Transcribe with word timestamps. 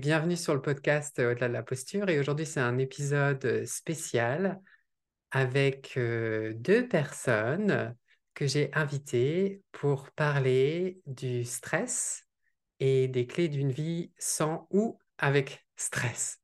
Bienvenue 0.00 0.38
sur 0.38 0.54
le 0.54 0.62
podcast 0.62 1.18
Au-delà 1.18 1.48
de 1.48 1.52
la 1.52 1.62
posture 1.62 2.08
et 2.08 2.18
aujourd'hui 2.18 2.46
c'est 2.46 2.58
un 2.58 2.78
épisode 2.78 3.66
spécial 3.66 4.58
avec 5.30 5.92
euh, 5.98 6.54
deux 6.54 6.88
personnes 6.88 7.94
que 8.32 8.46
j'ai 8.46 8.70
invité 8.72 9.60
pour 9.72 10.10
parler 10.12 11.02
du 11.04 11.44
stress 11.44 12.24
et 12.78 13.08
des 13.08 13.26
clés 13.26 13.48
d'une 13.48 13.70
vie 13.70 14.10
sans 14.16 14.66
ou 14.70 14.98
avec 15.18 15.66
stress. 15.76 16.38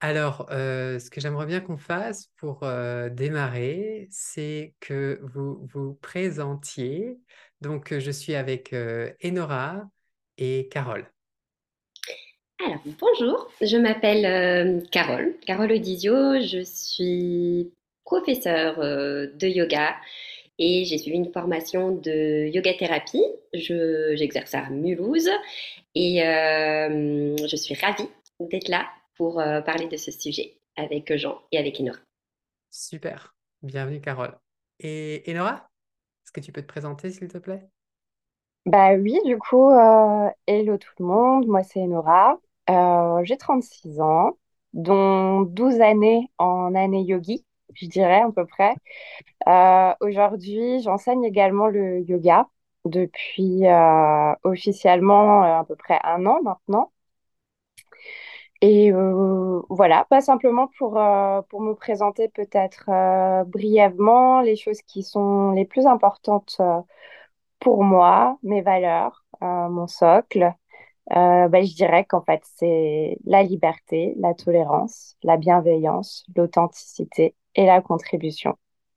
Alors, 0.00 0.48
euh, 0.50 0.98
ce 0.98 1.08
que 1.08 1.20
j'aimerais 1.20 1.46
bien 1.46 1.60
qu'on 1.60 1.78
fasse 1.78 2.32
pour 2.36 2.64
euh, 2.64 3.08
démarrer, 3.10 4.08
c'est 4.10 4.74
que 4.80 5.20
vous 5.22 5.64
vous 5.72 5.94
présentiez. 6.02 7.16
Donc, 7.60 7.96
je 7.96 8.10
suis 8.10 8.34
avec 8.34 8.72
euh, 8.72 9.12
Enora 9.24 9.88
et 10.36 10.66
Carole. 10.68 11.08
Alors, 12.64 12.80
bonjour, 13.00 13.48
je 13.60 13.76
m'appelle 13.76 14.82
Carole, 14.90 15.34
Carole 15.46 15.72
Odizio, 15.72 16.40
je 16.40 16.62
suis 16.64 17.72
professeure 18.04 18.78
de 18.78 19.46
yoga 19.46 19.94
et 20.58 20.84
j'ai 20.84 20.98
suivi 20.98 21.16
une 21.16 21.32
formation 21.32 21.92
de 21.92 22.48
yoga 22.48 22.72
thérapie. 22.74 23.22
J'exerce 23.52 24.54
à 24.54 24.70
Mulhouse 24.70 25.28
et 25.94 26.22
euh, 26.22 27.36
je 27.46 27.56
suis 27.56 27.74
ravie 27.74 28.08
d'être 28.40 28.68
là 28.68 28.86
pour 29.16 29.40
euh, 29.40 29.60
parler 29.60 29.86
de 29.88 29.96
ce 29.96 30.10
sujet 30.10 30.54
avec 30.76 31.14
Jean 31.16 31.38
et 31.52 31.58
avec 31.58 31.80
Enora. 31.80 31.98
Super, 32.70 33.34
bienvenue 33.62 34.00
Carole. 34.00 34.36
Et 34.80 35.22
Enora, 35.28 35.70
est-ce 36.24 36.32
que 36.32 36.40
tu 36.40 36.52
peux 36.52 36.62
te 36.62 36.66
présenter 36.66 37.10
s'il 37.10 37.28
te 37.28 37.38
plaît? 37.38 37.68
Bah 38.66 38.94
oui, 38.94 39.18
du 39.24 39.38
coup, 39.38 39.70
euh, 39.70 40.28
hello 40.46 40.76
tout 40.76 40.90
le 40.98 41.04
monde, 41.04 41.46
moi 41.46 41.62
c'est 41.62 41.86
Enora, 42.68 43.24
j'ai 43.24 43.36
36 43.36 44.00
ans, 44.00 44.38
dont 44.72 45.42
12 45.42 45.80
années 45.80 46.30
en 46.38 46.74
année 46.74 47.02
yogi 47.02 47.44
je 47.74 47.86
dirais 47.86 48.20
à 48.22 48.30
peu 48.32 48.46
près. 48.46 48.74
Euh, 49.48 49.94
aujourd'hui, 50.00 50.80
j'enseigne 50.82 51.24
également 51.24 51.68
le 51.68 52.00
yoga 52.02 52.48
depuis 52.84 53.66
euh, 53.66 54.34
officiellement 54.44 55.44
euh, 55.44 55.60
à 55.60 55.64
peu 55.64 55.76
près 55.76 55.98
un 56.04 56.26
an 56.26 56.40
maintenant. 56.42 56.92
Et 58.62 58.90
voilà, 59.68 60.06
pas 60.08 60.20
simplement 60.22 60.68
pour, 60.78 60.98
pour 61.48 61.60
me 61.60 61.74
présenter 61.74 62.28
peut-être 62.28 62.86
brièvement 63.46 64.40
les 64.40 64.56
choses 64.56 64.80
qui 64.82 65.02
sont 65.02 65.52
les 65.52 65.64
plus 65.66 65.86
importantes 65.86 66.60
pour 67.60 67.84
moi, 67.84 68.38
mes 68.42 68.62
valeurs, 68.62 69.24
mon 69.40 69.86
socle. 69.86 70.54
Bah, 71.10 71.62
je 71.62 71.74
dirais 71.74 72.04
qu'en 72.04 72.22
fait, 72.22 72.42
c'est 72.56 73.16
la 73.24 73.42
liberté, 73.42 74.14
la 74.18 74.34
tolérance, 74.34 75.16
la 75.22 75.36
bienveillance, 75.36 76.24
l'authenticité 76.36 77.34
et 77.54 77.66
la 77.66 77.80
contribution 77.80 78.56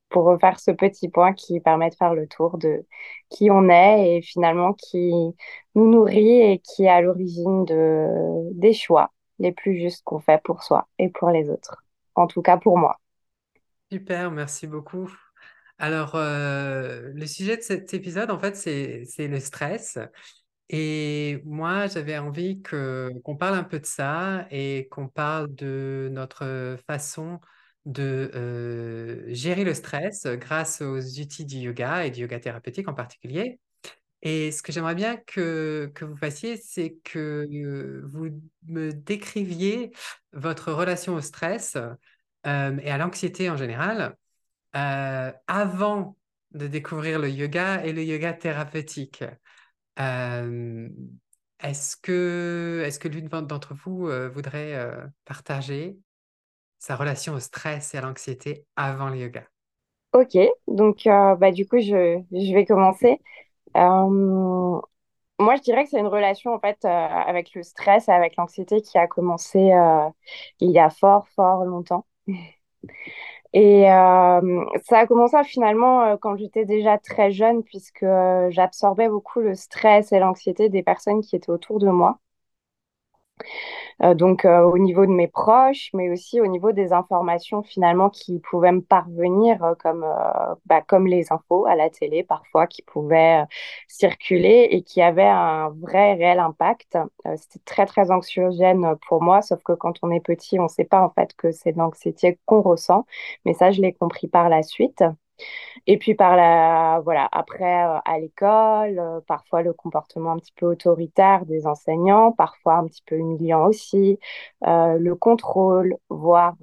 pour 0.10 0.26
refaire 0.26 0.60
ce 0.60 0.72
petit 0.72 1.08
point 1.10 1.34
qui 1.34 1.60
permet 1.60 1.90
de 1.90 1.96
faire 1.96 2.16
le 2.16 2.28
tour 2.28 2.58
de 2.58 2.86
qui 3.30 3.52
on 3.52 3.70
est 3.70 4.18
et 4.18 4.22
finalement 4.24 4.74
qui 4.74 5.12
nous 5.76 5.90
nourrit 5.90 6.42
et 6.42 6.60
qui 6.60 6.86
est 6.86 6.90
à 6.90 7.02
l'origine 7.02 7.64
de, 7.66 8.08
des 8.54 8.74
choix 8.74 9.12
les 9.38 9.52
plus 9.52 9.78
justes 9.80 10.04
qu'on 10.04 10.20
fait 10.20 10.42
pour 10.44 10.64
soi 10.64 10.88
et 10.98 11.10
pour 11.10 11.30
les 11.30 11.50
autres. 11.50 11.84
En 12.16 12.26
tout 12.28 12.42
cas 12.42 12.58
pour 12.58 12.78
moi. 12.78 12.98
Super, 13.92 14.32
merci 14.32 14.68
beaucoup. 14.68 15.12
Alors, 15.78 16.16
euh, 16.16 17.12
le 17.14 17.26
sujet 17.26 17.58
de 17.58 17.62
cet 17.62 17.94
épisode, 17.94 18.32
en 18.32 18.40
fait, 18.40 18.56
c'est 18.56 19.28
le 19.28 19.40
stress. 19.40 19.98
Et 20.70 21.42
moi, 21.46 21.88
j'avais 21.88 22.18
envie 22.18 22.62
que 22.62 23.10
qu'on 23.24 23.36
parle 23.36 23.56
un 23.56 23.64
peu 23.64 23.80
de 23.80 23.86
ça 23.86 24.46
et 24.52 24.88
qu'on 24.92 25.08
parle 25.08 25.54
de 25.56 26.10
notre 26.12 26.78
façon 26.88 27.40
de 27.86 28.30
euh, 28.36 29.24
gérer 29.34 29.64
le 29.64 29.74
stress 29.74 30.28
grâce 30.28 30.82
aux 30.82 31.00
outils 31.20 31.46
du 31.46 31.58
yoga 31.58 32.06
et 32.06 32.12
du 32.12 32.22
yoga 32.22 32.40
thérapeutique 32.40 32.88
en 32.88 32.94
particulier. 32.94 33.60
Et 34.22 34.52
ce 34.52 34.62
que 34.62 34.72
j'aimerais 34.72 34.96
bien 34.96 35.18
que, 35.18 35.92
que 35.96 36.06
vous 36.06 36.18
fassiez, 36.18 36.58
c'est 36.58 36.98
que 37.04 38.04
vous 38.12 38.30
me 38.68 38.92
décriviez 38.92 39.92
votre 40.34 40.72
relation 40.72 41.16
au 41.16 41.22
stress 41.22 41.78
euh, 42.46 42.78
et 42.84 42.92
à 42.92 42.98
l'anxiété 42.98 43.50
en 43.50 43.58
général 43.58 44.16
avant 44.74 46.16
de 46.52 46.68
découvrir 46.68 47.20
le 47.20 47.30
yoga 47.30 47.84
et 47.84 47.94
le 47.94 48.04
yoga 48.04 48.34
thérapeutique. 48.34 49.24
Est-ce 51.60 51.98
que, 51.98 52.84
est-ce 52.86 53.00
que 53.00 53.08
l'une 53.08 53.28
d'entre 53.48 53.74
vous 53.74 54.10
voudrait 54.34 54.76
partager 55.26 55.98
sa 56.80 56.96
relation 56.98 57.34
au 57.36 57.40
stress 57.42 57.94
et 57.96 58.00
à 58.00 58.02
l'anxiété 58.02 58.66
avant 58.76 59.10
le 59.10 59.18
yoga? 59.20 59.48
Ok, 60.14 60.38
donc 60.68 61.06
euh, 61.08 61.36
bah, 61.36 61.52
du 61.52 61.68
coup, 61.68 61.78
je, 61.80 62.22
je 62.32 62.54
vais 62.54 62.66
commencer. 62.66 63.20
Euh, 63.78 64.82
moi, 65.40 65.56
je 65.56 65.62
dirais 65.62 65.84
que 65.86 65.90
c'est 65.92 66.00
une 66.00 66.08
relation 66.08 66.54
en 66.54 66.60
fait 66.60 66.84
euh, 66.86 66.90
avec 66.90 67.54
le 67.56 67.64
stress 67.64 68.08
et 68.10 68.12
avec 68.12 68.36
l'anxiété 68.38 68.82
qui 68.82 68.98
a 68.98 69.08
commencé 69.08 69.72
il 70.60 70.72
y 70.72 70.80
a 70.80 70.90
fort, 70.90 71.28
fort 71.30 71.66
longtemps. 71.66 72.06
Et 73.54 73.84
ça 73.86 75.00
a 75.00 75.08
commencé 75.08 75.44
finalement 75.44 76.18
quand 76.18 76.36
j'étais 76.38 76.66
déjà 76.66 76.98
très 77.00 77.32
jeune, 77.32 77.64
puisque 77.64 78.06
j'absorbais 78.50 79.10
beaucoup 79.10 79.40
le 79.40 79.56
stress 79.56 80.12
et 80.12 80.20
l'anxiété 80.20 80.70
des 80.70 80.84
personnes 80.84 81.22
qui 81.22 81.36
étaient 81.36 81.50
autour 81.52 81.80
de 81.80 81.90
moi. 81.90 82.20
Euh, 84.04 84.14
donc 84.14 84.46
euh, 84.46 84.62
au 84.62 84.78
niveau 84.78 85.06
de 85.06 85.12
mes 85.12 85.28
proches, 85.28 85.90
mais 85.94 86.10
aussi 86.10 86.42
au 86.42 86.48
niveau 86.48 86.72
des 86.72 86.94
informations 86.94 87.64
finalement 87.64 88.10
qui 88.10 88.40
pouvaient 88.40 88.72
me 88.72 88.82
parvenir, 88.82 89.64
euh, 89.64 89.76
comme, 89.76 90.06
bah, 90.66 90.82
comme 90.82 91.08
les 91.08 91.32
infos 91.34 91.66
à 91.66 91.76
la 91.76 91.90
télé 91.90 92.24
parfois, 92.24 92.68
qui 92.68 92.82
pouvaient 92.82 93.44
circuler 93.88 94.68
et 94.72 94.84
qui 94.84 95.02
avaient 95.02 95.24
un 95.24 95.70
vrai, 95.70 96.14
réel 96.14 96.40
impact. 96.40 96.98
C'était 97.36 97.60
très, 97.66 97.86
très 97.86 98.12
anxiogène 98.12 98.96
pour 99.08 99.22
moi, 99.22 99.42
sauf 99.42 99.62
que 99.64 99.74
quand 99.74 99.96
on 100.04 100.12
est 100.12 100.20
petit, 100.22 100.60
on 100.60 100.64
ne 100.64 100.68
sait 100.68 100.84
pas 100.86 101.02
en 101.02 101.10
fait 101.10 101.34
que 101.36 101.52
c'est 101.52 101.72
l'anxiété 101.76 102.40
qu'on 102.46 102.62
ressent, 102.62 103.06
mais 103.46 103.54
ça, 103.54 103.72
je 103.72 103.82
l'ai 103.82 103.94
compris 103.94 104.28
par 104.28 104.50
la 104.50 104.64
suite. 104.64 105.04
Et 105.88 105.98
puis 105.98 106.16
par 106.16 106.36
la, 106.36 107.02
voilà, 107.04 107.28
après 107.32 107.86
euh, 107.86 108.00
à 108.06 108.20
l'école, 108.20 109.00
euh, 109.00 109.20
parfois 109.28 109.62
le 109.62 109.74
comportement 109.74 110.32
un 110.32 110.38
petit 110.38 110.54
peu 110.54 110.66
autoritaire 110.68 111.46
des 111.46 111.68
enseignants, 111.68 112.32
parfois 112.32 112.76
un 112.76 112.88
petit 112.88 113.04
peu 113.06 113.16
humiliant 113.18 113.68
aussi, 113.68 114.20
euh, 114.68 114.98
le 114.98 115.16
contrôle, 115.16 115.98
voire 116.10 116.56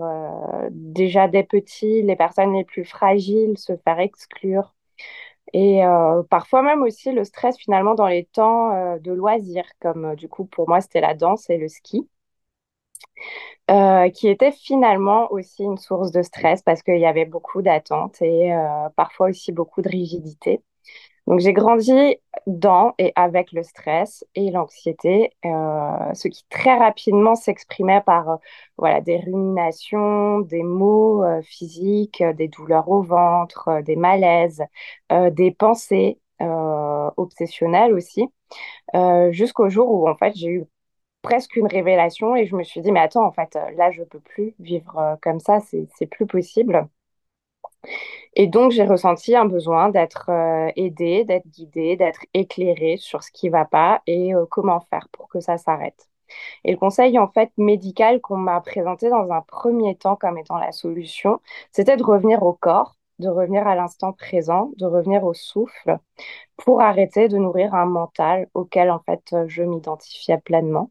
déjà 0.71 1.29
des 1.29 1.43
petits, 1.45 2.03
les 2.03 2.17
personnes 2.17 2.55
les 2.55 2.65
plus 2.65 2.85
fragiles 2.85 3.59
se 3.59 3.77
faire 3.77 3.99
exclure. 4.01 4.75
Et 5.53 5.81
parfois 6.31 6.63
même 6.63 6.83
aussi 6.83 7.13
le 7.13 7.25
stress 7.25 7.57
finalement 7.59 7.95
dans 7.95 8.07
les 8.09 8.27
temps 8.27 8.99
de 8.99 9.13
loisirs, 9.13 9.69
comme 9.81 10.15
du 10.17 10.29
coup 10.29 10.45
pour 10.45 10.69
moi 10.69 10.81
c'était 10.81 11.01
la 11.01 11.15
danse 11.15 11.49
et 11.51 11.59
le 11.59 11.69
ski. 11.69 12.09
Euh, 13.69 14.11
qui 14.11 14.29
était 14.29 14.53
finalement 14.53 15.33
aussi 15.33 15.65
une 15.65 15.77
source 15.77 16.13
de 16.13 16.23
stress 16.23 16.63
parce 16.63 16.83
qu'il 16.85 16.99
y 16.99 17.07
avait 17.07 17.25
beaucoup 17.25 17.63
d'attentes 17.63 18.23
et 18.23 18.55
euh, 18.55 18.89
parfois 18.95 19.29
aussi 19.31 19.51
beaucoup 19.51 19.83
de 19.83 19.89
rigidité. 19.89 20.63
Donc 21.27 21.41
j'ai 21.41 21.53
grandi 21.53 22.17
dans 22.47 22.95
et 22.99 23.13
avec 23.17 23.53
le 23.53 23.65
stress 23.65 24.25
et 24.37 24.53
l'anxiété, 24.53 25.33
euh, 25.45 26.15
ce 26.15 26.29
qui 26.29 26.45
très 26.51 26.79
rapidement 26.79 27.35
s'exprimait 27.35 28.03
par 28.03 28.39
voilà 28.79 29.01
des 29.01 29.19
ruminations, 29.19 30.41
des 30.41 30.63
maux 30.63 31.25
physiques, 31.43 32.23
des 32.37 32.49
douleurs 32.49 32.89
au 32.89 33.03
ventre, 33.03 33.83
des 33.83 33.97
malaises, 33.97 34.63
des 35.11 35.51
pensées 35.51 36.21
obsessionnelles 37.17 37.93
aussi, 37.95 38.29
jusqu'au 39.31 39.69
jour 39.69 39.91
où 39.91 40.09
en 40.09 40.17
fait 40.17 40.35
j'ai 40.37 40.49
eu 40.51 40.65
presque 41.27 41.57
une 41.57 41.67
révélation 41.67 42.37
et 42.37 42.47
je 42.47 42.55
me 42.57 42.63
suis 42.63 42.81
dit, 42.81 42.93
mais 42.93 43.01
attends, 43.01 43.27
en 43.27 43.33
fait, 43.33 43.59
là, 43.77 43.91
je 43.91 44.05
peux 44.05 44.21
plus 44.21 44.55
vivre 44.61 44.97
euh, 44.99 45.17
comme 45.21 45.41
ça, 45.41 45.59
c'est 45.61 46.07
plus 46.07 46.27
possible. 46.27 46.89
Et 48.35 48.47
donc, 48.47 48.71
j'ai 48.73 48.85
ressenti 48.85 49.35
un 49.35 49.47
besoin 49.47 49.89
d'être 49.89 50.31
euh, 50.31 50.71
aidée, 50.77 51.25
d'être 51.25 51.47
guidée, 51.49 51.97
d'être 51.97 52.21
éclairée 52.35 52.97
sur 52.99 53.23
ce 53.23 53.31
qui 53.33 53.49
va 53.49 53.65
pas 53.65 54.03
et 54.07 54.35
euh, 54.35 54.47
comment 54.51 54.81
faire 54.81 55.09
pour 55.13 55.29
que 55.29 55.41
ça 55.41 55.59
s'arrête. 55.59 56.09
Et 56.65 56.73
le 56.73 56.79
conseil 56.79 57.19
en 57.19 57.29
fait 57.29 57.53
médical 57.59 58.21
qu'on 58.21 58.37
m'a 58.39 58.61
présenté 58.61 59.11
dans 59.11 59.31
un 59.33 59.43
premier 59.43 59.97
temps 59.97 60.17
comme 60.17 60.39
étant 60.39 60.59
la 60.59 60.73
solution, 60.73 61.41
c'était 61.73 61.97
de 61.97 62.05
revenir 62.05 62.43
au 62.45 62.53
corps, 62.55 62.97
de 63.21 63.29
revenir 63.29 63.67
à 63.69 63.77
l'instant 63.77 64.13
présent, 64.13 64.73
de 64.79 64.87
revenir 64.87 65.25
au 65.25 65.35
souffle 65.35 65.99
pour 66.57 66.83
arrêter 66.83 67.29
de 67.29 67.39
nourrir 67.39 67.75
un 67.75 67.87
mental 67.87 68.49
auquel 68.55 68.91
en 68.91 69.01
fait 69.01 69.37
je 69.49 69.63
m'identifiais 69.65 70.39
pleinement. 70.39 70.91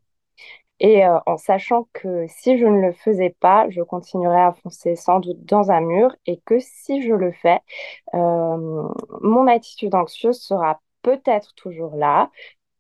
Et 0.80 1.06
euh, 1.06 1.19
en 1.25 1.38
sachant 1.38 1.88
que 1.94 2.25
si 2.27 2.57
je 2.57 2.66
ne 2.66 2.81
le 2.81 2.92
faisais 2.94 3.36
pas, 3.39 3.69
je 3.69 3.81
continuerais 3.81 4.42
à 4.42 4.54
foncer 4.54 4.95
sans 4.95 5.19
doute 5.22 5.44
dans 5.45 5.72
un 5.72 5.80
mur 5.81 6.13
et 6.25 6.38
que 6.45 6.60
si 6.60 7.01
je 7.01 7.13
le 7.13 7.31
fais, 7.31 7.62
euh, 8.13 8.89
mon 9.22 9.48
attitude 9.48 9.95
anxieuse 9.95 10.39
sera 10.42 10.81
peut-être 11.01 11.54
toujours 11.56 11.95
là, 11.95 12.30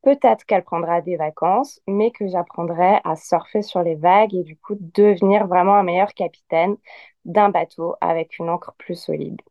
peut-être 0.03 0.45
qu'elle 0.45 0.63
prendra 0.63 1.01
des 1.01 1.17
vacances, 1.17 1.81
mais 1.87 2.11
que 2.11 2.27
j'apprendrai 2.27 2.99
à 3.05 3.15
surfer 3.17 3.61
sur 3.61 3.83
les 3.83 3.95
vagues 3.95 4.35
et 4.35 4.43
du 4.43 4.57
coup 4.57 4.75
devenir 4.79 5.47
vraiment 5.47 5.75
un 5.75 5.83
meilleur 5.83 6.13
capitaine 6.13 6.77
d'un 7.25 7.49
bateau 7.49 7.95
avec 8.01 8.39
une 8.39 8.49
encre 8.49 8.73
plus 8.77 8.95
solide. 8.95 9.41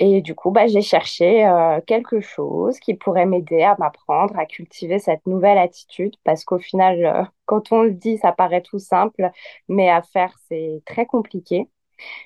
Et 0.00 0.22
du 0.22 0.34
coup, 0.34 0.50
bah, 0.52 0.68
j'ai 0.68 0.82
cherché 0.82 1.44
euh, 1.44 1.80
quelque 1.84 2.20
chose 2.20 2.78
qui 2.78 2.94
pourrait 2.94 3.26
m'aider 3.26 3.62
à 3.62 3.76
m'apprendre 3.78 4.38
à 4.38 4.46
cultiver 4.46 5.00
cette 5.00 5.26
nouvelle 5.26 5.58
attitude 5.58 6.14
parce 6.22 6.44
qu'au 6.44 6.58
final, 6.58 7.04
euh, 7.04 7.24
quand 7.46 7.72
on 7.72 7.82
le 7.82 7.92
dit, 7.92 8.18
ça 8.18 8.32
paraît 8.32 8.62
tout 8.62 8.78
simple, 8.78 9.30
mais 9.68 9.90
à 9.90 10.02
faire, 10.02 10.32
c'est 10.48 10.82
très 10.86 11.06
compliqué. 11.06 11.68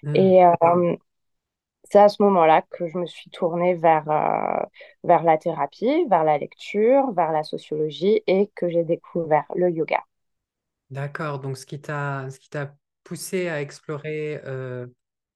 Hmm. 0.02 0.14
Et 0.14 0.44
euh, 0.44 0.96
c'est 1.84 1.98
à 1.98 2.08
ce 2.10 2.22
moment-là 2.22 2.62
que 2.70 2.86
je 2.88 2.98
me 2.98 3.06
suis 3.06 3.30
tournée 3.30 3.74
vers, 3.74 4.04
vers 5.04 5.22
la 5.22 5.38
thérapie, 5.38 6.06
vers 6.10 6.24
la 6.24 6.38
lecture, 6.38 7.10
vers 7.12 7.32
la 7.32 7.42
sociologie 7.42 8.22
et 8.26 8.50
que 8.54 8.68
j'ai 8.68 8.84
découvert 8.84 9.44
le 9.54 9.70
yoga. 9.70 10.02
D'accord, 10.90 11.38
donc 11.38 11.56
ce 11.56 11.66
qui 11.66 11.80
t'a 11.80 12.30
ce 12.30 12.38
qui 12.38 12.48
t'a 12.48 12.74
poussé 13.04 13.48
à 13.48 13.60
explorer 13.60 14.40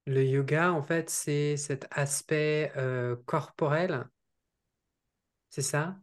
le 0.06 0.24
yoga, 0.24 0.72
en 0.72 0.82
fait, 0.82 1.10
c'est 1.10 1.56
cet 1.56 1.86
aspect 1.92 2.72
euh, 2.76 3.16
corporel, 3.26 4.08
c'est 5.50 5.62
ça? 5.62 5.96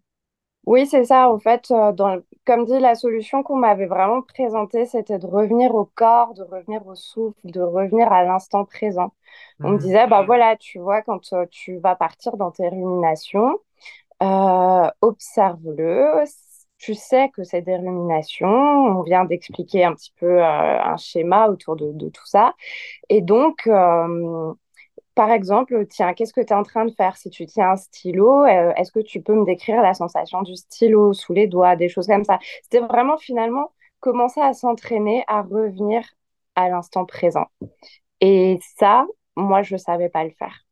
Oui, 0.66 0.88
c'est 0.88 1.04
ça. 1.06 1.30
En 1.30 1.40
fait, 1.40 1.72
euh, 1.72 1.92
dans 1.92 2.16
le- 2.16 2.26
comme 2.46 2.66
dit, 2.66 2.80
la 2.80 2.96
solution 2.96 3.44
qu'on 3.44 3.58
m'avait 3.58 3.86
vraiment 3.86 4.22
présentée, 4.22 4.86
c'était 4.86 5.20
de 5.20 5.28
revenir 5.28 5.76
au 5.76 5.86
corps, 5.86 6.34
de 6.34 6.44
revenir 6.44 6.86
au 6.88 6.96
souffle, 6.96 7.36
de 7.44 7.60
revenir 7.62 8.12
à 8.12 8.24
l'instant 8.24 8.64
présent. 8.66 9.12
On 9.64 9.72
me 9.74 9.78
Mhm. 9.78 9.80
disait, 9.80 10.08
bah 10.08 10.24
voilà, 10.24 10.56
tu 10.58 10.80
vois, 10.80 11.02
quand 11.02 11.34
euh, 11.34 11.46
tu 11.52 11.78
vas 11.80 11.96
partir 11.96 12.38
dans 12.38 12.52
tes 12.52 12.70
ruminations, 12.70 13.60
euh, 14.24 14.90
observe-le. 15.02 16.24
Tu 16.78 16.96
sais 16.96 17.30
que 17.30 17.44
c'est 17.44 17.62
des 17.62 17.78
ruminations. 17.78 18.48
On 18.48 19.04
vient 19.04 19.24
d'expliquer 19.26 19.86
un 19.86 19.94
petit 19.94 20.14
peu 20.20 20.44
euh, 20.44 20.82
un 20.82 20.98
schéma 20.98 21.48
autour 21.48 21.76
de, 21.78 21.94
de 21.94 22.10
tout 22.10 22.26
ça. 22.26 22.54
Et 23.10 23.22
donc, 23.22 23.68
euh, 23.68 24.54
par 25.16 25.32
exemple, 25.32 25.86
tiens, 25.88 26.14
qu'est-ce 26.14 26.34
que 26.34 26.42
tu 26.42 26.48
es 26.48 26.54
en 26.54 26.64
train 26.64 26.86
de 26.86 26.92
faire? 26.92 27.16
Si 27.18 27.30
tu 27.30 27.46
tiens 27.46 27.72
un 27.72 27.76
stylo, 27.78 28.44
euh, 28.44 28.74
est-ce 28.76 28.92
que 28.92 29.00
tu 29.00 29.22
peux 29.22 29.34
me 29.34 29.46
décrire 29.46 29.82
la 29.82 29.94
sensation 29.94 30.42
du 30.42 30.56
stylo 30.56 31.14
sous 31.14 31.34
les 31.34 31.48
doigts, 31.48 31.76
des 31.76 31.88
choses 31.88 32.08
comme 32.08 32.26
ça? 32.26 32.40
C'était 32.64 32.86
vraiment 32.86 33.18
finalement 33.18 33.72
commencer 34.02 34.42
à 34.42 34.54
s'entraîner 34.54 35.24
à 35.28 35.42
revenir 35.42 36.04
à 36.56 36.68
l'instant 36.68 37.06
présent. 37.06 37.46
Et 38.20 38.60
ça, 38.78 39.06
moi, 39.36 39.64
je 39.64 39.76
ne 39.76 39.80
savais 39.80 40.10
pas 40.10 40.24
le 40.24 40.32
faire. 40.32 40.66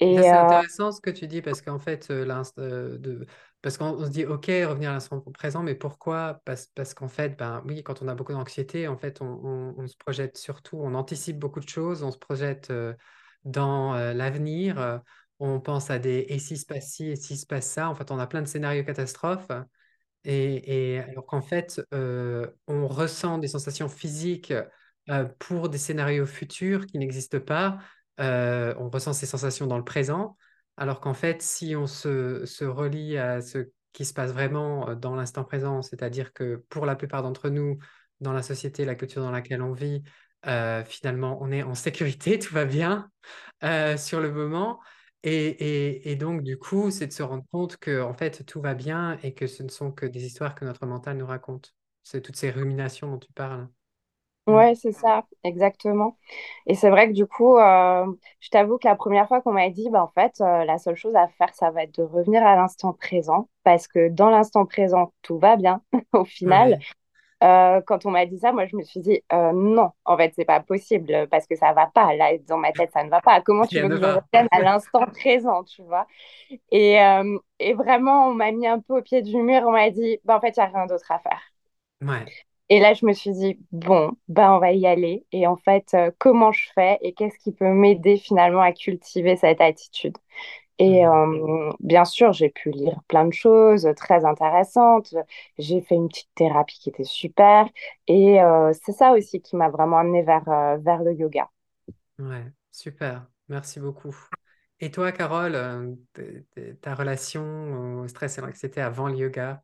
C'est 0.00 0.28
intéressant 0.28 0.92
ce 0.92 1.00
que 1.00 1.10
tu 1.10 1.26
dis 1.26 1.42
parce 1.42 1.62
qu'en 1.62 1.78
fait, 1.78 2.10
de... 2.10 3.26
parce 3.62 3.76
qu'on 3.76 3.90
on 3.90 4.04
se 4.06 4.10
dit, 4.10 4.24
OK, 4.24 4.46
revenir 4.46 4.90
à 4.90 4.94
l'instant 4.94 5.20
présent, 5.20 5.62
mais 5.62 5.74
pourquoi? 5.74 6.40
Parce, 6.44 6.66
parce 6.74 6.94
qu'en 6.94 7.08
fait, 7.08 7.36
ben 7.38 7.62
oui, 7.66 7.82
quand 7.82 8.00
on 8.02 8.08
a 8.08 8.14
beaucoup 8.14 8.32
d'anxiété, 8.32 8.88
en 8.88 8.96
fait, 8.96 9.20
on, 9.20 9.86
se 9.86 9.96
projette 9.96 10.38
surtout, 10.38 10.78
on 10.78 10.94
anticipe 10.94 11.38
beaucoup 11.38 11.60
de 11.60 11.68
choses, 11.68 12.02
on 12.02 12.10
se 12.10 12.18
projette 12.18 12.70
euh, 12.70 12.94
dans 13.44 13.94
euh, 13.94 14.14
l'avenir, 14.14 14.80
euh, 14.80 14.98
on 15.40 15.60
pense 15.60 15.90
à 15.90 15.98
des 15.98 16.26
et 16.28 16.38
si 16.38 16.56
se 16.56 16.64
passe 16.64 16.88
ci, 16.92 17.08
et 17.08 17.16
si 17.16 17.36
se 17.36 17.46
passe 17.46 17.66
ça, 17.66 17.88
en 17.90 17.94
fait, 17.94 18.10
on 18.10 18.18
a 18.18 18.26
plein 18.26 18.40
de 18.42 18.46
scénarios 18.46 18.84
catastrophes. 18.84 19.50
Et, 20.24 20.98
alors 20.98 21.24
qu'en 21.26 21.40
fait, 21.40 21.80
on 21.92 22.88
ressent 22.88 23.38
des 23.38 23.48
sensations 23.48 23.88
physiques 23.88 24.52
pour 25.38 25.70
des 25.70 25.78
scénarios 25.78 26.26
futurs 26.26 26.84
qui 26.84 26.98
n'existent 26.98 27.40
pas. 27.40 27.78
On 28.18 28.90
ressent 28.90 29.14
ces 29.14 29.24
sensations 29.24 29.66
dans 29.66 29.78
le 29.78 29.84
présent, 29.84 30.36
alors 30.80 31.00
qu'en 31.00 31.14
fait, 31.14 31.42
si 31.42 31.76
on 31.76 31.86
se, 31.86 32.64
relie 32.64 33.18
à 33.18 33.42
ce 33.42 33.70
qui 33.92 34.06
se 34.06 34.14
passe 34.14 34.32
vraiment 34.32 34.94
dans 34.96 35.14
l'instant 35.14 35.44
présent, 35.44 35.82
c'est-à-dire 35.82 36.32
que 36.32 36.64
pour 36.70 36.86
la 36.86 36.96
plupart 36.96 37.22
d'entre 37.22 37.50
nous, 37.50 37.78
dans 38.20 38.32
la 38.32 38.42
société, 38.42 38.86
la 38.86 38.94
culture 38.94 39.22
dans 39.22 39.30
laquelle 39.30 39.60
on 39.60 39.72
vit, 39.72 40.02
finalement, 40.86 41.38
on 41.42 41.52
est 41.52 41.62
en 41.62 41.74
sécurité, 41.74 42.38
tout 42.40 42.54
va 42.54 42.64
bien 42.64 43.10
sur 43.98 44.20
le 44.20 44.32
moment. 44.32 44.80
Et 45.22 46.16
donc, 46.18 46.42
du 46.42 46.56
coup, 46.58 46.90
c'est 46.90 47.08
de 47.08 47.12
se 47.12 47.22
rendre 47.22 47.44
compte 47.52 47.76
que 47.76 48.00
en 48.00 48.14
fait, 48.14 48.46
tout 48.46 48.62
va 48.62 48.74
bien 48.74 49.18
et 49.22 49.34
que 49.34 49.46
ce 49.46 49.62
ne 49.62 49.68
sont 49.68 49.92
que 49.92 50.06
des 50.06 50.24
histoires 50.24 50.54
que 50.54 50.64
notre 50.64 50.86
mental 50.86 51.18
nous 51.18 51.26
raconte. 51.26 51.74
C'est 52.04 52.22
toutes 52.22 52.36
ces 52.36 52.50
ruminations 52.50 53.10
dont 53.10 53.18
tu 53.18 53.32
parles. 53.34 53.68
Ouais, 54.50 54.74
c'est 54.74 54.92
ça, 54.92 55.26
exactement. 55.44 56.16
Et 56.66 56.74
c'est 56.74 56.88
vrai 56.90 57.08
que 57.08 57.12
du 57.12 57.26
coup, 57.26 57.58
euh, 57.58 58.06
je 58.40 58.48
t'avoue 58.48 58.78
que 58.78 58.88
la 58.88 58.96
première 58.96 59.28
fois 59.28 59.42
qu'on 59.42 59.52
m'a 59.52 59.68
dit, 59.68 59.90
bah, 59.90 60.02
en 60.02 60.08
fait, 60.08 60.40
euh, 60.40 60.64
la 60.64 60.78
seule 60.78 60.96
chose 60.96 61.14
à 61.14 61.28
faire, 61.28 61.54
ça 61.54 61.70
va 61.70 61.82
être 61.84 61.94
de 61.98 62.02
revenir 62.02 62.42
à 62.46 62.56
l'instant 62.56 62.94
présent, 62.94 63.48
parce 63.64 63.86
que 63.86 64.08
dans 64.08 64.30
l'instant 64.30 64.64
présent, 64.66 65.12
tout 65.22 65.38
va 65.38 65.56
bien 65.56 65.82
au 66.14 66.24
final. 66.24 66.78
Ouais, 66.78 66.80
Euh, 67.44 67.80
quand 67.86 68.06
on 68.06 68.10
m'a 68.12 68.26
dit 68.26 68.38
ça, 68.38 68.52
moi, 68.52 68.66
je 68.66 68.76
me 68.76 68.82
suis 68.84 69.00
dit, 69.00 69.22
non, 69.32 69.92
en 70.06 70.16
fait, 70.18 70.32
c'est 70.36 70.44
pas 70.46 70.60
possible 70.60 71.28
parce 71.30 71.46
que 71.46 71.56
ça 71.56 71.72
va 71.74 71.86
pas. 71.88 72.14
Là, 72.14 72.32
dans 72.48 72.58
ma 72.58 72.72
tête, 72.72 72.92
ça 72.92 73.04
ne 73.04 73.10
va 73.10 73.20
pas. 73.22 73.40
Comment 73.42 73.66
tu 73.68 73.80
veux 73.80 73.90
que 73.90 73.96
je 73.96 74.06
revienne 74.06 74.48
à 74.52 74.60
l'instant 74.62 75.06
présent, 75.06 75.64
tu 75.64 75.82
vois? 75.84 76.06
Et, 76.72 76.96
et 77.60 77.74
vraiment, 77.74 78.28
on 78.28 78.34
m'a 78.34 78.52
mis 78.52 78.66
un 78.68 78.80
peu 78.80 78.98
au 78.98 79.02
pied 79.02 79.22
du 79.22 79.36
mur. 79.38 79.62
On 79.66 79.72
m'a 79.72 79.90
dit, 79.90 80.18
bah, 80.24 80.36
en 80.38 80.40
fait, 80.40 80.56
il 80.56 80.60
n'y 80.60 80.64
a 80.64 80.68
rien 80.68 80.86
d'autre 80.86 81.10
à 81.12 81.18
faire. 81.20 81.40
Ouais. 82.02 82.30
Et 82.70 82.80
là, 82.80 82.94
je 82.94 83.06
me 83.06 83.12
suis 83.14 83.32
dit, 83.32 83.58
bon, 83.72 84.12
bah, 84.28 84.54
on 84.56 84.60
va 84.60 84.72
y 84.72 84.86
aller. 84.86 85.26
Et 85.32 85.46
en 85.46 85.56
fait, 85.56 85.88
euh, 85.94 86.10
comment 86.18 86.52
je 86.52 86.68
fais 86.74 86.98
et 87.02 87.14
qu'est-ce 87.14 87.38
qui 87.38 87.52
peut 87.52 87.68
m'aider 87.72 88.16
finalement 88.18 88.62
à 88.62 88.72
cultiver 88.72 89.36
cette 89.36 89.60
attitude? 89.60 90.16
Et 90.78 91.06
Mm. 91.06 91.06
euh, 91.06 91.70
bien 91.80 92.04
sûr, 92.06 92.32
j'ai 92.32 92.50
pu 92.50 92.70
lire 92.70 93.00
plein 93.08 93.26
de 93.26 93.32
choses 93.34 93.88
très 93.96 94.24
intéressantes. 94.24 95.14
J'ai 95.58 95.80
fait 95.82 95.96
une 95.96 96.08
petite 96.08 96.30
thérapie 96.36 96.78
qui 96.80 96.90
était 96.90 97.04
super. 97.04 97.68
Et 98.08 98.42
euh, 98.42 98.72
c'est 98.84 98.92
ça 98.92 99.12
aussi 99.12 99.42
qui 99.42 99.56
m'a 99.56 99.68
vraiment 99.70 99.98
amenée 99.98 100.22
vers, 100.22 100.48
euh, 100.48 100.78
vers 100.78 101.02
le 101.02 101.14
yoga. 101.14 101.50
Ouais, 102.18 102.52
super. 102.70 103.26
Merci 103.48 103.80
beaucoup. 103.80 104.14
Et 104.80 104.90
toi, 104.90 105.12
Carole, 105.12 105.96
ta 106.80 106.94
relation 106.94 108.00
au 108.02 108.08
stress 108.08 108.38
et 108.38 108.40
l'anxiété 108.40 108.80
avant 108.80 109.08
le 109.08 109.16
yoga? 109.16 109.62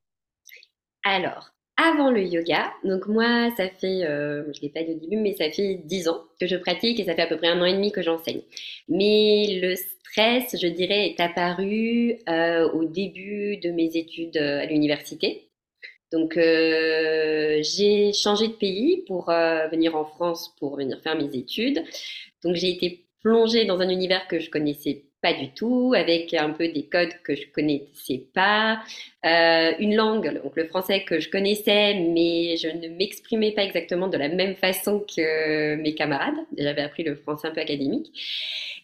Alors, 1.05 1.55
avant 1.77 2.11
le 2.11 2.23
yoga, 2.23 2.73
donc 2.85 3.07
moi, 3.07 3.51
ça 3.57 3.69
fait, 3.69 4.05
euh, 4.05 4.45
je 4.53 4.59
ne 4.59 4.63
l'ai 4.63 4.69
pas 4.71 4.83
dit 4.83 4.93
au 4.93 4.99
début, 4.99 5.17
mais 5.17 5.35
ça 5.35 5.51
fait 5.51 5.75
10 5.85 6.09
ans 6.09 6.25
que 6.41 6.47
je 6.47 6.57
pratique 6.57 6.99
et 6.99 7.05
ça 7.05 7.15
fait 7.15 7.23
à 7.23 7.27
peu 7.27 7.37
près 7.37 7.49
un 7.49 7.61
an 7.61 7.67
et 7.67 7.75
demi 7.75 7.93
que 7.93 8.03
j'enseigne. 8.03 8.41
Mais 8.89 9.59
le 9.61 9.77
stress, 9.77 10.57
je 10.61 10.69
dirais, 10.69 11.09
est 11.09 11.21
apparu 11.21 12.17
euh, 12.29 12.71
au 12.71 12.85
début 12.85 13.59
de 13.59 13.71
mes 13.71 13.97
études 13.97 14.39
euh, 14.39 14.61
à 14.61 14.67
l'université. 14.67 15.51
Donc, 16.13 16.35
j'ai 16.37 18.13
changé 18.13 18.47
de 18.47 18.53
pays 18.53 19.03
pour 19.09 19.27
venir 19.27 19.97
en 19.97 20.05
France 20.05 20.55
pour 20.57 20.77
venir 20.77 21.01
faire 21.03 21.17
mes 21.17 21.37
études. 21.37 21.83
Donc, 22.45 22.55
j'ai 22.55 22.71
été 22.71 23.07
plongée 23.23 23.65
dans 23.65 23.81
un 23.81 23.89
univers 23.89 24.29
que 24.29 24.39
je 24.39 24.49
connaissais 24.49 25.06
pas 25.27 25.33
du 25.33 25.51
tout, 25.51 25.93
avec 25.97 26.33
un 26.35 26.51
peu 26.51 26.69
des 26.69 26.85
codes 26.85 27.15
que 27.25 27.35
je 27.35 27.51
connaissais 27.53 28.27
pas, 28.33 28.79
euh, 29.25 29.73
une 29.81 29.97
langue, 29.97 30.41
donc 30.41 30.55
le 30.55 30.67
français 30.67 31.03
que 31.03 31.19
je 31.19 31.29
connaissais, 31.29 31.95
mais 31.95 32.57
je 32.57 32.69
ne 32.69 32.95
m'exprimais 32.97 33.51
pas 33.51 33.65
exactement 33.65 34.07
de 34.07 34.17
la 34.17 34.29
même 34.29 34.55
façon 34.55 35.01
que 35.01 35.75
mes 35.75 35.97
camarades. 35.97 36.37
J'avais 36.57 36.83
appris 36.83 37.03
le 37.03 37.17
français 37.17 37.49
un 37.49 37.51
peu 37.51 37.61
académique. 37.61 38.13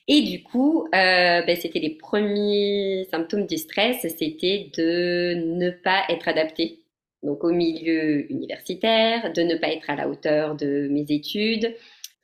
Et 0.09 0.23
du 0.23 0.43
coup, 0.43 0.89
euh, 0.93 1.43
ben, 1.43 1.57
c'était 1.57 1.79
les 1.79 1.91
premiers 1.91 3.07
symptômes 3.13 3.47
du 3.47 3.57
stress, 3.57 4.05
c'était 4.19 4.69
de 4.77 5.35
ne 5.35 5.71
pas 5.71 6.03
être 6.09 6.27
adapté 6.27 6.81
donc 7.23 7.45
au 7.45 7.53
milieu 7.53 8.29
universitaire, 8.33 9.33
de 9.33 9.43
ne 9.43 9.55
pas 9.55 9.69
être 9.69 9.89
à 9.89 9.95
la 9.95 10.09
hauteur 10.09 10.57
de 10.57 10.89
mes 10.91 11.07
études, 11.09 11.73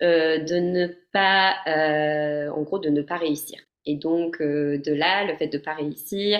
euh, 0.03 0.39
de 0.39 0.57
ne 0.57 0.89
pas, 1.13 1.55
en 2.53 2.63
gros, 2.63 2.81
de 2.81 2.89
ne 2.89 3.03
pas 3.03 3.17
réussir. 3.17 3.61
Et 3.89 3.97
donc 3.97 4.41
euh, 4.43 4.79
de 4.79 4.93
là, 4.93 5.25
le 5.25 5.35
fait 5.37 5.49
de 5.49 5.57
ne 5.59 5.63
pas 5.63 5.75
réussir, 5.75 6.39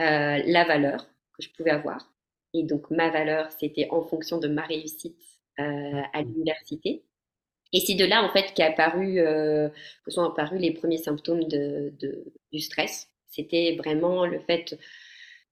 euh, 0.00 0.38
la 0.46 0.64
valeur 0.64 1.04
que 1.36 1.42
je 1.42 1.50
pouvais 1.56 1.72
avoir. 1.72 2.12
Et 2.54 2.62
donc 2.62 2.90
ma 2.90 3.10
valeur, 3.10 3.50
c'était 3.50 3.88
en 3.90 4.02
fonction 4.02 4.38
de 4.38 4.46
ma 4.48 4.62
réussite 4.62 5.18
euh, 5.58 6.02
à 6.14 6.22
l'université. 6.22 7.04
Et 7.72 7.80
c'est 7.80 7.94
de 7.94 8.04
là, 8.04 8.22
en 8.22 8.30
fait, 8.30 8.54
qu'est 8.54 8.62
apparu, 8.62 9.16
que 9.16 10.10
sont 10.10 10.22
apparus 10.22 10.60
les 10.60 10.72
premiers 10.72 10.98
symptômes 10.98 11.44
de, 11.44 11.92
de, 12.00 12.32
du 12.52 12.60
stress. 12.60 13.08
C'était 13.28 13.74
vraiment 13.76 14.24
le 14.24 14.38
fait 14.38 14.78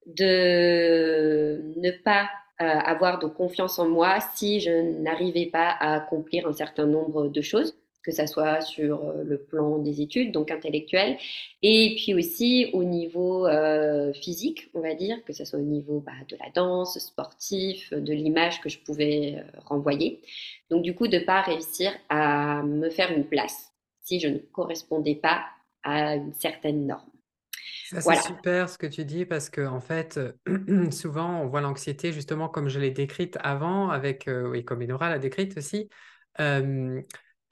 de 0.07 1.61
ne 1.77 1.91
pas 2.05 2.31
avoir 2.59 3.19
de 3.19 3.27
confiance 3.27 3.81
en 3.81 3.89
moi 3.89 4.21
si 4.37 4.61
je 4.61 4.71
n'arrivais 5.03 5.47
pas 5.47 5.71
à 5.71 5.97
accomplir 5.97 6.47
un 6.47 6.53
certain 6.53 6.87
nombre 6.87 7.29
de 7.29 7.41
choses 7.43 7.77
que 8.05 8.13
ça 8.13 8.27
soit 8.27 8.61
sur 8.61 9.09
euh, 9.09 9.25
le 9.25 9.39
plan 9.39 9.79
des 9.79 10.01
études, 10.03 10.31
donc 10.31 10.51
intellectuel, 10.51 11.17
et 11.63 11.97
puis 11.97 12.15
aussi 12.15 12.71
au 12.75 12.85
niveau 12.85 13.47
euh, 13.47 14.13
physique, 14.13 14.71
on 14.75 14.81
va 14.81 14.95
dire, 14.95 15.25
que 15.25 15.33
ce 15.33 15.45
soit 15.45 15.59
au 15.59 15.63
niveau 15.63 16.01
bah, 16.01 16.13
de 16.29 16.37
la 16.37 16.51
danse, 16.55 16.99
sportif, 16.99 17.93
de 17.93 18.13
l'image 18.13 18.61
que 18.61 18.69
je 18.69 18.79
pouvais 18.79 19.37
euh, 19.39 19.61
renvoyer. 19.65 20.21
Donc 20.71 20.83
du 20.83 20.95
coup, 20.95 21.09
de 21.09 21.19
ne 21.19 21.25
pas 21.25 21.41
réussir 21.41 21.93
à 22.11 22.63
me 22.63 22.91
faire 22.91 23.11
une 23.11 23.27
place 23.27 23.73
si 24.03 24.21
je 24.21 24.29
ne 24.29 24.39
correspondais 24.39 25.15
pas 25.15 25.47
à 25.83 26.17
une 26.17 26.35
certaine 26.35 26.87
norme. 26.87 27.11
c'est 27.91 28.23
super 28.23 28.69
ce 28.69 28.77
que 28.77 28.87
tu 28.87 29.07
dis 29.07 29.25
parce 29.25 29.49
que 29.49 29.67
en 29.67 29.81
fait, 29.81 30.21
souvent 30.91 31.41
on 31.41 31.47
voit 31.47 31.63
l'anxiété 31.63 32.13
justement 32.13 32.49
comme 32.49 32.69
je 32.69 32.79
l'ai 32.79 32.91
décrite 32.91 33.39
avant, 33.41 33.89
avec 33.89 34.29
et 34.55 34.63
comme 34.63 34.83
Enora 34.83 35.09
l'a 35.09 35.19
décrite 35.19 35.57
aussi. 35.57 35.89
Euh, 36.41 37.01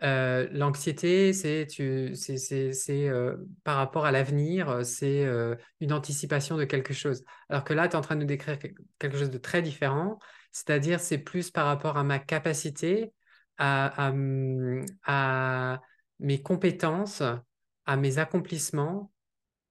l'anxiété, 0.03 1.33
c'est 1.33 1.69
euh, 2.91 3.37
par 3.63 3.77
rapport 3.77 4.05
à 4.05 4.11
l'avenir, 4.11 4.69
euh, 4.69 4.83
c'est 4.83 5.25
une 5.81 5.93
anticipation 5.93 6.57
de 6.57 6.65
quelque 6.65 6.93
chose. 6.93 7.25
Alors 7.49 7.65
que 7.65 7.73
là, 7.73 7.89
tu 7.89 7.93
es 7.93 7.97
en 7.97 8.01
train 8.01 8.17
de 8.17 8.21
nous 8.21 8.27
décrire 8.27 8.59
quelque 8.99 9.17
chose 9.17 9.31
de 9.31 9.39
très 9.39 9.63
différent, 9.63 10.19
c'est-à-dire 10.51 10.99
c'est 11.01 11.19
plus 11.19 11.51
par 11.51 11.67
rapport 11.67 11.97
à 11.97 12.05
ma 12.05 12.19
capacité, 12.19 13.13
à 13.59 14.13
mes 16.19 16.43
compétences, 16.43 17.23
à 17.87 17.97
mes 17.97 18.19
accomplissements, 18.19 19.13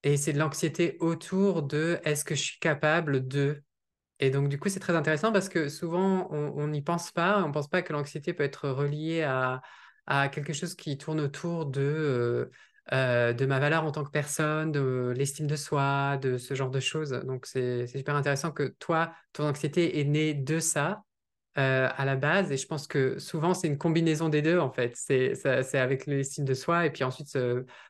et 0.03 0.17
c'est 0.17 0.33
de 0.33 0.39
l'anxiété 0.39 0.97
autour 0.99 1.63
de 1.63 1.99
est-ce 2.03 2.25
que 2.25 2.35
je 2.35 2.41
suis 2.41 2.59
capable 2.59 3.27
de? 3.27 3.63
Et 4.19 4.29
donc, 4.29 4.49
du 4.49 4.59
coup, 4.59 4.69
c'est 4.69 4.79
très 4.79 4.95
intéressant 4.95 5.31
parce 5.31 5.49
que 5.49 5.67
souvent, 5.67 6.27
on 6.31 6.67
n'y 6.67 6.81
pense 6.81 7.11
pas. 7.11 7.43
On 7.43 7.47
ne 7.49 7.53
pense 7.53 7.67
pas 7.67 7.81
que 7.81 7.91
l'anxiété 7.91 8.33
peut 8.33 8.43
être 8.43 8.69
reliée 8.69 9.23
à, 9.23 9.61
à 10.11 10.27
quelque 10.27 10.51
chose 10.51 10.75
qui 10.75 10.97
tourne 10.97 11.21
autour 11.21 11.65
de, 11.65 11.81
euh, 11.81 12.45
euh, 12.91 13.31
de 13.31 13.45
ma 13.45 13.59
valeur 13.59 13.85
en 13.85 13.93
tant 13.93 14.03
que 14.03 14.11
personne, 14.11 14.69
de 14.69 15.13
l'estime 15.15 15.47
de 15.47 15.55
soi, 15.55 16.17
de 16.17 16.37
ce 16.37 16.53
genre 16.53 16.69
de 16.69 16.81
choses. 16.81 17.11
Donc, 17.25 17.45
c'est 17.45 17.87
super 17.87 18.17
intéressant 18.17 18.51
que 18.51 18.75
toi, 18.77 19.13
ton 19.31 19.45
anxiété 19.45 20.01
est 20.01 20.03
née 20.03 20.33
de 20.33 20.59
ça. 20.59 21.03
Euh, 21.57 21.89
à 21.97 22.05
la 22.05 22.15
base, 22.15 22.49
et 22.53 22.55
je 22.55 22.65
pense 22.65 22.87
que 22.87 23.19
souvent 23.19 23.53
c'est 23.53 23.67
une 23.67 23.77
combinaison 23.77 24.29
des 24.29 24.41
deux 24.41 24.57
en 24.57 24.71
fait. 24.71 24.93
C'est 24.95 25.75
avec 25.75 26.05
l'estime 26.05 26.45
de 26.45 26.53
soi, 26.53 26.85
et 26.85 26.91
puis 26.91 27.03
ensuite, 27.03 27.37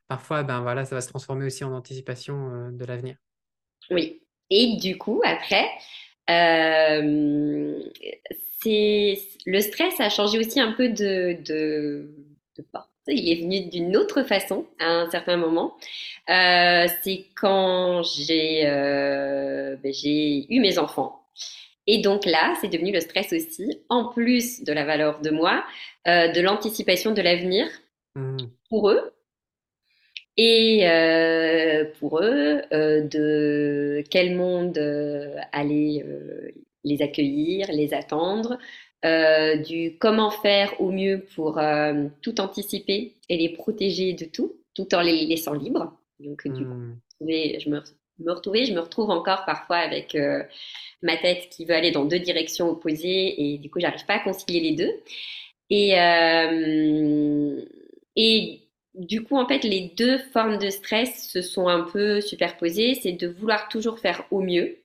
parfois, 0.07 0.41
ben 0.41 0.61
voilà, 0.61 0.83
ça 0.83 0.95
va 0.95 1.01
se 1.01 1.09
transformer 1.09 1.45
aussi 1.45 1.63
en 1.63 1.71
anticipation 1.71 2.71
de 2.71 2.85
l'avenir. 2.85 3.17
Oui, 3.91 4.23
et 4.49 4.77
du 4.77 4.97
coup, 4.97 5.21
après, 5.23 5.69
le 9.45 9.59
stress 9.59 9.99
a 9.99 10.09
changé 10.09 10.39
aussi 10.39 10.59
un 10.59 10.71
peu 10.73 10.89
de, 10.89 11.37
de, 11.45 12.07
porte. 12.71 12.87
Il 13.07 13.31
est 13.31 13.41
venu 13.41 13.61
d'une 13.69 13.97
autre 13.97 14.21
façon 14.23 14.67
à 14.79 14.85
un 14.85 15.09
certain 15.09 15.37
moment. 15.37 15.75
Euh, 16.29 16.87
c'est 17.03 17.25
quand 17.35 18.03
euh, 18.29 19.75
ben, 19.77 19.93
j'ai 19.93 20.53
eu 20.53 20.59
mes 20.59 20.77
enfants. 20.77 21.21
Et 21.87 21.97
donc 21.97 22.25
là, 22.25 22.53
c'est 22.61 22.67
devenu 22.67 22.91
le 22.91 22.99
stress 22.99 23.33
aussi, 23.33 23.81
en 23.89 24.05
plus 24.05 24.63
de 24.63 24.71
la 24.71 24.85
valeur 24.85 25.19
de 25.21 25.31
moi, 25.31 25.63
euh, 26.07 26.27
de 26.31 26.39
l'anticipation 26.39 27.11
de 27.11 27.21
l'avenir 27.21 27.67
mmh. 28.15 28.37
pour 28.69 28.91
eux. 28.91 29.11
Et 30.37 30.85
pour 31.99 32.19
eux, 32.21 32.61
de 32.71 34.03
quel 34.09 34.35
monde 34.35 34.77
aller 35.51 36.03
les 36.83 37.01
accueillir, 37.01 37.67
les 37.71 37.93
attendre, 37.93 38.57
euh, 39.03 39.55
du 39.57 39.97
comment 39.97 40.29
faire 40.29 40.79
au 40.79 40.91
mieux 40.91 41.25
pour 41.33 41.57
euh, 41.57 42.07
tout 42.21 42.39
anticiper 42.39 43.15
et 43.29 43.37
les 43.37 43.49
protéger 43.49 44.13
de 44.13 44.25
tout, 44.25 44.57
tout 44.75 44.93
en 44.93 45.01
les 45.01 45.25
laissant 45.25 45.53
libres. 45.53 45.97
Donc, 46.19 46.47
du 46.47 46.63
coup, 46.63 46.73
hmm. 46.73 46.99
je 47.21 47.69
me, 47.69 47.81
me 48.19 48.31
retrouver, 48.31 48.65
je 48.65 48.73
me 48.73 48.79
retrouve 48.79 49.09
encore 49.09 49.43
parfois 49.45 49.77
avec 49.77 50.13
euh, 50.13 50.43
ma 51.01 51.17
tête 51.17 51.49
qui 51.49 51.65
veut 51.65 51.73
aller 51.73 51.89
dans 51.89 52.05
deux 52.05 52.19
directions 52.19 52.69
opposées 52.69 53.53
et 53.53 53.57
du 53.57 53.71
coup, 53.71 53.79
j'arrive 53.79 54.05
pas 54.05 54.17
à 54.17 54.19
concilier 54.19 54.59
les 54.59 54.75
deux. 54.75 54.93
Et, 55.71 55.93
et 58.17 58.61
du 58.93 59.23
coup, 59.23 59.37
en 59.37 59.47
fait, 59.47 59.63
les 59.63 59.93
deux 59.97 60.17
formes 60.17 60.57
de 60.57 60.69
stress 60.69 61.29
se 61.29 61.41
sont 61.41 61.67
un 61.67 61.83
peu 61.83 62.19
superposées. 62.19 62.95
C'est 62.95 63.13
de 63.13 63.27
vouloir 63.27 63.69
toujours 63.69 63.99
faire 63.99 64.25
au 64.31 64.41
mieux 64.41 64.77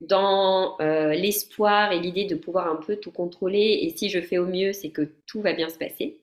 dans 0.00 0.80
euh, 0.80 1.12
l'espoir 1.12 1.92
et 1.92 2.00
l'idée 2.00 2.24
de 2.24 2.34
pouvoir 2.34 2.68
un 2.68 2.76
peu 2.76 2.96
tout 2.96 3.10
contrôler. 3.10 3.80
Et 3.82 3.90
si 3.90 4.08
je 4.08 4.20
fais 4.20 4.38
au 4.38 4.46
mieux, 4.46 4.72
c'est 4.72 4.90
que 4.90 5.12
tout 5.26 5.42
va 5.42 5.52
bien 5.52 5.68
se 5.68 5.78
passer. 5.78 6.20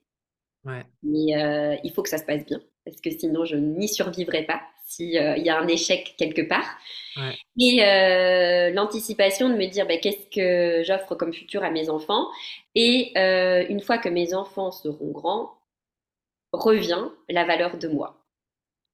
Mais 1.03 1.37
euh, 1.37 1.77
il 1.83 1.91
faut 1.93 2.03
que 2.03 2.09
ça 2.09 2.17
se 2.17 2.25
passe 2.25 2.45
bien, 2.45 2.61
parce 2.83 2.99
que 2.99 3.09
sinon 3.09 3.45
je 3.45 3.55
n'y 3.55 3.87
survivrai 3.87 4.43
pas 4.43 4.59
s'il 4.85 5.17
euh, 5.17 5.37
y 5.37 5.49
a 5.49 5.57
un 5.57 5.67
échec 5.67 6.15
quelque 6.17 6.41
part. 6.41 6.77
Et 7.57 7.77
l'anticipation 8.73 9.47
de 9.49 9.55
me 9.55 9.65
dire 9.67 9.87
bah, 9.87 9.97
qu'est-ce 9.97 10.27
que 10.27 10.83
j'offre 10.83 11.15
comme 11.15 11.33
futur 11.33 11.63
à 11.63 11.71
mes 11.71 11.89
enfants. 11.89 12.27
Et 12.75 13.13
une 13.15 13.79
fois 13.79 13.97
que 13.97 14.09
mes 14.09 14.33
enfants 14.33 14.71
seront 14.71 15.11
grands, 15.11 15.57
revient 16.51 17.09
la 17.29 17.45
valeur 17.45 17.77
de 17.77 17.87
moi 17.87 18.27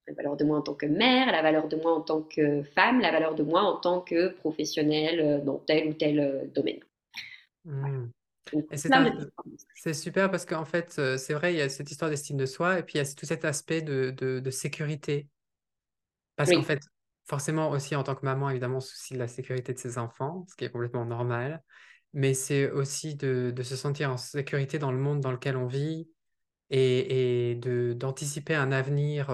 la 0.08 0.14
valeur 0.14 0.38
de 0.38 0.44
moi 0.44 0.58
en 0.58 0.62
tant 0.62 0.74
que 0.74 0.86
mère, 0.86 1.32
la 1.32 1.42
valeur 1.42 1.68
de 1.68 1.76
moi 1.76 1.94
en 1.94 2.02
tant 2.02 2.22
que 2.22 2.64
femme, 2.64 3.00
la 3.00 3.12
valeur 3.12 3.36
de 3.36 3.44
moi 3.44 3.62
en 3.62 3.78
tant 3.78 4.02
que 4.02 4.30
professionnelle 4.30 5.20
euh, 5.20 5.40
dans 5.40 5.60
tel 5.60 5.90
ou 5.90 5.94
tel 5.94 6.20
euh, 6.20 6.46
domaine. 6.54 6.80
Mmh. 7.66 8.08
C'est 9.76 9.94
super 9.94 10.30
parce 10.30 10.46
qu'en 10.46 10.66
fait, 10.66 10.96
euh, 11.00 11.18
c'est 11.18 11.34
vrai, 11.34 11.54
il 11.54 11.58
y 11.58 11.62
a 11.62 11.70
cette 11.70 11.90
histoire 11.90 12.12
d'estime 12.12 12.38
de 12.38 12.46
soi 12.46 12.80
et 12.80 12.84
puis 12.84 12.96
il 12.96 12.98
y 12.98 13.02
a 13.02 13.14
tout 13.14 13.26
cet 13.26 13.46
aspect 13.46 13.82
de, 13.82 14.12
de, 14.12 14.52
sécurité. 14.52 15.28
Parce 16.36 16.52
qu'en 16.52 16.62
fait, 16.62 16.82
forcément 17.26 17.70
aussi 17.70 17.96
en 17.96 18.04
tant 18.04 18.16
que 18.16 18.26
maman, 18.26 18.50
évidemment, 18.50 18.78
on 18.78 18.82
soucie 18.82 19.14
de 19.14 19.20
la 19.20 19.30
sécurité 19.30 19.74
de 19.74 19.80
ses 19.80 19.98
enfants, 19.98 20.46
ce 20.50 20.56
qui 20.56 20.66
est 20.66 20.70
complètement 20.70 21.06
normal. 21.06 21.64
Mais 22.12 22.34
c'est 22.34 22.70
aussi 22.70 23.16
de, 23.16 23.52
de, 23.56 23.64
se 23.64 23.76
sentir 23.76 24.12
en 24.12 24.18
sécurité 24.18 24.78
dans 24.78 24.92
le 24.92 25.00
monde 25.00 25.22
dans 25.22 25.32
lequel 25.32 25.56
on 25.56 25.66
vit 25.66 26.10
et, 26.70 27.52
et 27.52 27.56
d'anticiper 27.56 28.56
un 28.56 28.72
avenir 28.72 29.30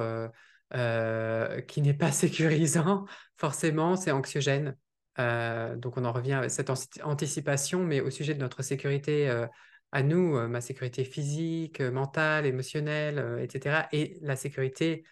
euh, 0.76 1.62
qui 1.62 1.82
n'est 1.82 1.96
pas 1.96 2.12
sécurisant, 2.12 3.06
forcément, 3.38 3.96
c'est 3.96 4.12
anxiogène. 4.12 4.78
Euh, 5.18 5.76
donc 5.76 5.98
on 5.98 6.06
en 6.06 6.12
revient 6.12 6.34
à 6.34 6.50
cette 6.50 6.70
anticipation, 7.04 7.84
mais 7.84 8.02
au 8.02 8.10
sujet 8.12 8.36
de 8.36 8.40
notre 8.40 8.62
sécurité 8.62 9.30
euh, 9.30 9.48
à 9.92 10.04
nous, 10.04 10.48
ma 10.48 10.62
sécurité 10.62 11.04
physique, 11.04 11.82
mentale, 11.82 12.46
émotionnelle, 12.46 13.40
etc. 13.42 13.88
Et 13.92 14.20
la 14.22 14.36
sécurité 14.36 15.04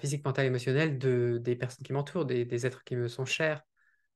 physique, 0.00 0.24
mentale, 0.24 0.46
émotionnelle 0.46 0.98
de, 0.98 1.38
des 1.40 1.54
personnes 1.54 1.84
qui 1.84 1.92
m'entourent, 1.92 2.24
des, 2.24 2.66
êtres 2.66 2.82
qui 2.84 2.96
me 2.96 3.06
sont 3.06 3.24
chers. 3.24 3.62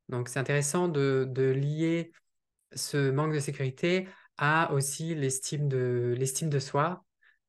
Donc 0.08 0.28
c'est 0.28 0.40
intéressant 0.40 0.88
de, 0.88 1.26
de, 1.30 1.44
lier 1.44 2.10
ce 2.74 3.10
manque 3.10 3.32
de 3.32 3.38
sécurité 3.38 4.08
à 4.38 4.72
aussi 4.72 5.14
l'estime 5.14 5.68
de, 5.68 6.14
l'estime 6.18 6.50
de 6.50 6.58
soi 6.58 7.05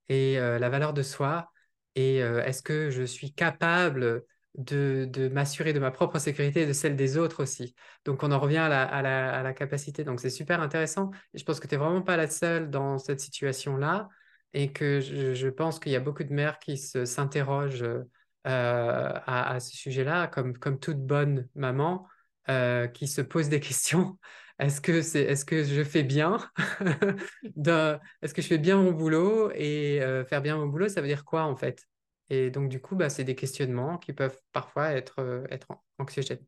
et 0.09 0.37
la 0.37 0.69
valeur 0.69 0.93
de 0.93 1.01
soi 1.01 1.51
et 1.97 2.21
euh, 2.21 2.43
est-ce 2.43 2.61
que 2.61 2.91
je 2.91 3.01
suis 3.01 3.33
capable 3.33 4.23
de, 4.53 5.29
m'assurer 5.33 5.73
de 5.73 5.79
ma 5.79 5.89
propre 5.89 6.19
sécurité 6.19 6.61
et 6.61 6.65
de 6.67 6.73
celle 6.73 6.95
des 6.95 7.17
autres 7.17 7.41
aussi? 7.41 7.73
Donc, 8.05 8.21
on 8.21 8.31
en 8.31 8.39
revient 8.39 8.57
à 8.59 9.01
la, 9.01 9.53
capacité. 9.53 10.03
Donc, 10.03 10.19
c'est 10.19 10.29
super 10.29 10.61
intéressant. 10.61 11.09
Je 11.33 11.43
pense 11.43 11.59
que 11.59 11.65
tu 11.67 11.73
n'es 11.73 11.79
vraiment 11.79 12.03
pas 12.03 12.15
la 12.15 12.27
seule 12.27 12.69
dans 12.69 12.99
cette 12.99 13.19
situation-là 13.19 14.09
et 14.53 14.71
que 14.71 14.99
je, 14.99 15.49
pense 15.49 15.79
qu'il 15.79 15.91
y 15.91 15.95
a 15.95 15.99
beaucoup 15.99 16.23
de 16.23 16.31
mères 16.31 16.59
qui 16.59 16.77
s'interrogent 16.77 17.81
euh, 17.81 18.03
à, 18.45 19.59
ce 19.59 19.75
sujet-là, 19.75 20.27
comme, 20.27 20.55
comme 20.55 20.79
toute 20.79 21.03
bonne 21.03 21.49
maman 21.55 22.07
euh, 22.49 22.85
qui 22.85 23.07
se 23.07 23.21
pose 23.21 23.49
des 23.49 23.59
questions 23.59 24.19
est-ce 24.59 24.81
que 24.81 25.01
c'est 25.01 25.21
est-ce 25.21 25.45
que 25.45 25.63
je 25.63 25.83
fais 25.83 26.03
bien 26.03 26.37
est-ce 27.57 28.33
que 28.33 28.41
je 28.41 28.47
fais 28.47 28.57
bien 28.57 28.77
mon 28.77 28.91
boulot 28.91 29.51
et 29.51 30.01
euh, 30.01 30.25
faire 30.25 30.41
bien 30.41 30.57
mon 30.57 30.65
boulot 30.65 30.89
ça 30.89 31.01
veut 31.01 31.07
dire 31.07 31.25
quoi 31.25 31.43
en 31.43 31.55
fait? 31.55 31.87
Et 32.29 32.49
donc 32.49 32.69
du 32.69 32.81
coup 32.81 32.95
bah, 32.95 33.09
c'est 33.09 33.23
des 33.23 33.35
questionnements 33.35 33.97
qui 33.97 34.13
peuvent 34.13 34.39
parfois 34.53 34.91
être 34.93 35.19
euh, 35.19 35.45
être 35.51 35.67
anxiogènes. 35.99 36.43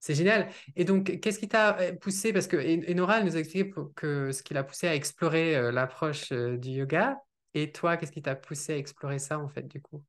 C'est 0.00 0.14
génial. 0.14 0.48
Et 0.76 0.84
donc 0.84 1.18
qu'est-ce 1.20 1.38
qui 1.38 1.48
t'a 1.48 1.76
euh, 1.78 1.92
poussé? 1.96 2.32
Parce 2.32 2.46
que 2.46 2.90
Enora 2.90 3.22
nous 3.22 3.36
a 3.36 3.40
expliqué 3.40 3.72
que 3.96 4.30
ce 4.30 4.42
qui 4.42 4.54
l'a 4.54 4.62
poussé 4.62 4.86
à 4.86 4.94
explorer 4.94 5.72
l'approche 5.72 6.32
du 6.32 6.70
yoga. 6.70 7.20
Et 7.54 7.72
toi 7.72 7.96
qu'est-ce 7.96 8.12
qui 8.12 8.22
t'a 8.22 8.36
poussé 8.36 8.74
à 8.74 8.76
explorer 8.76 9.18
ça 9.18 9.38
en 9.38 9.48
fait 9.48 9.66
du 9.66 9.80
coup? 9.80 10.04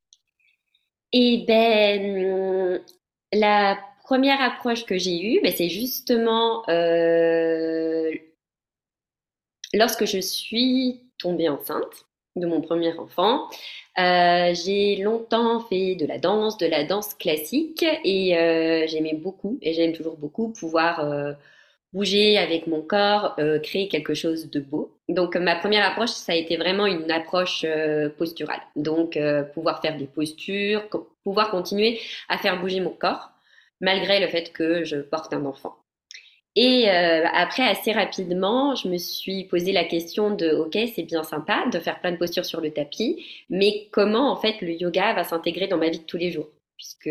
Eh 1.13 1.45
ben 1.47 2.83
la 3.31 3.79
première 4.09 4.41
approche 4.41 4.85
que 4.85 4.97
j'ai 4.97 5.21
eue, 5.23 5.39
ben, 5.43 5.53
c'est 5.55 5.69
justement 5.69 6.67
euh, 6.67 8.11
lorsque 9.71 10.05
je 10.05 10.17
suis 10.17 11.01
tombée 11.19 11.47
enceinte 11.47 12.07
de 12.35 12.47
mon 12.47 12.59
premier 12.59 12.91
enfant. 12.97 13.47
Euh, 13.99 14.51
j'ai 14.55 14.95
longtemps 14.95 15.59
fait 15.59 15.93
de 15.93 16.07
la 16.07 16.17
danse, 16.17 16.57
de 16.57 16.65
la 16.65 16.85
danse 16.85 17.13
classique 17.13 17.85
et 18.03 18.35
euh, 18.35 18.87
j'aimais 18.87 19.13
beaucoup 19.13 19.59
et 19.61 19.73
j'aime 19.73 19.93
toujours 19.93 20.17
beaucoup 20.17 20.53
pouvoir 20.53 21.35
bouger 21.93 22.39
avec 22.39 22.65
mon 22.65 22.81
corps, 22.81 23.35
créer 23.61 23.89
quelque 23.89 24.15
chose 24.15 24.49
de 24.49 24.59
beau. 24.59 24.97
Donc 25.07 25.35
ma 25.35 25.55
première 25.55 25.85
approche, 25.85 26.09
ça 26.09 26.31
a 26.31 26.35
été 26.35 26.57
vraiment 26.57 26.87
une 26.87 27.11
approche 27.11 27.63
posturale. 28.17 28.61
Donc 28.75 29.19
pouvoir 29.53 29.81
faire 29.83 29.97
des 29.97 30.07
postures, 30.07 30.89
pouvoir 31.23 31.51
continuer 31.51 31.99
à 32.27 32.39
faire 32.39 32.59
bouger 32.59 32.79
mon 32.79 32.91
corps, 32.91 33.33
malgré 33.81 34.19
le 34.19 34.27
fait 34.27 34.51
que 34.51 34.83
je 34.83 34.97
porte 34.97 35.33
un 35.33 35.45
enfant. 35.45 35.75
Et 36.55 36.89
après, 36.89 37.63
assez 37.63 37.91
rapidement, 37.91 38.75
je 38.75 38.89
me 38.89 38.97
suis 38.97 39.45
posé 39.45 39.71
la 39.71 39.85
question 39.85 40.35
de, 40.35 40.49
ok, 40.49 40.77
c'est 40.93 41.03
bien 41.03 41.23
sympa 41.23 41.65
de 41.71 41.79
faire 41.79 42.01
plein 42.01 42.11
de 42.11 42.17
postures 42.17 42.43
sur 42.43 42.59
le 42.59 42.71
tapis, 42.71 43.23
mais 43.49 43.87
comment 43.91 44.31
en 44.31 44.35
fait 44.35 44.59
le 44.61 44.73
yoga 44.73 45.13
va 45.13 45.23
s'intégrer 45.23 45.67
dans 45.67 45.77
ma 45.77 45.89
vie 45.89 45.99
de 45.99 46.03
tous 46.03 46.17
les 46.17 46.31
jours? 46.31 46.49
Puisque 46.75 47.09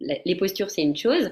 les 0.00 0.36
postures, 0.36 0.70
c'est 0.70 0.82
une 0.82 0.96
chose, 0.96 1.30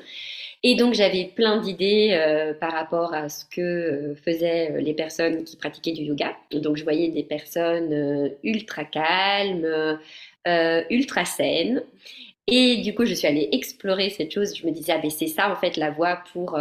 et 0.64 0.74
donc 0.74 0.94
j'avais 0.94 1.26
plein 1.26 1.60
d'idées 1.60 2.10
euh, 2.12 2.52
par 2.52 2.72
rapport 2.72 3.14
à 3.14 3.28
ce 3.28 3.44
que 3.44 3.60
euh, 3.60 4.14
faisaient 4.16 4.72
euh, 4.72 4.80
les 4.80 4.92
personnes 4.92 5.44
qui 5.44 5.56
pratiquaient 5.56 5.92
du 5.92 6.02
yoga. 6.02 6.36
Donc 6.50 6.76
je 6.76 6.82
voyais 6.82 7.08
des 7.08 7.22
personnes 7.22 8.32
ultra 8.42 8.84
calmes, 8.84 9.98
ultra 10.90 11.24
saines. 11.24 11.82
Et 12.50 12.78
du 12.78 12.94
coup, 12.94 13.04
je 13.04 13.14
suis 13.14 13.26
allée 13.26 13.48
explorer 13.52 14.10
cette 14.10 14.32
chose. 14.32 14.56
Je 14.56 14.66
me 14.66 14.72
disais, 14.72 14.92
ah 14.92 14.98
ben 14.98 15.10
c'est 15.10 15.26
ça 15.26 15.50
en 15.50 15.56
fait 15.56 15.76
la 15.76 15.90
voie 15.90 16.22
pour, 16.32 16.58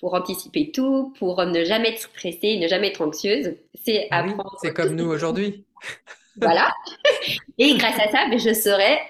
pour 0.00 0.14
anticiper 0.14 0.70
tout, 0.70 1.12
pour 1.18 1.44
ne 1.44 1.64
jamais 1.64 1.90
être 1.90 2.00
stressée, 2.00 2.58
ne 2.58 2.66
jamais 2.68 2.88
être 2.88 3.02
anxieuse. 3.02 3.54
C'est 3.74 4.08
apprendre. 4.10 4.56
c'est 4.62 4.72
comme 4.72 4.94
nous 4.94 5.06
aujourd'hui. 5.06 5.64
voilà. 6.40 6.72
Et 7.58 7.76
grâce 7.76 7.98
à 8.00 8.10
ça, 8.10 8.28
ben, 8.30 8.38
je 8.38 8.54
saurais 8.54 9.00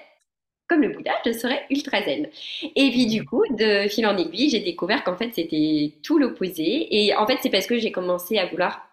comme 0.69 0.81
le 0.81 0.89
Bouddha, 0.89 1.11
je 1.25 1.31
serais 1.31 1.65
ultra 1.71 2.01
zen. 2.03 2.27
Et 2.75 2.91
puis 2.91 3.07
du 3.07 3.25
coup, 3.25 3.43
de 3.49 3.87
fil 3.89 4.05
en 4.05 4.15
aiguille, 4.15 4.51
j'ai 4.51 4.59
découvert 4.59 5.03
qu'en 5.03 5.17
fait 5.17 5.31
c'était 5.33 5.93
tout 6.03 6.19
l'opposé. 6.19 6.87
Et 6.91 7.15
en 7.15 7.25
fait, 7.25 7.39
c'est 7.41 7.49
parce 7.49 7.65
que 7.65 7.79
j'ai 7.79 7.91
commencé 7.91 8.37
à 8.37 8.45
vouloir 8.45 8.87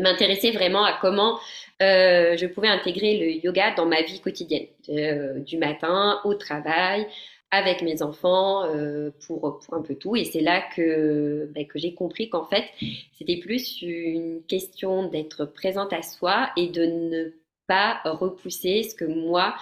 m'intéresser 0.00 0.50
vraiment 0.50 0.84
à 0.84 0.98
comment 1.00 1.38
euh, 1.80 2.36
je 2.36 2.46
pouvais 2.46 2.68
intégrer 2.68 3.18
le 3.18 3.44
yoga 3.44 3.72
dans 3.74 3.86
ma 3.86 4.02
vie 4.02 4.20
quotidienne, 4.20 4.66
euh, 4.88 5.38
du 5.40 5.58
matin 5.58 6.20
au 6.24 6.34
travail, 6.34 7.06
avec 7.50 7.82
mes 7.82 8.02
enfants, 8.02 8.64
euh, 8.64 9.10
pour, 9.26 9.60
pour, 9.60 9.74
un 9.74 9.82
peu 9.82 9.94
tout. 9.94 10.16
Et 10.16 10.24
c'est 10.24 10.40
là 10.40 10.62
que, 10.74 11.48
ben, 11.54 11.66
que 11.66 11.78
j'ai 11.78 11.94
compris 11.94 12.28
qu'en 12.28 12.44
fait, 12.44 12.64
c'était 13.16 13.38
plus 13.38 13.80
une 13.82 14.42
question 14.48 15.08
d'être 15.08 15.44
présente 15.44 15.92
à 15.92 16.02
soi 16.02 16.50
et 16.56 16.68
de 16.68 16.84
ne 16.84 17.32
pas 17.68 18.00
repousser 18.04 18.82
ce 18.82 18.94
que 18.94 19.04
moi, 19.04 19.54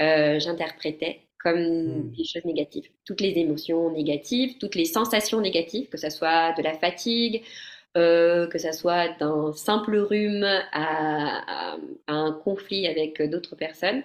j'interprétais 0.00 1.20
comme 1.42 1.60
hmm. 1.60 2.10
des 2.16 2.24
choses 2.24 2.44
négatives. 2.44 2.88
Toutes 3.04 3.20
les 3.20 3.38
émotions 3.38 3.90
négatives, 3.90 4.58
toutes 4.58 4.74
les 4.74 4.84
sensations 4.84 5.40
négatives, 5.40 5.88
que 5.88 5.98
ce 5.98 6.10
soit 6.10 6.52
de 6.56 6.62
la 6.62 6.74
fatigue, 6.74 7.42
euh, 7.96 8.46
que 8.48 8.58
ce 8.58 8.72
soit 8.72 9.08
d'un 9.18 9.52
simple 9.52 9.96
rhume 9.96 10.44
à, 10.72 11.76
un 12.06 12.32
conflit 12.44 12.86
avec 12.86 13.22
d'autres 13.22 13.56
personnes. 13.56 14.02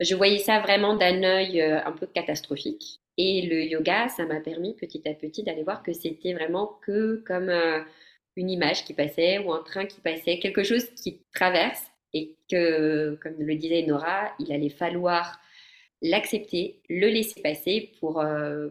Je 0.00 0.14
voyais 0.14 0.38
ça 0.38 0.60
vraiment 0.60 0.96
d'un 0.96 1.22
œil 1.22 1.60
euh, 1.60 1.84
un 1.84 1.92
peu 1.92 2.06
catastrophique. 2.06 3.00
Et 3.18 3.42
le 3.42 3.62
yoga, 3.64 4.08
ça 4.08 4.24
m'a 4.24 4.40
permis 4.40 4.74
petit 4.74 5.06
à 5.06 5.14
petit 5.14 5.42
d'aller 5.42 5.62
voir 5.62 5.82
que 5.82 5.92
c'était 5.92 6.32
vraiment 6.32 6.78
que 6.82 7.22
comme 7.26 7.50
une 8.36 8.50
image 8.50 8.84
qui 8.84 8.94
passait 8.94 9.38
ou 9.38 9.52
un 9.52 9.62
train 9.62 9.86
qui 9.86 10.00
passait, 10.00 10.38
quelque 10.38 10.62
chose 10.62 10.86
qui 10.94 11.22
traverse 11.34 11.82
et 12.14 12.36
que, 12.50 13.18
comme 13.22 13.34
le 13.38 13.54
disait 13.54 13.82
Nora, 13.82 14.32
il 14.38 14.52
allait 14.52 14.68
falloir 14.68 15.40
l'accepter, 16.02 16.80
le 16.88 17.08
laisser 17.08 17.40
passer 17.40 17.92
pour, 18.00 18.20
euh, 18.20 18.68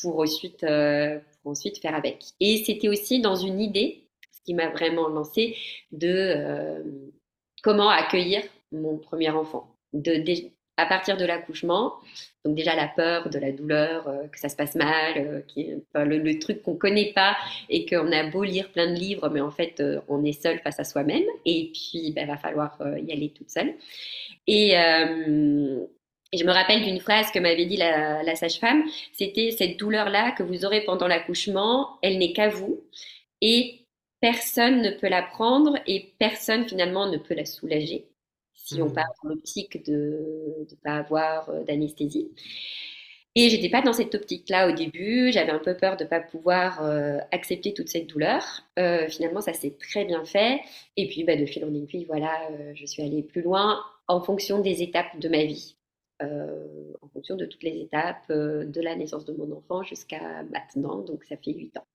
pour, 0.00 0.20
ensuite, 0.20 0.62
euh, 0.64 1.18
ensuite 1.48 1.80
faire 1.80 1.94
avec. 1.94 2.24
Et 2.40 2.62
c'était 2.64 2.88
aussi 2.88 3.20
dans 3.20 3.36
une 3.36 3.60
idée, 3.60 4.04
ce 4.32 4.40
qui 4.44 4.54
m'a 4.54 4.68
vraiment 4.68 5.08
lancé, 5.08 5.56
de 5.92 6.08
euh, 6.08 6.82
comment 7.62 7.88
accueillir 7.88 8.42
mon 8.72 8.98
premier 8.98 9.30
enfant. 9.30 9.74
De, 9.92 10.22
à 10.76 10.86
partir 10.86 11.16
de 11.16 11.24
l'accouchement, 11.24 11.94
donc 12.44 12.54
déjà 12.54 12.76
la 12.76 12.88
peur 12.88 13.30
de 13.30 13.38
la 13.38 13.50
douleur, 13.52 14.06
euh, 14.06 14.28
que 14.28 14.38
ça 14.38 14.48
se 14.48 14.56
passe 14.56 14.74
mal, 14.74 15.14
euh, 15.16 16.04
le, 16.04 16.38
truc 16.38 16.62
qu'on 16.62 16.76
connaît 16.76 17.12
pas 17.14 17.36
et 17.68 17.86
qu'on 17.86 18.12
a 18.12 18.24
beau 18.30 18.44
lire 18.44 18.70
plein 18.70 18.92
de 18.92 18.98
livres, 18.98 19.28
mais 19.30 19.40
en 19.40 19.50
fait 19.50 19.82
on 20.08 20.24
est 20.24 20.40
seul 20.40 20.60
face 20.60 20.78
à 20.78 20.84
soi-même 20.84 21.24
et 21.46 21.70
puis 21.72 21.98
il 22.04 22.12
ben, 22.12 22.26
va 22.26 22.36
falloir 22.36 22.78
y 23.02 23.12
aller 23.12 23.30
toute 23.30 23.50
seule. 23.50 23.74
Et, 24.46 24.76
je 26.32 26.44
me 26.44 26.52
rappelle 26.52 26.84
d'une 26.84 27.00
phrase 27.00 27.30
que 27.30 27.38
m'avait 27.38 27.66
dit 27.66 27.76
la, 27.76 28.22
la 28.22 28.34
sage-femme, 28.36 28.84
c'était 29.12 29.50
cette 29.50 29.78
douleur-là 29.78 30.32
que 30.32 30.42
vous 30.42 30.64
aurez 30.64 30.82
pendant 30.84 31.08
l'accouchement, 31.08 31.98
elle 32.02 32.18
n'est 32.18 32.32
qu'à 32.32 32.48
vous 32.48 32.84
et 33.40 33.86
personne 34.20 34.82
ne 34.82 34.90
peut 34.90 35.08
la 35.08 35.22
prendre 35.22 35.78
et 35.86 36.12
personne 36.18 36.68
finalement 36.68 37.10
ne 37.10 37.18
peut 37.18 37.34
la 37.34 37.44
soulager 37.44 38.08
si 38.68 38.82
on 38.82 38.88
mmh. 38.88 38.94
part 38.94 39.12
dans 39.22 39.30
l'optique 39.30 39.84
de 39.84 40.66
ne 40.70 40.76
pas 40.82 40.96
avoir 40.96 41.48
euh, 41.48 41.64
d'anesthésie. 41.64 42.28
Et 43.34 43.50
j'étais 43.50 43.68
pas 43.68 43.82
dans 43.82 43.92
cette 43.92 44.14
optique-là 44.14 44.68
au 44.68 44.72
début. 44.72 45.30
J'avais 45.32 45.52
un 45.52 45.60
peu 45.60 45.76
peur 45.76 45.96
de 45.96 46.04
ne 46.04 46.08
pas 46.08 46.20
pouvoir 46.20 46.84
euh, 46.84 47.18
accepter 47.30 47.72
toute 47.72 47.88
cette 47.88 48.08
douleur. 48.08 48.42
Euh, 48.78 49.08
finalement, 49.08 49.40
ça 49.40 49.52
s'est 49.52 49.76
très 49.78 50.04
bien 50.04 50.24
fait. 50.24 50.60
Et 50.96 51.08
puis, 51.08 51.24
bah, 51.24 51.36
de 51.36 51.46
fil 51.46 51.64
en 51.64 51.72
aiguille, 51.72 52.04
voilà, 52.04 52.32
je 52.74 52.84
suis 52.84 53.02
allée 53.02 53.22
plus 53.22 53.42
loin 53.42 53.80
en 54.08 54.20
fonction 54.20 54.60
des 54.60 54.82
étapes 54.82 55.18
de 55.20 55.28
ma 55.28 55.44
vie, 55.44 55.76
en 56.20 57.08
fonction 57.12 57.36
de 57.36 57.46
toutes 57.46 57.62
les 57.62 57.80
étapes 57.80 58.30
de 58.30 58.80
la 58.80 58.96
naissance 58.96 59.24
de 59.24 59.32
mon 59.32 59.56
enfant 59.56 59.82
jusqu'à 59.82 60.42
maintenant. 60.44 60.98
Donc, 61.02 61.24
ça 61.24 61.36
fait 61.36 61.52
huit 61.52 61.76
ans. 61.76 61.86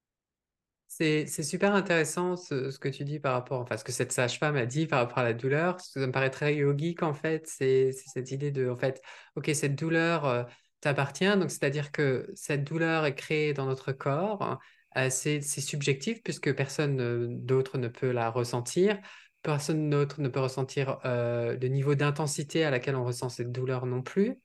C'est 0.95 1.25
super 1.25 1.73
intéressant 1.73 2.36
ce, 2.36 2.77
que 2.77 2.88
tu 2.88 3.03
dis 3.03 3.19
par 3.19 3.33
rapport, 3.33 3.62
enfin 3.62 3.77
ce 3.77 3.83
que 3.83 3.91
cette 3.91 4.12
sage-femme 4.12 4.55
a 4.55 4.67
dit 4.67 4.86
par 4.86 4.99
rapport 4.99 5.17
à 5.17 5.23
la 5.23 5.33
douleur. 5.33 5.79
Ça 5.79 5.99
me 5.99 6.12
paraît 6.12 6.29
très 6.29 6.55
yogique 6.55 7.01
en 7.01 7.15
fait. 7.15 7.47
C'est 7.47 7.91
cette 7.93 8.29
idée 8.29 8.51
de, 8.51 8.69
en 8.69 8.77
fait, 8.77 9.01
ok, 9.36 9.49
cette 9.55 9.75
douleur 9.75 10.25
euh, 10.25 10.43
t'appartient, 10.81 11.36
donc 11.38 11.49
c'est-à-dire 11.49 11.91
que 11.91 12.29
cette 12.36 12.63
douleur 12.63 13.05
est 13.05 13.15
créée 13.15 13.53
dans 13.53 13.65
notre 13.65 13.91
corps. 13.91 14.59
Euh, 14.95 15.09
c'est 15.09 15.41
subjectif 15.41 16.21
puisque 16.21 16.53
personne 16.55 17.01
euh, 17.01 17.27
d'autre 17.27 17.79
ne 17.79 17.88
peut 17.88 18.12
la 18.12 18.29
ressentir. 18.29 18.99
Personne 19.43 19.89
d'autre 19.89 20.21
ne 20.21 20.29
peut 20.29 20.39
ressentir 20.39 20.99
le 21.03 21.67
niveau 21.67 21.95
d'intensité 21.95 22.65
à 22.65 22.71
laquelle 22.71 22.95
on 22.95 23.06
ressent 23.06 23.29
cette 23.29 23.51
douleur 23.51 23.86
non 23.86 24.01
plus. 24.01 24.39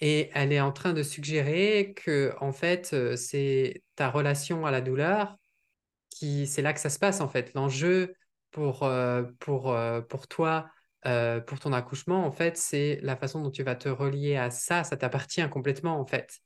Et 0.00 0.30
elle 0.34 0.52
est 0.52 0.60
en 0.60 0.72
train 0.72 0.94
de 0.94 1.02
suggérer 1.02 1.92
que, 1.94 2.32
en 2.40 2.52
fait, 2.52 2.96
c'est 3.16 3.82
ta 3.96 4.10
relation 4.10 4.64
à 4.64 4.70
la 4.70 4.80
douleur 4.80 5.36
c'est 6.46 6.62
là 6.62 6.72
que 6.72 6.80
ça 6.80 6.90
se 6.90 6.98
passe 6.98 7.20
en 7.20 7.28
fait. 7.28 7.52
L'enjeu 7.54 8.14
pour, 8.50 8.82
euh, 8.82 9.22
pour, 9.38 9.72
euh, 9.72 10.00
pour 10.00 10.28
toi, 10.28 10.68
euh, 11.06 11.40
pour 11.40 11.58
ton 11.60 11.72
accouchement, 11.72 12.26
en 12.26 12.32
fait, 12.32 12.56
c'est 12.56 12.98
la 13.02 13.16
façon 13.16 13.42
dont 13.42 13.50
tu 13.50 13.62
vas 13.62 13.74
te 13.74 13.88
relier 13.88 14.36
à 14.36 14.50
ça. 14.50 14.84
Ça 14.84 14.96
t'appartient 14.96 15.48
complètement 15.50 15.98
en 15.98 16.06
fait. 16.06 16.38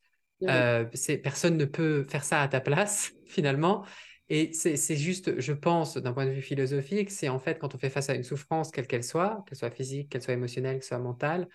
personne 1.22 1.56
ne 1.56 1.64
peut 1.64 2.04
faire 2.04 2.24
ça 2.24 2.42
à 2.42 2.48
ta 2.48 2.60
place 2.60 3.12
finalement. 3.26 3.84
Et 4.30 4.52
c'est 4.54 4.96
juste, 4.96 5.38
je 5.38 5.52
pense, 5.52 5.98
d'un 5.98 6.12
point 6.14 6.24
de 6.24 6.30
vue 6.30 6.40
philosophique, 6.40 7.10
c'est 7.10 7.28
en 7.28 7.38
fait 7.38 7.58
quand 7.58 7.74
on 7.74 7.78
fait 7.78 7.90
face 7.90 8.08
à 8.08 8.14
une 8.14 8.22
souffrance, 8.22 8.70
quelle 8.70 8.86
qu'elle 8.86 9.04
soit, 9.04 9.44
qu'elle 9.46 9.58
soit 9.58 9.70
physique, 9.70 10.10
qu'elle 10.10 10.22
soit 10.22 10.32
émotionnelle, 10.32 10.76
qu'elle 10.76 10.82
soit 10.82 10.98
mentale, 10.98 11.46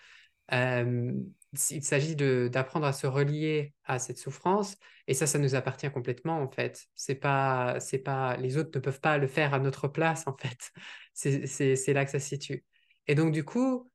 il 0.52 1.82
s'agit 1.82 2.16
d'apprendre 2.16 2.86
à 2.86 2.92
se 2.92 3.06
relier 3.06 3.74
à 3.84 3.98
cette 3.98 4.18
souffrance 4.18 4.76
et 5.06 5.14
ça 5.14 5.26
ça 5.26 5.38
nous 5.38 5.54
appartient 5.54 5.90
complètement 5.90 6.40
en 6.40 6.48
fait. 6.48 6.86
Pas 7.20 7.78
pas 8.04 8.36
les 8.36 8.56
autres 8.56 8.70
ne 8.74 8.80
peuvent 8.80 9.00
pas 9.00 9.18
le 9.18 9.26
faire 9.26 9.54
à 9.54 9.58
notre 9.58 9.88
place 9.88 10.26
en 10.26 10.36
fait. 10.36 10.70
C'est 11.12 11.92
là 11.92 12.04
que 12.04 12.10
ça 12.10 12.20
se 12.20 12.28
situe. 12.28 12.64
Et 13.06 13.14
donc 13.14 13.32
du 13.32 13.44
coup 13.44 13.90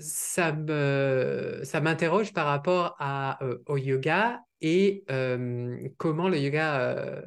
ça 0.00 0.52
me 0.52 1.60
ça 1.64 1.80
m'interroge 1.80 2.32
par 2.32 2.46
rapport 2.46 2.96
à, 2.98 3.38
au 3.66 3.76
yoga 3.76 4.40
et 4.60 5.04
comment 5.98 6.28
le 6.28 6.38
yoga 6.38 7.22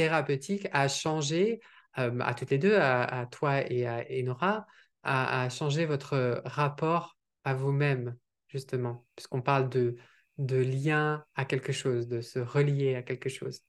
thérapeutique 0.00 0.66
a 0.72 0.88
changé 0.88 1.60
à 1.94 2.34
toutes 2.34 2.50
les 2.50 2.58
deux 2.58 2.76
à, 2.76 3.26
toi 3.30 3.70
et 3.70 3.86
à 3.86 4.04
Enora 4.10 4.66
a, 5.02 5.42
a 5.42 5.48
changé 5.50 5.84
votre 5.84 6.40
rapport 6.46 7.18
à 7.44 7.52
vous-même 7.52 8.16
justement, 8.48 9.04
puisqu'on 9.14 9.42
parle 9.42 9.68
de, 9.68 9.96
de 10.38 10.56
lien 10.56 11.24
à 11.34 11.44
quelque 11.44 11.72
chose, 11.72 12.08
de 12.08 12.20
se 12.20 12.38
relier 12.38 12.94
à 12.94 13.02
quelque 13.02 13.28
chose 13.28 13.60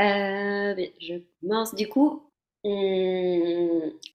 euh, 0.00 0.74
Je 1.00 1.22
pense, 1.46 1.74
du 1.74 1.88
coup, 1.88 2.30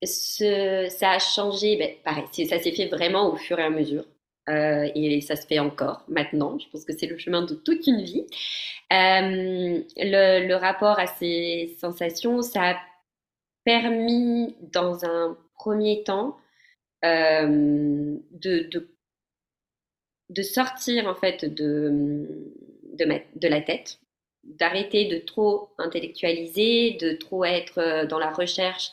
ça 0.01 1.11
a 1.11 1.19
changé, 1.19 1.77
ben, 1.77 1.95
pareil, 2.03 2.47
ça 2.47 2.59
s'est 2.59 2.71
fait 2.71 2.87
vraiment 2.87 3.33
au 3.33 3.35
fur 3.35 3.59
et 3.59 3.63
à 3.63 3.69
mesure. 3.69 4.05
Euh, 4.49 4.89
et 4.93 5.21
ça 5.21 5.35
se 5.35 5.47
fait 5.47 5.59
encore 5.59 6.03
maintenant. 6.07 6.59
Je 6.59 6.67
pense 6.69 6.83
que 6.83 6.93
c'est 6.97 7.07
le 7.07 7.17
chemin 7.17 7.43
de 7.43 7.55
toute 7.55 7.87
une 7.87 8.01
vie. 8.01 8.25
Euh, 8.91 9.81
le, 9.97 10.53
rapport 10.55 10.99
à 10.99 11.07
ces 11.07 11.75
sensations, 11.79 12.41
ça 12.41 12.71
a 12.71 12.77
permis 13.63 14.55
dans 14.61 15.05
un 15.05 15.37
premier 15.55 16.03
temps 16.03 16.37
de, 17.03 18.19
de 18.69 18.93
de 20.33 20.41
sortir 20.41 21.07
en 21.07 21.15
fait 21.15 21.45
de, 21.45 22.53
de, 22.93 23.47
la 23.47 23.61
tête, 23.61 23.99
d'arrêter 24.43 25.05
de 25.05 25.19
trop 25.19 25.69
intellectualiser, 25.77 26.97
de 26.99 27.13
trop 27.13 27.45
être 27.45 27.79
euh, 27.79 28.05
dans 28.05 28.19
la 28.19 28.31
recherche 28.31 28.91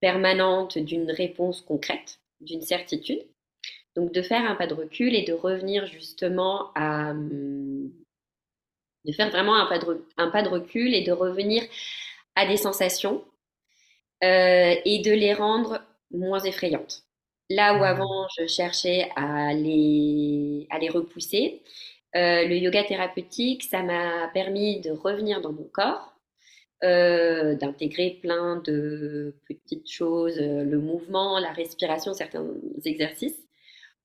permanente 0.00 0.78
d'une 0.78 1.10
réponse 1.10 1.62
concrète, 1.62 2.20
d'une 2.40 2.62
certitude. 2.62 3.22
Donc 3.98 4.12
de 4.12 4.22
faire 4.22 4.48
un 4.48 4.54
pas 4.54 4.68
de 4.68 4.74
recul 4.74 5.12
et 5.12 5.24
de 5.24 5.32
revenir 5.32 5.84
justement 5.86 6.70
à... 6.76 7.10
Hum, 7.10 7.90
de 9.04 9.12
faire 9.12 9.30
vraiment 9.30 9.56
un 9.56 9.66
pas 9.66 9.78
de, 9.78 10.04
un 10.16 10.30
pas 10.30 10.42
de 10.42 10.48
recul 10.48 10.94
et 10.94 11.02
de 11.02 11.10
revenir 11.10 11.64
à 12.36 12.46
des 12.46 12.56
sensations 12.56 13.24
euh, 14.22 14.74
et 14.84 15.00
de 15.00 15.10
les 15.10 15.34
rendre 15.34 15.80
moins 16.12 16.38
effrayantes. 16.38 17.02
Là 17.50 17.74
où 17.74 17.78
mmh. 17.78 17.82
avant 17.82 18.28
je 18.38 18.46
cherchais 18.46 19.10
à 19.16 19.52
les, 19.52 20.68
à 20.70 20.78
les 20.78 20.90
repousser, 20.90 21.62
euh, 22.14 22.44
le 22.46 22.56
yoga 22.56 22.84
thérapeutique, 22.84 23.64
ça 23.64 23.82
m'a 23.82 24.28
permis 24.28 24.80
de 24.80 24.92
revenir 24.92 25.40
dans 25.40 25.52
mon 25.52 25.64
corps, 25.64 26.14
euh, 26.84 27.56
d'intégrer 27.56 28.18
plein 28.22 28.62
de 28.64 29.34
petites 29.48 29.90
choses, 29.90 30.38
le 30.38 30.78
mouvement, 30.78 31.40
la 31.40 31.50
respiration, 31.50 32.12
certains 32.14 32.46
exercices, 32.84 33.47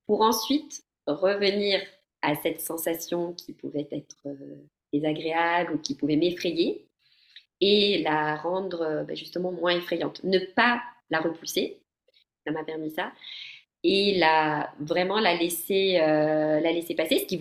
pour 0.07 0.21
ensuite 0.21 0.83
revenir 1.07 1.81
à 2.21 2.35
cette 2.35 2.61
sensation 2.61 3.33
qui 3.33 3.53
pouvait 3.53 3.87
être 3.91 4.25
désagréable 4.91 5.73
ou 5.73 5.77
qui 5.77 5.95
pouvait 5.95 6.15
m'effrayer 6.15 6.87
et 7.61 8.01
la 8.03 8.35
rendre 8.35 9.03
bah, 9.07 9.13
justement 9.13 9.51
moins 9.51 9.75
effrayante. 9.77 10.23
Ne 10.23 10.39
pas 10.39 10.81
la 11.09 11.19
repousser, 11.19 11.81
ça 12.45 12.51
m'a 12.51 12.63
permis 12.63 12.91
ça, 12.91 13.11
et 13.83 14.17
la, 14.17 14.73
vraiment 14.79 15.19
la 15.19 15.35
laisser, 15.35 15.93
la 15.97 16.71
laisser 16.71 16.95
passer, 16.95 17.19
ce 17.19 17.25
qui 17.25 17.37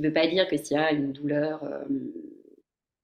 ne 0.00 0.06
veut 0.06 0.12
pas 0.12 0.26
dire 0.26 0.48
que 0.48 0.56
s'il 0.56 0.76
y 0.76 0.80
a 0.80 0.92
une 0.92 1.12
douleur 1.12 1.62
euh, 1.64 1.84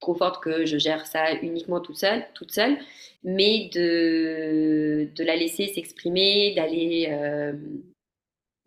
trop 0.00 0.14
forte 0.14 0.42
que 0.42 0.64
je 0.64 0.78
gère 0.78 1.06
ça 1.06 1.34
uniquement 1.42 1.80
toute 1.80 1.98
seule, 1.98 2.24
toute 2.34 2.52
seule 2.52 2.78
mais 3.24 3.68
de, 3.74 5.08
de 5.14 5.24
la 5.24 5.34
laisser 5.34 5.66
s'exprimer, 5.66 6.54
d'aller 6.54 7.08
euh, 7.10 7.52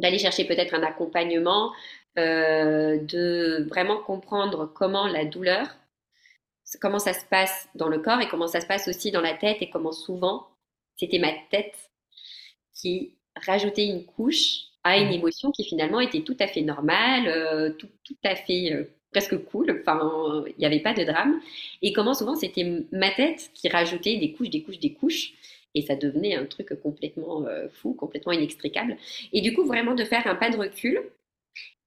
d'aller 0.01 0.19
chercher 0.19 0.45
peut-être 0.45 0.73
un 0.73 0.83
accompagnement, 0.83 1.71
euh, 2.17 2.97
de 2.97 3.65
vraiment 3.69 4.01
comprendre 4.01 4.69
comment 4.73 5.07
la 5.07 5.23
douleur, 5.23 5.67
comment 6.81 6.99
ça 6.99 7.13
se 7.13 7.25
passe 7.25 7.69
dans 7.75 7.87
le 7.87 7.99
corps 7.99 8.19
et 8.19 8.27
comment 8.27 8.47
ça 8.47 8.59
se 8.59 8.67
passe 8.67 8.87
aussi 8.87 9.11
dans 9.11 9.21
la 9.21 9.33
tête 9.33 9.61
et 9.61 9.69
comment 9.69 9.91
souvent 9.93 10.47
c'était 10.97 11.19
ma 11.19 11.31
tête 11.49 11.75
qui 12.73 13.15
rajoutait 13.45 13.87
une 13.87 14.05
couche 14.05 14.63
à 14.83 14.97
une 14.97 15.09
mmh. 15.09 15.13
émotion 15.13 15.51
qui 15.51 15.63
finalement 15.63 15.99
était 15.99 16.21
tout 16.21 16.35
à 16.39 16.47
fait 16.47 16.61
normale, 16.61 17.27
euh, 17.27 17.69
tout, 17.71 17.89
tout, 18.03 18.17
à 18.23 18.35
fait 18.35 18.73
euh, 18.73 18.83
presque 19.11 19.37
cool, 19.45 19.79
enfin, 19.81 20.43
il 20.47 20.55
n'y 20.57 20.65
avait 20.65 20.79
pas 20.79 20.93
de 20.93 21.03
drame. 21.03 21.39
Et 21.81 21.93
comment 21.93 22.13
souvent 22.13 22.35
c'était 22.35 22.85
ma 22.91 23.11
tête 23.11 23.51
qui 23.53 23.69
rajoutait 23.69 24.17
des 24.17 24.33
couches, 24.33 24.49
des 24.49 24.63
couches, 24.63 24.79
des 24.79 24.93
couches. 24.93 25.33
Et 25.75 25.81
ça 25.81 25.95
devenait 25.95 26.35
un 26.35 26.45
truc 26.45 26.69
complètement 26.81 27.45
euh, 27.45 27.67
fou, 27.69 27.93
complètement 27.93 28.31
inextricable. 28.31 28.97
Et 29.33 29.41
du 29.41 29.53
coup, 29.53 29.65
vraiment 29.65 29.95
de 29.95 30.03
faire 30.03 30.27
un 30.27 30.35
pas 30.35 30.49
de 30.49 30.57
recul 30.57 31.01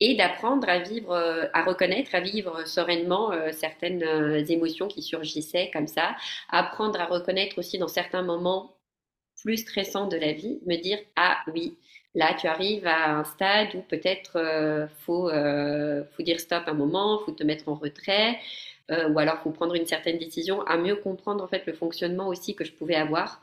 et 0.01 0.15
d'apprendre 0.15 0.69
à 0.69 0.79
vivre, 0.79 1.15
à 1.15 1.65
reconnaître, 1.65 2.15
à 2.15 2.21
vivre 2.21 2.67
sereinement 2.67 3.33
certaines 3.53 4.03
émotions 4.51 4.89
qui 4.89 5.01
surgissaient 5.01 5.71
comme 5.73 5.87
ça. 5.87 6.17
Apprendre 6.51 7.01
à 7.01 7.07
reconnaître 7.07 7.59
aussi 7.59 7.79
dans 7.79 7.89
certains 7.89 8.23
moments 8.23 8.77
plus 9.43 9.59
stressants 9.59 10.07
de 10.07 10.17
la 10.17 10.33
vie, 10.33 10.61
me 10.67 10.77
dire, 10.77 10.99
ah 11.17 11.39
oui, 11.55 11.79
Là, 12.15 12.33
tu 12.35 12.47
arrives 12.47 12.87
à 12.87 13.11
un 13.19 13.25
stade 13.25 13.75
où 13.75 13.83
peut-être 13.83 14.37
euh, 14.37 14.87
faut, 15.01 15.29
euh, 15.31 16.05
faut 16.17 16.23
dire 16.23 16.39
stop 16.39 16.63
un 16.67 16.75
moment, 16.75 17.19
faut 17.27 17.33
te 17.33 17.43
mettre 17.43 17.69
en 17.69 17.75
retrait, 17.75 18.39
euh, 18.93 19.09
ou 19.09 19.19
alors 19.19 19.39
faut 19.41 19.51
prendre 19.51 19.75
une 19.75 19.87
certaine 19.87 20.19
décision, 20.19 20.63
à 20.63 20.77
mieux 20.77 20.95
comprendre 20.95 21.43
en 21.43 21.49
fait 21.49 21.67
le 21.67 21.73
fonctionnement 21.73 22.29
aussi 22.29 22.55
que 22.55 22.65
je 22.65 22.73
pouvais 22.73 22.95
avoir 22.95 23.43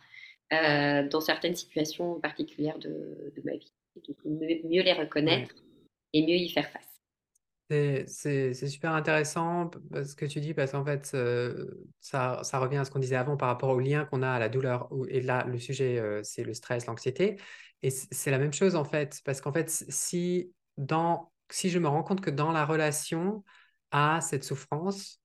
dans 0.52 1.22
certaines 1.22 1.56
situations 1.56 2.20
particulières 2.20 2.78
de, 2.80 3.34
ma 3.44 3.54
vie. 3.54 3.72
Donc, 4.08 4.18
mieux, 4.26 4.82
les 4.84 4.94
reconnaître 4.94 5.56
et 6.14 6.22
mieux 6.22 6.36
y 6.36 6.50
faire 6.50 6.70
face. 6.70 6.88
C'est 8.08 8.54
super 8.68 8.92
intéressant 8.92 9.72
ce 9.94 10.14
que 10.14 10.26
tu 10.26 10.42
dis 10.42 10.54
parce 10.54 10.74
qu'en 10.74 10.84
fait, 10.84 11.16
ça, 12.02 12.44
ça, 12.44 12.60
revient 12.60 12.78
à 12.78 12.86
ce 12.86 12.92
qu'on 12.92 13.00
disait 13.00 13.16
avant 13.16 13.38
par 13.38 13.48
rapport 13.48 13.70
au 13.70 13.80
lien 13.80 14.04
qu'on 14.06 14.24
a 14.24 14.30
à 14.30 14.40
la 14.40 14.50
douleur. 14.50 14.90
Et 15.08 15.22
là, 15.22 15.46
le 15.48 15.58
sujet, 15.58 16.04
c'est 16.24 16.44
le 16.44 16.54
stress, 16.54 16.86
l'anxiété. 16.86 17.38
Et 17.84 17.90
c'est 17.90 18.32
la 18.32 18.38
même 18.38 18.54
chose 18.54 18.76
en 18.76 18.84
fait, 18.84 19.22
parce 19.26 19.42
qu'en 19.42 19.52
fait, 19.52 19.70
si, 19.70 20.54
dans, 20.78 21.32
si 21.50 21.70
je 21.70 21.80
me 21.80 21.88
rends 21.88 22.04
compte 22.04 22.22
que 22.22 22.30
dans 22.30 22.52
la 22.52 22.66
relation 22.66 23.44
à 23.92 24.22
cette 24.22 24.44
souffrance, 24.44 25.20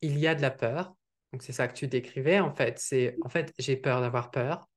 il 0.00 0.18
y 0.18 0.26
a 0.26 0.34
de 0.34 0.42
la 0.42 0.50
peur, 0.50 0.94
donc 1.34 1.42
c'est 1.42 1.52
ça 1.52 1.66
que 1.66 1.74
tu 1.74 1.88
décrivais 1.88 2.38
en 2.38 2.54
fait, 2.54 2.78
c'est 2.78 3.16
en 3.24 3.28
fait 3.28 3.52
j'ai 3.58 3.74
peur 3.76 4.00
d'avoir 4.00 4.30
peur. 4.30 4.68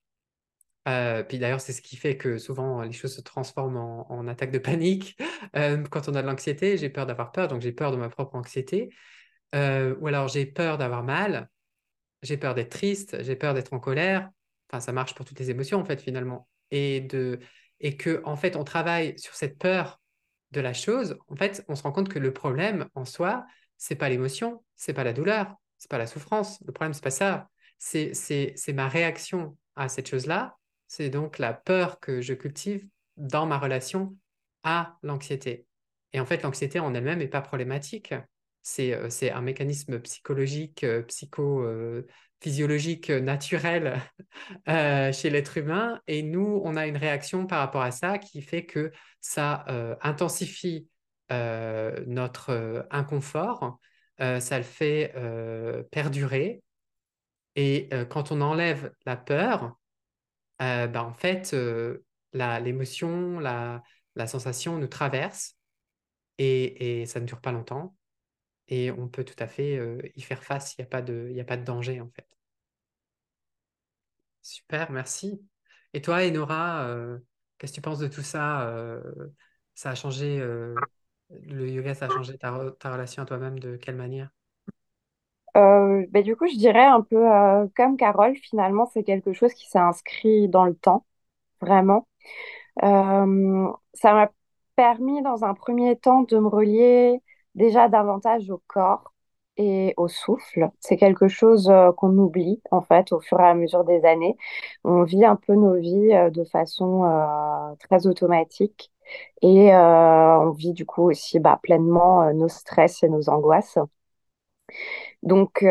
Euh, 0.87 1.21
puis 1.21 1.37
d'ailleurs, 1.37 1.61
c'est 1.61 1.71
ce 1.71 1.83
qui 1.83 1.97
fait 1.97 2.17
que 2.17 2.39
souvent 2.39 2.81
les 2.81 2.93
choses 2.93 3.15
se 3.15 3.21
transforment 3.21 4.05
en, 4.09 4.27
attaque 4.27 4.49
de 4.49 4.57
panique 4.57 5.17
euh, 5.55 5.83
quand 5.91 6.09
on 6.09 6.15
a 6.15 6.21
de 6.23 6.27
l'anxiété. 6.27 6.75
J'ai 6.77 6.89
peur 6.89 7.05
d'avoir 7.05 7.31
peur, 7.31 7.47
donc 7.47 7.61
j'ai 7.61 7.71
peur 7.71 7.91
de 7.91 7.97
ma 7.97 8.09
propre 8.09 8.33
anxiété. 8.35 8.89
Euh, 9.53 9.95
ou 9.99 10.07
alors 10.07 10.29
j'ai 10.29 10.47
peur 10.47 10.79
d'avoir 10.79 11.03
mal, 11.03 11.47
j'ai 12.23 12.37
peur 12.37 12.55
d'être 12.55 12.71
triste, 12.71 13.21
j'ai 13.21 13.35
peur 13.35 13.53
d'être 13.53 13.73
en 13.73 13.79
colère. 13.79 14.31
Enfin, 14.71 14.79
ça 14.79 14.91
marche 14.93 15.13
pour 15.13 15.25
toutes 15.27 15.39
les 15.39 15.51
émotions 15.51 15.79
en 15.79 15.85
fait 15.85 16.01
finalement 16.01 16.47
et, 16.71 17.01
de, 17.01 17.39
et 17.81 17.97
que 17.97 18.23
en 18.25 18.35
fait 18.35 18.55
on 18.55 18.63
travaille 18.63 19.19
sur 19.19 19.35
cette 19.35 19.59
peur 19.59 20.01
de 20.51 20.61
la 20.61 20.73
chose, 20.73 21.19
en 21.27 21.35
fait 21.35 21.63
on 21.67 21.75
se 21.75 21.83
rend 21.83 21.91
compte 21.91 22.09
que 22.09 22.17
le 22.17 22.33
problème 22.33 22.87
en 22.95 23.05
soi, 23.05 23.45
c'est 23.77 23.95
pas 23.95 24.09
l'émotion, 24.09 24.63
c'est 24.75 24.93
pas 24.93 25.03
la 25.03 25.13
douleur, 25.13 25.55
c'est 25.77 25.89
pas 25.89 25.97
la 25.97 26.07
souffrance. 26.07 26.61
Le 26.65 26.71
problème 26.73 26.93
c'est 26.93 27.03
pas 27.03 27.09
ça, 27.09 27.49
c'est 27.77 28.13
c'est 28.13 28.73
ma 28.73 28.87
réaction 28.87 29.57
à 29.75 29.89
cette 29.89 30.09
chose-là. 30.09 30.57
C'est 30.87 31.09
donc 31.09 31.37
la 31.37 31.53
peur 31.53 31.99
que 31.99 32.21
je 32.21 32.33
cultive 32.33 32.87
dans 33.17 33.45
ma 33.45 33.57
relation 33.57 34.15
à 34.63 34.97
l'anxiété. 35.03 35.65
Et 36.13 36.19
en 36.19 36.25
fait, 36.25 36.43
l'anxiété 36.43 36.79
en 36.79 36.93
elle-même 36.93 37.19
n'est 37.19 37.27
pas 37.27 37.41
problématique. 37.41 38.13
C'est 38.61 38.93
euh, 38.93 39.09
un 39.33 39.41
mécanisme 39.41 39.99
psychologique, 39.99 40.83
euh, 40.83 41.01
psycho, 41.03 41.61
euh, 41.61 42.05
naturel 43.21 44.01
chez 44.67 45.29
l'être 45.29 45.57
humain. 45.57 46.01
Et 46.07 46.21
nous, 46.21 46.61
on 46.63 46.75
a 46.75 46.87
une 46.87 46.97
réaction 46.97 47.47
par 47.47 47.59
rapport 47.59 47.81
à 47.81 47.91
ça 47.91 48.17
qui 48.17 48.41
fait 48.41 48.65
que 48.65 48.91
ça 49.21 49.65
intensifie 50.01 50.87
notre 51.31 52.85
inconfort, 52.91 53.79
ça 54.19 54.57
le 54.57 54.63
fait 54.63 55.13
perdurer. 55.91 56.63
Et 57.55 57.89
quand 58.09 58.31
on 58.31 58.41
enlève 58.41 58.91
la 59.05 59.17
peur, 59.17 59.77
ben, 60.59 60.95
en 60.95 61.13
fait, 61.13 61.55
l'émotion, 62.33 63.39
la, 63.39 63.83
la, 64.15 64.27
sensation 64.27 64.77
nous 64.77 64.87
traverse 64.87 65.55
et, 66.37 67.01
et, 67.01 67.05
ça 67.05 67.19
ne 67.19 67.25
dure 67.25 67.41
pas 67.41 67.51
longtemps 67.51 67.95
et 68.67 68.91
on 68.91 69.07
peut 69.07 69.23
tout 69.23 69.35
à 69.39 69.47
fait 69.47 69.79
y 70.15 70.21
faire 70.21 70.43
face, 70.43 70.75
il 70.77 70.81
n'y 70.81 70.85
a, 70.85 70.89
pas 70.89 71.01
de, 71.01 71.33
a 71.39 71.43
pas 71.43 71.57
de 71.57 71.63
danger 71.63 72.01
en 72.01 72.09
fait. 72.09 72.27
Super, 74.41 74.91
merci. 74.91 75.41
Et 75.93 76.01
toi, 76.01 76.25
Enora, 76.25 76.87
qu'est-ce 77.57 77.73
que 77.73 77.75
tu 77.75 77.81
penses 77.81 77.99
de 77.99 78.07
tout 78.07 78.21
ça? 78.21 78.71
Ça 79.75 79.91
a 79.91 79.95
changé, 79.95 80.41
le 81.29 81.69
yoga, 81.69 81.93
ça 81.93 82.05
a 82.05 82.09
changé 82.09 82.37
ta, 82.37 82.51
relation 82.51 83.23
à 83.23 83.25
toi-même 83.25 83.59
de 83.59 83.75
quelle 83.75 83.95
manière? 83.95 84.29
Bah, 85.55 86.21
du 86.21 86.35
coup, 86.35 86.47
je 86.47 86.55
dirais 86.55 86.85
un 86.85 87.01
peu 87.01 87.25
comme 87.75 87.97
Carole, 87.97 88.35
finalement, 88.35 88.85
c'est 88.85 89.03
quelque 89.03 89.33
chose 89.33 89.53
qui 89.53 89.67
s'est 89.67 89.79
inscrit 89.79 90.47
dans 90.47 90.65
le 90.65 90.75
temps, 90.75 91.03
vraiment. 91.61 92.07
ça 92.81 94.13
m'a 94.13 94.31
permis, 94.75 95.21
dans 95.23 95.43
un 95.43 95.53
premier 95.53 95.97
temps, 95.97 96.21
de 96.23 96.37
me 96.37 96.47
relier 96.47 97.21
déjà 97.55 97.89
davantage 97.89 98.49
au 98.49 98.61
corps 98.67 99.13
et 99.57 99.93
au 99.97 100.07
souffle. 100.07 100.69
C'est 100.79 100.97
quelque 100.97 101.27
chose 101.27 101.69
euh, 101.69 101.91
qu'on 101.91 102.15
oublie 102.17 102.61
en 102.71 102.81
fait 102.81 103.11
au 103.11 103.19
fur 103.19 103.39
et 103.41 103.47
à 103.47 103.53
mesure 103.55 103.83
des 103.83 104.05
années. 104.05 104.37
On 104.83 105.03
vit 105.03 105.25
un 105.25 105.35
peu 105.35 105.55
nos 105.55 105.75
vies 105.75 106.13
euh, 106.13 106.29
de 106.29 106.43
façon 106.45 107.03
euh, 107.05 107.75
très 107.79 108.07
automatique 108.07 108.91
et 109.41 109.73
on 109.75 110.51
vit 110.51 110.73
du 110.73 110.85
coup 110.85 111.03
aussi 111.09 111.39
bah, 111.39 111.59
pleinement 111.63 112.33
nos 112.33 112.47
stress 112.49 113.03
et 113.03 113.09
nos 113.09 113.29
angoisses. 113.29 113.77
Donc 115.23 115.63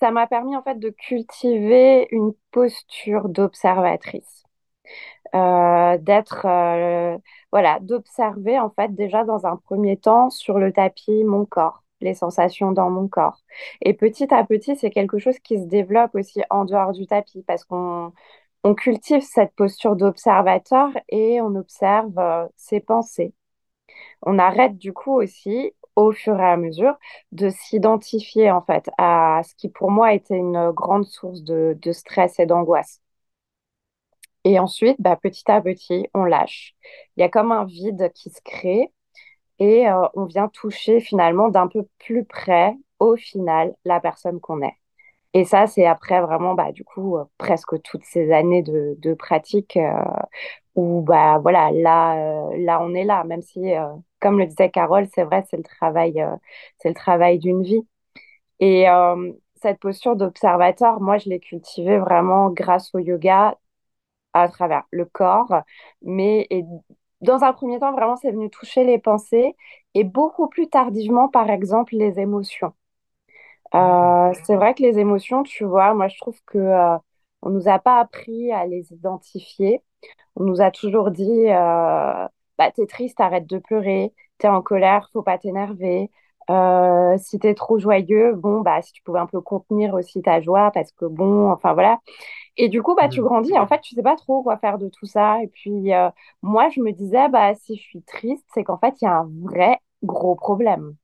ça 0.00 0.10
m'a 0.10 0.26
permis 0.26 0.56
en 0.56 0.62
fait 0.62 0.78
de 0.78 0.90
cultiver 0.90 2.08
une 2.10 2.32
posture 2.50 3.28
d'observatrice. 3.28 4.44
Euh, 5.34 5.98
d'être, 5.98 6.46
euh, 6.46 7.16
voilà, 7.52 7.78
d'observer 7.80 8.58
en 8.58 8.70
fait 8.70 8.94
déjà 8.94 9.24
dans 9.24 9.46
un 9.46 9.56
premier 9.56 9.96
temps 9.96 10.28
sur 10.30 10.58
le 10.58 10.72
tapis 10.72 11.22
mon 11.24 11.44
corps, 11.46 11.84
les 12.00 12.14
sensations 12.14 12.72
dans 12.72 12.90
mon 12.90 13.06
corps. 13.08 13.40
Et 13.82 13.94
petit 13.94 14.32
à 14.34 14.44
petit, 14.44 14.76
c'est 14.76 14.90
quelque 14.90 15.18
chose 15.18 15.38
qui 15.40 15.58
se 15.58 15.66
développe 15.66 16.14
aussi 16.16 16.42
en 16.50 16.64
dehors 16.64 16.92
du 16.92 17.06
tapis 17.06 17.44
parce 17.46 17.64
qu'on 17.64 18.12
on 18.64 18.74
cultive 18.74 19.22
cette 19.22 19.54
posture 19.54 19.96
d'observateur 19.96 20.90
et 21.08 21.40
on 21.40 21.54
observe 21.56 22.18
euh, 22.18 22.46
ses 22.56 22.80
pensées. 22.80 23.34
On 24.22 24.38
arrête 24.38 24.78
du 24.78 24.92
coup 24.92 25.12
aussi 25.14 25.72
au 25.96 26.12
fur 26.12 26.40
et 26.40 26.44
à 26.44 26.56
mesure 26.56 26.98
de 27.32 27.50
s'identifier 27.50 28.50
en 28.50 28.62
fait 28.62 28.90
à 28.98 29.42
ce 29.44 29.54
qui 29.56 29.68
pour 29.68 29.90
moi 29.90 30.14
était 30.14 30.36
une 30.36 30.70
grande 30.72 31.06
source 31.06 31.42
de, 31.42 31.76
stress 31.92 32.38
et 32.40 32.46
d'angoisse. 32.46 33.00
Et 34.44 34.58
ensuite, 34.58 34.96
bah, 35.00 35.16
petit 35.16 35.50
à 35.50 35.60
petit, 35.60 36.08
on 36.14 36.24
lâche. 36.24 36.74
Il 37.16 37.20
y 37.20 37.22
a 37.24 37.28
comme 37.28 37.52
un 37.52 37.64
vide 37.64 38.10
qui 38.14 38.30
se 38.30 38.40
crée 38.42 38.92
et 39.58 39.88
euh, 39.88 40.08
on 40.14 40.24
vient 40.26 40.48
toucher 40.48 41.00
finalement 41.00 41.48
d'un 41.50 41.68
peu 41.68 41.86
plus 41.98 42.24
près, 42.24 42.76
au 43.00 43.16
final, 43.16 43.74
la 43.84 44.00
personne 44.00 44.40
qu'on 44.40 44.62
est. 44.62 44.76
Et 45.32 45.44
ça, 45.44 45.66
c'est 45.68 45.86
après 45.86 46.20
vraiment, 46.20 46.54
bah, 46.54 46.72
du 46.72 46.84
coup, 46.84 47.16
euh, 47.16 47.24
presque 47.38 47.80
toutes 47.82 48.04
ces 48.04 48.32
années 48.32 48.62
de, 48.62 48.96
de 48.98 49.14
pratique 49.14 49.76
euh, 49.76 49.92
où, 50.74 51.02
bah, 51.02 51.38
voilà, 51.38 51.70
là, 51.72 52.48
là, 52.58 52.80
on 52.82 52.94
est 52.94 53.04
là, 53.04 53.24
même 53.24 53.42
si, 53.42 53.60
comme 54.20 54.38
le 54.38 54.46
disait 54.46 54.70
Carole, 54.70 55.06
c'est 55.14 55.24
vrai, 55.24 55.44
c'est 55.50 55.56
le 55.56 55.62
travail, 55.64 56.24
c'est 56.78 56.88
le 56.88 56.94
travail 56.94 57.38
d'une 57.38 57.62
vie. 57.62 57.86
Et 58.60 58.86
cette 59.62 59.80
posture 59.80 60.16
d'observateur, 60.16 61.00
moi, 61.00 61.18
je 61.18 61.28
l'ai 61.30 61.40
cultivée 61.40 61.98
vraiment 61.98 62.50
grâce 62.50 62.94
au 62.94 62.98
yoga 62.98 63.58
à 64.34 64.48
travers 64.48 64.84
le 64.92 65.04
corps, 65.06 65.54
mais 66.02 66.46
et 66.50 66.64
dans 67.22 67.44
un 67.44 67.52
premier 67.54 67.78
temps, 67.80 67.92
vraiment, 67.92 68.16
c'est 68.16 68.32
venu 68.32 68.50
toucher 68.50 68.84
les 68.84 68.98
pensées 68.98 69.56
et 69.94 70.04
beaucoup 70.04 70.48
plus 70.48 70.68
tardivement, 70.70 71.28
par 71.28 71.50
exemple, 71.50 71.94
les 71.96 72.18
émotions. 72.20 72.72
Euh, 73.74 74.32
c'est 74.44 74.56
vrai 74.56 74.74
que 74.74 74.82
les 74.82 74.98
émotions, 74.98 75.42
tu 75.42 75.64
vois, 75.64 75.94
moi, 75.94 76.08
je 76.08 76.18
trouve 76.18 76.40
que 76.46 76.58
euh, 76.58 76.96
on 77.42 77.50
nous 77.50 77.68
a 77.68 77.78
pas 77.78 78.00
appris 78.00 78.52
à 78.52 78.66
les 78.66 78.92
identifier. 78.92 79.82
On 80.36 80.44
nous 80.44 80.60
a 80.62 80.70
toujours 80.70 81.10
dit, 81.12 81.30
euh, 81.48 82.28
bah, 82.58 82.70
t'es 82.74 82.86
triste, 82.86 83.20
arrête 83.20 83.46
de 83.48 83.58
pleurer. 83.58 84.14
T'es 84.38 84.48
en 84.48 84.62
colère, 84.62 85.10
faut 85.12 85.22
pas 85.22 85.38
t'énerver. 85.38 86.10
Euh, 86.50 87.16
si 87.18 87.38
t'es 87.38 87.54
trop 87.54 87.78
joyeux, 87.78 88.34
bon, 88.34 88.60
bah, 88.62 88.82
si 88.82 88.92
tu 88.92 89.02
pouvais 89.02 89.20
un 89.20 89.26
peu 89.26 89.40
contenir 89.40 89.94
aussi 89.94 90.22
ta 90.22 90.40
joie, 90.40 90.70
parce 90.72 90.92
que 90.92 91.06
bon, 91.06 91.50
enfin 91.52 91.74
voilà. 91.74 92.00
Et 92.56 92.68
du 92.68 92.82
coup, 92.82 92.94
bah, 92.96 93.08
tu 93.08 93.20
Mhm. 93.20 93.26
grandis. 93.28 93.58
En 93.58 93.66
fait, 93.68 93.80
tu 93.80 93.94
sais 93.94 94.02
pas 94.02 94.16
trop 94.16 94.42
quoi 94.42 94.58
faire 94.58 94.78
de 94.78 94.88
tout 94.88 95.06
ça. 95.06 95.42
Et 95.42 95.48
puis, 95.48 95.94
euh, 95.94 96.10
moi, 96.42 96.68
je 96.70 96.80
me 96.82 96.92
disais, 96.92 97.28
bah, 97.30 97.54
si 97.56 97.76
je 97.76 97.82
suis 97.82 98.02
triste, 98.02 98.46
c'est 98.54 98.64
qu'en 98.64 98.78
fait, 98.78 98.94
il 99.02 99.06
y 99.06 99.08
a 99.08 99.18
un 99.20 99.30
vrai 99.44 99.80
gros 100.04 100.36
problème. 100.36 100.96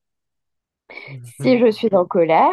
Si 1.40 1.59
Mhm. 1.59 1.59
je 1.59 1.70
suis 1.70 1.94
en 1.94 2.05
colère, 2.07 2.51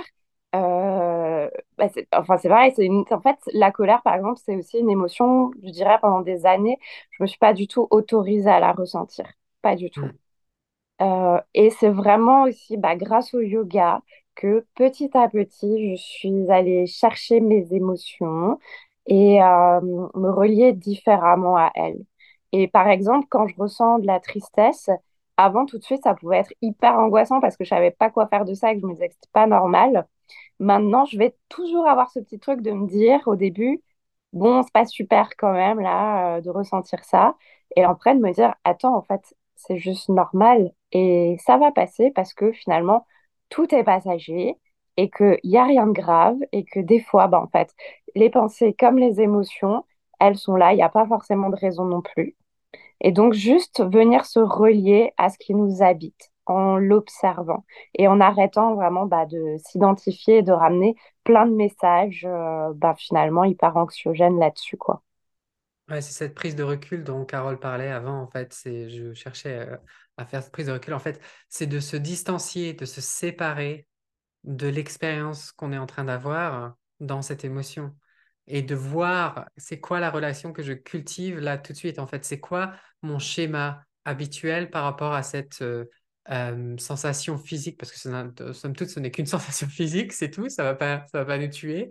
euh, 0.55 1.49
bah, 1.77 1.89
c'est, 1.93 2.07
enfin, 2.13 2.37
c'est 2.37 2.49
pareil. 2.49 2.71
C'est 2.75 2.85
une, 2.85 3.03
en 3.11 3.21
fait, 3.21 3.37
la 3.53 3.71
colère, 3.71 4.01
par 4.03 4.15
exemple, 4.15 4.39
c'est 4.43 4.55
aussi 4.55 4.77
une 4.79 4.89
émotion, 4.89 5.51
je 5.63 5.69
dirais, 5.69 5.97
pendant 6.01 6.21
des 6.21 6.45
années, 6.45 6.77
je 7.11 7.23
me 7.23 7.27
suis 7.27 7.39
pas 7.39 7.53
du 7.53 7.67
tout 7.67 7.87
autorisée 7.91 8.49
à 8.49 8.59
la 8.59 8.71
ressentir. 8.73 9.27
Pas 9.61 9.75
du 9.75 9.89
tout. 9.91 10.07
Mhm. 10.07 10.17
Euh, 11.01 11.39
et 11.53 11.69
c'est 11.71 11.89
vraiment 11.89 12.43
aussi 12.43 12.77
bah, 12.77 12.95
grâce 12.95 13.33
au 13.33 13.41
yoga 13.41 14.01
que 14.35 14.65
petit 14.75 15.09
à 15.17 15.27
petit, 15.29 15.95
je 15.97 16.01
suis 16.01 16.49
allée 16.51 16.85
chercher 16.87 17.39
mes 17.41 17.73
émotions 17.73 18.59
et 19.07 19.41
euh, 19.43 19.81
me 19.81 20.29
relier 20.31 20.73
différemment 20.73 21.57
à 21.57 21.71
elles. 21.75 22.03
Et 22.51 22.67
par 22.67 22.87
exemple, 22.87 23.27
quand 23.29 23.47
je 23.47 23.55
ressens 23.57 23.99
de 23.99 24.07
la 24.07 24.19
tristesse, 24.19 24.89
avant 25.37 25.65
tout 25.65 25.77
de 25.79 25.83
suite, 25.83 26.03
ça 26.03 26.13
pouvait 26.15 26.37
être 26.39 26.53
hyper 26.61 26.95
angoissant 26.99 27.39
parce 27.41 27.57
que 27.57 27.63
je 27.63 27.69
savais 27.69 27.91
pas 27.91 28.09
quoi 28.09 28.27
faire 28.27 28.45
de 28.45 28.53
ça 28.53 28.71
et 28.71 28.75
que 28.75 28.81
je 28.81 28.87
me 28.87 28.93
disais 28.93 29.09
que 29.09 29.15
c'était 29.15 29.29
pas 29.33 29.47
normal. 29.47 30.07
Maintenant, 30.59 31.05
je 31.05 31.17
vais 31.17 31.35
toujours 31.49 31.87
avoir 31.87 32.11
ce 32.11 32.19
petit 32.19 32.39
truc 32.39 32.61
de 32.61 32.71
me 32.71 32.87
dire 32.87 33.21
au 33.27 33.35
début, 33.35 33.81
bon, 34.33 34.63
c'est 34.63 34.73
pas 34.73 34.85
super 34.85 35.31
quand 35.37 35.53
même 35.53 35.79
là 35.79 36.37
euh, 36.37 36.41
de 36.41 36.49
ressentir 36.49 37.03
ça. 37.05 37.35
Et 37.75 37.83
après 37.83 38.15
de 38.15 38.19
me 38.21 38.31
dire, 38.33 38.55
attends, 38.63 38.95
en 38.95 39.01
fait, 39.01 39.35
c'est 39.55 39.77
juste 39.77 40.09
normal 40.09 40.71
et 40.91 41.37
ça 41.45 41.57
va 41.57 41.71
passer 41.71 42.11
parce 42.11 42.33
que 42.33 42.51
finalement, 42.51 43.05
tout 43.49 43.73
est 43.73 43.83
passager 43.83 44.57
et 44.97 45.09
qu'il 45.09 45.39
n'y 45.43 45.57
a 45.57 45.63
rien 45.65 45.87
de 45.87 45.91
grave 45.93 46.37
et 46.51 46.63
que 46.65 46.79
des 46.79 46.99
fois, 47.01 47.27
bah, 47.27 47.41
en 47.41 47.47
fait, 47.47 47.73
les 48.15 48.29
pensées 48.29 48.75
comme 48.77 48.97
les 48.97 49.21
émotions, 49.21 49.85
elles 50.19 50.37
sont 50.37 50.55
là, 50.55 50.73
il 50.73 50.77
n'y 50.77 50.83
a 50.83 50.89
pas 50.89 51.07
forcément 51.07 51.49
de 51.49 51.55
raison 51.55 51.85
non 51.85 52.01
plus. 52.01 52.35
Et 53.03 53.11
donc, 53.11 53.33
juste 53.33 53.83
venir 53.83 54.25
se 54.25 54.39
relier 54.39 55.13
à 55.17 55.29
ce 55.29 55.37
qui 55.37 55.53
nous 55.53 55.83
habite 55.83 56.31
en 56.45 56.77
l'observant 56.77 57.65
et 57.95 58.07
en 58.07 58.19
arrêtant 58.19 58.75
vraiment 58.75 59.05
bah, 59.05 59.25
de 59.25 59.57
s'identifier 59.65 60.37
et 60.39 60.43
de 60.43 60.51
ramener 60.51 60.95
plein 61.23 61.45
de 61.45 61.53
messages 61.55 62.25
euh, 62.27 62.73
bah, 62.75 62.95
finalement 62.97 63.43
hyper 63.45 63.77
anxiogènes 63.77 64.39
là-dessus, 64.39 64.77
quoi. 64.77 65.03
Ouais, 65.89 66.01
c'est 66.01 66.13
cette 66.13 66.33
prise 66.33 66.55
de 66.55 66.63
recul 66.63 67.03
dont 67.03 67.25
Carole 67.25 67.59
parlait 67.59 67.89
avant, 67.89 68.21
en 68.21 68.27
fait, 68.27 68.53
c'est, 68.53 68.89
je 68.89 69.13
cherchais 69.13 69.59
euh, 69.69 69.77
à 70.17 70.25
faire 70.25 70.41
cette 70.41 70.53
prise 70.53 70.67
de 70.67 70.71
recul, 70.71 70.93
en 70.93 70.99
fait, 70.99 71.21
c'est 71.49 71.67
de 71.67 71.79
se 71.81 71.97
distancier, 71.97 72.73
de 72.73 72.85
se 72.85 73.01
séparer 73.01 73.85
de 74.45 74.67
l'expérience 74.67 75.51
qu'on 75.53 75.73
est 75.73 75.77
en 75.77 75.85
train 75.87 76.05
d'avoir 76.05 76.75
dans 77.01 77.21
cette 77.21 77.45
émotion 77.45 77.95
et 78.47 78.61
de 78.61 78.75
voir 78.75 79.47
c'est 79.57 79.79
quoi 79.79 79.99
la 79.99 80.11
relation 80.11 80.53
que 80.53 80.63
je 80.63 80.73
cultive 80.73 81.39
là 81.39 81.57
tout 81.57 81.73
de 81.73 81.77
suite, 81.77 81.99
en 81.99 82.07
fait, 82.07 82.25
c'est 82.25 82.39
quoi 82.39 82.73
mon 83.03 83.19
schéma 83.19 83.83
habituel 84.05 84.69
par 84.71 84.83
rapport 84.85 85.13
à 85.13 85.23
cette 85.23 85.61
euh, 85.61 85.85
euh, 86.31 86.77
sensation 86.77 87.37
physique, 87.37 87.77
parce 87.79 87.91
que 87.91 87.99
ce- 87.99 88.53
somme 88.53 88.75
toute, 88.75 88.89
ce 88.89 88.99
n'est 88.99 89.11
qu'une 89.11 89.25
sensation 89.27 89.67
physique, 89.67 90.13
c'est 90.13 90.31
tout, 90.31 90.49
ça 90.49 90.63
va 90.63 90.75
pas, 90.75 91.05
va 91.13 91.25
pas 91.25 91.37
nous 91.37 91.49
tuer, 91.49 91.89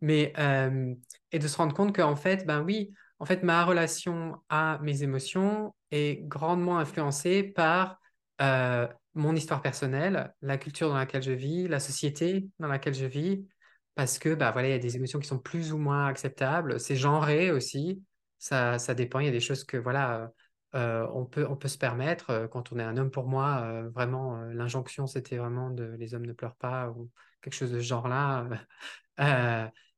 mais 0.00 0.32
euh, 0.38 0.94
et 1.32 1.38
de 1.38 1.48
se 1.48 1.56
rendre 1.56 1.74
compte 1.74 1.94
qu'en 1.94 2.16
fait, 2.16 2.46
ben 2.46 2.62
oui, 2.62 2.92
en 3.18 3.24
fait, 3.24 3.42
ma 3.42 3.64
relation 3.64 4.36
à 4.48 4.78
mes 4.82 5.02
émotions 5.02 5.74
est 5.90 6.22
grandement 6.26 6.78
influencée 6.78 7.42
par 7.44 8.00
euh, 8.40 8.88
mon 9.14 9.36
histoire 9.36 9.62
personnelle, 9.62 10.34
la 10.42 10.58
culture 10.58 10.88
dans 10.88 10.96
laquelle 10.96 11.22
je 11.22 11.32
vis, 11.32 11.68
la 11.68 11.80
société 11.80 12.48
dans 12.58 12.68
laquelle 12.68 12.94
je 12.94 13.06
vis, 13.06 13.46
parce 13.94 14.18
que 14.18 14.34
bah 14.34 14.50
voilà, 14.52 14.68
il 14.68 14.70
y 14.72 14.74
a 14.74 14.78
des 14.78 14.96
émotions 14.96 15.18
qui 15.20 15.28
sont 15.28 15.38
plus 15.38 15.72
ou 15.72 15.78
moins 15.78 16.06
acceptables. 16.06 16.80
C'est 16.80 16.96
genré 16.96 17.50
aussi, 17.50 18.02
ça, 18.38 18.78
ça 18.78 18.94
dépend. 18.94 19.20
Il 19.20 19.26
y 19.26 19.28
a 19.28 19.32
des 19.32 19.40
choses 19.40 19.64
que 19.64 19.76
voilà, 19.76 20.30
euh, 20.74 21.06
on 21.12 21.24
peut, 21.26 21.46
on 21.48 21.56
peut 21.56 21.68
se 21.68 21.78
permettre. 21.78 22.30
Euh, 22.30 22.48
Quand 22.48 22.72
on 22.72 22.78
est 22.78 22.82
un 22.82 22.96
homme, 22.96 23.10
pour 23.10 23.26
moi, 23.26 23.62
euh, 23.64 23.88
vraiment, 23.90 24.36
l'injonction, 24.44 25.06
c'était 25.06 25.36
vraiment 25.36 25.70
de 25.70 25.84
les 25.98 26.14
hommes 26.14 26.26
ne 26.26 26.32
pleurent 26.32 26.56
pas 26.56 26.90
ou 26.90 27.10
quelque 27.42 27.54
chose 27.54 27.72
de 27.72 27.80
ce 27.80 27.84
genre-là. 27.86 28.48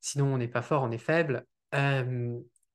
Sinon, 0.00 0.34
on 0.34 0.38
n'est 0.38 0.48
pas 0.48 0.62
fort, 0.62 0.82
on 0.82 0.90
est 0.90 0.98
faible. 0.98 1.46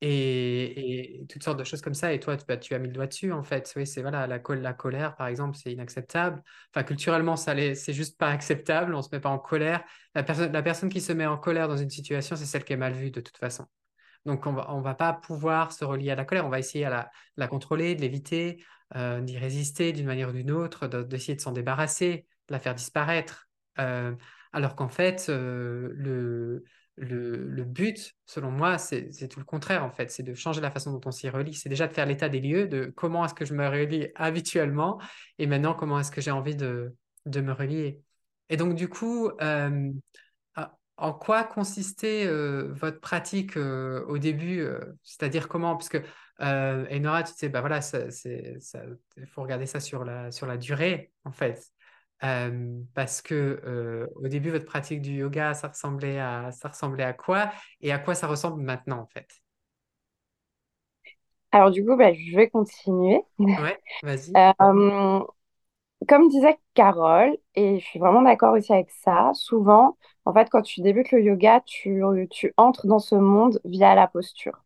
Et, 0.01 1.25
toutes 1.29 1.43
sortes 1.43 1.59
de 1.59 1.63
choses 1.65 1.81
comme 1.81 1.93
ça. 1.93 2.13
Et 2.13 2.19
toi, 2.19 2.37
tu, 2.37 2.45
bah, 2.47 2.57
tu 2.57 2.73
as 2.73 2.79
mis 2.79 2.87
le 2.87 2.93
doigt 2.93 3.07
dessus, 3.07 3.31
en 3.33 3.43
fait. 3.43 3.71
Oui, 3.75 3.85
c'est 3.85 4.01
voilà, 4.01 4.27
la, 4.27 4.39
col- 4.39 4.61
la 4.61 4.73
colère, 4.73 5.15
par 5.15 5.27
exemple, 5.27 5.57
c'est 5.57 5.71
inacceptable. 5.73 6.41
Enfin, 6.73 6.83
culturellement, 6.83 7.35
ça 7.35 7.53
c'est 7.75 7.93
juste 7.93 8.17
pas 8.17 8.29
acceptable. 8.31 8.95
On 8.95 9.01
se 9.01 9.09
met 9.11 9.19
pas 9.19 9.29
en 9.29 9.39
colère. 9.39 9.83
La 10.15 10.23
personne, 10.23 10.51
la 10.53 10.63
personne 10.63 10.89
qui 10.89 11.01
se 11.01 11.11
met 11.13 11.25
en 11.25 11.37
colère 11.37 11.67
dans 11.67 11.77
une 11.77 11.89
situation, 11.89 12.35
c'est 12.37 12.45
celle 12.45 12.63
qui 12.63 12.73
est 12.73 12.77
mal 12.77 12.93
vue 12.93 13.11
de 13.11 13.19
toute 13.21 13.37
façon. 13.37 13.65
Donc, 14.25 14.45
on 14.45 14.53
va, 14.53 14.71
on 14.73 14.81
va 14.81 14.95
pas 14.95 15.13
pouvoir 15.13 15.71
se 15.71 15.85
relier 15.85 16.11
à 16.11 16.15
la 16.15 16.25
colère. 16.25 16.45
On 16.45 16.49
va 16.49 16.59
essayer 16.59 16.85
à 16.85 16.89
la, 16.89 17.11
la 17.37 17.47
contrôler, 17.47 17.95
de 17.95 18.01
l'éviter, 18.01 18.63
euh, 18.95 19.21
d'y 19.21 19.37
résister 19.37 19.93
d'une 19.93 20.05
manière 20.05 20.29
ou 20.29 20.31
d'une 20.33 20.51
autre, 20.51 20.87
de- 20.87 21.03
d'essayer 21.03 21.35
de 21.35 21.41
s'en 21.41 21.51
débarrasser, 21.51 22.25
de 22.47 22.53
la 22.53 22.59
faire 22.59 22.75
disparaître. 22.75 23.47
Euh, 23.79 24.13
alors 24.51 24.75
qu'en 24.75 24.89
fait, 24.89 25.27
euh, 25.29 25.89
le, 25.95 26.63
le, 26.95 27.47
le 27.47 27.63
but, 27.63 28.15
selon 28.25 28.51
moi, 28.51 28.77
c'est 28.77 29.09
tout 29.29 29.39
le 29.39 29.45
contraire, 29.45 29.83
en 29.83 29.91
fait. 29.91 30.11
C'est 30.11 30.23
de 30.23 30.33
changer 30.33 30.61
la 30.61 30.71
façon 30.71 30.91
dont 30.91 31.01
on 31.05 31.11
s'y 31.11 31.29
relie. 31.29 31.53
C'est 31.53 31.69
déjà 31.69 31.87
de 31.87 31.93
faire 31.93 32.05
l'état 32.05 32.29
des 32.29 32.39
lieux, 32.41 32.67
de 32.67 32.91
comment 32.95 33.23
est-ce 33.25 33.33
que 33.33 33.45
je 33.45 33.53
me 33.53 33.67
relie 33.67 34.07
habituellement 34.15 34.99
et 35.37 35.47
maintenant, 35.47 35.73
comment 35.73 35.99
est-ce 35.99 36.11
que 36.11 36.21
j'ai 36.21 36.31
envie 36.31 36.55
de, 36.55 36.95
de 37.25 37.41
me 37.41 37.53
relier. 37.53 38.01
Et 38.49 38.57
donc, 38.57 38.75
du 38.75 38.89
coup, 38.89 39.29
En 41.01 41.13
quoi 41.13 41.45
consistait 41.45 42.25
euh, 42.27 42.69
votre 42.73 42.99
pratique 42.99 43.55
euh, 43.57 44.03
au 44.07 44.17
début, 44.17 44.59
euh, 44.61 44.79
c'est-à-dire 45.03 45.47
comment, 45.47 45.75
parce 45.77 45.89
que 45.89 45.99
Enora, 46.39 47.23
tu 47.23 47.33
sais, 47.33 47.49
bah 47.49 47.61
voilà, 47.61 47.79
il 48.25 49.27
faut 49.27 49.41
regarder 49.41 49.65
ça 49.65 49.79
sur 49.79 50.03
la, 50.05 50.31
sur 50.31 50.45
la 50.45 50.57
durée, 50.57 51.11
en 51.25 51.31
fait. 51.31 51.61
Parce 52.93 53.21
que 53.21 54.07
au 54.15 54.27
début, 54.27 54.49
votre 54.51 54.65
pratique 54.65 55.01
du 55.01 55.11
yoga, 55.15 55.53
ça 55.53 55.69
ressemblait 55.69 56.19
à, 56.19 56.51
ça 56.51 56.69
ressemblait 56.69 57.03
à 57.03 57.13
quoi? 57.13 57.51
Et 57.81 57.91
à 57.91 57.99
quoi 57.99 58.15
ça 58.15 58.27
ressemble 58.27 58.61
maintenant, 58.61 58.99
en 59.01 59.07
fait? 59.07 59.27
Alors 61.51 61.71
du 61.71 61.85
coup, 61.85 61.95
bah, 61.97 62.13
je 62.13 62.35
vais 62.35 62.49
continuer. 62.49 63.21
Ouais, 63.57 63.79
vas-y. 64.01 64.39
Comme 66.07 66.29
disait 66.29 66.57
Carole, 66.75 67.37
et 67.55 67.79
je 67.79 67.85
suis 67.85 67.99
vraiment 67.99 68.21
d'accord 68.21 68.53
aussi 68.53 68.71
avec 68.73 68.89
ça, 68.89 69.31
souvent, 69.33 69.97
en 70.25 70.33
fait, 70.33 70.49
quand 70.49 70.61
tu 70.61 70.81
débutes 70.81 71.11
le 71.11 71.21
yoga, 71.21 71.61
tu, 71.65 72.01
tu 72.31 72.53
entres 72.57 72.87
dans 72.87 72.99
ce 72.99 73.15
monde 73.15 73.59
via 73.65 73.95
la 73.95 74.07
posture. 74.07 74.63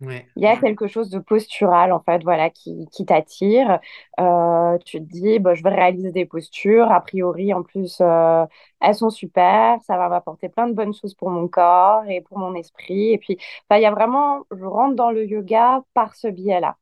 Ouais. 0.00 0.26
Il 0.36 0.42
y 0.44 0.46
a 0.46 0.56
quelque 0.56 0.86
chose 0.86 1.10
de 1.10 1.18
postural, 1.18 1.92
en 1.92 2.00
fait, 2.00 2.22
voilà, 2.22 2.50
qui, 2.50 2.86
qui 2.92 3.04
t'attire. 3.06 3.80
Euh, 4.20 4.78
tu 4.86 4.98
te 5.00 5.04
dis, 5.04 5.38
bah, 5.40 5.54
je 5.54 5.62
vais 5.62 5.70
réaliser 5.70 6.12
des 6.12 6.26
postures. 6.26 6.90
A 6.92 7.00
priori, 7.00 7.52
en 7.54 7.62
plus, 7.64 7.98
euh, 8.00 8.46
elles 8.80 8.94
sont 8.94 9.10
super. 9.10 9.78
Ça 9.82 9.96
va 9.98 10.08
m'apporter 10.08 10.48
plein 10.48 10.68
de 10.68 10.74
bonnes 10.74 10.94
choses 10.94 11.14
pour 11.14 11.30
mon 11.30 11.48
corps 11.48 12.04
et 12.08 12.20
pour 12.22 12.38
mon 12.38 12.54
esprit. 12.54 13.10
Et 13.12 13.18
puis, 13.18 13.38
bah, 13.68 13.78
il 13.78 13.82
y 13.82 13.86
a 13.86 13.90
vraiment, 13.92 14.44
je 14.56 14.64
rentre 14.64 14.94
dans 14.96 15.10
le 15.10 15.26
yoga 15.26 15.82
par 15.94 16.14
ce 16.14 16.28
biais-là. 16.28 16.76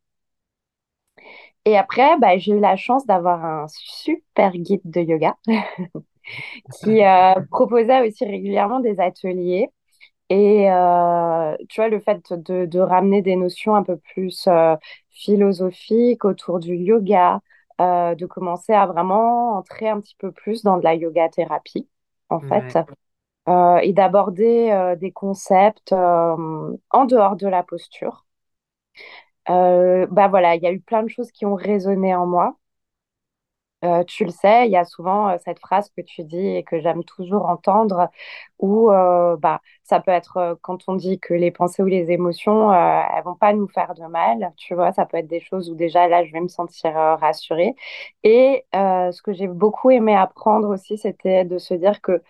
Et 1.69 1.77
après, 1.77 2.17
bah, 2.19 2.39
j'ai 2.39 2.53
eu 2.53 2.61
la 2.61 2.77
chance 2.77 3.05
d'avoir 3.05 3.45
un 3.45 3.67
super 3.69 4.53
guide 4.53 4.81
de 4.87 5.03
yoga 5.03 5.37
qui 6.81 7.05
euh, 7.05 7.35
proposait 7.51 8.09
aussi 8.09 8.25
régulièrement 8.25 8.81
des 8.81 8.99
ateliers. 9.01 9.69
Et 10.31 10.71
euh, 10.73 11.55
tu 11.69 11.83
vois, 11.83 11.91
le 11.91 12.01
fait 12.01 12.33
de, 12.33 12.65
de, 12.65 12.81
ramener 12.81 13.21
des 13.21 13.37
notions 13.37 13.75
un 13.75 13.83
peu 13.83 13.99
plus 13.99 14.47
euh, 14.47 14.77
philosophiques 15.11 16.25
autour 16.25 16.59
du 16.59 16.75
yoga, 16.75 17.41
de 17.79 18.27
commencer 18.27 18.73
à 18.73 18.87
vraiment 18.87 19.59
entrer 19.59 19.91
un 19.91 20.01
petit 20.01 20.17
peu 20.19 20.33
plus 20.33 20.63
dans 20.63 20.79
de 20.79 20.85
la 20.85 20.95
yoga 20.95 21.29
thérapie, 21.29 21.87
en 22.31 22.41
fait, 22.41 22.79
et 23.83 23.93
d'aborder 23.93 24.95
des 24.99 25.13
concepts 25.13 25.93
en 25.93 27.05
dehors 27.05 27.37
de 27.37 27.47
la 27.47 27.63
posture. 27.63 28.25
Bah 29.49 30.29
voilà, 30.29 30.55
il 30.57 30.63
y 30.63 30.67
a 30.67 30.73
eu 30.73 30.81
plein 30.81 31.03
de 31.03 31.09
choses 31.09 31.31
qui 31.33 31.47
ont 31.47 31.55
résonné 31.55 32.15
en 32.15 32.27
moi. 32.27 32.57
Euh, 33.85 34.03
tu 34.03 34.25
le 34.25 34.31
sais, 34.33 34.67
il 34.67 34.73
y 34.73 34.77
a 34.77 34.85
souvent 34.85 35.29
euh, 35.29 35.37
cette 35.45 35.61
phrase 35.61 35.89
que 35.97 36.01
tu 36.01 36.25
dis 36.25 36.37
et 36.49 36.65
que 36.65 36.81
j'aime 36.81 37.05
toujours 37.05 37.47
entendre, 37.49 38.09
où 38.59 38.91
euh, 38.91 39.37
bah, 39.37 39.61
ça 39.85 40.01
peut 40.01 40.11
être 40.11 40.59
quand 40.63 40.81
on 40.89 40.95
dit 40.97 41.21
que 41.21 41.33
les 41.33 41.53
pensées 41.53 41.85
ou 41.85 41.87
les 41.87 42.11
émotions, 42.11 42.73
elles 42.73 43.23
vont 43.25 43.37
pas 43.37 43.53
nous 43.53 43.69
faire 43.69 43.95
de 43.95 44.03
mal, 44.07 44.53
tu 44.57 44.75
vois, 44.75 44.91
ça 44.93 45.07
peut 45.07 45.19
être 45.19 45.29
des 45.29 45.39
choses 45.41 45.71
où 45.71 45.77
déjà 45.77 46.09
là, 46.09 46.25
je 46.25 46.33
vais 46.33 46.41
me 46.41 46.49
sentir 46.49 46.93
rassurée. 46.95 47.77
Et 48.25 48.65
ce 48.73 49.23
que 49.23 49.33
j'ai 49.33 49.47
beaucoup 49.47 49.91
aimé 49.93 50.15
apprendre 50.17 50.69
aussi, 50.71 50.99
c'était 50.99 51.45
de 51.45 51.59
se 51.59 51.75
dire 51.75 52.01
que 52.01 52.21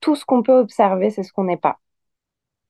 tout 0.00 0.14
ce 0.16 0.24
qu'on 0.26 0.42
peut 0.42 0.58
observer, 0.58 1.08
c'est 1.10 1.22
ce 1.22 1.32
qu'on 1.32 1.44
n'est 1.44 1.56
pas. 1.56 1.80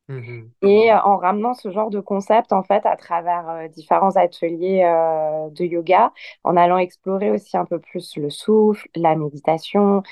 Mmh 0.08 0.48
Et 0.62 0.90
euh, 0.90 0.98
en 1.02 1.18
ramenant 1.18 1.52
ce 1.52 1.70
genre 1.70 1.90
de 1.90 2.00
concept, 2.00 2.52
en 2.54 2.62
fait, 2.62 2.86
à 2.86 2.96
travers 2.96 3.46
euh, 3.50 3.68
différents 3.68 4.16
ateliers 4.16 4.82
euh, 4.84 5.50
de 5.50 5.64
yoga, 5.64 6.12
en 6.44 6.56
allant 6.56 6.78
explorer 6.78 7.30
aussi 7.30 7.58
un 7.58 7.66
peu 7.66 7.78
plus 7.78 8.16
le 8.16 8.30
souffle, 8.30 8.88
la 8.96 9.14
méditation, 9.16 10.02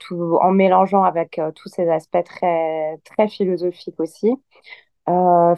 tout, 0.00 0.38
en 0.42 0.50
mélangeant 0.52 1.04
avec 1.04 1.40
tous 1.54 1.68
ces 1.68 1.88
aspects 1.88 2.24
très, 2.24 2.98
très 3.04 3.28
philosophiques 3.28 4.00
aussi. 4.00 4.32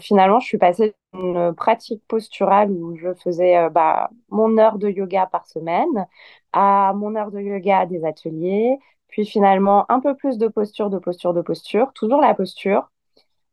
finalement, 0.01 0.41
je 0.41 0.47
suis 0.47 0.59
passée 0.59 0.95
d'une 1.15 1.55
pratique 1.55 2.03
posturale 2.09 2.71
où 2.71 2.97
je 2.97 3.15
faisais 3.15 3.69
bah, 3.71 4.11
mon 4.29 4.59
heure 4.59 4.79
de 4.79 4.89
yoga 4.91 5.27
par 5.27 5.47
semaine 5.47 6.07
à 6.53 6.93
mon 6.95 7.17
heure 7.17 7.31
de 7.31 7.41
yoga 7.41 7.81
à 7.81 7.87
des 7.87 8.05
ateliers, 8.05 8.79
puis 9.09 9.25
finalement 9.27 9.91
un 9.91 10.01
peu 10.01 10.15
plus 10.17 10.39
de 10.39 10.49
posture, 10.49 10.91
de 10.91 10.99
posture, 10.99 11.35
de 11.35 11.43
posture, 11.43 11.93
toujours 11.95 12.21
la 12.21 12.35
posture 12.35 12.91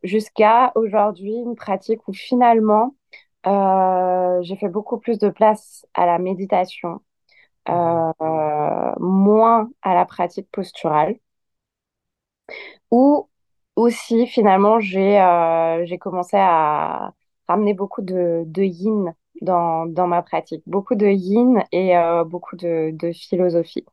jusqu'à 0.06 0.72
aujourd'hui 0.76 1.34
une 1.36 1.56
pratique 1.56 2.08
où 2.08 2.14
finalement 2.14 2.96
euh, 3.48 4.42
j'ai 4.44 4.56
fait 4.58 4.70
beaucoup 4.70 5.00
plus 5.00 5.20
de 5.20 5.30
place 5.30 5.86
à 5.94 6.06
la 6.06 6.20
méditation, 6.20 7.02
euh, 7.70 8.12
moins 9.00 9.70
à 9.84 9.96
la 9.96 10.06
pratique 10.06 10.50
posturale, 10.52 11.18
où 12.92 13.30
aussi 13.76 14.28
finalement 14.28 14.80
j'ai 14.80 15.20
euh, 15.20 15.86
j'ai 15.86 15.98
commencé 15.98 16.38
à 16.40 17.14
ramener 17.48 17.74
beaucoup 17.74 18.02
de, 18.02 18.44
de 18.46 18.64
yin 18.64 19.14
dans, 19.42 19.86
dans 19.86 20.08
ma 20.08 20.22
pratique, 20.22 20.64
beaucoup 20.66 20.96
de 20.96 21.08
yin 21.08 21.64
et 21.72 21.94
beaucoup 22.26 22.56
de, 22.56 22.92
de 22.94 23.12
philosophie. 23.12 23.86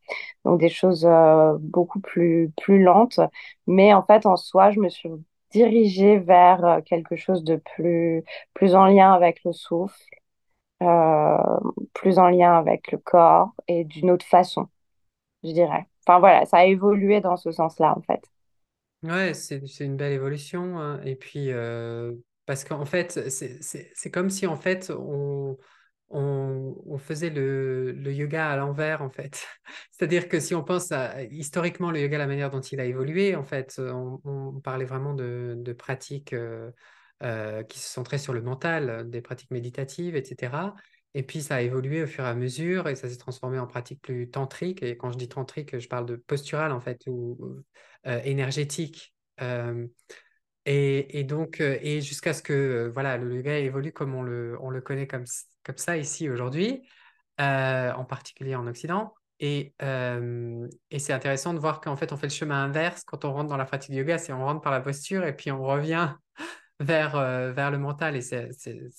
Donc 0.44 0.60
des 0.60 0.68
choses 0.68 1.06
beaucoup 1.60 2.00
plus, 2.00 2.52
plus 2.62 2.82
lentes, 2.82 3.20
mais 3.66 3.92
en 3.94 4.04
fait 4.04 4.24
en 4.26 4.36
soi, 4.36 4.70
je 4.70 4.80
me 4.80 4.88
suis 4.88 5.10
diriger 5.52 6.18
vers 6.18 6.64
euh, 6.64 6.80
quelque 6.80 7.16
chose 7.16 7.44
de 7.44 7.56
plus, 7.56 8.24
plus 8.54 8.74
en 8.74 8.86
lien 8.86 9.12
avec 9.12 9.42
le 9.44 9.52
souffle, 9.52 10.02
euh, 10.82 11.36
plus 11.94 12.18
en 12.18 12.28
lien 12.28 12.54
avec 12.58 12.92
le 12.92 12.98
corps 12.98 13.54
et 13.68 13.84
d'une 13.84 14.10
autre 14.10 14.26
façon, 14.26 14.68
je 15.44 15.52
dirais. 15.52 15.86
Enfin 16.06 16.18
voilà, 16.18 16.46
ça 16.46 16.58
a 16.58 16.64
évolué 16.64 17.20
dans 17.20 17.36
ce 17.36 17.52
sens-là 17.52 17.94
en 17.96 18.02
fait. 18.02 18.22
Ouais, 19.02 19.34
c'est 19.34 19.60
une 19.80 19.96
belle 19.96 20.12
évolution. 20.12 20.78
Hein. 20.78 21.00
Et 21.04 21.16
puis, 21.16 21.50
euh, 21.50 22.12
parce 22.46 22.64
qu'en 22.64 22.84
fait, 22.84 23.28
c'est 23.30 24.10
comme 24.10 24.30
si 24.30 24.46
en 24.46 24.56
fait 24.56 24.92
on, 24.96 25.56
on, 26.12 26.98
faisait 26.98 27.30
le, 27.30 27.94
yoga 28.12 28.50
à 28.50 28.56
l'envers, 28.56 29.02
en 29.02 29.10
fait. 29.10 29.46
C'est-à-dire 29.90 30.28
que 30.28 30.40
si 30.40 30.54
on 30.54 30.62
pense 30.62 30.92
à, 30.92 31.22
historiquement 31.24 31.90
le 31.90 32.00
yoga, 32.00 32.18
la 32.18 32.26
manière 32.26 32.50
dont 32.50 32.60
il 32.60 32.80
a 32.80 32.84
évolué, 32.84 33.34
en 33.34 33.44
fait, 33.44 33.80
on, 33.80 34.60
parlait 34.62 34.84
vraiment 34.84 35.14
de, 35.14 35.72
pratiques 35.72 36.32
euh, 36.32 36.70
euh, 37.22 37.62
qui 37.62 37.78
se 37.78 37.88
centraient 37.88 38.18
sur 38.18 38.32
le 38.32 38.42
mental, 38.42 39.08
des 39.10 39.22
pratiques 39.22 39.50
méditatives, 39.50 40.16
etc. 40.16 40.74
Et 41.14 41.22
puis 41.22 41.42
ça 41.42 41.56
a 41.56 41.60
évolué 41.60 42.02
au 42.02 42.06
fur 42.06 42.24
et 42.24 42.28
à 42.28 42.34
mesure 42.34 42.88
et 42.88 42.96
ça 42.96 43.08
s'est 43.08 43.18
transformé 43.18 43.58
en 43.58 43.66
pratiques 43.66 44.00
plus 44.00 44.30
tantriques. 44.30 44.82
Et 44.82 44.96
quand 44.96 45.10
je 45.10 45.18
dis 45.18 45.28
tantrique, 45.28 45.78
je 45.78 45.88
parle 45.88 46.06
de 46.06 46.16
postural, 46.16 46.72
en 46.72 46.80
fait, 46.80 47.02
ou 47.06 47.38
euh, 48.06 48.20
énergétique. 48.24 49.14
Et, 50.64 51.24
donc, 51.24 51.60
et 51.60 52.00
jusqu'à 52.00 52.32
ce 52.32 52.42
que 52.42 52.90
voilà, 52.94 53.16
le 53.16 53.34
yoga 53.36 53.58
évolue 53.58 53.92
comme 53.92 54.14
on 54.14 54.22
le, 54.22 54.56
on 54.60 54.70
le 54.70 54.80
connaît 54.80 55.06
comme, 55.06 55.24
comme 55.64 55.76
ça 55.76 55.96
ici 55.96 56.28
aujourd'hui, 56.30 56.82
euh, 57.40 57.92
en 57.92 58.04
particulier 58.04 58.54
en 58.54 58.66
Occident. 58.66 59.14
Et, 59.40 59.74
euh, 59.82 60.68
et 60.92 61.00
c'est 61.00 61.12
intéressant 61.12 61.52
de 61.52 61.58
voir 61.58 61.80
qu'en 61.80 61.96
fait, 61.96 62.12
on 62.12 62.16
fait 62.16 62.26
le 62.26 62.32
chemin 62.32 62.62
inverse 62.64 63.02
quand 63.04 63.24
on 63.24 63.32
rentre 63.32 63.48
dans 63.48 63.56
la 63.56 63.64
pratique 63.64 63.94
yoga, 63.94 64.18
c'est 64.18 64.32
on 64.32 64.44
rentre 64.44 64.60
par 64.60 64.70
la 64.70 64.80
posture 64.80 65.24
et 65.24 65.34
puis 65.34 65.50
on 65.50 65.64
revient 65.64 66.14
vers, 66.80 67.16
euh, 67.16 67.50
vers 67.52 67.72
le 67.72 67.78
mental. 67.78 68.14
Et 68.14 68.20
c'est 68.20 68.48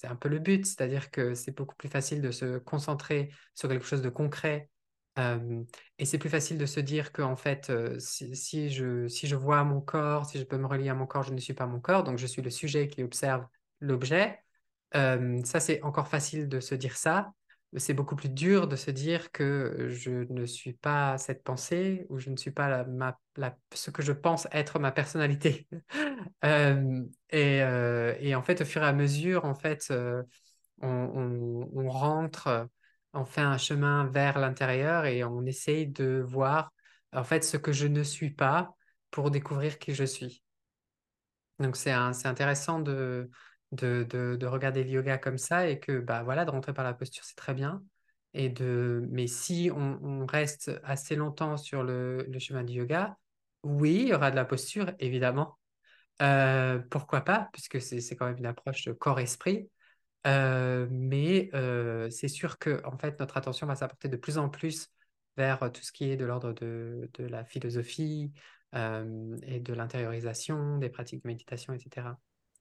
un 0.04 0.15
peu 0.17 0.28
le 0.28 0.39
but, 0.39 0.65
c'est-à-dire 0.65 1.12
que 1.12 1.34
c'est 1.34 1.56
beaucoup 1.56 1.76
plus 1.76 1.89
facile 1.89 2.21
de 2.21 2.32
se 2.32 2.58
concentrer 2.58 3.32
sur 3.56 3.69
quelque 3.69 3.86
chose 3.86 4.02
de 4.02 4.10
concret. 4.10 4.69
Et 5.17 6.06
c'est 6.06 6.17
plus 6.17 6.30
facile 6.30 6.58
de 6.58 6.65
se 6.65 6.80
dire 6.80 7.12
que 7.12 7.21
en 7.21 7.36
fait, 7.36 7.71
si, 7.99 8.69
je, 8.69 9.08
si 9.08 9.28
je 9.28 9.36
vois 9.36 9.63
mon 9.63 9.82
corps, 9.82 10.26
si 10.26 10.39
je 10.39 10.43
peux 10.43 10.58
me 10.58 10.65
relier 10.65 10.89
à 10.89 10.95
mon 10.95 11.06
corps, 11.06 11.23
je 11.23 11.34
ne 11.34 11.39
suis 11.39 11.54
pas 11.54 11.67
mon 11.67 11.80
corps, 11.80 12.04
donc 12.04 12.17
je 12.17 12.26
suis 12.26 12.41
le 12.41 12.49
sujet 12.49 12.88
qui 12.88 13.04
observe 13.04 13.45
l'objet. 13.80 14.39
Ça, 14.93 15.60
c'est 15.60 15.82
encore 15.84 16.08
facile 16.08 16.47
de 16.47 16.60
se 16.60 16.76
dire 16.76 16.97
ça. 16.97 17.34
C'est 17.78 17.95
beaucoup 17.95 18.15
plus 18.15 18.30
dur 18.30 18.67
de 18.67 18.76
se 18.76 18.91
dire 18.91 19.32
que 19.32 19.88
je 19.89 20.32
ne 20.32 20.45
suis 20.45 20.73
pas 20.73 21.17
cette 21.17 21.43
pensée 21.43 22.06
ou 22.10 22.19
je 22.19 22.30
ne 22.30 22.38
suis 22.38 22.52
pas 22.52 22.86
ce 23.73 23.89
que 23.89 24.04
je 24.04 24.12
pense 24.12 24.47
être 24.52 24.78
ma 24.80 24.91
personnalité. 24.91 25.67
Et, 26.43 28.36
en 28.36 28.41
fait, 28.43 28.62
au 28.62 28.65
fur 28.65 28.84
et 28.84 28.86
à 28.86 28.93
mesure, 28.93 29.45
en 29.45 29.56
fait, 29.56 29.91
on, 30.82 31.89
rentre, 31.89 32.67
on 33.13 33.26
fait 33.26 33.41
un 33.41 33.58
chemin 33.58 34.06
vers 34.06 34.39
l'intérieur 34.39 35.06
et 35.06 35.23
on 35.23 35.45
essaye 35.45 35.88
de 35.88 36.23
voir 36.26 36.71
en 37.13 37.23
fait 37.23 37.43
ce 37.43 37.58
que 37.58 37.71
je 37.71 37.88
ne 37.88 38.04
suis 38.04 38.32
pas 38.32 38.76
pour 39.12 39.32
découvrir 39.32 39.80
qui 39.80 39.93
je 39.93 40.04
suis. 40.04 40.43
Donc 41.60 41.78
c'est 41.78 41.91
intéressant 41.91 42.80
de, 42.80 43.30
de, 43.71 44.04
de, 44.04 44.45
regarder 44.47 44.84
le 44.84 44.89
yoga 44.89 45.17
comme 45.17 45.38
ça 45.38 45.67
et 45.67 45.80
que 45.80 45.99
bah 45.99 46.23
voilà 46.23 46.45
de 46.45 46.52
rentrer 46.52 46.73
par 46.73 46.84
la 46.84 46.93
posture 46.93 47.23
c'est 47.23 47.36
très 47.36 47.54
bien. 47.54 47.84
Et 48.34 48.49
de 48.49 49.08
mais 49.12 49.28
si 49.28 49.69
on, 49.73 50.26
reste 50.26 50.71
assez 50.84 51.15
longtemps 51.15 51.58
sur 51.58 51.84
le, 51.84 52.28
chemin 52.39 52.63
du 52.63 52.73
yoga 52.73 53.17
oui 53.63 54.02
il 54.04 54.08
y 54.10 54.13
aura 54.13 54.32
de 54.32 54.36
la 54.36 54.45
posture 54.45 54.91
évidemment. 54.99 55.58
Euh, 56.21 56.80
pourquoi 56.89 57.21
pas 57.21 57.49
puisque 57.54 57.82
c'est 57.82 58.15
quand 58.15 58.26
même 58.28 58.38
une 58.38 58.45
approche 58.45 58.89
corps 58.99 59.19
esprit 59.19 59.69
euh, 60.25 60.88
mais 60.89 61.49
euh, 61.53 62.09
c'est 62.09 62.27
sûr 62.27 62.57
que 62.57 62.81
en 62.86 62.97
fait 62.97 63.19
notre 63.19 63.38
attention 63.38 63.67
va 63.67 63.75
s'apporter 63.75 64.07
de 64.07 64.17
plus 64.17 64.38
en 64.38 64.49
plus 64.49 64.89
vers 65.38 65.71
tout 65.71 65.81
ce 65.81 65.91
qui 65.91 66.09
est 66.09 66.17
de 66.17 66.25
l'ordre 66.25 66.53
de, 66.53 67.09
de, 67.15 67.25
la 67.25 67.43
philosophie 67.43 68.31
et 68.73 69.59
de 69.59 69.73
l'intériorisation 69.73 70.77
des 70.77 70.89
pratiques 70.89 71.23
de 71.23 71.27
méditation 71.27 71.73
etc 71.73 72.07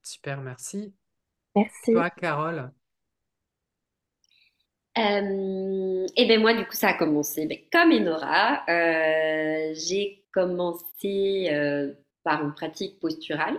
super 0.02 0.40
merci 0.40 0.94
Merci. 1.54 1.92
Toi, 1.92 2.10
Carole? 2.10 2.70
Et 4.96 6.26
ben 6.28 6.40
moi, 6.40 6.54
du 6.54 6.66
coup, 6.66 6.74
ça 6.74 6.88
a 6.88 6.94
commencé 6.94 7.46
ben, 7.46 7.58
comme 7.70 7.92
Enora. 7.92 8.64
J'ai 9.74 10.24
commencé 10.32 11.50
par 12.24 12.42
une 12.44 12.54
pratique 12.54 13.00
posturale. 13.00 13.58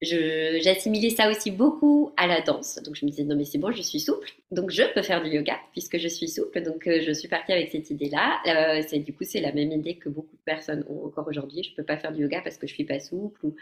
J'assimilais 0.00 1.10
ça 1.10 1.28
aussi 1.28 1.50
beaucoup 1.50 2.12
à 2.16 2.26
la 2.26 2.40
danse. 2.40 2.80
Donc 2.84 2.94
je 2.94 3.04
me 3.04 3.10
disais, 3.10 3.24
non 3.24 3.34
mais 3.36 3.44
c'est 3.44 3.58
bon, 3.58 3.72
je 3.72 3.82
suis 3.82 4.00
souple. 4.00 4.30
Donc 4.52 4.70
je 4.70 4.82
peux 4.94 5.02
faire 5.02 5.22
du 5.22 5.30
yoga 5.30 5.58
puisque 5.72 5.98
je 5.98 6.08
suis 6.08 6.28
souple. 6.28 6.62
Donc 6.62 6.84
je 6.86 7.12
suis 7.12 7.28
partie 7.28 7.52
avec 7.52 7.70
cette 7.70 7.90
idée-là. 7.90 8.40
c'est 8.86 9.00
du 9.00 9.12
coup, 9.12 9.24
c'est 9.24 9.40
la 9.40 9.52
même 9.52 9.72
idée 9.72 9.96
que 9.96 10.08
beaucoup 10.08 10.36
de 10.36 10.42
personnes 10.44 10.84
ont 10.88 11.06
encore 11.06 11.26
aujourd'hui. 11.26 11.64
Je 11.64 11.70
ne 11.70 11.76
peux 11.76 11.84
pas 11.84 11.96
faire 11.96 12.12
du 12.12 12.22
yoga 12.22 12.40
parce 12.42 12.58
que 12.58 12.66
je 12.66 12.74
suis 12.74 12.84
pas 12.84 13.00
souple 13.00 13.44
ou 13.44 13.56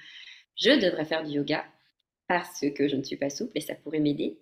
je 0.56 0.70
devrais 0.70 1.04
faire 1.04 1.24
du 1.24 1.32
yoga 1.32 1.64
parce 2.28 2.64
que 2.74 2.88
je 2.88 2.96
ne 2.96 3.02
suis 3.02 3.16
pas 3.16 3.30
souple 3.30 3.52
et 3.54 3.60
ça 3.60 3.74
pourrait 3.74 4.00
m'aider. 4.00 4.38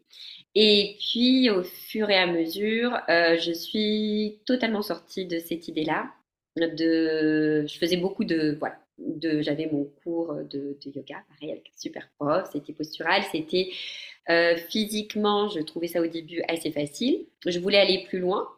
Et 0.55 0.97
puis, 1.01 1.51
au 1.51 1.63
fur 1.63 2.11
et 2.11 2.17
à 2.17 2.27
mesure, 2.27 2.99
euh, 3.09 3.39
je 3.39 3.53
suis 3.53 4.41
totalement 4.47 4.83
sortie 4.83 5.27
de 5.27 5.39
cette 5.39 5.69
idée-là. 5.69 6.11
De, 6.57 7.67
je 7.67 7.79
faisais 7.79 7.97
beaucoup 7.97 8.25
de, 8.25 8.57
voilà, 8.61 8.79
de, 8.99 9.43
j'avais 9.43 9.67
mon 9.67 9.85
cours 10.03 10.35
de, 10.51 10.77
yoga, 10.85 11.23
pareil 11.29 11.53
avec 11.53 11.67
un 11.69 11.79
super 11.79 12.09
prof. 12.19 12.49
C'était 12.53 12.73
postural, 12.73 13.23
c'était 13.33 13.71
physiquement, 14.69 15.49
je 15.49 15.61
trouvais 15.61 15.89
ça 15.89 16.01
au 16.01 16.07
début 16.07 16.43
assez 16.49 16.71
facile. 16.71 17.27
Je 17.47 17.59
voulais 17.59 17.79
aller 17.79 18.05
plus 18.09 18.21
loin. 18.21 18.49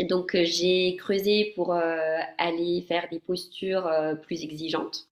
Donc, 0.00 0.36
j'ai 0.42 0.96
creusé 0.96 1.52
pour 1.54 1.72
aller 1.72 2.82
faire 2.88 3.08
des 3.10 3.18
postures 3.18 3.90
plus 4.22 4.42
exigeantes. 4.42 5.08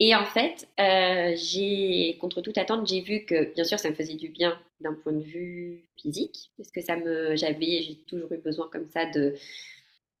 Et 0.00 0.14
en 0.14 0.24
fait, 0.24 0.68
j'ai, 0.78 2.16
contre 2.20 2.40
toute 2.40 2.58
attente, 2.58 2.86
j'ai 2.88 3.00
vu 3.00 3.24
que, 3.24 3.54
bien 3.54 3.64
sûr, 3.64 3.78
ça 3.78 3.90
me 3.90 3.94
faisait 3.94 4.14
du 4.14 4.28
bien 4.28 4.58
d'un 4.80 4.94
point 4.94 5.12
de 5.12 5.22
vue 5.22 5.84
physique, 5.96 6.50
parce 6.56 6.70
que 6.70 6.80
ça 6.80 6.96
me, 6.96 7.36
j'avais, 7.36 7.82
j'ai 7.82 7.96
toujours 8.06 8.32
eu 8.32 8.38
besoin 8.38 8.68
comme 8.70 8.86
ça 8.86 9.06
de, 9.06 9.34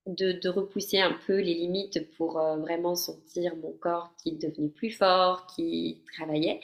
de, 0.06 0.48
repousser 0.48 1.00
un 1.00 1.16
peu 1.26 1.38
les 1.38 1.54
limites 1.54 2.10
pour 2.16 2.38
euh, 2.38 2.56
vraiment 2.56 2.94
sentir 2.94 3.56
mon 3.56 3.72
corps 3.72 4.12
qui 4.22 4.32
devenait 4.32 4.68
plus 4.68 4.90
fort, 4.90 5.46
qui 5.54 6.02
travaillait. 6.14 6.60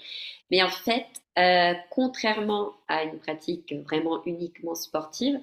Mais 0.50 0.62
en 0.62 0.70
fait, 0.70 1.06
euh, 1.38 1.74
contrairement 1.90 2.72
à 2.88 3.04
une 3.04 3.18
pratique 3.18 3.72
vraiment 3.84 4.22
uniquement 4.24 4.74
sportive, 4.74 5.40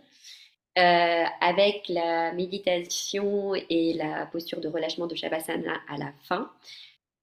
euh, 0.77 1.23
avec 1.41 1.89
la 1.89 2.33
méditation 2.33 3.55
et 3.55 3.93
la 3.93 4.27
posture 4.27 4.61
de 4.61 4.67
relâchement 4.67 5.07
de 5.07 5.15
Shavasana 5.15 5.73
à 5.89 5.97
la 5.97 6.13
fin, 6.23 6.51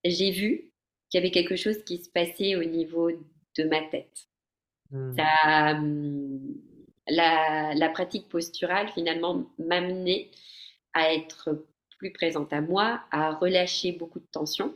j'ai 0.03 0.31
vu 0.31 0.71
qu'il 1.09 1.19
y 1.19 1.23
avait 1.23 1.31
quelque 1.31 1.55
chose 1.55 1.83
qui 1.85 1.99
se 1.99 2.09
passait 2.09 2.57
au 2.57 2.65
niveau 2.65 3.11
de 3.11 3.63
ma 3.63 3.81
tête. 3.83 4.27
Hmm. 4.91 5.15
Hum, 5.45 6.55
la, 7.07 7.73
la, 7.75 7.89
pratique 7.89 8.27
posturale 8.27 8.89
finalement 8.89 9.45
m'amenait 9.57 10.29
à 10.95 11.13
être 11.13 11.67
plus 11.99 12.11
présente 12.11 12.51
à 12.53 12.61
moi, 12.61 13.01
à 13.11 13.35
relâcher 13.35 13.91
beaucoup 13.91 14.19
de 14.19 14.27
tension. 14.31 14.75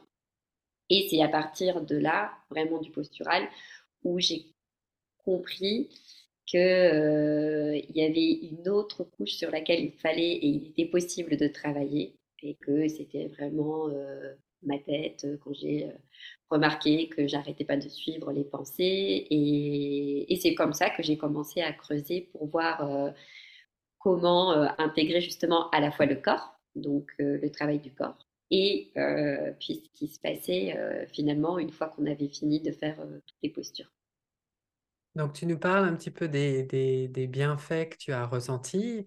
Et 0.89 1.07
c'est 1.09 1.23
à 1.23 1.29
partir 1.29 1.81
de 1.81 1.97
là, 1.97 2.31
vraiment 2.51 2.79
du 2.79 2.91
postural, 2.91 3.47
où 4.03 4.19
j'ai 4.19 4.45
compris 5.23 5.89
qu'il 6.45 6.59
euh, 6.59 7.79
y 7.93 8.03
avait 8.03 8.31
une 8.51 8.67
autre 8.69 9.03
couche 9.03 9.33
sur 9.33 9.51
laquelle 9.51 9.83
il 9.83 9.91
fallait 9.91 10.33
et 10.33 10.47
il 10.47 10.67
était 10.69 10.85
possible 10.85 11.37
de 11.37 11.47
travailler 11.47 12.15
et 12.41 12.55
que 12.55 12.87
c'était 12.87 13.27
vraiment 13.27 13.89
euh, 13.89 14.33
ma 14.63 14.79
tête 14.79 15.27
quand 15.43 15.53
j'ai 15.53 15.85
euh, 15.85 15.91
remarqué 16.49 17.07
que 17.09 17.27
j'arrêtais 17.27 17.65
pas 17.65 17.77
de 17.77 17.87
suivre 17.87 18.31
les 18.31 18.45
pensées 18.45 19.27
et 19.29 20.39
c'est 20.41 20.55
comme 20.55 20.73
ça 20.73 20.89
que 20.89 21.03
j'ai 21.03 21.17
commencé 21.17 21.61
à 21.61 21.71
creuser 21.71 22.29
pour 22.31 22.47
voir 22.47 23.13
comment 23.99 24.53
euh, 24.53 24.67
intégrer 24.77 25.21
justement 25.21 25.69
à 25.69 25.79
la 25.79 25.91
fois 25.91 26.05
le 26.05 26.15
corps, 26.15 26.57
donc 26.75 27.11
euh, 27.19 27.37
le 27.41 27.51
travail 27.51 27.79
du 27.79 27.93
corps, 27.93 28.17
et 28.49 28.91
euh, 28.97 29.51
puis 29.59 29.83
ce 29.85 29.99
qui 29.99 30.07
se 30.07 30.19
passait 30.19 31.07
finalement 31.13 31.59
une 31.59 31.71
fois 31.71 31.89
qu'on 31.89 32.05
avait 32.07 32.29
fini 32.29 32.59
de 32.61 32.71
faire 32.71 32.97
toutes 32.97 33.37
les 33.43 33.49
postures. 33.49 33.91
Donc 35.15 35.33
tu 35.33 35.45
nous 35.45 35.59
parles 35.59 35.85
un 35.85 35.95
petit 35.95 36.11
peu 36.11 36.27
des, 36.27 36.63
des, 36.63 37.27
bienfaits 37.27 37.89
que 37.89 37.97
tu 37.97 38.13
as 38.13 38.25
ressentis 38.25 39.05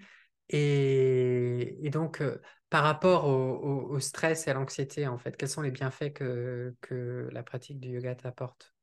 et, 0.48 1.86
et 1.86 1.90
donc 1.90 2.22
par 2.68 2.84
rapport 2.84 3.26
au, 3.26 3.88
au, 3.90 4.00
stress 4.00 4.46
et 4.46 4.50
à 4.50 4.54
l'anxiété 4.54 5.06
en 5.06 5.16
fait, 5.16 5.36
quels 5.36 5.48
sont 5.48 5.62
les 5.62 5.70
bienfaits 5.70 6.12
que, 6.12 6.74
que 6.80 7.28
la 7.32 7.42
pratique 7.42 7.80
du 7.80 7.90
yoga 7.90 8.14
t'apporte? 8.14 8.74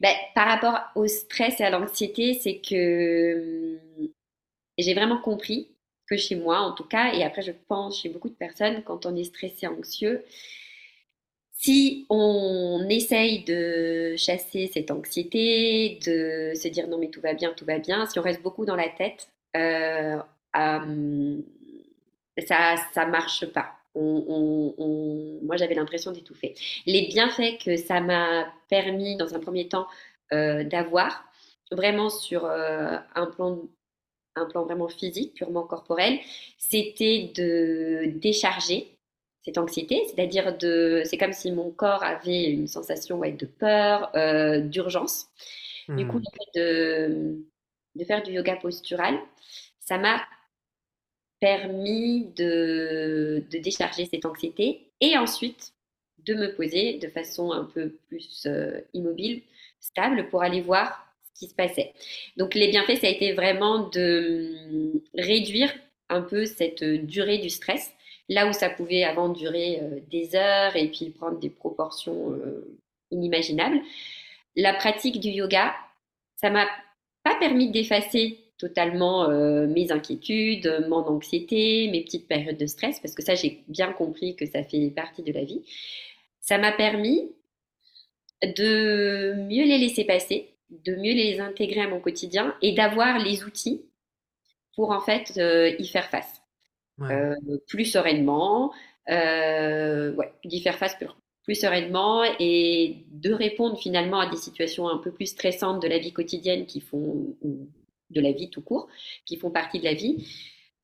Ben, 0.00 0.14
par 0.34 0.48
rapport 0.48 0.80
au 0.96 1.06
stress 1.06 1.60
et 1.60 1.64
à 1.64 1.70
l'anxiété, 1.70 2.34
c'est 2.34 2.60
que 2.60 3.78
et 4.82 4.84
j'ai 4.84 4.94
vraiment 4.94 5.18
compris 5.18 5.68
que 6.08 6.16
chez 6.16 6.34
moi, 6.34 6.58
en 6.58 6.72
tout 6.72 6.82
cas, 6.82 7.14
et 7.14 7.22
après 7.22 7.42
je 7.42 7.52
pense 7.68 8.02
chez 8.02 8.08
beaucoup 8.08 8.28
de 8.28 8.34
personnes, 8.34 8.82
quand 8.82 9.06
on 9.06 9.14
est 9.14 9.22
stressé, 9.22 9.68
anxieux, 9.68 10.24
si 11.52 12.04
on 12.10 12.84
essaye 12.90 13.44
de 13.44 14.16
chasser 14.16 14.68
cette 14.74 14.90
anxiété, 14.90 16.00
de 16.04 16.52
se 16.56 16.66
dire 16.66 16.88
non 16.88 16.98
mais 16.98 17.10
tout 17.10 17.20
va 17.20 17.32
bien, 17.32 17.52
tout 17.56 17.64
va 17.64 17.78
bien, 17.78 18.06
si 18.06 18.18
on 18.18 18.22
reste 18.22 18.42
beaucoup 18.42 18.64
dans 18.64 18.74
la 18.74 18.88
tête, 18.88 19.28
euh, 19.56 20.18
euh, 20.56 21.36
ça 22.48 22.74
ça 22.92 23.06
marche 23.06 23.46
pas. 23.46 23.70
moi 23.94 25.56
j'avais 25.56 25.76
l'impression 25.76 26.10
d'étouffer. 26.10 26.54
Les 26.86 27.06
bienfaits 27.06 27.62
que 27.64 27.76
ça 27.76 28.00
m'a 28.00 28.52
permis 28.68 29.16
dans 29.16 29.32
un 29.32 29.38
premier 29.38 29.68
temps 29.68 29.86
euh, 30.32 30.64
d'avoir, 30.64 31.24
vraiment 31.70 32.10
sur 32.10 32.46
un 32.46 33.26
plan 33.36 33.60
un 34.36 34.46
plan 34.46 34.64
vraiment 34.64 34.88
physique, 34.88 35.34
purement 35.34 35.64
corporel, 35.64 36.18
c'était 36.58 37.32
de 37.34 38.18
décharger 38.18 38.96
cette 39.44 39.58
anxiété, 39.58 40.02
c'est-à-dire 40.06 40.56
de, 40.56 41.02
c'est 41.04 41.18
comme 41.18 41.32
si 41.32 41.50
mon 41.50 41.70
corps 41.70 42.04
avait 42.04 42.44
une 42.44 42.68
sensation 42.68 43.18
de 43.18 43.46
peur, 43.46 44.10
euh, 44.14 44.60
d'urgence. 44.60 45.26
Du 45.88 46.06
coup, 46.06 46.18
hmm. 46.18 46.24
de, 46.54 47.44
de 47.96 48.04
faire 48.04 48.22
du 48.22 48.32
yoga 48.32 48.56
postural, 48.56 49.18
ça 49.80 49.98
m'a 49.98 50.22
permis 51.40 52.26
de, 52.36 53.44
de, 53.50 53.58
décharger 53.58 54.06
cette 54.06 54.24
anxiété 54.24 54.92
et 55.00 55.18
ensuite 55.18 55.74
de 56.18 56.34
me 56.34 56.54
poser 56.54 56.98
de 56.98 57.08
façon 57.08 57.50
un 57.50 57.64
peu 57.64 57.90
plus 58.06 58.46
euh, 58.46 58.80
immobile, 58.94 59.42
stable, 59.80 60.28
pour 60.28 60.42
aller 60.42 60.60
voir 60.60 61.11
qui 61.42 61.48
se 61.48 61.54
passait. 61.54 61.92
Donc 62.36 62.54
les 62.54 62.68
bienfaits, 62.68 63.00
ça 63.00 63.08
a 63.08 63.10
été 63.10 63.32
vraiment 63.32 63.88
de 63.88 64.54
hum, 64.70 65.00
réduire 65.14 65.72
un 66.08 66.22
peu 66.22 66.46
cette 66.46 66.84
durée 66.84 67.38
du 67.38 67.50
stress, 67.50 67.92
là 68.28 68.46
où 68.46 68.52
ça 68.52 68.70
pouvait 68.70 69.02
avant 69.02 69.28
durer 69.28 69.80
euh, 69.82 70.00
des 70.10 70.36
heures 70.36 70.76
et 70.76 70.88
puis 70.88 71.10
prendre 71.10 71.38
des 71.38 71.50
proportions 71.50 72.32
euh, 72.32 72.78
inimaginables. 73.10 73.80
La 74.54 74.74
pratique 74.74 75.18
du 75.18 75.28
yoga, 75.28 75.74
ça 76.36 76.50
m'a 76.50 76.66
pas 77.24 77.34
permis 77.36 77.70
d'effacer 77.70 78.38
totalement 78.58 79.28
euh, 79.28 79.66
mes 79.66 79.90
inquiétudes, 79.90 80.86
mon 80.88 80.98
anxiété, 80.98 81.88
mes 81.90 82.02
petites 82.02 82.28
périodes 82.28 82.58
de 82.58 82.66
stress, 82.66 83.00
parce 83.00 83.14
que 83.14 83.22
ça, 83.22 83.34
j'ai 83.34 83.64
bien 83.66 83.92
compris 83.92 84.36
que 84.36 84.46
ça 84.46 84.62
fait 84.62 84.90
partie 84.90 85.22
de 85.22 85.32
la 85.32 85.42
vie. 85.42 85.62
Ça 86.40 86.58
m'a 86.58 86.70
permis 86.70 87.32
de 88.42 89.34
mieux 89.48 89.64
les 89.64 89.78
laisser 89.78 90.04
passer, 90.04 90.51
de 90.84 90.96
mieux 90.96 91.12
les 91.12 91.40
intégrer 91.40 91.82
à 91.82 91.88
mon 91.88 92.00
quotidien 92.00 92.54
et 92.62 92.72
d'avoir 92.72 93.18
les 93.18 93.44
outils 93.44 93.82
pour 94.74 94.90
en 94.90 95.00
fait 95.00 95.34
euh, 95.36 95.74
y 95.78 95.86
faire 95.86 96.08
face. 96.08 96.40
Euh, 97.00 97.34
plus 97.66 97.86
sereinement, 97.86 98.72
euh, 99.08 100.12
ouais, 100.14 100.32
d'y 100.44 100.60
faire 100.60 100.78
face 100.78 100.94
plus, 100.94 101.08
plus, 101.42 101.56
sereinement 101.56 102.22
et 102.38 103.04
de 103.10 103.32
répondre 103.32 103.76
finalement 103.76 104.20
à 104.20 104.30
des 104.30 104.36
situations 104.36 104.88
un 104.88 104.98
peu 104.98 105.10
plus 105.10 105.26
stressantes 105.26 105.82
de 105.82 105.88
la 105.88 105.98
vie 105.98 106.12
quotidienne 106.12 106.64
qui 106.64 106.80
font, 106.80 107.34
ou 107.42 107.68
de 108.10 108.20
la 108.20 108.30
vie 108.30 108.50
tout 108.50 108.62
court, 108.62 108.88
qui 109.26 109.36
font 109.36 109.50
partie 109.50 109.80
de 109.80 109.84
la 109.84 109.94
vie, 109.94 110.28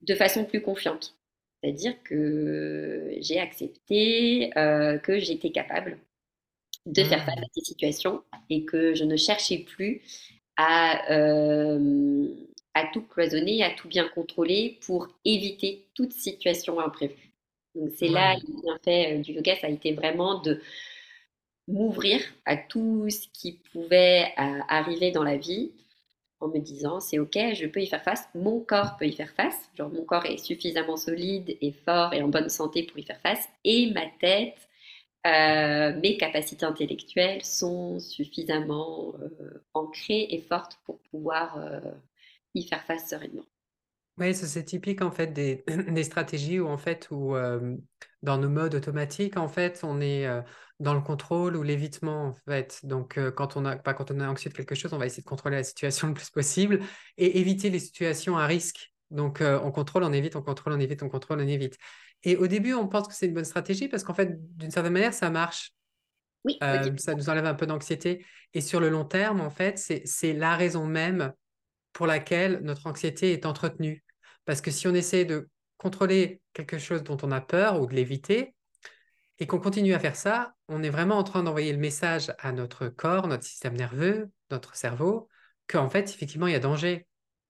de 0.03 0.15
façon 0.17 0.45
plus 0.45 0.61
confiante. 0.61 1.15
C'est-à-dire 1.63 1.95
que 2.03 3.13
j'ai 3.21 3.39
accepté 3.39 4.51
que 4.55 5.21
j'étais 5.21 5.51
capable 5.51 5.99
de 6.89 7.05
faire 7.05 7.25
face 7.25 7.37
mmh. 7.37 7.45
à 7.45 7.47
ces 7.55 7.61
situations 7.61 8.23
et 8.51 8.65
que 8.65 8.95
je 8.95 9.05
ne 9.05 9.17
cherchais 9.17 9.59
plus 9.59 10.03
à, 10.57 11.13
euh, 11.13 12.29
à 12.75 12.87
tout 12.93 13.03
cloisonner, 13.03 13.63
à 13.63 13.71
tout 13.71 13.89
bien 13.89 14.09
contrôler 14.09 14.79
pour 14.83 15.09
éviter 15.25 15.87
toute 15.95 16.13
situation 16.13 16.81
imprévue. 16.81 17.33
Donc 17.75 17.91
c'est 17.97 18.09
là 18.09 18.37
le 18.37 18.79
fait 18.83 19.15
euh, 19.15 19.21
du 19.21 19.33
yoga, 19.33 19.57
ça 19.57 19.67
a 19.67 19.71
été 19.71 19.93
vraiment 19.93 20.41
de 20.41 20.61
m'ouvrir 21.69 22.21
à 22.47 22.57
tout 22.57 23.09
ce 23.11 23.29
qui 23.33 23.61
pouvait 23.73 24.33
euh, 24.39 24.61
arriver 24.69 25.11
dans 25.11 25.23
la 25.23 25.37
vie 25.37 25.73
en 26.41 26.49
me 26.49 26.59
disant 26.59 27.01
c'est 27.01 27.19
ok, 27.19 27.37
je 27.55 27.67
peux 27.67 27.81
y 27.81 27.87
faire 27.87 28.03
face, 28.03 28.29
mon 28.35 28.61
corps 28.61 28.97
peut 28.97 29.07
y 29.07 29.13
faire 29.13 29.31
face, 29.33 29.71
genre 29.77 29.91
mon 29.91 30.05
corps 30.05 30.25
est 30.25 30.39
suffisamment 30.39 30.97
solide 30.97 31.57
et 31.61 31.73
fort 31.73 32.15
et 32.15 32.23
en 32.23 32.29
bonne 32.29 32.49
santé 32.49 32.85
pour 32.85 32.99
y 32.99 33.03
faire 33.03 33.21
face, 33.21 33.47
et 33.65 33.91
ma 33.93 34.07
tête 34.21 34.68
euh, 35.27 35.99
mes 36.01 36.17
capacités 36.17 36.65
intellectuelles 36.65 37.45
sont 37.45 37.99
suffisamment 37.99 39.15
euh, 39.21 39.65
ancrées 39.75 40.29
et 40.31 40.41
fortes 40.41 40.79
pour 40.85 41.01
pouvoir 41.11 41.59
euh, 41.59 41.81
y 42.55 42.67
faire 42.67 42.85
face 42.85 43.11
sereinement. 43.11 43.45
Oui, 44.17 44.35
c'est 44.35 44.65
typique 44.65 45.03
en 45.03 45.11
fait 45.11 45.33
des, 45.33 46.05
stratégies 46.05 46.61
où 46.61 46.69
en 46.69 46.79
fait 46.79 47.09
où 47.11 47.37
dans 48.23 48.37
nos 48.37 48.49
modes 48.49 48.75
automatiques 48.75 49.37
en 49.37 49.49
fait 49.49 49.81
on 49.85 50.01
est 50.01 50.27
dans 50.81 50.95
le 50.95 51.01
contrôle 51.01 51.57
ou 51.57 51.63
l'évitement 51.63 52.25
en 52.25 52.35
fait. 52.35 52.81
Donc 52.83 53.17
quand 53.37 53.57
on 53.57 53.65
a 53.65 53.77
pas 53.77 53.95
quand 53.95 54.11
on 54.11 54.19
est 54.19 54.27
anxieux 54.27 54.51
de 54.51 54.57
quelque 54.57 54.75
chose, 54.75 54.93
on 54.93 54.99
va 54.99 55.07
essayer 55.07 55.23
de 55.23 55.29
contrôler 55.29 55.55
la 55.55 55.63
situation 55.63 56.09
le 56.09 56.15
plus 56.15 56.31
possible 56.31 56.81
et 57.17 57.39
éviter 57.39 57.71
les 57.71 57.79
situations 57.79 58.37
à 58.37 58.47
risque. 58.47 58.93
Donc 59.11 59.41
on 59.41 59.71
contrôle, 59.71 60.05
on 60.05 60.13
évite, 60.13 60.37
on 60.37 60.43
contrôle, 60.43 60.73
on 60.75 60.81
évite, 60.81 61.03
on 61.03 61.09
contrôle, 61.09 61.41
on 61.41 61.47
évite. 61.47 61.79
Et 62.25 62.37
au 62.37 62.47
début, 62.47 62.75
on 62.75 62.89
pense 62.89 63.09
que 63.09 63.15
c'est 63.15 63.27
une 63.27 63.35
bonne 63.35 63.45
stratégie 63.45 63.89
parce 63.89 64.05
qu'en 64.05 64.15
fait, 64.15 64.37
d'une 64.57 64.71
certaine 64.71 64.93
manière, 64.93 65.15
ça 65.15 65.31
marche. 65.31 65.73
Oui, 66.45 66.57
euh, 66.63 66.97
ça 66.99 67.15
nous 67.15 67.29
enlève 67.31 67.47
un 67.47 67.55
peu 67.55 67.67
d'anxiété. 67.67 68.25
Et 68.55 68.61
sur 68.61 68.81
le 68.81 68.89
long 68.89 69.05
terme, 69.05 69.41
en 69.41 69.51
fait, 69.51 69.79
c'est 69.79 70.33
la 70.33 70.57
raison 70.57 70.87
même 70.87 71.33
pour 71.93 72.07
laquelle 72.07 72.61
notre 72.63 72.87
anxiété 72.87 73.33
est 73.33 73.47
entretenue. 73.47 74.05
Parce 74.45 74.61
que 74.61 74.71
si 74.71 74.87
on 74.89 74.95
essaie 74.95 75.25
de 75.25 75.49
contrôler 75.77 76.41
quelque 76.53 76.79
chose 76.79 77.03
dont 77.03 77.19
on 77.23 77.31
a 77.31 77.41
peur 77.41 77.81
ou 77.81 77.87
de 77.87 77.95
l'éviter, 77.95 78.55
et 79.41 79.47
qu'on 79.47 79.61
continue 79.61 79.95
à 79.95 79.99
faire 79.99 80.17
ça, 80.17 80.55
on 80.69 80.83
est 80.83 80.91
vraiment 80.91 81.17
en 81.17 81.23
train 81.23 81.43
d'envoyer 81.43 81.73
le 81.73 81.79
message 81.79 82.33
à 82.39 82.51
notre 82.51 82.89
corps, 82.89 83.29
notre 83.29 83.45
système 83.45 83.75
nerveux, 83.75 84.31
notre 84.51 84.75
cerveau 84.75 85.29
qu'en 85.69 85.89
fait, 85.89 86.11
effectivement, 86.11 86.49
il 86.49 86.53
y 86.53 86.57
a 86.57 86.61
danger. 86.61 87.07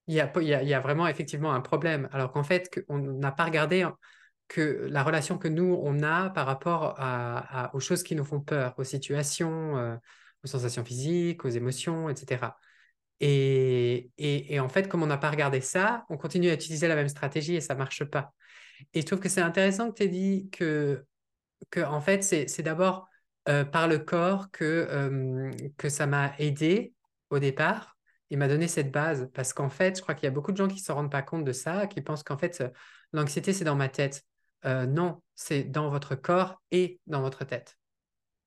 Il 0.09 0.15
y 0.15 0.21
a, 0.21 0.81
vraiment 0.81 1.07
effectivement 1.07 1.53
un 1.53 1.61
problème. 1.61 2.09
Alors 2.13 2.33
qu'en 2.33 2.43
fait, 2.43 2.83
on 2.89 2.99
n'a 2.99 3.31
pas 3.31 3.45
regardé 3.45 3.87
que 4.49 4.89
la 4.91 5.03
relation 5.03 5.37
que 5.37 5.49
nous, 5.49 5.79
on 5.83 6.03
a 6.03 6.31
par 6.31 6.47
rapport 6.47 6.99
aux 7.75 7.81
choses 7.81 8.03
qui 8.03 8.17
nous 8.17 8.25
font 8.25 8.41
peur, 8.41 8.75
aux 8.79 8.85
situations, 8.85 9.77
euh, 9.77 9.97
aux 10.43 10.47
sensations 10.49 10.85
physiques, 10.85 11.45
aux 11.45 11.51
émotions, 11.51 12.09
etc. 12.09 12.57
Et, 13.21 14.59
en 14.59 14.69
fait, 14.69 14.89
comme 14.89 15.03
on 15.03 15.07
n'a 15.07 15.19
pas 15.19 15.31
regardé 15.31 15.61
ça, 15.61 16.07
on 16.09 16.17
continue 16.17 16.49
à 16.49 16.55
utiliser 16.55 16.89
la 16.89 16.95
même 16.95 17.09
stratégie 17.09 17.57
et 17.57 17.61
ça 17.61 17.75
ne 17.75 17.79
marche 17.79 18.05
pas. 18.05 18.33
Et 18.95 19.03
je 19.03 19.07
trouve 19.07 19.21
que 19.21 19.29
c'est 19.29 19.43
intéressant 19.43 19.91
que 19.91 19.97
tu 19.97 20.05
aies 20.05 20.09
dit 20.09 20.49
que, 20.51 21.05
que 21.71 21.81
en 21.81 22.01
fait, 22.01 22.23
c'est 22.23 22.63
d'abord 22.63 23.09
euh, 23.49 23.65
par 23.65 23.89
le 23.89 23.99
corps 23.99 24.51
que, 24.51 24.65
euh, 24.65 25.51
que 25.77 25.91
ça 25.91 26.07
m'a 26.07 26.33
aidé 26.39 26.95
au 27.29 27.39
départ. 27.39 27.98
Il 28.31 28.39
m'a 28.39 28.49
donné 28.49 28.69
cette 28.69 28.91
base 28.91 29.31
parce 29.35 29.53
qu'en 29.53 29.71
fait, 29.71 29.97
je 29.97 30.03
crois 30.03 30.15
qu'il 30.15 30.25
y 30.25 30.29
a 30.29 30.33
beaucoup 30.33 30.53
de 30.53 30.57
gens 30.57 30.69
qui 30.69 30.77
ne 30.77 30.81
se 30.81 30.93
rendent 30.93 31.11
pas 31.11 31.23
compte 31.23 31.45
de 31.45 31.53
ça, 31.53 31.87
qui 31.87 32.01
pensent 32.01 32.23
qu'en 32.23 32.39
fait, 32.39 32.63
l'anxiété, 33.13 33.53
c'est 33.53 33.65
dans 33.65 33.77
ma 33.77 33.89
tête. 33.89 34.25
Euh, 34.65 34.87
non, 34.87 35.23
c'est 35.35 35.65
dans 35.65 35.89
votre 35.89 36.15
corps 36.15 36.61
et 36.71 37.01
dans 37.07 37.21
votre 37.21 37.45
tête. 37.45 37.79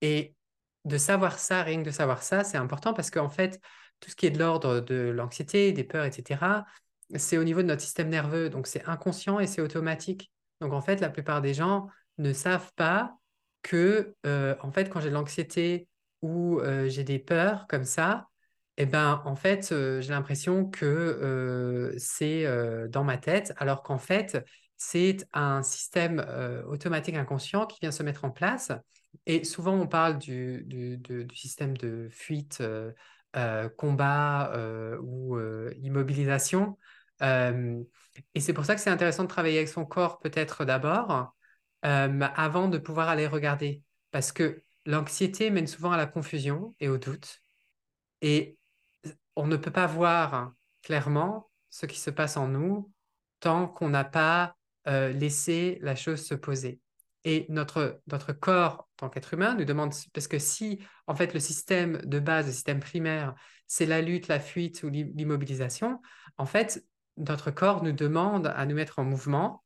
Et 0.01 0.35
de 0.85 0.97
savoir 0.97 1.39
ça, 1.39 1.63
rien 1.63 1.79
que 1.81 1.85
de 1.85 1.91
savoir 1.91 2.23
ça, 2.23 2.43
c'est 2.43 2.57
important 2.57 2.93
parce 2.93 3.11
qu'en 3.11 3.29
fait, 3.29 3.59
tout 3.99 4.09
ce 4.09 4.15
qui 4.15 4.25
est 4.25 4.31
de 4.31 4.39
l'ordre 4.39 4.79
de 4.79 5.09
l'anxiété, 5.09 5.71
des 5.71 5.83
peurs, 5.83 6.05
etc., 6.05 6.65
c'est 7.15 7.37
au 7.37 7.43
niveau 7.43 7.61
de 7.61 7.67
notre 7.67 7.81
système 7.81 8.09
nerveux. 8.09 8.49
Donc, 8.49 8.67
c'est 8.67 8.87
inconscient 8.87 9.39
et 9.39 9.47
c'est 9.47 9.61
automatique. 9.61 10.31
Donc, 10.59 10.73
en 10.73 10.81
fait, 10.81 11.01
la 11.01 11.09
plupart 11.09 11.41
des 11.41 11.53
gens 11.53 11.87
ne 12.17 12.33
savent 12.33 12.71
pas 12.75 13.15
que, 13.61 14.15
euh, 14.25 14.55
en 14.61 14.71
fait, 14.71 14.89
quand 14.89 14.99
j'ai 14.99 15.09
de 15.09 15.13
l'anxiété 15.13 15.87
ou 16.21 16.59
euh, 16.59 16.87
j'ai 16.87 17.03
des 17.03 17.19
peurs 17.19 17.67
comme 17.67 17.83
ça, 17.83 18.27
eh 18.81 18.85
ben, 18.87 19.21
en 19.25 19.35
fait, 19.35 19.71
euh, 19.71 20.01
j'ai 20.01 20.09
l'impression 20.09 20.65
que 20.65 21.93
c'est 21.97 22.45
dans 22.89 23.03
ma 23.03 23.17
tête, 23.17 23.53
alors 23.57 23.83
qu'en 23.83 23.99
fait, 23.99 24.43
c'est 24.75 25.27
un 25.33 25.61
système 25.61 26.25
automatique 26.67 27.15
inconscient 27.15 27.67
qui 27.67 27.79
vient 27.81 27.91
se 27.91 28.01
mettre 28.01 28.25
en 28.25 28.31
place. 28.31 28.71
Et 29.27 29.43
souvent, 29.43 29.73
on 29.73 29.85
parle 29.85 30.17
du, 30.17 30.63
du 30.65 31.27
système 31.35 31.77
de 31.77 32.07
fuite, 32.09 32.63
combat 33.77 34.51
ou 35.01 35.37
immobilisation. 35.81 36.77
et 37.21 38.39
c'est 38.39 38.53
pour 38.53 38.65
ça 38.65 38.73
que 38.73 38.81
c'est 38.81 38.89
intéressant 38.89 39.23
de 39.23 39.27
travailler 39.29 39.57
avec 39.57 39.69
son 39.69 39.85
corps 39.85 40.17
peut-être 40.17 40.65
d'abord, 40.65 41.35
avant 41.83 42.67
de 42.67 42.79
pouvoir 42.79 43.09
aller 43.09 43.27
regarder. 43.27 43.83
Parce 44.09 44.31
que 44.31 44.63
l'anxiété 44.87 45.51
mène 45.51 45.67
souvent 45.67 45.91
à 45.91 45.97
la 45.97 46.07
confusion 46.07 46.73
et 46.79 46.89
au 46.89 46.97
doute. 46.97 47.41
Et 48.21 48.57
on 49.35 49.47
ne 49.47 49.57
peut 49.57 49.71
pas 49.71 49.87
voir 49.87 50.53
clairement 50.81 51.49
ce 51.69 51.85
qui 51.85 51.99
se 51.99 52.09
passe 52.09 52.37
en 52.37 52.47
nous 52.47 52.91
tant 53.39 53.67
qu'on 53.67 53.89
n'a 53.89 54.03
pas 54.03 54.55
laissé 54.85 55.77
la 55.81 55.95
chose 55.95 56.25
se 56.25 56.33
poser. 56.33 56.79
Et 57.23 57.45
notre, 57.49 58.01
notre 58.07 58.33
corps, 58.33 58.79
en 58.79 58.85
tant 58.97 59.09
qu'être 59.09 59.33
humain, 59.33 59.53
nous 59.53 59.65
demande, 59.65 59.93
parce 60.13 60.27
que 60.27 60.39
si, 60.39 60.79
en 61.05 61.15
fait, 61.15 61.33
le 61.33 61.39
système 61.39 61.97
de 62.03 62.19
base, 62.19 62.47
le 62.47 62.51
système 62.51 62.79
primaire, 62.79 63.35
c'est 63.67 63.85
la 63.85 64.01
lutte, 64.01 64.27
la 64.27 64.39
fuite 64.39 64.83
ou 64.83 64.89
l'immobilisation, 64.89 66.01
en 66.37 66.45
fait, 66.45 66.83
notre 67.17 67.51
corps 67.51 67.83
nous 67.83 67.91
demande 67.91 68.47
à 68.47 68.65
nous 68.65 68.75
mettre 68.75 68.99
en 68.99 69.03
mouvement 69.03 69.63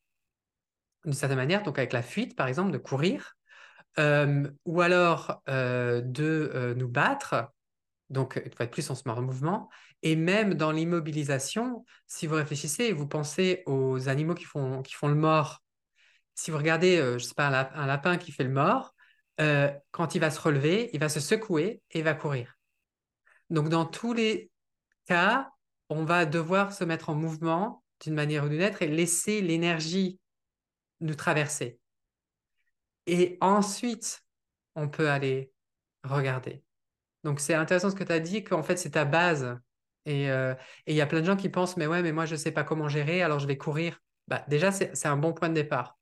d'une 1.06 1.14
certaine 1.14 1.38
manière, 1.38 1.64
donc 1.64 1.78
avec 1.78 1.94
la 1.94 2.02
fuite, 2.02 2.36
par 2.36 2.48
exemple, 2.48 2.72
de 2.72 2.78
courir, 2.78 3.36
euh, 4.00 4.50
ou 4.66 4.82
alors 4.82 5.42
euh, 5.48 6.02
de 6.02 6.52
euh, 6.54 6.76
nous 6.76 6.90
battre, 6.90 7.54
donc 8.10 8.42
il 8.46 8.52
faut 8.54 8.64
être 8.64 8.72
plus 8.72 8.90
en 8.90 8.96
ce 8.96 9.08
mouvement, 9.10 9.70
et 10.04 10.16
même 10.16 10.54
dans 10.54 10.72
l'immobilisation, 10.72 11.86
si 12.08 12.28
vous 12.28 12.36
réfléchissez 12.36 12.92
vous 12.92 13.08
pensez 13.08 13.64
aux 13.66 14.10
animaux 14.10 14.36
qui 14.36 14.46
font, 14.46 14.82
qui 14.82 14.94
font 14.94 15.08
le 15.08 15.16
mort, 15.16 15.64
si 16.36 16.52
vous 16.52 16.58
regardez, 16.58 16.98
je 16.98 17.24
sais 17.24 17.34
pas, 17.34 17.48
un, 17.48 17.86
lapin 17.86 18.18
qui 18.18 18.32
fait 18.32 18.44
le 18.44 18.50
mort, 18.50 18.94
quand 19.38 20.16
il 20.16 20.20
va 20.20 20.32
se 20.32 20.40
relever, 20.40 20.90
il 20.94 21.00
va 21.00 21.10
se 21.10 21.20
secouer 21.20 21.82
et 21.92 22.00
il 22.00 22.04
va 22.04 22.14
courir. 22.14 22.56
Donc 23.50 23.70
dans 23.70 23.86
tous 23.86 24.14
les 24.14 24.52
cas, 25.08 25.50
on 25.90 26.04
va 26.04 26.26
devoir 26.26 26.74
se 26.74 26.84
mettre 26.84 27.10
en 27.10 27.16
mouvement 27.16 27.84
d'une 28.04 28.16
manière 28.16 28.46
ou 28.46 28.50
d'une 28.50 28.64
autre 28.64 28.82
et 28.82 28.88
laisser 28.88 29.42
l'énergie 29.42 30.20
nous 31.00 31.16
traverser. 31.16 31.80
Et 33.08 33.38
ensuite, 33.42 34.26
on 34.76 34.90
peut 34.90 35.10
aller 35.10 35.52
regarder. 36.04 36.65
Donc, 37.26 37.40
c'est 37.40 37.56
intéressant 37.56 37.90
ce 37.90 37.96
que 37.96 38.04
tu 38.04 38.12
as 38.12 38.20
dit, 38.20 38.44
qu'en 38.44 38.62
fait, 38.62 38.78
c'est 38.78 38.92
ta 38.92 39.04
base. 39.04 39.58
Euh, 40.08 40.54
et 40.86 40.94
il 40.94 40.96
y 40.96 41.02
a 41.02 41.08
plein 41.08 41.22
de 41.22 41.26
gens 41.26 41.36
qui 41.36 41.50
pensent, 41.50 41.76
mais 41.76 41.88
ouais, 41.88 42.04
mais 42.04 42.12
moi, 42.12 42.26
je 42.26 42.36
ne 42.36 42.40
sais 42.40 42.52
pas 42.52 42.64
comment 42.64 42.88
gérer, 42.88 43.24
alors 43.24 43.40
je 43.40 43.48
vais 43.48 43.58
courir. 43.58 44.00
Bah, 44.28 44.46
déjà, 44.48 44.72
c'est 44.72 45.08
un 45.08 45.18
bon 45.18 45.34
point 45.34 45.50
de 45.50 45.56
départ. 45.56 45.98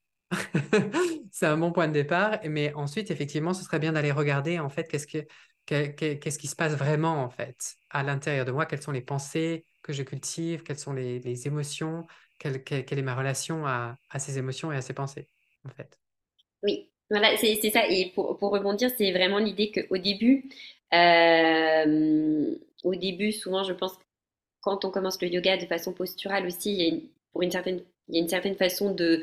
c'est 1.32 1.46
un 1.46 1.56
bon 1.56 1.72
point 1.72 1.88
de 1.88 1.94
départ. 1.94 2.38
Mais 2.44 2.74
ensuite, 2.74 3.10
effectivement, 3.10 3.54
ce 3.54 3.64
serait 3.64 3.78
bien 3.78 3.92
d'aller 3.92 4.12
regarder, 4.12 4.58
en 4.58 4.68
fait, 4.68 4.84
qu'est-ce, 4.84 5.06
que, 5.06 5.24
qu'est-ce 5.66 6.38
qui 6.38 6.46
se 6.46 6.56
passe 6.56 6.74
vraiment, 6.74 7.22
en 7.22 7.30
fait, 7.30 7.74
à 7.88 8.02
l'intérieur 8.02 8.44
de 8.44 8.52
moi, 8.52 8.66
quelles 8.66 8.82
sont 8.82 8.92
les 8.92 9.00
pensées 9.00 9.64
que 9.82 9.94
je 9.94 10.02
cultive, 10.02 10.62
quelles 10.62 10.78
sont 10.78 10.92
les, 10.92 11.20
les 11.20 11.46
émotions, 11.46 12.06
quelle, 12.38 12.62
est 12.66 13.02
ma 13.02 13.14
relation 13.14 13.66
à, 13.66 13.96
ces 14.18 14.38
émotions 14.38 14.72
et 14.72 14.76
à 14.76 14.82
ces 14.82 14.92
pensées, 14.92 15.28
en 15.66 15.70
fait? 15.70 15.98
Oui, 16.62 16.90
voilà, 17.10 17.36
c'est 17.36 17.70
ça. 17.70 17.86
Et 17.88 18.12
pour, 18.14 18.38
rebondir, 18.40 18.90
c'est 18.96 19.12
vraiment 19.12 19.38
l'idée 19.38 19.70
qu'au 19.70 19.98
début, 19.98 20.50
euh, 20.94 22.56
au 22.84 22.94
début, 22.94 23.32
souvent, 23.32 23.62
je 23.64 23.72
pense, 23.72 23.98
quand 24.60 24.84
on 24.84 24.90
commence 24.90 25.20
le 25.20 25.28
yoga 25.28 25.56
de 25.56 25.66
façon 25.66 25.92
posturale 25.92 26.46
aussi, 26.46 26.72
il 26.72 26.80
y 26.80 26.84
a 26.84 26.88
une, 26.88 27.02
pour 27.32 27.42
une 27.42 27.50
certaine, 27.50 27.80
il 28.08 28.16
y 28.16 28.18
a 28.18 28.22
une 28.22 28.28
certaine 28.28 28.56
façon 28.56 28.94
de, 28.94 29.22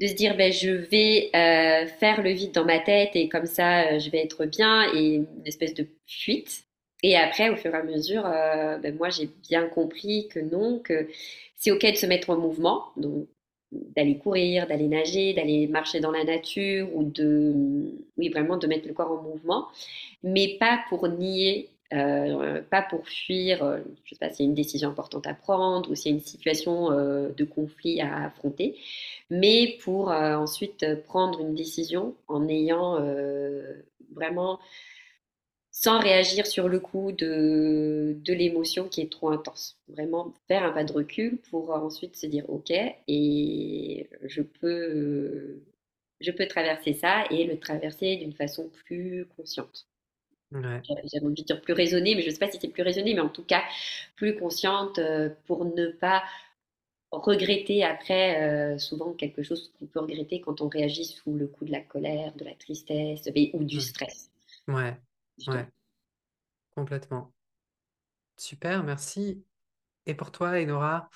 de 0.00 0.06
se 0.06 0.14
dire, 0.14 0.36
ben, 0.36 0.52
je 0.52 0.70
vais 0.70 1.30
euh, 1.34 1.86
faire 1.86 2.22
le 2.22 2.30
vide 2.30 2.52
dans 2.52 2.64
ma 2.64 2.78
tête 2.78 3.10
et 3.14 3.28
comme 3.28 3.46
ça, 3.46 3.92
euh, 3.92 3.98
je 3.98 4.10
vais 4.10 4.18
être 4.18 4.46
bien 4.46 4.92
et 4.94 5.16
une 5.16 5.26
espèce 5.46 5.74
de 5.74 5.86
fuite. 6.06 6.64
Et 7.02 7.16
après, 7.16 7.48
au 7.50 7.56
fur 7.56 7.72
et 7.74 7.78
à 7.78 7.82
mesure, 7.84 8.24
ben, 8.24 8.94
moi, 8.96 9.08
j'ai 9.08 9.30
bien 9.48 9.68
compris 9.68 10.26
que 10.28 10.40
non, 10.40 10.80
que 10.80 11.08
c'est 11.56 11.70
OK 11.70 11.82
de 11.82 11.94
se 11.94 12.06
mettre 12.06 12.30
en 12.30 12.36
mouvement, 12.36 12.86
donc 12.96 13.28
d'aller 13.72 14.16
courir, 14.16 14.66
d'aller 14.66 14.88
nager, 14.88 15.34
d'aller 15.34 15.66
marcher 15.66 16.00
dans 16.00 16.10
la 16.10 16.24
nature 16.24 16.88
ou 16.94 17.04
de, 17.04 17.54
oui, 18.16 18.28
vraiment 18.30 18.56
de 18.56 18.66
mettre 18.66 18.88
le 18.88 18.94
corps 18.94 19.12
en 19.12 19.22
mouvement, 19.22 19.68
mais 20.22 20.56
pas 20.58 20.80
pour 20.88 21.08
nier, 21.08 21.70
euh, 21.94 22.62
pas 22.62 22.82
pour 22.82 23.08
fuir, 23.08 23.64
euh, 23.64 23.78
je 24.04 24.10
sais 24.10 24.18
pas 24.18 24.30
s'il 24.30 24.44
y 24.44 24.48
a 24.48 24.50
une 24.50 24.54
décision 24.54 24.90
importante 24.90 25.26
à 25.26 25.32
prendre 25.34 25.90
ou 25.90 25.94
s'il 25.94 26.12
y 26.12 26.14
a 26.14 26.18
une 26.18 26.24
situation 26.24 26.92
euh, 26.92 27.30
de 27.30 27.44
conflit 27.44 28.00
à 28.02 28.24
affronter, 28.26 28.76
mais 29.30 29.78
pour 29.82 30.08
ensuite 30.08 30.84
prendre 31.04 31.40
une 31.40 31.54
décision 31.54 32.14
en 32.28 32.46
ayant 32.48 32.98
vraiment 34.14 34.58
sans 35.70 36.00
réagir 36.00 36.46
sur 36.46 36.68
le 36.68 36.80
coup 36.80 37.12
de, 37.12 38.16
de 38.24 38.32
l'émotion 38.34 38.88
qui 38.88 39.00
est 39.00 39.12
trop 39.12 39.30
intense. 39.30 39.78
Vraiment 39.88 40.34
faire 40.48 40.64
un 40.64 40.72
pas 40.72 40.84
de 40.84 40.92
recul 40.92 41.38
pour 41.50 41.70
ensuite 41.70 42.16
se 42.16 42.26
dire 42.26 42.44
ok 42.50 42.72
et 43.06 44.08
je 44.24 44.42
peux, 44.42 45.62
je 46.20 46.30
peux 46.32 46.46
traverser 46.48 46.92
ça 46.94 47.24
et 47.30 47.44
le 47.44 47.58
traverser 47.58 48.16
d'une 48.16 48.32
façon 48.32 48.70
plus 48.86 49.26
consciente. 49.36 49.86
Ouais. 50.52 50.86
J'ai 50.88 51.20
envie 51.24 51.42
de 51.42 51.46
dire 51.46 51.60
plus 51.60 51.72
raisonnée, 51.74 52.14
mais 52.14 52.22
je 52.22 52.28
ne 52.28 52.32
sais 52.32 52.38
pas 52.38 52.50
si 52.50 52.58
c'est 52.60 52.68
plus 52.68 52.82
raisonné, 52.82 53.14
mais 53.14 53.20
en 53.20 53.28
tout 53.28 53.42
cas 53.44 53.62
plus 54.16 54.36
consciente 54.36 54.98
euh, 54.98 55.28
pour 55.46 55.64
ne 55.64 55.88
pas 55.88 56.22
regretter 57.12 57.84
après 57.84 58.42
euh, 58.74 58.78
souvent 58.78 59.12
quelque 59.14 59.42
chose 59.42 59.72
qu'on 59.78 59.86
peut 59.86 60.00
regretter 60.00 60.40
quand 60.40 60.60
on 60.62 60.68
réagit 60.68 61.04
sous 61.06 61.34
le 61.34 61.46
coup 61.48 61.64
de 61.66 61.72
la 61.72 61.80
colère, 61.80 62.34
de 62.36 62.44
la 62.44 62.54
tristesse 62.54 63.28
ou 63.54 63.64
du 63.64 63.80
stress. 63.80 64.30
Ouais, 64.68 65.00
Ouais, 65.46 65.68
complètement. 66.70 67.34
Super, 68.36 68.82
merci. 68.84 69.44
Et 70.06 70.14
pour 70.14 70.32
toi, 70.32 70.52
Enora, 70.60 71.10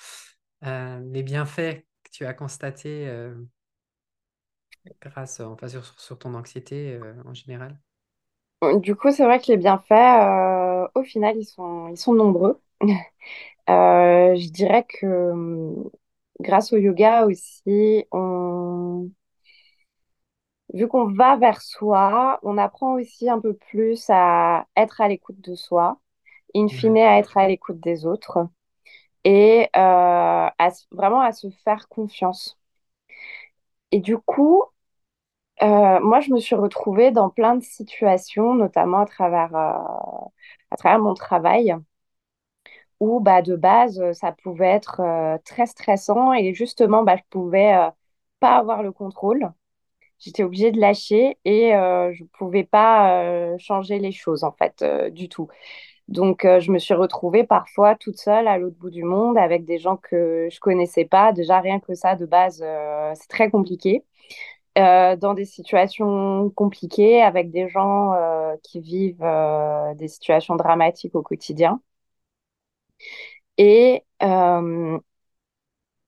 euh, 0.65 1.01
les 1.13 1.23
bienfaits 1.23 1.85
que 2.05 2.11
tu 2.13 2.27
as 2.27 2.35
constatés 2.35 3.09
euh, 3.09 3.35
grâce 5.03 5.41
enfin, 5.41 5.69
sur, 5.69 5.85
sur 6.01 6.19
ton 6.19 6.33
anxiété 6.35 6.99
en 7.27 7.35
général? 7.35 7.79
Du 8.81 8.95
coup, 8.95 9.11
c'est 9.11 9.25
vrai 9.25 9.41
que 9.41 9.47
les 9.49 9.57
bienfaits, 9.57 10.89
au 10.95 11.03
final, 11.03 11.37
ils 11.37 11.45
sont, 11.45 11.89
ils 11.89 11.97
sont 11.99 12.15
nombreux. 12.15 12.61
je 13.69 14.51
dirais 14.51 14.85
que 14.89 15.07
hum, 15.33 15.91
grâce 16.41 16.73
au 16.73 16.77
yoga 16.79 17.27
aussi, 17.27 18.07
on, 18.13 19.11
vu 20.75 20.89
qu'on 20.89 21.07
va 21.13 21.37
vers 21.37 21.61
soi, 21.63 22.39
on 22.43 22.59
apprend 22.59 22.95
aussi 22.95 23.29
un 23.31 23.41
peu 23.41 23.55
plus 23.55 24.05
à 24.09 24.67
être 24.77 25.01
à 25.01 25.09
l'écoute 25.09 25.41
de 25.41 25.55
soi, 25.55 26.01
in 26.57 26.69
fine 26.69 26.99
à 26.99 27.19
être 27.19 27.37
à 27.39 27.49
l'écoute 27.49 27.81
des 27.81 28.07
autres 28.07 28.49
et 29.25 29.69
euh, 29.77 30.49
vraiment 30.93 31.23
à 31.23 31.33
se 31.33 31.49
faire 31.65 31.89
confiance. 31.89 32.59
Et 33.93 34.01
du 34.01 34.19
coup, 34.19 34.65
euh, 35.63 36.01
moi, 36.01 36.21
je 36.21 36.31
me 36.33 36.39
suis 36.41 36.55
retrouvée 36.57 37.11
dans 37.13 37.31
plein 37.31 37.57
de 37.57 37.63
situations, 37.63 38.55
notamment 38.55 38.99
à 39.01 39.07
travers, 39.07 39.55
euh, 39.55 40.99
mon 40.99 41.15
travail 41.15 41.75
où 43.01 43.21
bah, 43.21 43.43
de 43.43 43.57
base, 43.57 44.01
ça 44.13 44.33
pouvait 44.33 44.67
être 44.69 45.01
très 45.45 45.67
stressant 45.67 46.33
et 46.33 46.55
justement, 46.55 47.03
bah, 47.03 47.17
je 47.17 47.23
pouvais 47.31 47.73
pas 48.41 48.57
avoir 48.59 48.83
le 48.83 48.93
contrôle. 48.93 49.51
J'étais 50.21 50.45
obligée 50.45 50.73
de 50.73 50.81
lâcher 50.81 51.39
et 51.45 51.73
je 51.73 52.25
pouvais 52.39 52.65
pas 52.65 53.57
changer 53.59 53.99
les 54.01 54.13
choses 54.13 54.45
en 54.45 54.53
fait 54.53 54.85
du 55.13 55.29
tout. 55.29 55.49
Donc, 56.09 56.43
je 56.45 56.73
me 56.73 56.79
suis 56.79 56.95
retrouvée 56.95 57.45
parfois 57.45 57.97
toute 57.97 58.19
seule 58.19 58.49
à 58.49 58.59
l'autre 58.59 58.77
bout 58.79 58.91
du 58.91 59.05
monde 59.05 59.39
avec 59.39 59.65
des 59.67 59.79
gens 59.79 59.97
que 59.99 60.49
je 60.53 60.61
connaissais 60.61 61.05
pas. 61.07 61.33
Déjà, 61.33 61.61
rien 61.61 61.81
que 61.81 61.95
ça, 61.95 62.17
de 62.17 62.27
base, 62.27 62.65
c'est 63.15 63.29
très 63.29 63.51
compliqué. 63.51 64.05
Euh, 64.79 65.17
dans 65.17 65.35
des 65.35 65.45
situations 65.45 66.49
compliquées 66.51 67.21
avec 67.23 67.51
des 67.51 67.69
gens 67.69 68.15
euh, 68.15 68.57
qui 68.63 68.81
vivent 68.81 69.23
euh, 69.23 69.95
des 69.95 70.09
situations 70.09 70.57
dramatiques 70.57 71.15
au 71.15 71.23
quotidien. 71.23 71.83
Et 73.59 74.05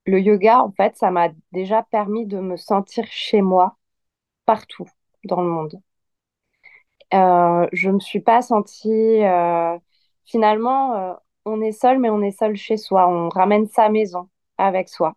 le 0.06 0.18
yoga, 0.20 0.62
en 0.62 0.72
fait, 0.72 0.96
ça 0.96 1.10
m'a 1.10 1.28
déjà 1.52 1.82
permis 1.82 2.26
de 2.26 2.38
me 2.40 2.56
sentir 2.56 3.06
chez 3.10 3.42
moi 3.42 3.76
partout 4.46 4.86
dans 5.24 5.42
le 5.42 5.48
monde. 5.48 5.80
je 7.12 7.88
ne 7.88 7.94
me 7.94 8.00
suis 8.00 8.20
pas 8.20 8.42
sentie... 8.42 9.20
finalement, 10.26 11.18
on 11.44 11.60
est 11.60 11.72
seul, 11.72 11.98
mais 11.98 12.10
on 12.10 12.22
est 12.22 12.30
seul 12.38 12.56
chez 12.56 12.76
soi. 12.76 13.08
On 13.08 13.28
ramène 13.28 13.66
sa 13.68 13.88
maison 13.88 14.28
avec 14.58 14.88
soi. 14.88 15.14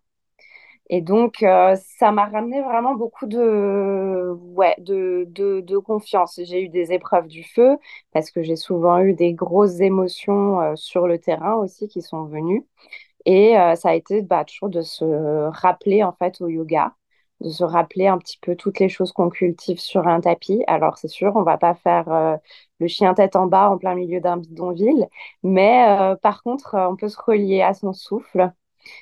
Et 0.89 1.01
donc, 1.01 1.43
euh, 1.43 1.75
ça 1.99 2.11
m'a 2.11 2.25
ramené 2.27 2.61
vraiment 2.61 2.95
beaucoup 2.95 3.25
de, 3.27 4.31
ouais, 4.55 4.73
de, 4.79 5.25
de, 5.29 5.59
de 5.61 5.77
confiance. 5.77 6.39
J'ai 6.43 6.61
eu 6.63 6.69
des 6.69 6.93
épreuves 6.93 7.27
du 7.27 7.43
feu 7.43 7.77
parce 8.13 8.31
que 8.31 8.41
j'ai 8.41 8.55
souvent 8.55 8.99
eu 9.01 9.13
des 9.13 9.33
grosses 9.33 9.81
émotions 9.81 10.61
euh, 10.61 10.75
sur 10.75 11.07
le 11.07 11.19
terrain 11.19 11.55
aussi 11.55 11.87
qui 11.89 12.01
sont 12.01 12.23
venues. 12.25 12.65
Et 13.25 13.57
euh, 13.59 13.75
ça 13.75 13.89
a 13.89 13.95
été 13.95 14.21
bah, 14.21 14.45
toujours 14.45 14.69
de 14.69 14.81
se 14.81 15.05
rappeler 15.51 16.03
en 16.03 16.13
fait 16.13 16.41
au 16.41 16.47
yoga, 16.49 16.95
de 17.41 17.49
se 17.49 17.63
rappeler 17.65 18.07
un 18.07 18.17
petit 18.19 18.39
peu 18.41 18.55
toutes 18.55 18.79
les 18.79 18.89
choses 18.89 19.11
qu'on 19.13 19.29
cultive 19.29 19.79
sur 19.79 20.07
un 20.07 20.21
tapis. 20.21 20.63
Alors, 20.67 20.97
c'est 20.97 21.07
sûr, 21.09 21.33
on 21.35 21.43
va 21.43 21.57
pas 21.57 21.75
faire 21.75 22.39
le 22.79 22.87
chien 22.87 23.13
tête 23.13 23.35
en 23.35 23.47
bas 23.47 23.69
en 23.69 23.77
plein 23.77 23.95
milieu 23.95 24.21
d'un 24.21 24.37
bidonville, 24.37 25.07
mais 25.43 26.15
par 26.23 26.43
contre, 26.43 26.75
on 26.75 26.95
peut 26.95 27.09
se 27.09 27.19
relier 27.21 27.61
à 27.61 27.73
son 27.73 27.93
souffle 27.93 28.51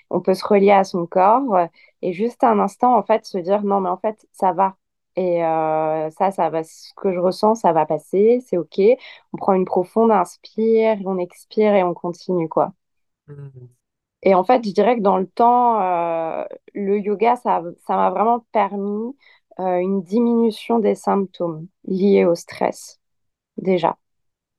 on 0.10 0.22
peut 0.22 0.34
se 0.34 0.46
relier 0.46 0.72
à 0.72 0.84
son 0.84 1.06
corps 1.06 1.56
euh, 1.56 1.68
et 2.02 2.14
juste 2.14 2.44
un 2.44 2.60
instant, 2.60 2.96
en 2.98 3.04
fait, 3.04 3.26
se 3.26 3.38
dire 3.38 3.64
non, 3.64 3.82
mais 3.82 3.90
en 3.90 3.98
fait, 3.98 4.28
ça 4.32 4.54
va. 4.54 4.76
Et 5.16 5.44
euh, 5.46 6.10
ça, 6.12 6.32
ça 6.32 6.50
va, 6.50 6.64
ce 6.64 6.94
que 6.96 7.14
je 7.14 7.20
ressens, 7.20 7.56
ça 7.56 7.72
va 7.74 7.86
passer, 7.86 8.42
c'est 8.46 8.58
OK. 8.58 8.80
On 9.34 9.38
prend 9.38 9.54
une 9.54 9.66
profonde 9.66 10.12
inspire, 10.12 10.98
on 11.06 11.18
expire 11.18 11.74
et 11.76 11.84
on 11.84 11.94
continue, 11.94 12.50
quoi. 12.50 12.74
Mmh. 13.28 13.50
Et 14.24 14.36
en 14.36 14.44
fait, 14.44 14.66
je 14.66 14.72
dirais 14.72 14.98
que 14.98 15.02
dans 15.02 15.18
le 15.18 15.28
temps, 15.28 15.82
euh, 15.82 16.44
le 16.74 17.00
yoga, 17.00 17.36
ça, 17.38 17.62
ça 17.88 17.96
m'a 17.96 18.10
vraiment 18.10 18.46
permis 18.52 19.16
une 19.58 20.04
diminution 20.04 20.80
des 20.80 20.96
symptômes 20.96 21.68
liés 21.86 22.26
au 22.26 22.36
stress, 22.36 23.00
déjà. 23.58 23.98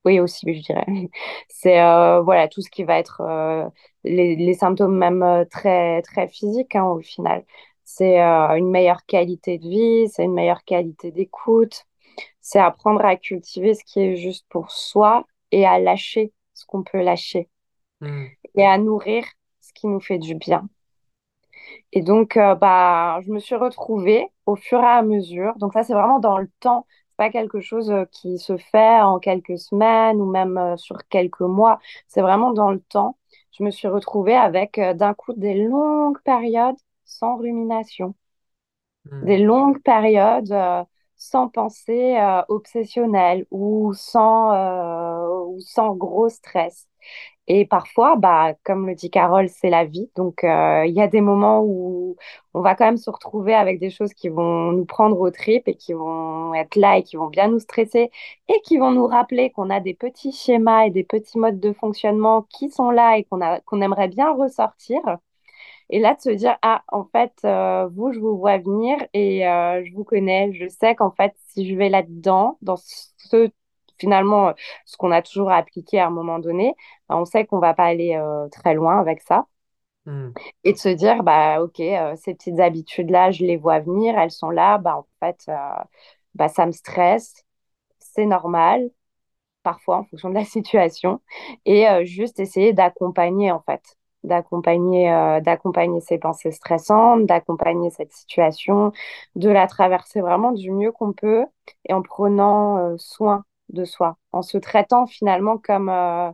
Oui, 0.06 0.20
aussi, 0.20 0.54
je 0.54 0.60
dirais. 0.62 0.86
C'est 1.48 1.80
euh, 1.80 2.20
voilà 2.22 2.46
tout 2.48 2.62
ce 2.62 2.70
qui 2.70 2.84
va 2.84 2.98
être 2.98 3.20
euh, 3.22 3.68
les, 4.06 4.54
symptômes 4.54 4.96
même 4.96 5.22
euh, 5.22 5.44
très 5.44 6.02
très 6.02 6.28
physiques 6.28 6.74
hein, 6.74 6.84
au 6.84 7.00
final. 7.00 7.44
C'est 7.84 8.18
une 8.18 8.70
meilleure 8.70 9.06
qualité 9.06 9.58
de 9.58 9.68
vie, 9.68 10.08
c'est 10.08 10.24
une 10.24 10.34
meilleure 10.34 10.64
qualité 10.64 11.12
d'écoute, 11.12 11.84
c'est 12.40 12.58
apprendre 12.58 13.04
à 13.04 13.16
cultiver 13.16 13.74
ce 13.74 13.84
qui 13.84 14.00
est 14.00 14.16
juste 14.16 14.44
pour 14.48 14.72
soi 14.72 15.24
et 15.52 15.64
à 15.66 15.78
lâcher 15.78 16.32
ce 16.52 16.66
qu'on 16.66 16.82
peut 16.82 17.00
lâcher 17.00 17.48
mmh. 18.00 18.24
et 18.56 18.66
à 18.66 18.78
nourrir 18.78 19.24
ce 19.60 19.72
qui 19.72 19.86
nous 19.86 20.00
fait 20.00 20.18
du 20.18 20.34
bien. 20.34 20.68
Et 21.92 22.02
donc, 22.02 22.36
bah, 22.36 23.20
je 23.24 23.30
me 23.30 23.38
suis 23.38 23.54
retrouvée 23.54 24.26
au 24.46 24.56
fur 24.56 24.80
et 24.80 24.86
à 24.86 25.02
mesure. 25.02 25.54
Donc 25.58 25.72
ça, 25.72 25.84
c'est 25.84 25.94
vraiment 25.94 26.18
dans 26.18 26.38
le 26.38 26.50
temps 26.58 26.86
pas 27.16 27.30
quelque 27.30 27.60
chose 27.60 27.90
euh, 27.90 28.04
qui 28.12 28.38
se 28.38 28.56
fait 28.56 29.00
en 29.00 29.18
quelques 29.18 29.58
semaines 29.58 30.20
ou 30.20 30.30
même 30.30 30.56
euh, 30.58 30.76
sur 30.76 31.06
quelques 31.08 31.40
mois. 31.40 31.78
C'est 32.06 32.20
vraiment 32.22 32.52
dans 32.52 32.70
le 32.70 32.80
temps. 32.80 33.16
Je 33.58 33.64
me 33.64 33.70
suis 33.70 33.88
retrouvée 33.88 34.36
avec 34.36 34.78
euh, 34.78 34.94
d'un 34.94 35.14
coup 35.14 35.32
des 35.34 35.54
longues 35.54 36.20
périodes 36.22 36.76
sans 37.04 37.36
rumination, 37.36 38.14
hmm. 39.04 39.24
des 39.24 39.38
longues 39.38 39.82
périodes 39.82 40.54
sans 41.16 41.48
pensée 41.48 42.18
obsessionnelle 42.48 43.46
ou 43.50 43.94
sans, 43.94 44.52
ou 45.46 45.58
sans 45.60 45.94
gros 45.94 46.28
stress. 46.28 46.86
Et 47.48 47.64
parfois, 47.66 48.16
bah, 48.16 48.54
comme 48.64 48.86
le 48.88 48.94
dit 48.94 49.10
Carole, 49.10 49.48
c'est 49.48 49.70
la 49.70 49.84
vie. 49.84 50.10
Donc, 50.16 50.42
euh, 50.44 50.84
il 50.86 50.94
y 50.94 51.00
a 51.00 51.06
des 51.08 51.20
moments 51.20 51.62
où 51.64 52.16
on 52.54 52.60
va 52.60 52.74
quand 52.74 52.84
même 52.86 52.96
se 52.96 53.10
retrouver 53.10 53.54
avec 53.54 53.78
des 53.78 53.90
choses 53.90 54.12
qui 54.14 54.28
vont 54.28 54.72
nous 54.72 54.84
prendre 54.84 55.20
aux 55.20 55.30
tripes 55.30 55.68
et 55.68 55.76
qui 55.76 55.92
vont 55.92 56.54
être 56.54 56.76
là 56.76 56.98
et 56.98 57.02
qui 57.04 57.16
vont 57.16 57.28
bien 57.28 57.48
nous 57.48 57.60
stresser 57.60 58.10
et 58.48 58.60
qui 58.64 58.78
vont 58.78 58.90
nous 58.90 59.06
rappeler 59.06 59.50
qu'on 59.50 59.70
a 59.70 59.80
des 59.80 59.94
petits 59.94 60.32
schémas 60.32 60.86
et 60.86 60.90
des 60.90 61.04
petits 61.04 61.38
modes 61.38 61.60
de 61.60 61.72
fonctionnement 61.72 62.42
qui 62.50 62.68
sont 62.70 62.90
là 62.90 63.16
et 63.18 63.24
qu'on 63.24 63.40
qu'on 63.64 63.80
aimerait 63.80 64.08
bien 64.08 64.32
ressortir. 64.34 65.00
Et 65.90 66.00
là, 66.00 66.14
de 66.14 66.20
se 66.20 66.30
dire, 66.30 66.56
ah, 66.62 66.82
en 66.88 67.04
fait, 67.04 67.32
euh, 67.44 67.86
vous, 67.88 68.12
je 68.12 68.18
vous 68.18 68.36
vois 68.38 68.58
venir 68.58 68.98
et 69.12 69.46
euh, 69.46 69.84
je 69.84 69.92
vous 69.94 70.04
connais. 70.04 70.52
Je 70.52 70.68
sais 70.68 70.94
qu'en 70.96 71.10
fait, 71.12 71.32
si 71.48 71.68
je 71.68 71.76
vais 71.76 71.88
là-dedans, 71.88 72.58
dans 72.62 72.76
ce 72.76 73.50
finalement, 73.98 74.54
ce 74.84 74.96
qu'on 74.96 75.10
a 75.10 75.22
toujours 75.22 75.50
appliqué 75.50 75.98
à 76.00 76.06
un 76.06 76.10
moment 76.10 76.38
donné, 76.38 76.74
bah, 77.08 77.16
on 77.16 77.24
sait 77.24 77.46
qu'on 77.46 77.58
va 77.58 77.74
pas 77.74 77.84
aller 77.84 78.14
euh, 78.16 78.48
très 78.48 78.74
loin 78.74 78.98
avec 78.98 79.20
ça. 79.22 79.46
Hmm. 80.06 80.30
Et 80.64 80.72
de 80.72 80.78
se 80.78 80.88
dire, 80.88 81.22
bah, 81.22 81.62
OK, 81.62 81.80
euh, 81.80 82.14
ces 82.16 82.34
petites 82.34 82.60
habitudes-là, 82.60 83.32
je 83.32 83.44
les 83.44 83.56
vois 83.56 83.80
venir, 83.80 84.18
elles 84.18 84.30
sont 84.30 84.50
là, 84.50 84.78
bah, 84.78 84.98
en 84.98 85.06
fait, 85.20 85.40
euh, 85.48 85.54
bah, 86.34 86.48
ça 86.48 86.66
me 86.66 86.72
stresse, 86.72 87.44
c'est 87.98 88.26
normal, 88.26 88.90
parfois 89.62 89.98
en 89.98 90.04
fonction 90.04 90.30
de 90.30 90.34
la 90.34 90.44
situation, 90.46 91.20
et 91.64 91.86
juste 92.06 92.40
essayer 92.40 92.72
d'accompagner, 92.72 93.52
en 93.52 93.60
fait, 93.62 93.82
d'accompagner 94.24 95.08
d'accompagner 95.42 96.00
ces 96.00 96.18
pensées 96.18 96.50
stressantes, 96.52 97.26
d'accompagner 97.26 97.90
cette 97.90 98.12
situation, 98.12 98.92
de 99.36 99.50
la 99.50 99.66
traverser 99.68 100.20
vraiment 100.20 100.52
du 100.52 100.72
mieux 100.72 100.92
qu'on 100.92 101.12
peut 101.12 101.46
et 101.88 101.92
en 101.92 102.02
prenant 102.02 102.96
soin 102.98 103.44
de 103.70 103.84
soi, 103.84 104.16
en 104.32 104.42
se 104.42 104.58
traitant 104.58 105.06
finalement 105.06 105.58
comme, 105.58 105.88
euh, 105.88 106.30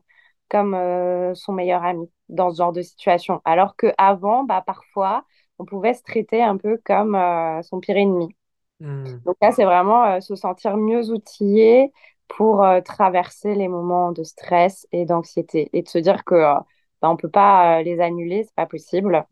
comme 0.48 0.74
euh, 0.74 1.34
son 1.34 1.52
meilleur 1.52 1.84
ami 1.84 2.10
dans 2.28 2.50
ce 2.50 2.58
genre 2.58 2.72
de 2.72 2.82
situation. 2.82 3.40
Alors 3.44 3.76
qu'avant, 3.76 4.44
bah, 4.44 4.62
parfois, 4.64 5.24
on 5.58 5.64
pouvait 5.64 5.94
se 5.94 6.02
traiter 6.02 6.42
un 6.42 6.56
peu 6.56 6.80
comme 6.84 7.14
euh, 7.14 7.62
son 7.62 7.80
pire 7.80 7.96
ennemi. 7.96 8.34
Hmm. 8.80 9.04
Donc 9.24 9.36
là, 9.40 9.52
c'est 9.52 9.64
vraiment 9.64 10.20
se 10.20 10.34
sentir 10.34 10.76
mieux 10.76 11.10
outillé 11.10 11.92
pour 12.28 12.64
traverser 12.84 13.54
les 13.54 13.68
moments 13.68 14.10
de 14.10 14.22
stress 14.22 14.86
et 14.90 15.04
d'anxiété 15.04 15.68
et 15.74 15.82
de 15.82 15.88
se 15.88 15.98
dire 15.98 16.24
que 16.24 16.34
bah, 16.34 17.10
on 17.10 17.16
peut 17.16 17.28
pas 17.28 17.82
les 17.82 18.00
annuler, 18.00 18.44
c'est 18.44 18.54
pas 18.54 18.66
possible. 18.66 19.26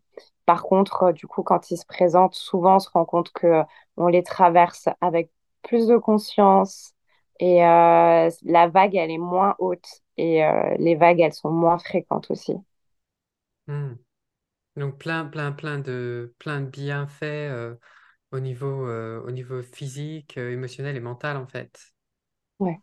Par 0.44 0.64
contre, 0.64 1.12
du 1.12 1.26
coup, 1.26 1.42
quand 1.42 1.70
ils 1.70 1.78
se 1.78 1.86
présentent, 1.86 2.34
souvent 2.34 2.76
on 2.76 2.78
se 2.78 2.90
rend 2.90 3.04
compte 3.04 3.32
que 3.32 3.62
on 3.96 4.08
les 4.08 4.22
traverse 4.22 4.88
avec 5.00 5.30
plus 5.62 5.86
de 5.86 5.96
conscience, 5.96 6.94
et 7.40 7.64
euh, 7.64 8.30
la 8.42 8.68
vague, 8.68 8.94
elle 8.94 9.10
est 9.10 9.18
moins 9.18 9.54
haute 9.58 9.88
et 10.18 10.44
euh, 10.44 10.76
les 10.78 10.94
vagues, 10.94 11.20
elles 11.20 11.32
sont 11.32 11.50
moins 11.50 11.78
fréquentes 11.78 12.30
aussi. 12.30 12.54
Hmm. 13.66 13.94
Donc 14.76 14.98
plein, 14.98 15.24
plein, 15.24 15.52
plein 15.52 15.78
de, 15.78 16.34
plein 16.38 16.60
de 16.60 16.66
bienfaits 16.66 17.22
euh, 17.22 17.74
au 18.30 18.40
niveau, 18.40 18.86
au 18.86 19.30
niveau 19.30 19.62
physique, 19.62 20.36
émotionnel 20.36 20.96
et 20.96 21.00
mental, 21.00 21.38
en 21.38 21.46
fait. 21.46 21.80
Ouais. 22.58 22.78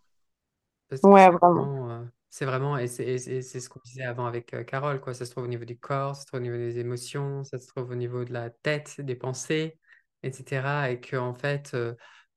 ouais, 1.03 1.29
vraiment. 1.29 2.05
C'est 2.29 2.45
vraiment, 2.45 2.77
et 2.77 2.87
c'est 2.87 3.43
ce 3.43 3.69
qu'on 3.69 3.79
disait 3.85 4.03
avant 4.03 4.25
avec 4.25 4.55
Carole, 4.65 4.99
quoi. 4.99 5.13
Ça 5.13 5.25
se 5.25 5.31
trouve 5.31 5.45
au 5.45 5.47
niveau 5.47 5.65
du 5.65 5.77
corps, 5.77 6.15
ça 6.15 6.23
se 6.23 6.27
trouve 6.27 6.39
au 6.39 6.43
niveau 6.43 6.57
des 6.57 6.79
émotions, 6.79 7.43
ça 7.43 7.59
se 7.59 7.67
trouve 7.67 7.91
au 7.91 7.95
niveau 7.95 8.25
de 8.25 8.33
la 8.33 8.49
tête, 8.49 8.99
des 9.01 9.15
pensées, 9.15 9.79
etc. 10.23 10.91
Et 10.91 10.99
que, 10.99 11.15
en 11.15 11.33
fait, 11.33 11.75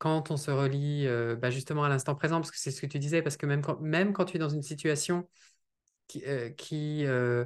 quand 0.00 0.30
on 0.30 0.38
se 0.38 0.50
relie 0.50 1.06
euh, 1.06 1.36
bah, 1.36 1.50
justement 1.50 1.84
à 1.84 1.90
l'instant 1.90 2.14
présent, 2.14 2.40
parce 2.40 2.50
que 2.50 2.56
c'est 2.58 2.70
ce 2.70 2.80
que 2.80 2.86
tu 2.86 2.98
disais, 2.98 3.20
parce 3.22 3.36
que 3.36 3.44
même 3.44 3.62
quand, 4.14 4.24
tu 4.24 4.36
es 4.36 4.40
dans 4.40 4.48
une 4.48 4.62
situation 4.62 5.28
qui, 6.08 6.24
euh, 6.26 6.50
euh, 7.04 7.44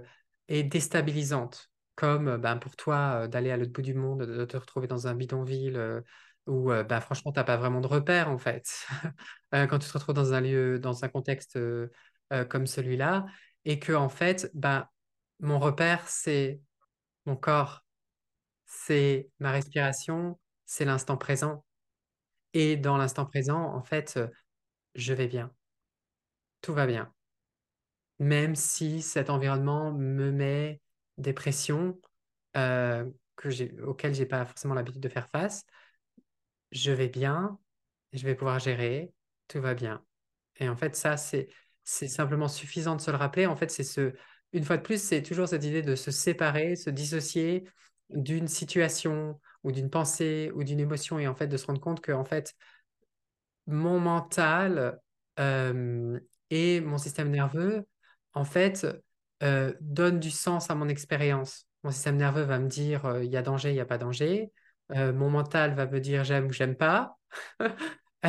est 0.49 0.63
déstabilisante, 0.63 1.71
comme 1.97 2.37
bah, 2.37 2.55
pour 2.57 2.77
toi 2.77 3.27
d'aller 3.29 3.51
à 3.51 3.57
l'autre 3.57 3.73
bout 3.73 3.83
du 3.83 3.95
monde, 3.95 4.23
de 4.23 4.45
te 4.45 4.57
retrouver 4.57 4.87
dans 4.87 5.09
un 5.09 5.15
bidonville 5.17 6.03
où 6.47 6.69
bah, 6.69 7.01
franchement, 7.01 7.33
tu 7.33 7.41
n'as 7.41 7.45
pas 7.45 7.57
vraiment 7.57 7.81
de 7.81 7.89
repères 7.89 8.31
en 8.31 8.39
fait, 8.39 8.87
quand 9.53 9.79
tu 9.81 9.89
te 9.89 9.93
retrouves 9.93 10.15
dans 10.15 10.33
un 10.33 10.41
lieu, 10.41 10.79
dans 10.79 11.05
un 11.05 11.09
contexte 11.09 11.59
comme 12.51 12.67
celui-là, 12.69 13.27
et 13.65 13.81
que 13.81 13.93
en 13.93 14.09
fait, 14.09 14.51
bah, 14.55 14.93
mon 15.41 15.59
repère, 15.59 16.07
c'est 16.09 16.61
mon 17.27 17.37
corps, 17.37 17.85
c'est 18.67 19.29
ma 19.41 19.51
respiration, 19.51 20.39
c'est 20.67 20.85
l'instant 20.85 21.17
présent. 21.17 21.65
Et 22.55 22.77
dans 22.79 22.97
l'instant 22.97 23.27
présent, 23.27 23.63
en 23.75 23.83
fait, 23.83 24.19
je 24.97 25.15
vais 25.15 25.29
bien. 25.29 25.53
Tout 26.63 26.75
va 26.75 26.87
bien. 26.87 27.13
même 28.19 28.55
si 28.55 29.03
cet 29.03 29.31
environnement 29.31 29.93
me 29.93 30.31
met 30.31 30.81
des 31.19 31.33
pressions 31.33 32.01
euh, 32.57 33.05
auxquelles 33.85 34.15
j'ai 34.15 34.27
pas 34.27 34.45
forcément 34.47 34.75
l'habitude 34.75 35.03
de 35.03 35.09
faire 35.09 35.29
face, 35.29 35.65
je 36.71 36.93
vais 36.93 37.09
bien, 37.09 37.59
je 38.13 38.25
vais 38.25 38.35
pouvoir 38.35 38.59
gérer, 38.59 39.13
tout 39.49 39.61
va 39.61 39.75
bien. 39.75 40.05
Et 40.57 40.69
en 40.69 40.77
fait, 40.77 40.97
ça, 40.97 41.17
c'est 41.17 41.49
simplement 41.85 42.49
suffisant 42.49 42.97
de 42.97 43.01
se 43.01 43.11
le 43.11 43.17
rappeler. 43.17 43.47
En 43.47 43.57
fait, 43.57 43.71
c'est 43.71 43.85
ce, 43.85 44.13
une 44.53 44.65
fois 44.65 44.77
de 44.77 44.83
plus, 44.83 45.03
c'est 45.03 45.23
toujours 45.23 45.49
cette 45.49 45.65
idée 45.65 45.83
de 45.83 45.97
se 45.97 46.11
séparer, 46.11 46.77
se 46.77 46.91
dissocier 46.91 47.65
d'une 48.11 48.49
situation 48.49 49.41
ou 49.65 49.73
d'une 49.73 49.91
pensée 49.91 50.53
ou 50.55 50.63
d'une 50.63 50.81
émotion 50.81 51.19
et 51.19 51.27
en 51.27 51.35
fait 51.35 51.49
de 51.49 51.57
se 51.57 51.67
rendre 51.67 51.81
compte 51.81 52.01
que 52.01 52.13
en 52.13 52.25
fait 52.25 52.55
mon 53.67 53.99
mental 53.99 55.01
et 56.51 56.81
mon 56.81 56.99
système 56.99 57.31
nerveux 57.31 57.87
en 58.35 58.45
fait 58.45 58.87
donnent 59.81 60.21
du 60.21 60.31
sens 60.31 60.71
à 60.71 60.75
mon 60.75 60.89
expérience. 60.89 61.67
Mon 61.83 61.91
système 61.91 62.17
nerveux 62.17 62.43
va 62.43 62.59
me 62.59 62.69
dire 62.69 63.21
il 63.23 63.31
y 63.31 63.37
a 63.37 63.43
danger, 63.43 63.71
il 63.71 63.75
n'y 63.75 63.81
a 63.81 63.87
pas 63.87 63.99
danger. 63.99 64.53
mon 64.91 65.31
mental 65.31 65.75
va 65.75 65.87
me 65.87 65.99
dire 65.99 66.25
j'aime 66.25 66.47
ou 66.47 66.53
j'aime 66.53 66.77
pas. 66.77 67.17
et, 68.23 68.29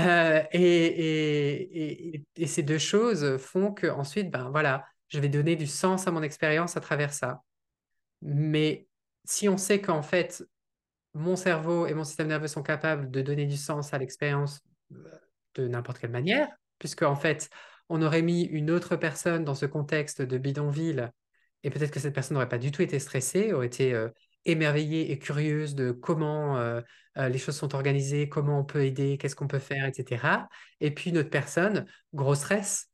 et, 0.54 2.16
et, 2.16 2.26
et, 2.36 2.48
ces 2.48 2.64
deux 2.64 2.80
choses 2.80 3.38
font 3.38 3.72
que 3.72 3.88
ensuite 3.88 4.30
ben 4.30 4.50
voilà 4.50 4.86
je 5.10 5.20
vais 5.20 5.30
donner 5.30 5.56
du 5.56 5.68
sens 5.68 6.08
à 6.08 6.12
mon 6.12 6.24
expérience 6.24 6.78
à 6.78 6.82
travers 6.82 7.14
ça. 7.14 7.42
Mais 8.22 8.88
si 9.24 9.50
on 9.50 9.58
sait 9.58 9.82
qu'en 9.82 10.02
fait, 10.02 10.44
mon 11.16 11.36
cerveau 11.36 11.88
et 11.88 11.94
mon 11.94 12.04
système 12.04 12.28
nerveux 12.28 12.48
sont 12.48 12.62
capables 12.62 13.10
de 13.10 13.22
donner 13.22 13.46
du 13.46 13.58
sens 13.58 13.94
à 13.94 13.98
l'expérience 13.98 14.60
euh, 14.92 14.96
de 15.56 15.68
n'importe 15.68 15.98
quelle 15.98 16.12
manière, 16.12 16.48
puisque 16.78 17.02
en 17.02 17.16
fait, 17.16 17.50
on 17.90 18.02
aurait 18.02 18.22
mis 18.22 18.44
une 18.44 18.70
autre 18.70 18.96
personne 18.96 19.44
dans 19.44 19.56
ce 19.56 19.66
contexte 19.66 20.22
de 20.22 20.38
bidonville, 20.38 21.12
et 21.64 21.70
peut-être 21.70 21.92
que 21.92 22.00
cette 22.00 22.14
personne 22.14 22.36
n'aurait 22.36 22.50
pas 22.50 22.58
du 22.58 22.72
tout 22.72 22.82
été 22.82 23.00
stressée, 23.00 23.54
aurait 23.54 23.68
été 23.68 23.94
euh, 23.94 24.10
émerveillée 24.44 25.12
et 25.12 25.18
curieuse 25.18 25.74
de 25.74 25.92
comment 25.92 26.58
euh, 26.58 26.82
les 27.16 27.38
choses 27.38 27.56
sont 27.56 27.74
organisées, 27.74 28.30
comment 28.30 28.60
on 28.60 28.66
peut 28.66 28.84
aider, 28.84 29.18
qu'est-ce 29.18 29.36
qu'on 29.36 29.48
peut 29.48 29.58
faire, 29.58 29.86
etc. 29.86 30.48
Et 30.82 30.92
puis 30.94 31.12
une 31.12 31.18
autre 31.18 31.30
personne, 31.30 31.86
gros 32.14 32.36
stress, 32.36 32.90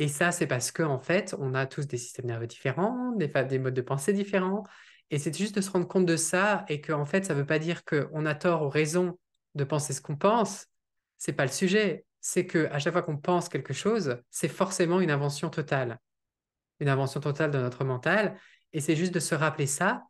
et 0.00 0.08
ça, 0.08 0.32
c'est 0.32 0.46
parce 0.46 0.72
qu'en 0.72 0.94
en 0.94 0.98
fait, 0.98 1.36
on 1.38 1.52
a 1.52 1.66
tous 1.66 1.86
des 1.86 1.98
systèmes 1.98 2.24
nerveux 2.24 2.46
différents, 2.46 3.12
des 3.12 3.58
modes 3.58 3.74
de 3.74 3.82
pensée 3.82 4.14
différents. 4.14 4.64
Et 5.10 5.18
c'est 5.18 5.36
juste 5.36 5.56
de 5.56 5.60
se 5.60 5.70
rendre 5.70 5.88
compte 5.88 6.06
de 6.06 6.16
ça 6.16 6.64
et 6.68 6.80
qu'en 6.80 7.00
en 7.00 7.06
fait, 7.06 7.24
ça 7.24 7.34
ne 7.34 7.40
veut 7.40 7.46
pas 7.46 7.58
dire 7.58 7.84
qu'on 7.84 8.26
a 8.26 8.34
tort 8.34 8.62
ou 8.62 8.68
raison 8.68 9.18
de 9.54 9.64
penser 9.64 9.92
ce 9.92 10.00
qu'on 10.00 10.16
pense. 10.16 10.66
C'est 11.18 11.32
pas 11.32 11.44
le 11.44 11.50
sujet. 11.50 12.04
C'est 12.20 12.46
que 12.46 12.66
à 12.70 12.78
chaque 12.78 12.92
fois 12.92 13.02
qu'on 13.02 13.16
pense 13.16 13.48
quelque 13.48 13.72
chose, 13.72 14.18
c'est 14.30 14.48
forcément 14.48 15.00
une 15.00 15.10
invention 15.10 15.50
totale. 15.50 15.98
Une 16.78 16.88
invention 16.88 17.20
totale 17.20 17.50
de 17.50 17.58
notre 17.58 17.84
mental. 17.84 18.38
Et 18.72 18.80
c'est 18.80 18.96
juste 18.96 19.12
de 19.12 19.20
se 19.20 19.34
rappeler 19.34 19.66
ça 19.66 20.04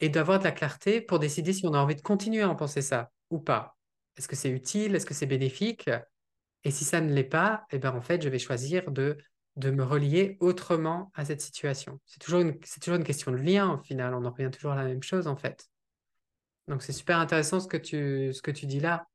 et 0.00 0.08
d'avoir 0.08 0.38
de 0.38 0.44
la 0.44 0.52
clarté 0.52 1.00
pour 1.00 1.18
décider 1.18 1.52
si 1.52 1.66
on 1.66 1.74
a 1.74 1.78
envie 1.78 1.96
de 1.96 2.02
continuer 2.02 2.42
à 2.42 2.48
en 2.48 2.56
penser 2.56 2.82
ça 2.82 3.10
ou 3.30 3.38
pas. 3.38 3.76
Est-ce 4.16 4.26
que 4.26 4.36
c'est 4.36 4.50
utile? 4.50 4.96
Est-ce 4.96 5.06
que 5.06 5.14
c'est 5.14 5.26
bénéfique? 5.26 5.88
Et 6.64 6.70
si 6.70 6.84
ça 6.84 7.00
ne 7.00 7.12
l'est 7.12 7.24
pas, 7.24 7.64
eh 7.70 7.78
ben 7.78 7.94
en 7.94 8.02
fait, 8.02 8.22
je 8.22 8.28
vais 8.28 8.38
choisir 8.38 8.90
de 8.90 9.16
de 9.56 9.70
me 9.70 9.84
relier 9.84 10.36
autrement 10.40 11.10
à 11.14 11.24
cette 11.24 11.40
situation. 11.40 12.00
C'est 12.06 12.20
toujours 12.20 12.40
une, 12.40 12.58
toujours 12.58 12.96
une 12.96 13.04
question 13.04 13.32
de 13.32 13.36
lien 13.36 13.74
au 13.74 13.78
final, 13.78 14.14
on 14.14 14.24
en 14.24 14.30
revient 14.30 14.50
toujours 14.50 14.72
à 14.72 14.76
la 14.76 14.84
même 14.84 15.02
chose 15.02 15.26
en 15.26 15.36
fait. 15.36 15.68
Donc 16.68 16.82
c'est 16.82 16.92
super 16.92 17.18
intéressant 17.18 17.58
ce 17.60 17.66
que 17.66 17.76
tu, 17.76 18.32
ce 18.32 18.42
que 18.42 18.50
tu 18.50 18.66
dis 18.66 18.80
là. 18.80 19.06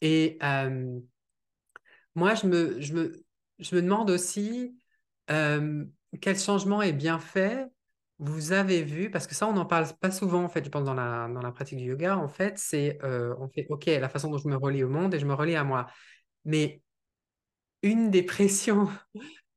Et 0.00 0.38
moi, 2.14 2.34
je 2.34 2.46
me, 2.46 2.80
je, 2.80 2.92
me, 2.92 3.24
je 3.58 3.74
me 3.74 3.82
demande 3.82 4.10
aussi 4.10 4.76
quel 5.26 6.38
changement 6.38 6.82
est 6.82 6.92
bien 6.92 7.18
fait? 7.18 7.66
Vous 8.18 8.52
avez 8.52 8.82
vu, 8.82 9.10
parce 9.10 9.26
que 9.26 9.34
ça, 9.34 9.48
on 9.48 9.54
n'en 9.54 9.66
parle 9.66 9.86
pas 9.98 10.10
souvent, 10.10 10.44
en 10.44 10.48
fait, 10.48 10.64
je 10.64 10.70
pense, 10.70 10.84
dans 10.84 10.94
la, 10.94 11.28
dans 11.28 11.40
la 11.40 11.50
pratique 11.50 11.78
du 11.78 11.84
yoga, 11.84 12.16
en 12.16 12.28
fait, 12.28 12.58
c'est, 12.58 12.98
on 13.02 13.48
fait, 13.48 13.66
OK, 13.70 13.86
la 13.86 14.08
façon 14.08 14.30
dont 14.30 14.38
je 14.38 14.46
me 14.46 14.56
relie 14.56 14.84
au 14.84 14.88
monde 14.88 15.14
et 15.14 15.18
je 15.18 15.26
me 15.26 15.34
relie 15.34 15.56
à 15.56 15.64
moi. 15.64 15.86
Mais 16.44 16.82
une 17.82 18.10
des 18.10 18.22
pressions 18.22 18.88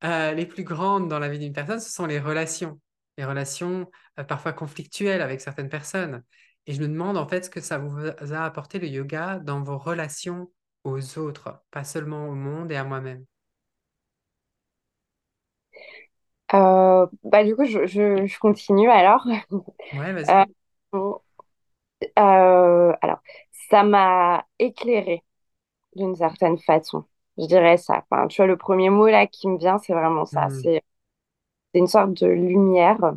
euh, 0.04 0.34
les 0.34 0.46
plus 0.46 0.64
grandes 0.64 1.08
dans 1.08 1.20
la 1.20 1.30
vie 1.30 1.40
d'une 1.40 1.54
personne, 1.54 1.80
ce 1.80 1.90
sont 1.90 2.06
les 2.06 2.20
relations. 2.20 2.80
Les 3.18 3.26
relations 3.26 3.90
euh, 4.20 4.24
parfois 4.24 4.54
conflictuelles 4.54 5.22
avec 5.22 5.42
certaines 5.42 5.70
personnes. 5.70 6.24
Et 6.68 6.74
je 6.74 6.82
me 6.82 6.88
demande 6.88 7.18
en 7.18 7.28
fait 7.28 7.46
ce 7.46 7.50
que 7.50 7.62
ça 7.62 7.78
vous 7.78 7.98
a 8.08 8.46
apporté 8.46 8.78
le 8.80 8.88
yoga 8.88 9.40
dans 9.40 9.62
vos 9.64 9.78
relations 9.78 10.52
aux 10.84 11.18
autres, 11.18 11.62
pas 11.72 11.84
seulement 11.84 12.28
au 12.28 12.36
monde 12.36 12.72
et 12.72 12.76
à 12.76 12.84
moi-même? 12.84 13.26
Euh, 16.54 17.08
bah, 17.24 17.44
du 17.44 17.56
coup, 17.56 17.66
je, 17.66 17.86
je, 17.86 18.40
continue 18.40 18.90
alors. 18.90 19.26
Ouais, 19.94 20.14
vas-y. 20.24 20.46
alors, 22.16 23.22
ça 23.70 23.84
m'a 23.84 24.46
éclairé 24.60 25.24
d'une 25.96 26.16
certaine 26.16 26.58
façon. 26.60 27.06
Je 27.38 27.46
dirais 27.46 27.78
ça. 27.78 28.04
Enfin, 28.10 28.28
tu 28.28 28.38
vois, 28.42 28.48
le 28.48 28.58
premier 28.58 28.90
mot 28.90 29.08
là 29.08 29.28
qui 29.28 29.48
me 29.48 29.58
vient, 29.58 29.78
c'est 29.78 29.94
vraiment 29.94 30.26
ça. 30.26 30.48
Hmm. 30.48 30.62
C'est 30.64 30.84
une 31.74 31.88
sorte 31.88 32.14
de 32.14 32.28
lumière. 32.28 33.14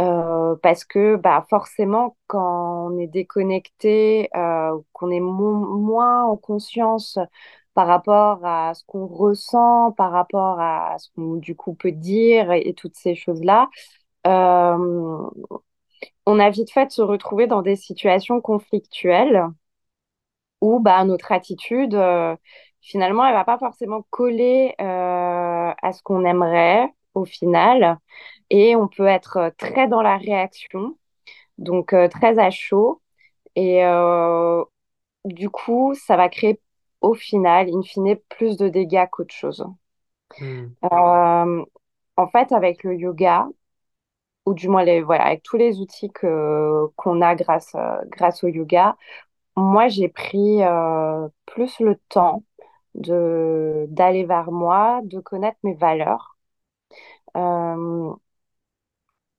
Euh, 0.00 0.54
parce 0.62 0.84
que 0.84 1.16
bah, 1.16 1.44
forcément, 1.50 2.16
quand 2.28 2.90
on 2.92 2.98
est 2.98 3.08
déconnecté, 3.08 4.28
euh, 4.36 4.78
qu'on 4.92 5.10
est 5.10 5.20
moins 5.20 6.24
en 6.24 6.36
conscience 6.36 7.18
par 7.74 7.88
rapport 7.88 8.44
à 8.44 8.74
ce 8.74 8.84
qu'on 8.86 9.06
ressent, 9.06 9.92
par 9.92 10.12
rapport 10.12 10.60
à 10.60 10.96
ce 10.98 11.08
qu'on 11.14 11.34
du 11.36 11.56
coup 11.56 11.74
peut 11.74 11.92
dire 11.92 12.52
et, 12.52 12.74
toutes 12.74 12.96
ces 12.96 13.14
choses-là, 13.16 13.68
euh, 14.26 15.30
on 16.26 16.38
a 16.38 16.50
vite 16.50 16.70
fait 16.70 16.86
de 16.86 16.92
se 16.92 17.02
retrouver 17.02 17.46
dans 17.46 17.62
des 17.62 17.76
situations 17.76 18.40
conflictuelles 18.40 19.48
où 20.60 20.80
bah, 20.80 21.04
notre 21.04 21.32
attitude, 21.32 21.94
euh, 21.94 22.36
finalement, 22.80 23.26
elle 23.26 23.34
va 23.34 23.44
pas 23.44 23.58
forcément 23.58 24.02
coller 24.10 24.74
euh, 24.80 24.84
à 25.82 25.92
ce 25.92 26.02
qu'on 26.02 26.24
aimerait 26.24 26.92
au 27.14 27.24
final. 27.24 27.98
Et 28.50 28.76
on 28.76 28.88
peut 28.88 29.06
être 29.06 29.52
très 29.58 29.88
dans 29.88 30.02
la 30.02 30.16
réaction, 30.16 30.96
donc 31.58 31.92
euh, 31.92 32.08
très 32.08 32.38
à 32.38 32.50
chaud. 32.50 33.02
Et 33.56 33.84
euh, 33.84 34.64
du 35.24 35.50
coup, 35.50 35.94
ça 35.94 36.16
va 36.16 36.28
créer 36.28 36.60
au 37.00 37.14
final, 37.14 37.68
in 37.74 37.82
fine, 37.82 38.16
plus 38.28 38.56
de 38.56 38.68
dégâts 38.68 39.06
qu'autre 39.10 39.34
chose. 39.34 39.64
Hmm. 40.40 40.66
en 40.82 42.28
fait, 42.32 42.52
avec 42.52 42.84
le 42.84 42.94
yoga, 42.96 43.48
ou 44.46 44.54
du 44.54 44.68
moins 44.68 44.84
les, 44.84 45.02
voilà, 45.02 45.26
avec 45.26 45.42
tous 45.42 45.56
les 45.56 45.80
outils 45.80 46.10
que, 46.12 46.86
qu'on 46.96 47.22
a 47.22 47.34
grâce, 47.34 47.74
grâce 48.08 48.44
au 48.44 48.48
yoga, 48.48 48.96
moi, 49.56 49.88
j'ai 49.88 50.08
pris 50.08 50.60
plus 51.46 51.80
le 51.80 51.96
temps 52.08 52.42
de 52.98 53.86
d'aller 53.90 54.24
vers 54.24 54.50
moi, 54.52 55.00
de 55.04 55.20
connaître 55.20 55.58
mes 55.64 55.74
valeurs. 55.74 56.36
Euh, 57.36 58.14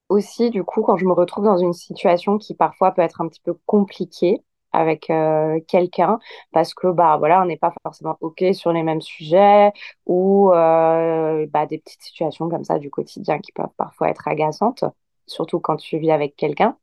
aussi, 0.09 0.49
du 0.49 0.63
coup, 0.63 0.81
quand 0.81 0.97
je 0.97 1.05
me 1.05 1.13
retrouve 1.13 1.45
dans 1.45 1.57
une 1.57 1.73
situation 1.73 2.37
qui 2.37 2.55
parfois 2.55 2.91
peut 2.91 3.01
être 3.01 3.21
un 3.21 3.27
petit 3.27 3.41
peu 3.41 3.53
compliquée 3.65 4.41
avec 4.71 5.09
euh, 5.09 5.59
quelqu'un, 5.67 6.19
parce 6.51 6.73
que 6.75 6.87
bah 6.91 7.17
voilà, 7.17 7.41
on 7.41 7.45
n'est 7.45 7.57
pas 7.57 7.73
forcément 7.83 8.17
ok 8.21 8.43
sur 8.53 8.71
les 8.71 8.83
mêmes 8.83 9.01
sujets 9.01 9.71
ou 10.05 10.51
euh, 10.53 11.47
bah, 11.49 11.65
des 11.65 11.79
petites 11.79 12.01
situations 12.03 12.49
comme 12.49 12.63
ça 12.63 12.77
du 12.79 12.89
quotidien 12.91 13.39
qui 13.39 13.51
peuvent 13.51 13.69
parfois 13.77 14.09
être 14.09 14.27
agaçantes, 14.27 14.83
surtout 15.27 15.59
quand 15.59 15.77
tu 15.77 15.97
vis 15.99 16.11
avec 16.11 16.35
quelqu'un. 16.35 16.77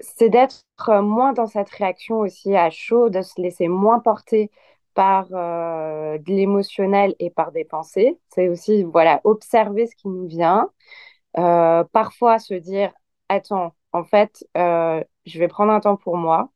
c'est 0.00 0.28
d'être 0.30 0.64
moins 1.02 1.32
dans 1.32 1.46
cette 1.46 1.70
réaction 1.70 2.20
aussi 2.20 2.54
à 2.56 2.70
chaud, 2.70 3.08
de 3.10 3.22
se 3.22 3.40
laisser 3.40 3.68
moins 3.68 4.00
porter 4.00 4.50
par 4.94 5.28
euh, 5.32 6.18
de 6.18 6.32
l'émotionnel 6.32 7.14
et 7.18 7.30
par 7.30 7.52
des 7.52 7.64
pensées. 7.64 8.18
C'est 8.30 8.48
aussi 8.48 8.82
voilà 8.84 9.20
observer 9.24 9.86
ce 9.86 9.96
qui 9.96 10.08
nous 10.08 10.26
vient. 10.26 10.70
Euh, 11.38 11.84
parfois 11.92 12.38
se 12.38 12.54
dire 12.54 12.92
attends, 13.28 13.74
en 13.92 14.04
fait, 14.04 14.46
euh, 14.56 15.02
je 15.26 15.38
vais 15.38 15.48
prendre 15.48 15.72
un 15.72 15.80
temps 15.80 15.96
pour 15.96 16.16
moi. 16.16 16.50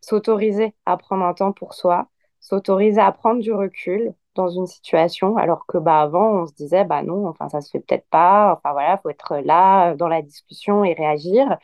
S'autoriser 0.00 0.74
à 0.86 0.96
prendre 0.96 1.24
un 1.24 1.34
temps 1.34 1.52
pour 1.52 1.74
soi. 1.74 2.08
S'autoriser 2.40 3.00
à 3.00 3.12
prendre 3.12 3.40
du 3.40 3.52
recul 3.52 4.14
dans 4.34 4.48
une 4.48 4.66
situation, 4.66 5.36
alors 5.36 5.66
que 5.66 5.78
bah 5.78 6.00
avant 6.00 6.42
on 6.42 6.46
se 6.46 6.54
disait 6.54 6.84
bah 6.84 7.02
non, 7.02 7.28
enfin 7.28 7.48
ça 7.48 7.60
se 7.60 7.70
fait 7.70 7.80
peut-être 7.80 8.06
pas. 8.10 8.54
Enfin 8.54 8.72
voilà, 8.72 8.98
faut 8.98 9.10
être 9.10 9.36
là 9.38 9.94
dans 9.94 10.08
la 10.08 10.22
discussion 10.22 10.84
et 10.84 10.94
réagir. 10.94 11.58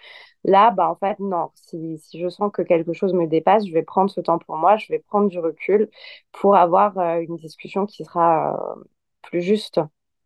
Là, 0.49 0.71
bah, 0.73 0.91
en 0.91 0.97
fait, 0.97 1.19
non. 1.21 1.51
Si, 1.55 1.99
si, 1.99 2.21
je 2.21 2.29
sens 2.29 2.51
que 2.53 2.63
quelque 2.63 2.93
chose 2.95 3.13
me 3.15 3.27
dépasse, 3.27 3.67
je 3.67 3.73
vais 3.73 3.83
prendre 3.83 4.11
ce 4.11 4.21
temps 4.21 4.39
pour 4.39 4.57
moi, 4.57 4.77
je 4.79 4.89
vais 4.89 4.99
prendre 5.01 5.29
du 5.29 5.39
recul 5.39 5.91
pour 6.33 6.57
avoir 6.57 6.99
euh, 6.99 7.21
une 7.21 7.37
discussion 7.37 7.87
qui 7.87 8.05
sera 8.05 8.55
euh, 8.79 8.85
plus 9.23 9.43
juste. 9.43 9.81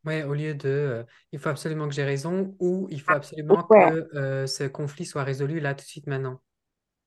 Ouais, 0.04 0.24
au 0.24 0.34
lieu 0.34 0.54
de 0.54 0.68
euh, 0.68 1.04
il 1.30 1.38
faut 1.38 1.48
absolument 1.48 1.86
que 1.88 1.94
j'ai 1.94 2.02
raison 2.04 2.56
ou 2.58 2.88
il 2.90 3.00
faut 3.00 3.12
absolument 3.12 3.62
Ouais, 3.68 3.96
que 4.02 4.46
ce 4.48 4.64
conflit 4.66 5.04
soit 5.06 5.22
résolu 5.22 5.60
là 5.60 5.74
tout 5.74 5.84
de 5.84 5.88
suite 5.88 6.06
maintenant. 6.08 6.40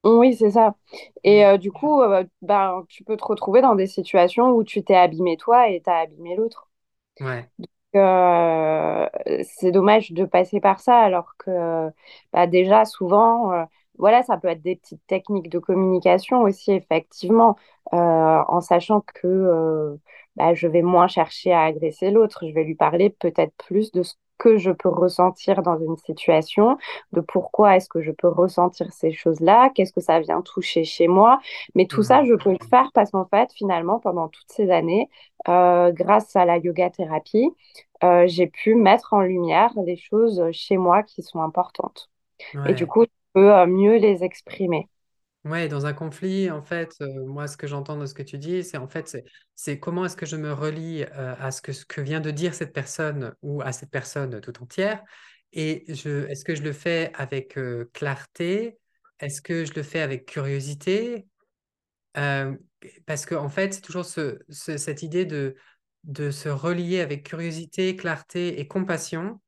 Oui, 0.05 0.35
c'est 0.35 0.51
ça. 0.51 0.75
Et 1.23 1.43
euh, 1.45 1.57
du 1.57 1.71
coup, 1.71 2.01
euh, 2.01 2.23
ben, 2.43 2.85
tu 2.89 3.03
peux 3.03 3.17
te 3.17 3.25
retrouver 3.25 3.61
dans 3.61 3.73
des 3.75 3.87
situations 3.87 4.51
où 4.51 4.63
tu 4.63 4.83
t'es 4.83 4.95
abîmé 4.95 5.35
toi 5.35 5.67
et 5.69 5.81
t'as 5.81 6.01
abîmé 6.01 6.35
l'autre. 6.35 6.69
Ouais. 7.19 7.49
C'est 9.43 9.71
dommage 9.71 10.11
de 10.11 10.25
passer 10.25 10.59
par 10.59 10.79
ça 10.79 10.97
alors 10.99 11.35
que 11.37 11.89
bah, 12.33 12.47
déjà 12.47 12.85
souvent, 12.85 13.67
voilà, 13.97 14.23
ça 14.23 14.37
peut 14.37 14.47
être 14.49 14.61
des 14.61 14.75
petites 14.75 15.05
techniques 15.07 15.49
de 15.49 15.59
communication 15.59 16.41
aussi, 16.43 16.71
effectivement, 16.73 17.55
en 17.91 18.61
sachant 18.61 19.01
que 19.01 19.97
bah, 20.35 20.53
je 20.53 20.67
vais 20.67 20.81
moins 20.81 21.07
chercher 21.07 21.53
à 21.53 21.63
agresser 21.63 22.11
l'autre, 22.11 22.45
je 22.47 22.53
vais 22.53 22.63
lui 22.63 22.75
parler 22.75 23.09
peut-être 23.09 23.53
plus 23.57 23.91
de 23.91 24.03
ce 24.03 24.15
que 24.37 24.57
je 24.57 24.71
peux 24.71 24.89
ressentir 24.89 25.61
dans 25.63 25.77
une 25.79 25.97
situation, 25.97 26.77
de 27.13 27.21
pourquoi 27.21 27.75
est-ce 27.77 27.89
que 27.89 28.01
je 28.01 28.11
peux 28.11 28.27
ressentir 28.27 28.91
ces 28.93 29.11
choses-là, 29.11 29.69
qu'est-ce 29.73 29.93
que 29.93 30.01
ça 30.01 30.19
vient 30.19 30.41
toucher 30.41 30.83
chez 30.83 31.07
moi. 31.07 31.39
Mais 31.75 31.87
tout 31.87 32.03
ça, 32.03 32.23
Mhm. 32.23 32.25
je 32.25 32.33
peux 32.35 32.51
le 32.51 32.65
faire 32.69 32.91
parce 32.93 33.11
qu'en 33.11 33.25
fait, 33.25 33.51
finalement, 33.53 33.99
pendant 33.99 34.27
toutes 34.29 34.51
ces 34.51 34.69
années, 34.71 35.09
grâce 35.47 36.35
à 36.35 36.45
la 36.45 36.57
yoga 36.57 36.89
thérapie, 36.89 37.49
euh, 38.03 38.25
j'ai 38.27 38.47
pu 38.47 38.75
mettre 38.75 39.13
en 39.13 39.21
lumière 39.21 39.71
les 39.85 39.95
choses 39.97 40.43
chez 40.51 40.77
moi 40.77 41.03
qui 41.03 41.23
sont 41.23 41.41
importantes. 41.41 42.09
Et 42.65 42.73
du 42.75 42.87
coup, 42.87 43.03
je 43.05 43.09
peux 43.33 43.53
euh, 43.53 43.67
mieux 43.67 43.97
les 43.97 44.23
exprimer. 44.23 44.89
Ouais, 45.45 45.67
dans 45.67 45.85
un 45.85 45.93
conflit, 45.93 46.49
en 46.49 46.63
fait, 46.63 46.95
euh, 47.01 47.23
moi, 47.27 47.47
ce 47.47 47.55
que 47.55 47.67
j'entends 47.67 47.97
de 47.99 48.07
ce 48.07 48.15
que 48.15 48.23
tu 48.23 48.39
dis, 48.39 48.63
c'est 48.63 48.77
en 48.77 48.87
fait, 48.87 49.15
c'est 49.53 49.79
comment 49.79 50.03
est-ce 50.05 50.17
que 50.17 50.25
je 50.25 50.35
me 50.37 50.51
relie 50.51 51.03
euh, 51.03 51.35
à 51.37 51.51
ce 51.51 51.61
que, 51.61 51.71
ce 51.71 51.85
que 51.85 52.01
vient 52.01 52.19
de 52.19 52.31
dire 52.31 52.55
cette 52.55 52.73
personne 52.73 53.31
ou 53.43 53.61
à 53.61 53.71
cette 53.71 53.91
personne 53.91 54.41
tout 54.41 54.59
entière, 54.63 55.03
et 55.53 55.89
est-ce 55.91 56.43
que 56.43 56.55
je 56.55 56.63
le 56.63 56.73
fais 56.73 57.11
avec 57.13 57.57
euh, 57.59 57.87
clarté? 57.93 58.79
Est-ce 59.19 59.39
que 59.41 59.65
je 59.65 59.73
le 59.75 59.83
fais 59.83 60.01
avec 60.01 60.25
curiosité? 60.25 61.27
Parce 63.05 63.25
qu'en 63.25 63.43
en 63.45 63.49
fait, 63.49 63.73
c'est 63.73 63.81
toujours 63.81 64.05
ce- 64.05 64.39
ce- 64.49 64.77
cette 64.77 65.03
idée 65.03 65.25
de, 65.25 65.55
de 66.03 66.31
se 66.31 66.49
relier 66.49 66.99
avec 67.01 67.25
curiosité, 67.25 67.95
clarté 67.95 68.59
et 68.59 68.67
compassion 68.67 69.41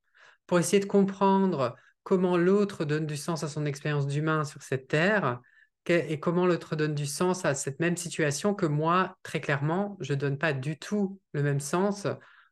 pour 0.48 0.60
essayer 0.60 0.80
de 0.82 0.86
comprendre 0.88 1.76
comment 2.04 2.38
l'autre 2.38 2.86
donne 2.86 3.06
du 3.06 3.18
sens 3.18 3.44
à 3.44 3.50
son 3.50 3.66
expérience 3.66 4.08
d'humain 4.08 4.46
sur 4.46 4.62
cette 4.64 4.88
terre 4.88 5.40
que- 5.42 5.48
et 5.90 6.20
comment 6.20 6.46
l'autre 6.46 6.76
donne 6.76 6.96
du 6.96 7.06
sens 7.06 7.46
à 7.46 7.54
cette 7.54 7.80
même 7.80 7.98
situation 7.98 8.54
que 8.54 8.66
moi, 8.66 9.18
très 9.24 9.40
clairement, 9.40 9.98
je 10.00 10.14
donne 10.14 10.38
pas 10.38 10.54
du 10.54 10.78
tout 10.78 11.20
le 11.34 11.44
même 11.44 11.60
sens. 11.60 12.08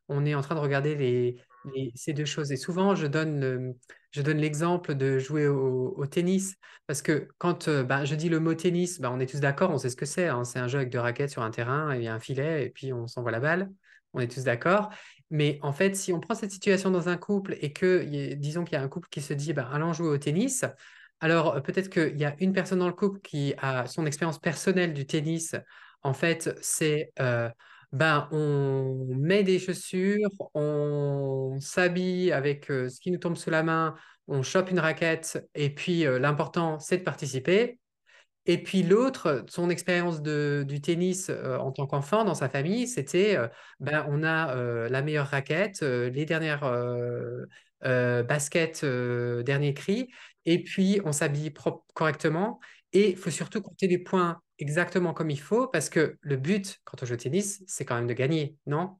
On 0.08 0.24
est 0.24 0.34
en 0.34 0.42
train 0.42 0.54
de 0.54 0.60
regarder 0.60 1.36
ces 1.94 2.12
deux 2.12 2.24
choses. 2.24 2.52
Et 2.52 2.56
souvent, 2.56 2.94
je 2.94 3.06
donne 3.06 3.74
l'exemple 4.14 4.94
de 4.94 5.18
jouer 5.18 5.48
au, 5.48 6.06
tennis. 6.06 6.56
Parce 6.86 7.02
que 7.02 7.28
quand 7.38 7.68
euh, 7.68 7.82
bah, 7.82 8.04
je 8.04 8.14
dis 8.14 8.28
le 8.28 8.38
mot 8.38 8.54
tennis, 8.54 9.00
bah, 9.00 9.10
on 9.12 9.18
est 9.18 9.26
tous 9.26 9.40
d'accord, 9.40 9.70
on 9.72 9.78
sait 9.78 9.90
ce 9.90 9.96
que 9.96 10.06
c'est. 10.06 10.28
hein. 10.28 10.44
C'est 10.44 10.60
un 10.60 10.68
jeu 10.68 10.78
avec 10.78 10.90
deux 10.90 11.00
raquettes 11.00 11.30
sur 11.30 11.42
un 11.42 11.50
terrain, 11.50 11.92
et 11.92 11.98
il 11.98 12.04
y 12.04 12.08
a 12.08 12.14
un 12.14 12.20
filet, 12.20 12.66
et 12.66 12.70
puis 12.70 12.92
on 12.92 13.08
s'envoie 13.08 13.32
la 13.32 13.40
balle. 13.40 13.70
On 14.12 14.20
est 14.20 14.28
tous 14.28 14.44
d'accord. 14.44 14.90
Mais 15.30 15.58
en 15.62 15.72
fait, 15.72 15.96
si 15.96 16.12
on 16.12 16.20
prend 16.20 16.34
cette 16.34 16.52
situation 16.52 16.90
dans 16.90 17.08
un 17.08 17.16
couple 17.16 17.56
et 17.60 17.72
que, 17.72 18.04
disons 18.34 18.64
qu'il 18.64 18.74
y 18.74 18.80
a 18.80 18.82
un 18.82 18.88
couple 18.88 19.08
qui 19.10 19.20
se 19.20 19.34
dit, 19.34 19.52
bah, 19.52 19.68
allons 19.72 19.92
jouer 19.92 20.08
au 20.08 20.18
tennis, 20.18 20.64
alors 21.20 21.56
euh, 21.56 21.60
peut-être 21.60 21.88
qu'il 21.88 22.18
y 22.18 22.24
a 22.24 22.34
une 22.40 22.52
personne 22.52 22.78
dans 22.80 22.88
le 22.88 22.92
couple 22.94 23.20
qui 23.20 23.54
a 23.58 23.86
son 23.86 24.06
expérience 24.06 24.38
personnelle 24.38 24.92
du 24.92 25.06
tennis. 25.06 25.54
En 26.02 26.12
fait, 26.12 26.56
c'est, 26.60 27.12
euh, 27.20 27.48
ben, 27.92 28.28
on 28.32 29.06
met 29.16 29.42
des 29.42 29.58
chaussures, 29.58 30.28
on 30.54 31.58
s'habille 31.60 32.32
avec 32.32 32.70
euh, 32.70 32.88
ce 32.88 33.00
qui 33.00 33.10
nous 33.10 33.18
tombe 33.18 33.36
sous 33.36 33.50
la 33.50 33.62
main, 33.62 33.94
on 34.28 34.42
chope 34.42 34.70
une 34.70 34.80
raquette, 34.80 35.48
et 35.54 35.70
puis 35.70 36.02
l'important, 36.02 36.80
c'est 36.80 36.98
de 36.98 37.02
participer. 37.04 37.78
Et 38.44 38.60
puis 38.60 38.82
l'autre, 38.82 39.44
son 39.48 39.70
expérience 39.70 40.20
du 40.20 40.80
tennis 40.80 41.30
en 41.30 41.70
tant 41.70 41.86
qu'enfant 41.86 42.24
dans 42.24 42.34
sa 42.34 42.48
famille, 42.48 42.88
c'était 42.88 43.38
ben, 43.78 44.04
on 44.08 44.24
a 44.24 44.88
la 44.88 45.02
meilleure 45.02 45.28
raquette, 45.28 45.82
les 45.82 46.24
dernières 46.24 46.68
baskets, 47.82 48.84
dernier 48.84 49.74
cri, 49.74 50.08
et 50.46 50.62
puis 50.62 51.00
on 51.04 51.12
s'habille 51.12 51.52
correctement. 51.94 52.60
Et 52.92 53.10
il 53.10 53.16
faut 53.16 53.30
surtout 53.30 53.60
compter 53.60 53.88
les 53.88 53.98
points 53.98 54.40
exactement 54.58 55.12
comme 55.12 55.30
il 55.30 55.40
faut, 55.40 55.68
parce 55.68 55.90
que 55.90 56.16
le 56.20 56.36
but 56.36 56.78
quand 56.84 57.02
on 57.02 57.06
joue 57.06 57.14
au 57.14 57.16
tennis, 57.18 57.62
c'est 57.66 57.84
quand 57.84 57.96
même 57.96 58.06
de 58.06 58.14
gagner, 58.14 58.56
non? 58.66 58.98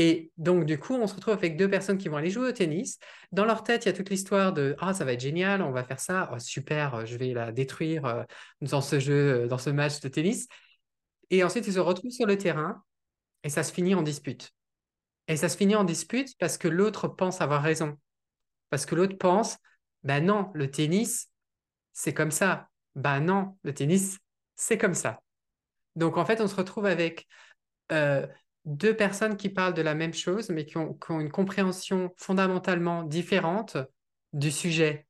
Et 0.00 0.30
donc, 0.36 0.64
du 0.64 0.78
coup, 0.78 0.94
on 0.94 1.08
se 1.08 1.14
retrouve 1.16 1.34
avec 1.34 1.56
deux 1.56 1.68
personnes 1.68 1.98
qui 1.98 2.08
vont 2.08 2.16
aller 2.16 2.30
jouer 2.30 2.48
au 2.50 2.52
tennis. 2.52 3.00
Dans 3.32 3.44
leur 3.44 3.64
tête, 3.64 3.84
il 3.84 3.88
y 3.88 3.90
a 3.90 3.92
toute 3.92 4.10
l'histoire 4.10 4.52
de 4.52 4.76
Ah, 4.78 4.94
ça 4.94 5.04
va 5.04 5.12
être 5.12 5.20
génial, 5.20 5.60
on 5.60 5.72
va 5.72 5.82
faire 5.82 5.98
ça, 5.98 6.30
Oh, 6.32 6.38
super, 6.38 7.04
je 7.04 7.16
vais 7.16 7.32
la 7.34 7.50
détruire 7.50 8.06
euh, 8.06 8.22
dans 8.60 8.80
ce 8.80 9.00
jeu, 9.00 9.42
euh, 9.42 9.46
dans 9.48 9.58
ce 9.58 9.70
match 9.70 9.98
de 10.00 10.08
tennis. 10.08 10.46
Et 11.30 11.42
ensuite, 11.42 11.66
ils 11.66 11.72
se 11.74 11.80
retrouvent 11.80 12.12
sur 12.12 12.26
le 12.26 12.38
terrain 12.38 12.82
et 13.42 13.48
ça 13.48 13.64
se 13.64 13.72
finit 13.72 13.96
en 13.96 14.02
dispute. 14.02 14.52
Et 15.26 15.36
ça 15.36 15.48
se 15.48 15.56
finit 15.56 15.74
en 15.76 15.84
dispute 15.84 16.30
parce 16.38 16.58
que 16.58 16.68
l'autre 16.68 17.08
pense 17.08 17.40
avoir 17.40 17.62
raison. 17.62 17.98
Parce 18.70 18.86
que 18.86 18.94
l'autre 18.94 19.18
pense 19.18 19.58
Ben 20.04 20.24
non, 20.24 20.50
le 20.54 20.70
tennis, 20.70 21.28
c'est 21.92 22.14
comme 22.14 22.30
ça. 22.30 22.68
Ben 22.94 23.20
non, 23.20 23.56
le 23.62 23.74
tennis, 23.74 24.18
c'est 24.56 24.78
comme 24.78 24.94
ça. 24.94 25.20
Donc, 25.96 26.16
en 26.16 26.24
fait, 26.24 26.40
on 26.40 26.46
se 26.48 26.54
retrouve 26.54 26.86
avec 26.86 27.26
euh, 27.92 28.26
deux 28.64 28.96
personnes 28.96 29.36
qui 29.36 29.48
parlent 29.48 29.74
de 29.74 29.82
la 29.82 29.94
même 29.94 30.14
chose, 30.14 30.50
mais 30.50 30.64
qui 30.64 30.76
ont, 30.76 30.94
qui 30.94 31.10
ont 31.10 31.20
une 31.20 31.30
compréhension 31.30 32.12
fondamentalement 32.16 33.02
différente 33.02 33.76
du 34.32 34.50
sujet. 34.50 35.06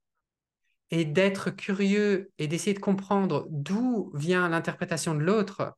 Et 0.90 1.04
d'être 1.04 1.50
curieux 1.50 2.32
et 2.38 2.48
d'essayer 2.48 2.72
de 2.72 2.78
comprendre 2.78 3.46
d'où 3.50 4.10
vient 4.14 4.48
l'interprétation 4.48 5.14
de 5.14 5.20
l'autre, 5.20 5.76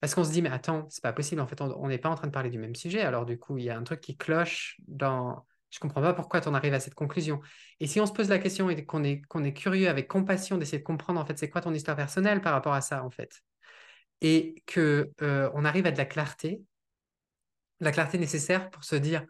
parce 0.00 0.14
qu'on 0.14 0.24
se 0.24 0.32
dit, 0.32 0.40
mais 0.40 0.48
attends, 0.48 0.86
c'est 0.88 1.02
pas 1.02 1.12
possible, 1.12 1.40
en 1.42 1.46
fait, 1.46 1.60
on 1.60 1.70
on 1.78 1.88
n'est 1.88 1.98
pas 1.98 2.08
en 2.08 2.14
train 2.14 2.28
de 2.28 2.32
parler 2.32 2.50
du 2.50 2.58
même 2.58 2.74
sujet, 2.74 3.02
alors 3.02 3.26
du 3.26 3.38
coup, 3.38 3.58
il 3.58 3.64
y 3.64 3.70
a 3.70 3.76
un 3.76 3.82
truc 3.84 4.00
qui 4.00 4.16
cloche 4.16 4.78
dans... 4.88 5.44
Je 5.72 5.78
comprends 5.80 6.02
pas 6.02 6.12
pourquoi 6.12 6.42
tu 6.42 6.48
en 6.48 6.54
arrives 6.54 6.74
à 6.74 6.80
cette 6.80 6.94
conclusion. 6.94 7.40
Et 7.80 7.86
si 7.86 7.98
on 7.98 8.06
se 8.06 8.12
pose 8.12 8.28
la 8.28 8.38
question 8.38 8.68
et 8.68 8.84
qu'on 8.84 9.02
est, 9.04 9.22
qu'on 9.22 9.50
curieux 9.52 9.88
avec 9.88 10.06
compassion 10.06 10.58
d'essayer 10.58 10.78
de 10.78 10.84
comprendre, 10.84 11.18
en 11.18 11.24
fait, 11.24 11.38
c'est 11.38 11.48
quoi 11.48 11.62
ton 11.62 11.72
histoire 11.72 11.96
personnelle 11.96 12.42
par 12.42 12.52
rapport 12.52 12.74
à 12.74 12.82
ça, 12.82 13.02
en 13.02 13.10
fait, 13.10 13.42
et 14.20 14.62
que 14.66 15.10
euh, 15.22 15.50
arrive 15.64 15.86
à 15.86 15.90
de 15.90 15.96
la 15.96 16.04
clarté, 16.04 16.62
la 17.80 17.90
clarté 17.90 18.18
nécessaire 18.18 18.70
pour 18.70 18.84
se 18.84 18.96
dire, 18.96 19.24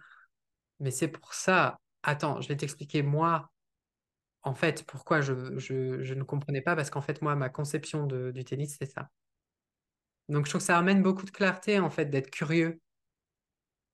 mais 0.81 0.91
c'est 0.91 1.09
pour 1.09 1.33
ça, 1.33 1.79
attends, 2.03 2.41
je 2.41 2.49
vais 2.49 2.57
t'expliquer 2.57 3.03
moi, 3.03 3.53
en 4.43 4.55
fait, 4.55 4.85
pourquoi 4.85 5.21
je, 5.21 5.33
ne 5.33 6.23
comprenais 6.25 6.61
pas, 6.61 6.75
parce 6.75 6.91
qu'en 6.91 7.03
fait, 7.03 7.23
moi, 7.23 7.37
ma 7.37 7.51
conception 7.51 8.07
du 8.07 8.45
tennis, 8.45 8.77
c'est 8.81 8.91
ça. 8.91 9.09
Donc, 10.29 10.47
je 10.47 10.51
trouve 10.51 10.61
que 10.61 10.67
ça 10.67 10.79
amène 10.79 11.03
beaucoup 11.03 11.25
de 11.25 11.31
clarté, 11.31 11.79
en 11.79 11.91
fait, 11.91 12.07
d'être 12.07 12.31
curieux 12.31 12.81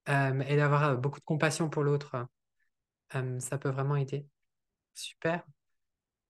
euh, 0.08 0.40
et 0.40 0.56
d'avoir 0.56 0.84
euh, 0.84 0.94
beaucoup 0.96 1.20
de 1.20 1.24
compassion 1.24 1.68
pour 1.68 1.82
l'autre. 1.82 2.26
Ça 3.40 3.58
peut 3.58 3.68
vraiment 3.70 3.96
aider. 3.96 4.26
Super. 4.94 5.44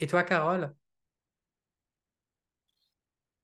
Et 0.01 0.07
toi, 0.09 0.25
Carole? 0.25 0.75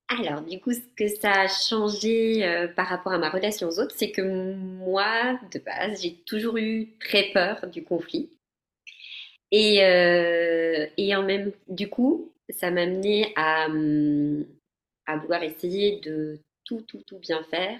Alors, 0.08 0.40
du 0.42 0.60
coup, 0.60 0.72
ce 0.72 0.80
que 0.96 1.08
ça 1.08 1.32
a 1.42 1.48
changé 1.48 2.42
euh, 2.46 2.68
par 2.68 2.86
rapport 2.88 3.12
à 3.12 3.18
ma 3.18 3.28
relation 3.28 3.68
aux 3.68 3.78
autres, 3.80 3.94
c'est 3.96 4.10
que 4.12 4.22
moi, 4.22 5.38
de 5.52 5.58
base, 5.58 6.00
j'ai 6.02 6.14
toujours 6.26 6.56
eu 6.56 6.96
très 7.00 7.24
peur 7.32 7.66
du 7.66 7.84
conflit. 7.84 8.30
Et, 9.50 9.82
euh, 9.84 10.86
et 10.96 11.14
en 11.16 11.22
même, 11.22 11.52
du 11.68 11.88
coup, 11.88 12.32
ça 12.50 12.70
m'a 12.70 12.82
amené 12.82 13.32
à, 13.36 13.66
hum, 13.66 14.44
à 15.06 15.16
vouloir 15.18 15.42
essayer 15.42 16.00
de 16.00 16.40
tout, 16.64 16.82
tout, 16.82 17.02
tout 17.06 17.18
bien 17.18 17.42
faire, 17.44 17.78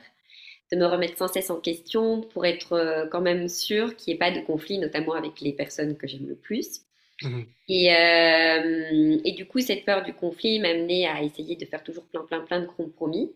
de 0.73 0.77
me 0.77 0.87
remettre 0.87 1.17
sans 1.17 1.29
cesse 1.29 1.51
en 1.51 1.61
question 1.61 2.23
pour 2.23 2.47
être 2.47 2.73
euh, 2.73 3.07
quand 3.07 3.21
même 3.21 3.49
sûre 3.49 3.97
qu'il 3.97 4.13
n'y 4.13 4.17
ait 4.17 4.19
pas 4.19 4.31
de 4.31 4.41
conflit, 4.41 4.79
notamment 4.79 5.15
avec 5.15 5.41
les 5.41 5.53
personnes 5.53 5.97
que 5.97 6.07
j'aime 6.07 6.29
le 6.29 6.37
plus. 6.37 6.81
Mhm. 7.23 7.47
Et, 7.69 7.95
euh, 7.95 9.19
et 9.25 9.33
du 9.33 9.47
coup, 9.47 9.61
cette 9.61 9.85
peur 9.85 10.03
du 10.03 10.13
conflit 10.15 10.59
m'a 10.59 10.69
amené 10.69 11.07
à 11.07 11.23
essayer 11.23 11.57
de 11.57 11.65
faire 11.65 11.83
toujours 11.83 12.05
plein, 12.05 12.23
plein, 12.23 12.41
plein 12.41 12.61
de 12.61 12.67
compromis. 12.67 13.33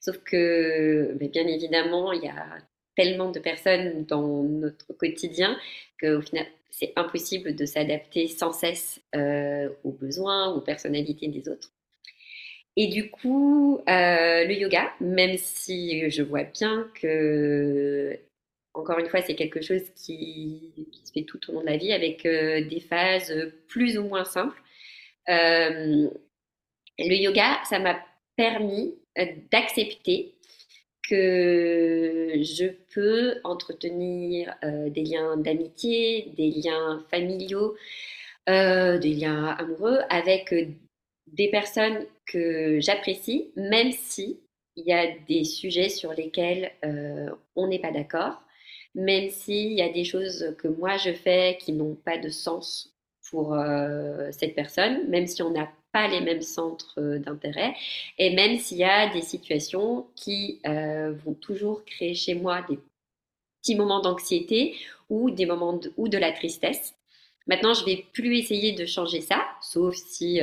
Sauf 0.00 0.18
que, 0.18 1.14
bien 1.18 1.46
évidemment, 1.46 2.12
il 2.12 2.22
y 2.22 2.28
a 2.28 2.58
tellement 2.96 3.30
de 3.30 3.40
personnes 3.40 4.04
dans 4.04 4.42
notre 4.42 4.92
quotidien 4.92 5.58
qu'au 6.00 6.20
final, 6.20 6.46
c'est 6.70 6.92
impossible 6.96 7.54
de 7.54 7.66
s'adapter 7.66 8.26
sans 8.28 8.52
cesse 8.52 9.00
euh, 9.14 9.68
aux 9.84 9.92
besoins, 9.92 10.52
aux 10.52 10.60
personnalités 10.60 11.28
des 11.28 11.48
autres. 11.48 11.70
Et 12.76 12.88
du 12.88 13.10
coup, 13.10 13.78
euh, 13.88 14.44
le 14.44 14.52
yoga, 14.54 14.92
même 15.00 15.36
si 15.38 16.10
je 16.10 16.22
vois 16.22 16.42
bien 16.42 16.90
que, 17.00 18.18
encore 18.74 18.98
une 18.98 19.08
fois, 19.08 19.22
c'est 19.22 19.36
quelque 19.36 19.62
chose 19.62 19.82
qui, 19.94 20.72
se 21.04 21.12
fait 21.12 21.22
tout 21.22 21.38
au 21.48 21.54
long 21.54 21.60
de 21.60 21.66
la 21.66 21.76
vie 21.76 21.92
avec 21.92 22.26
euh, 22.26 22.64
des 22.64 22.80
phases 22.80 23.32
plus 23.68 23.96
ou 23.98 24.04
moins 24.04 24.24
simples. 24.24 24.60
Euh, 25.28 26.08
le 26.98 27.14
yoga, 27.14 27.58
ça 27.68 27.78
m'a 27.78 27.98
permis 28.36 28.94
d'accepter 29.52 30.34
que 31.08 32.32
je 32.42 32.66
peux 32.94 33.36
entretenir 33.44 34.54
des 34.62 35.04
liens 35.04 35.36
d'amitié, 35.36 36.32
des 36.36 36.50
liens 36.50 37.04
familiaux, 37.10 37.76
des 38.46 39.14
liens 39.14 39.48
amoureux 39.58 39.98
avec 40.08 40.52
des 41.26 41.48
personnes 41.48 42.06
que 42.26 42.80
j'apprécie, 42.80 43.50
même 43.56 43.92
si 43.92 44.40
il 44.76 44.86
y 44.86 44.92
a 44.92 45.06
des 45.28 45.44
sujets 45.44 45.88
sur 45.88 46.12
lesquels 46.12 46.72
euh, 46.84 47.30
on 47.56 47.68
n'est 47.68 47.78
pas 47.78 47.92
d'accord, 47.92 48.42
même 48.94 49.30
s'il 49.30 49.72
y 49.72 49.82
a 49.82 49.88
des 49.88 50.04
choses 50.04 50.54
que 50.58 50.68
moi 50.68 50.96
je 50.96 51.12
fais 51.12 51.58
qui 51.60 51.72
n'ont 51.72 51.94
pas 51.94 52.18
de 52.18 52.28
sens 52.28 52.94
pour 53.30 53.54
euh, 53.54 54.30
cette 54.32 54.54
personne, 54.54 55.08
même 55.08 55.26
si 55.26 55.42
on 55.42 55.50
n'a 55.50 55.70
pas 55.92 56.08
les 56.08 56.20
mêmes 56.20 56.42
centres 56.42 56.98
euh, 56.98 57.18
d'intérêt, 57.18 57.74
et 58.18 58.34
même 58.34 58.58
s'il 58.58 58.78
y 58.78 58.84
a 58.84 59.12
des 59.12 59.22
situations 59.22 60.06
qui 60.14 60.60
vont 60.64 61.34
toujours 61.34 61.84
créer 61.84 62.14
chez 62.14 62.34
moi 62.34 62.64
des 62.68 62.78
petits 63.60 63.76
moments 63.76 64.00
d'anxiété 64.00 64.76
ou 65.08 65.30
des 65.30 65.46
moments 65.46 65.74
de, 65.74 65.92
ou 65.96 66.08
de 66.08 66.18
la 66.18 66.32
tristesse. 66.32 66.94
Maintenant, 67.46 67.74
je 67.74 67.84
vais 67.84 68.04
plus 68.12 68.38
essayer 68.38 68.72
de 68.72 68.86
changer 68.86 69.20
ça, 69.20 69.44
sauf 69.60 69.94
si 69.94 70.40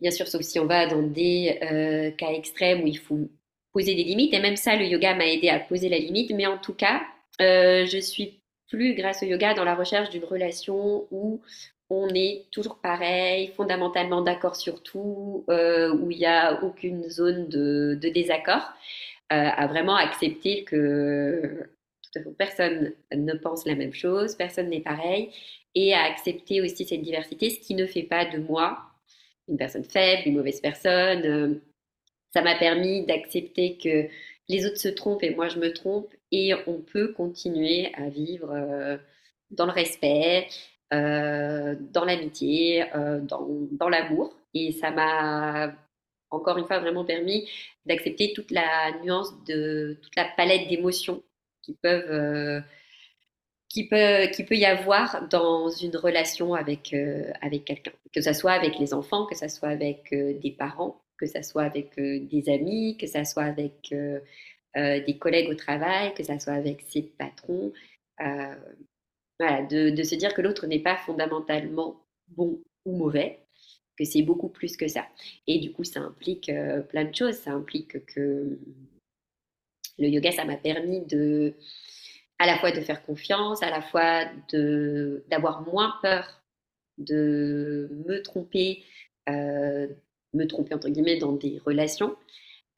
Bien 0.00 0.10
sûr, 0.10 0.26
sauf 0.28 0.42
si 0.42 0.58
on 0.58 0.66
va 0.66 0.86
dans 0.86 1.02
des 1.02 1.58
euh, 1.62 2.10
cas 2.12 2.30
extrêmes 2.30 2.82
où 2.82 2.86
il 2.86 2.98
faut 2.98 3.28
poser 3.72 3.94
des 3.94 4.04
limites. 4.04 4.32
Et 4.32 4.40
même 4.40 4.56
ça, 4.56 4.76
le 4.76 4.86
yoga 4.86 5.14
m'a 5.14 5.26
aidé 5.26 5.48
à 5.48 5.60
poser 5.60 5.88
la 5.88 5.98
limite. 5.98 6.32
Mais 6.34 6.46
en 6.46 6.58
tout 6.58 6.74
cas, 6.74 7.02
euh, 7.40 7.86
je 7.86 7.98
suis 7.98 8.42
plus, 8.68 8.94
grâce 8.94 9.22
au 9.22 9.26
yoga, 9.26 9.54
dans 9.54 9.64
la 9.64 9.74
recherche 9.74 10.10
d'une 10.10 10.24
relation 10.24 11.06
où 11.10 11.40
on 11.90 12.08
est 12.14 12.46
toujours 12.52 12.78
pareil, 12.80 13.48
fondamentalement 13.56 14.22
d'accord 14.22 14.56
sur 14.56 14.82
tout, 14.82 15.44
euh, 15.50 15.92
où 15.94 16.10
il 16.10 16.18
n'y 16.18 16.26
a 16.26 16.62
aucune 16.62 17.08
zone 17.10 17.48
de, 17.48 17.98
désaccord, 18.14 18.72
à 19.28 19.66
vraiment 19.68 19.94
accepter 19.94 20.64
que 20.64 21.70
personne 22.38 22.92
ne 23.14 23.34
pense 23.34 23.64
la 23.64 23.76
même 23.76 23.92
chose, 23.92 24.34
personne 24.34 24.70
n'est 24.70 24.80
pareil, 24.80 25.30
et 25.74 25.94
à 25.94 26.02
accepter 26.02 26.60
aussi 26.60 26.84
cette 26.84 27.02
diversité, 27.02 27.50
ce 27.50 27.60
qui 27.60 27.74
ne 27.74 27.86
fait 27.86 28.02
pas 28.02 28.24
de 28.24 28.38
moi 28.38 28.89
une 29.50 29.56
personne 29.56 29.84
faible, 29.84 30.22
une 30.26 30.36
mauvaise 30.36 30.60
personne. 30.60 31.24
Euh, 31.26 31.54
ça 32.32 32.42
m'a 32.42 32.54
permis 32.56 33.04
d'accepter 33.04 33.76
que 33.76 34.08
les 34.48 34.66
autres 34.66 34.78
se 34.78 34.88
trompent 34.88 35.22
et 35.22 35.34
moi 35.34 35.48
je 35.48 35.58
me 35.58 35.72
trompe 35.72 36.12
et 36.32 36.52
on 36.66 36.80
peut 36.80 37.12
continuer 37.12 37.92
à 37.94 38.08
vivre 38.08 38.52
euh, 38.52 38.96
dans 39.50 39.66
le 39.66 39.72
respect, 39.72 40.48
euh, 40.92 41.74
dans 41.78 42.04
l'amitié, 42.04 42.84
dans, 43.22 43.46
dans 43.72 43.88
l'amour. 43.88 44.32
Et 44.54 44.72
ça 44.72 44.90
m'a 44.90 45.74
encore 46.30 46.58
une 46.58 46.66
fois 46.66 46.78
vraiment 46.78 47.04
permis 47.04 47.48
d'accepter 47.86 48.32
toute 48.32 48.52
la 48.52 48.92
nuance 49.02 49.32
de 49.44 49.98
toute 50.02 50.14
la 50.16 50.24
palette 50.36 50.68
d'émotions 50.68 51.22
qui 51.62 51.74
peuvent 51.74 52.62
qui 53.70 53.86
peut, 53.86 54.26
qui 54.34 54.44
peut 54.44 54.56
y 54.56 54.66
avoir 54.66 55.28
dans 55.28 55.70
une 55.70 55.96
relation 55.96 56.54
avec, 56.54 56.92
euh, 56.92 57.32
avec 57.40 57.64
quelqu'un. 57.64 57.92
Que 58.12 58.20
ce 58.20 58.32
soit 58.32 58.52
avec 58.52 58.78
les 58.78 58.92
enfants, 58.92 59.26
que 59.26 59.36
ce 59.36 59.48
soit 59.48 59.68
avec 59.68 60.12
euh, 60.12 60.34
des 60.40 60.50
parents, 60.50 61.00
que 61.16 61.26
ce 61.26 61.40
soit 61.42 61.62
avec 61.62 61.96
euh, 61.98 62.18
des 62.20 62.50
amis, 62.50 62.98
que 62.98 63.06
ce 63.06 63.24
soit 63.24 63.44
avec 63.44 63.94
des 64.76 65.18
collègues 65.18 65.48
au 65.48 65.54
travail, 65.54 66.14
que 66.14 66.22
ce 66.22 66.38
soit 66.38 66.52
avec 66.52 66.84
ses 66.88 67.02
patrons. 67.02 67.72
voilà, 68.18 69.62
de, 69.62 69.90
de, 69.90 70.02
se 70.02 70.14
dire 70.16 70.34
que 70.34 70.42
l'autre 70.42 70.66
n'est 70.66 70.82
pas 70.82 70.96
fondamentalement 70.96 72.04
bon 72.28 72.60
ou 72.84 72.96
mauvais, 72.96 73.40
que 73.96 74.04
c'est 74.04 74.22
beaucoup 74.22 74.48
plus 74.48 74.76
que 74.76 74.86
ça. 74.88 75.06
Et 75.46 75.58
du 75.58 75.72
coup, 75.72 75.84
ça 75.84 76.00
implique 76.00 76.52
plein 76.88 77.04
de 77.04 77.14
choses. 77.14 77.36
Ça 77.36 77.50
implique 77.50 78.04
que 78.06 78.58
le 79.98 80.08
yoga, 80.08 80.30
ça 80.32 80.44
m'a 80.44 80.56
permis 80.56 81.00
de 81.00 81.54
à 82.40 82.46
la 82.46 82.58
fois 82.58 82.72
de 82.72 82.80
faire 82.80 83.04
confiance, 83.04 83.62
à 83.62 83.70
la 83.70 83.82
fois 83.82 84.24
de 84.50 85.22
d'avoir 85.28 85.60
moins 85.62 85.94
peur 86.02 86.42
de 86.98 87.88
me 88.06 88.22
tromper, 88.22 88.82
euh, 89.28 89.86
me 90.32 90.46
tromper 90.46 90.74
entre 90.74 90.88
guillemets 90.88 91.18
dans 91.18 91.32
des 91.32 91.60
relations, 91.64 92.16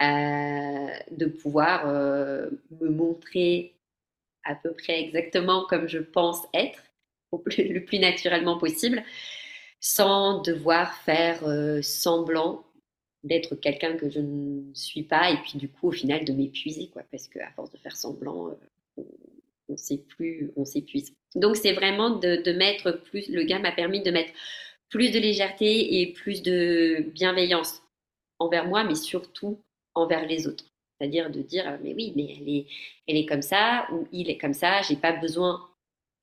euh, 0.03 0.89
de 1.13 1.27
pouvoir 1.27 1.89
euh, 1.89 2.51
me 2.81 2.91
montrer 2.91 3.77
à 4.45 4.57
peu 4.57 4.73
près 4.73 5.01
exactement 5.01 5.65
comme 5.67 5.89
je 5.89 5.99
pense 5.99 6.41
être, 6.55 6.83
le 7.47 7.79
plus 7.81 8.01
naturellement 8.01 8.59
possible, 8.59 9.05
sans 9.79 10.43
devoir 10.43 10.93
faire 10.99 11.41
semblant 11.85 12.65
d'être 13.23 13.55
quelqu'un 13.55 13.97
que 13.97 14.11
je 14.11 14.19
ne 14.19 14.75
suis 14.75 15.05
pas 15.05 15.31
et 15.31 15.37
puis 15.37 15.57
du 15.57 15.69
coup 15.69 15.89
au 15.89 15.93
final 15.93 16.25
de 16.25 16.33
m'épuiser 16.33 16.89
quoi. 16.89 17.03
Parce 17.13 17.29
qu'à 17.29 17.51
force 17.53 17.71
de 17.71 17.79
faire 17.79 17.97
semblant 17.97 18.51
on 19.73 19.77
sait 19.77 19.99
plus, 19.99 20.53
on 20.57 20.64
s'épuise. 20.64 21.14
Donc 21.35 21.57
c'est 21.57 21.73
vraiment 21.73 22.11
de, 22.11 22.53
mettre 22.53 22.93
plus, 22.93 23.29
le 23.29 23.43
gars 23.45 23.59
m'a 23.59 23.73
permis 23.73 24.03
de 24.03 24.11
mettre 24.11 24.33
plus 24.91 25.11
de 25.11 25.18
légèreté 25.18 26.01
et 26.01 26.12
plus 26.12 26.43
de 26.43 27.07
bienveillance 27.14 27.83
envers 28.39 28.66
moi, 28.66 28.85
mais 28.85 28.95
surtout 28.95 29.62
envers 29.95 30.27
les 30.27 30.47
autres. 30.47 30.64
C'est-à-dire 30.99 31.31
de 31.31 31.43
dire, 31.43 31.79
mais 31.83 31.95
oui, 31.95 32.12
mais 32.14 32.37
elle 32.39 32.49
est, 32.49 32.66
elle 33.09 33.16
est 33.16 33.27
comme 33.27 33.43
ça, 33.43 33.89
ou 33.93 34.07
il 34.12 34.31
est 34.31 34.39
comme 34.39 34.55
ça, 34.55 34.83
j'ai 34.83 34.97
pas 34.97 35.12
besoin 35.12 35.68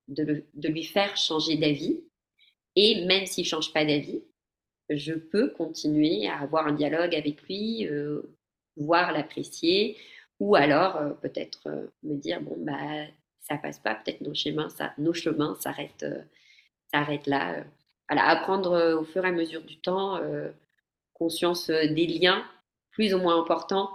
de, 0.07 0.43
lui 0.67 0.83
faire 0.83 1.17
changer 1.17 1.57
d'avis. 1.57 2.01
Et 2.75 3.05
même 3.05 3.25
s'il 3.25 3.45
change 3.45 3.73
pas 3.73 3.83
d'avis, 3.83 4.23
je 4.89 5.13
peux 5.13 5.49
continuer 5.49 6.27
à 6.27 6.39
avoir 6.39 6.67
un 6.67 6.73
dialogue 6.73 7.15
avec 7.15 7.41
lui, 7.43 7.87
euh, 7.87 8.21
voir 8.77 9.11
l'apprécier, 9.11 9.97
ou 10.39 10.55
alors 10.55 10.95
euh, 10.97 11.09
peut-être 11.11 11.67
euh, 11.67 11.87
me 12.03 12.15
dire, 12.15 12.41
bon, 12.41 12.55
bah, 12.59 13.05
ça 13.49 13.57
passe 13.57 13.79
pas, 13.79 13.95
peut-être 13.95 14.21
nos 14.21 14.33
chemins, 14.33 14.69
ça, 14.69 14.93
nos 14.97 15.13
chemins 15.13 15.57
s'arrêtent, 15.59 16.03
euh, 16.03 16.23
là. 17.25 17.53
Euh. 17.53 17.63
Voilà, 18.09 18.27
apprendre 18.27 18.71
euh, 18.71 18.99
au 18.99 19.03
fur 19.03 19.23
et 19.23 19.27
à 19.27 19.31
mesure 19.31 19.61
du 19.63 19.77
temps, 19.77 20.19
conscience 21.13 21.69
des 21.69 22.07
liens 22.07 22.43
plus 22.91 23.13
ou 23.13 23.19
moins 23.19 23.39
importants 23.39 23.91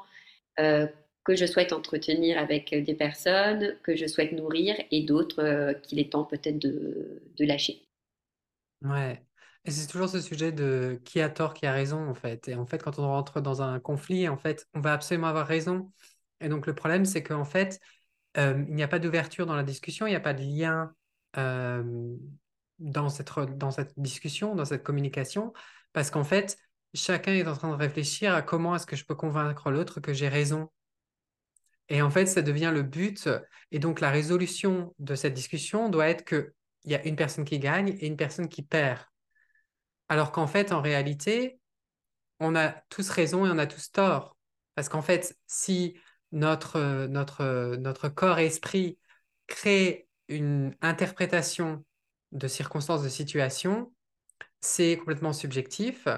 que 0.57 1.35
je 1.35 1.47
souhaite 1.47 1.73
entretenir 1.73 2.39
avec 2.39 2.73
des 2.73 2.95
personnes, 2.95 3.77
que 3.83 3.97
je 3.97 4.07
souhaite 4.07 4.31
nourrir 4.33 4.77
et 4.93 5.03
d'autres 5.03 5.73
qu'il 5.83 5.99
est 5.99 6.13
temps 6.13 6.25
peut-être 6.25 6.59
de, 6.59 7.23
de, 7.37 7.45
lâcher. 7.45 7.83
Ouais. 8.83 9.21
Et 9.65 9.71
c'est 9.73 9.89
toujours 9.89 10.09
ce 10.09 10.21
sujet 10.21 10.53
de 10.53 11.01
qui 11.05 11.21
a 11.21 11.29
tort, 11.29 11.55
qui 11.55 11.67
a 11.67 11.73
raison, 11.73 12.09
en 12.09 12.15
fait. 12.15 12.47
Et 12.49 12.55
en 12.55 12.67
fait, 12.67 12.83
quand 12.83 13.01
on 13.01 13.09
rentre 13.09 13.41
dans 13.41 13.63
un 13.63 13.81
conflit, 13.81 14.29
en 14.29 14.37
fait, 14.37 14.69
on 14.75 14.81
va 14.81 14.93
absolument 14.93 15.27
avoir 15.27 15.47
raison. 15.47 15.91
Et 16.41 16.49
donc, 16.49 16.67
le 16.67 16.75
problème, 16.75 17.05
c'est 17.05 17.23
qu'en 17.23 17.45
fait, 17.45 17.81
euh, 18.37 18.65
il 18.69 18.75
n'y 18.75 18.83
a 18.83 18.89
pas 18.89 18.99
d'ouverture 18.99 19.47
dans 19.47 19.57
la 19.57 19.63
discussion, 19.63 20.07
il 20.07 20.11
n'y 20.11 20.17
a 20.17 20.21
pas 20.21 20.35
de 20.35 20.43
lien 20.43 20.95
euh, 21.37 22.17
dans, 22.79 23.09
cette, 23.09 23.33
dans 23.57 23.71
cette 23.71 23.93
discussion, 23.97 24.55
dans 24.55 24.65
cette 24.65 24.83
communication, 24.83 25.53
parce 25.93 26.11
qu'en 26.11 26.25
fait, 26.25 26.59
chacun 26.95 27.33
est 27.33 27.47
en 27.47 27.55
train 27.55 27.71
de 27.71 27.77
réfléchir 27.77 28.35
à 28.35 28.43
comment 28.43 28.75
est-ce 28.75 28.87
que 28.87 28.97
je 28.97 29.05
peux 29.05 29.15
convaincre 29.15 29.71
l'autre 29.71 30.01
que 30.01 30.13
j'ai 30.13 30.29
raison. 30.29 30.71
Et 31.89 32.03
en 32.03 32.11
fait, 32.11 32.27
ça 32.27 32.43
devient 32.43 32.71
le 32.73 32.83
but. 32.83 33.29
Et 33.71 33.79
donc, 33.79 34.01
la 34.01 34.11
résolution 34.11 34.95
de 34.99 35.15
cette 35.15 35.35
discussion 35.35 35.89
doit 35.89 36.09
être 36.09 36.25
qu'il 36.25 36.53
y 36.87 36.95
a 36.95 37.05
une 37.07 37.17
personne 37.17 37.45
qui 37.45 37.59
gagne 37.59 37.97
et 38.01 38.07
une 38.07 38.17
personne 38.17 38.49
qui 38.49 38.63
perd. 38.63 39.01
Alors 40.09 40.33
qu'en 40.33 40.47
fait, 40.47 40.73
en 40.73 40.81
réalité, 40.81 41.59
on 42.41 42.57
a 42.57 42.71
tous 42.89 43.11
raison 43.11 43.47
et 43.47 43.51
on 43.51 43.59
a 43.59 43.67
tous 43.67 43.91
tort. 43.91 44.37
Parce 44.75 44.89
qu'en 44.89 45.03
fait, 45.03 45.37
si 45.47 45.97
notre, 46.35 47.07
notre, 47.07 47.77
notre 47.77 48.09
corps-esprit 48.09 48.99
crée 49.47 50.09
une 50.29 50.75
interprétation 50.83 51.85
de 52.33 52.49
circonstances, 52.49 53.03
de 53.03 53.09
situations, 53.09 53.93
c'est 54.61 54.97
complètement 54.97 55.33
subjectif 55.33 56.09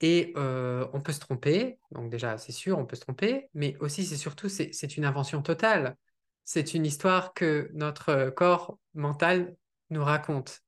et 0.00 0.32
euh, 0.36 0.86
on 0.92 1.00
peut 1.00 1.12
se 1.12 1.20
tromper. 1.20 1.78
Donc 1.90 2.10
déjà, 2.10 2.38
c'est 2.38 2.52
sûr, 2.52 2.78
on 2.78 2.86
peut 2.86 2.96
se 2.96 3.02
tromper, 3.02 3.48
mais 3.54 3.76
aussi, 3.80 4.04
c'est 4.04 4.16
surtout, 4.16 4.48
c'est 4.48 4.96
une 4.96 5.04
invention 5.04 5.42
totale. 5.42 5.96
C'est 6.44 6.74
une 6.74 6.86
histoire 6.86 7.34
que 7.34 7.70
notre 7.74 8.30
corps 8.30 8.78
mental 8.94 9.54
nous 9.90 10.04
raconte. 10.04 10.60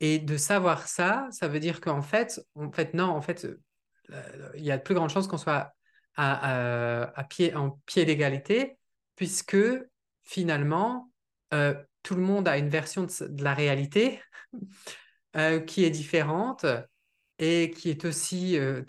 Et 0.00 0.18
de 0.18 0.36
savoir 0.36 0.86
ça, 0.86 1.28
ça 1.30 1.48
veut 1.48 1.60
dire 1.60 1.80
qu'en 1.80 2.02
fait, 2.02 2.40
en 2.54 2.70
fait, 2.72 2.94
non, 2.94 3.06
en 3.06 3.20
fait, 3.20 3.46
euh, 4.10 4.50
il 4.56 4.64
y 4.64 4.70
a 4.70 4.78
de 4.78 4.82
plus 4.82 4.94
grandes 4.94 5.10
chances 5.10 5.26
qu'on 5.26 5.38
soit 5.38 5.74
à, 6.16 7.26
pied, 7.28 7.54
en 7.54 7.80
pied 7.86 8.04
d'égalité, 8.04 8.78
puisque 9.16 9.56
finalement, 10.22 11.10
euh, 11.52 11.74
tout 12.02 12.14
le 12.14 12.22
monde 12.22 12.48
a 12.48 12.58
une 12.58 12.68
version 12.68 13.04
de, 13.04 13.42
la 13.42 13.54
réalité 13.54 14.20
euh, 15.36 15.60
qui 15.60 15.84
est 15.84 15.90
différente 15.90 16.66
et 17.38 17.70
qui 17.70 17.90
est 17.90 18.04
aussi, 18.04 18.58
euh, 18.58 18.82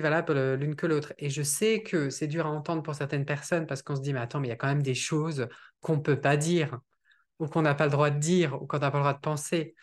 valable 0.00 0.54
l'une 0.54 0.76
que 0.76 0.86
l'autre. 0.86 1.12
Et 1.18 1.30
je 1.30 1.42
sais 1.42 1.82
que 1.82 2.10
c'est 2.10 2.26
dur 2.26 2.46
à 2.46 2.50
entendre 2.50 2.82
pour 2.82 2.94
certaines 2.94 3.24
personnes 3.24 3.66
parce 3.66 3.82
qu'on 3.82 3.96
se 3.96 4.02
dit, 4.02 4.12
mais 4.12 4.20
attends, 4.20 4.40
mais 4.40 4.48
il 4.48 4.50
y 4.50 4.54
a 4.54 4.56
quand 4.56 4.68
même 4.68 4.82
des 4.82 4.94
choses 4.94 5.48
qu'on 5.80 5.96
ne 5.96 6.02
peut 6.02 6.20
pas 6.20 6.36
dire 6.36 6.78
ou 7.38 7.46
qu'on 7.46 7.62
n'a 7.62 7.74
pas 7.74 7.84
le 7.84 7.90
droit 7.90 8.10
de 8.10 8.18
dire 8.18 8.60
ou 8.60 8.66
qu'on 8.66 8.78
n'a 8.78 8.90
pas 8.90 8.98
le 8.98 9.04
droit 9.04 9.14
de 9.14 9.20
penser. 9.20 9.74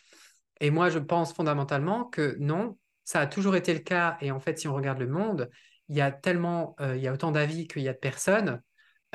Et 0.60 0.70
moi, 0.70 0.90
je 0.90 0.98
pense 0.98 1.32
fondamentalement 1.32 2.04
que 2.04 2.36
non, 2.38 2.78
ça 3.04 3.20
a 3.20 3.26
toujours 3.26 3.56
été 3.56 3.74
le 3.74 3.80
cas. 3.80 4.16
Et 4.20 4.30
en 4.30 4.40
fait, 4.40 4.58
si 4.58 4.68
on 4.68 4.74
regarde 4.74 4.98
le 4.98 5.08
monde, 5.08 5.50
il 5.88 5.96
y 5.96 6.00
a 6.00 6.10
tellement, 6.10 6.74
euh, 6.80 6.96
il 6.96 7.02
y 7.02 7.08
a 7.08 7.12
autant 7.12 7.32
d'avis 7.32 7.66
qu'il 7.66 7.82
y 7.82 7.88
a 7.88 7.92
de 7.92 7.98
personnes 7.98 8.62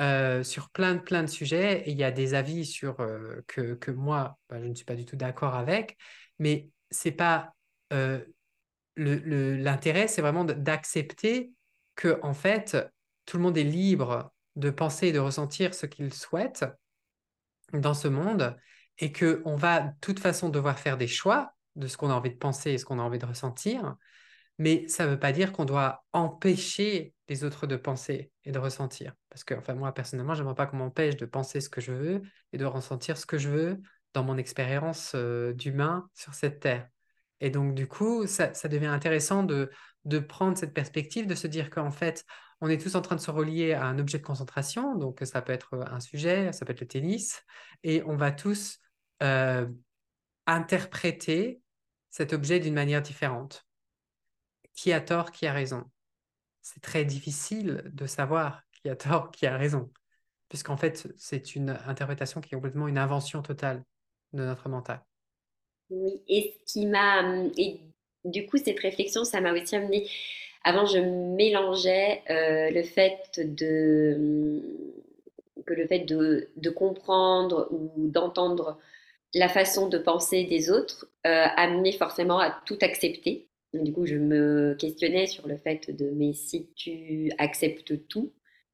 euh, 0.00 0.42
sur 0.42 0.70
plein, 0.70 0.96
plein 0.96 1.22
de 1.22 1.28
sujets. 1.28 1.82
Et 1.86 1.90
il 1.90 1.98
y 1.98 2.04
a 2.04 2.10
des 2.10 2.34
avis 2.34 2.64
sur 2.64 3.00
euh, 3.00 3.42
que, 3.46 3.74
que, 3.74 3.90
moi, 3.90 4.38
bah, 4.48 4.60
je 4.60 4.66
ne 4.66 4.74
suis 4.74 4.84
pas 4.84 4.96
du 4.96 5.04
tout 5.04 5.16
d'accord 5.16 5.54
avec. 5.54 5.96
Mais 6.38 6.68
c'est 6.90 7.12
pas 7.12 7.54
l'intérêt, 8.96 10.06
c'est 10.06 10.22
vraiment 10.22 10.44
d'accepter 10.44 11.52
que, 11.96 12.20
en 12.22 12.34
fait, 12.34 12.76
tout 13.26 13.36
le 13.36 13.42
monde 13.42 13.58
est 13.58 13.64
libre 13.64 14.32
de 14.56 14.70
penser 14.70 15.08
et 15.08 15.12
de 15.12 15.18
ressentir 15.18 15.74
ce 15.74 15.86
qu'il 15.86 16.12
souhaite 16.14 16.64
dans 17.72 17.94
ce 17.94 18.08
monde 18.08 18.56
et 18.98 19.12
qu'on 19.12 19.56
va 19.56 19.80
de 19.80 19.92
toute 20.00 20.20
façon 20.20 20.48
devoir 20.48 20.78
faire 20.78 20.96
des 20.96 21.06
choix 21.06 21.52
de 21.76 21.86
ce 21.86 21.96
qu'on 21.96 22.10
a 22.10 22.14
envie 22.14 22.30
de 22.30 22.36
penser 22.36 22.72
et 22.72 22.78
ce 22.78 22.84
qu'on 22.84 22.98
a 22.98 23.02
envie 23.02 23.18
de 23.18 23.26
ressentir. 23.26 23.96
Mais 24.60 24.86
ça 24.88 25.06
ne 25.06 25.12
veut 25.12 25.18
pas 25.18 25.32
dire 25.32 25.52
qu'on 25.52 25.64
doit 25.64 26.04
empêcher 26.12 27.14
les 27.30 27.44
autres 27.44 27.66
de 27.66 27.76
penser 27.76 28.30
et 28.44 28.52
de 28.52 28.58
ressentir. 28.58 29.14
Parce 29.30 29.42
que, 29.42 29.54
enfin, 29.54 29.72
moi, 29.72 29.94
personnellement, 29.94 30.34
je 30.34 30.40
n'aimerais 30.40 30.54
pas 30.54 30.66
qu'on 30.66 30.76
m'empêche 30.76 31.16
de 31.16 31.24
penser 31.24 31.62
ce 31.62 31.70
que 31.70 31.80
je 31.80 31.92
veux 31.92 32.20
et 32.52 32.58
de 32.58 32.66
ressentir 32.66 33.16
ce 33.16 33.24
que 33.24 33.38
je 33.38 33.48
veux 33.48 33.80
dans 34.12 34.22
mon 34.22 34.36
expérience 34.36 35.12
euh, 35.14 35.54
d'humain 35.54 36.10
sur 36.12 36.34
cette 36.34 36.60
terre. 36.60 36.86
Et 37.40 37.48
donc, 37.48 37.74
du 37.74 37.86
coup, 37.86 38.26
ça, 38.26 38.50
devient 38.68 38.84
intéressant 38.84 39.44
de, 39.44 39.70
de 40.04 40.18
prendre 40.18 40.58
cette 40.58 40.74
perspective, 40.74 41.26
de 41.26 41.34
se 41.34 41.46
dire 41.46 41.70
qu'en 41.70 41.90
fait, 41.90 42.26
on 42.60 42.68
est 42.68 42.78
tous 42.78 42.96
en 42.96 43.00
train 43.00 43.16
de 43.16 43.20
se 43.22 43.30
relier 43.30 43.72
à 43.72 43.86
un 43.86 43.98
objet 43.98 44.18
de 44.18 44.24
concentration, 44.24 44.94
donc 44.94 45.20
ça 45.22 45.40
peut 45.40 45.54
être 45.54 45.82
un 45.90 46.00
sujet, 46.00 46.52
ça 46.52 46.66
peut 46.66 46.72
être 46.72 46.82
le 46.82 46.86
tennis, 46.86 47.42
et 47.82 48.02
on 48.04 48.16
va 48.16 48.30
tous 48.30 48.78
euh, 49.22 49.66
interpréter 50.46 51.62
cet 52.10 52.34
objet 52.34 52.60
d'une 52.60 52.74
manière 52.74 53.00
différente. 53.00 53.64
Qui 54.74 54.92
a 54.92 55.00
tort, 55.00 55.30
qui 55.32 55.46
a 55.46 55.52
raison 55.52 55.84
C'est 56.62 56.82
très 56.82 57.04
difficile 57.04 57.82
de 57.92 58.06
savoir 58.06 58.62
qui 58.72 58.88
a 58.90 58.96
tort, 58.96 59.30
qui 59.30 59.46
a 59.46 59.56
raison, 59.56 59.92
puisqu'en 60.48 60.76
fait, 60.76 61.08
c'est 61.18 61.56
une 61.56 61.70
interprétation 61.86 62.40
qui 62.40 62.54
est 62.54 62.58
complètement 62.58 62.88
une 62.88 62.98
invention 62.98 63.42
totale 63.42 63.84
de 64.32 64.44
notre 64.44 64.68
mental. 64.68 65.04
Oui, 65.90 66.22
et 66.28 66.54
ce 66.66 66.72
qui 66.72 66.86
m'a. 66.86 67.22
Et 67.56 67.80
du 68.24 68.46
coup, 68.46 68.58
cette 68.58 68.78
réflexion, 68.80 69.24
ça 69.24 69.40
m'a 69.40 69.52
aussi 69.52 69.76
amené. 69.76 70.08
Avant, 70.64 70.86
je 70.86 70.98
mélangeais 70.98 72.22
euh, 72.30 72.70
le 72.70 72.82
fait 72.82 73.18
de. 73.38 74.62
que 75.66 75.74
le 75.74 75.86
fait 75.86 76.00
de, 76.00 76.50
de 76.56 76.70
comprendre 76.70 77.68
ou 77.72 77.92
d'entendre 78.10 78.78
la 79.34 79.48
façon 79.50 79.88
de 79.88 79.98
penser 79.98 80.44
des 80.44 80.70
autres 80.70 81.08
euh, 81.26 81.46
amenait 81.56 81.92
forcément 81.92 82.40
à 82.40 82.52
tout 82.66 82.78
accepter. 82.82 83.49
Du 83.74 83.92
coup, 83.92 84.06
je 84.06 84.16
me 84.16 84.74
questionnais 84.78 85.26
sur 85.26 85.46
le 85.46 85.56
fait 85.56 85.90
de 85.90 86.10
mais 86.10 86.32
si 86.32 86.68
tu 86.74 87.30
acceptes 87.38 88.08
tout, 88.08 88.32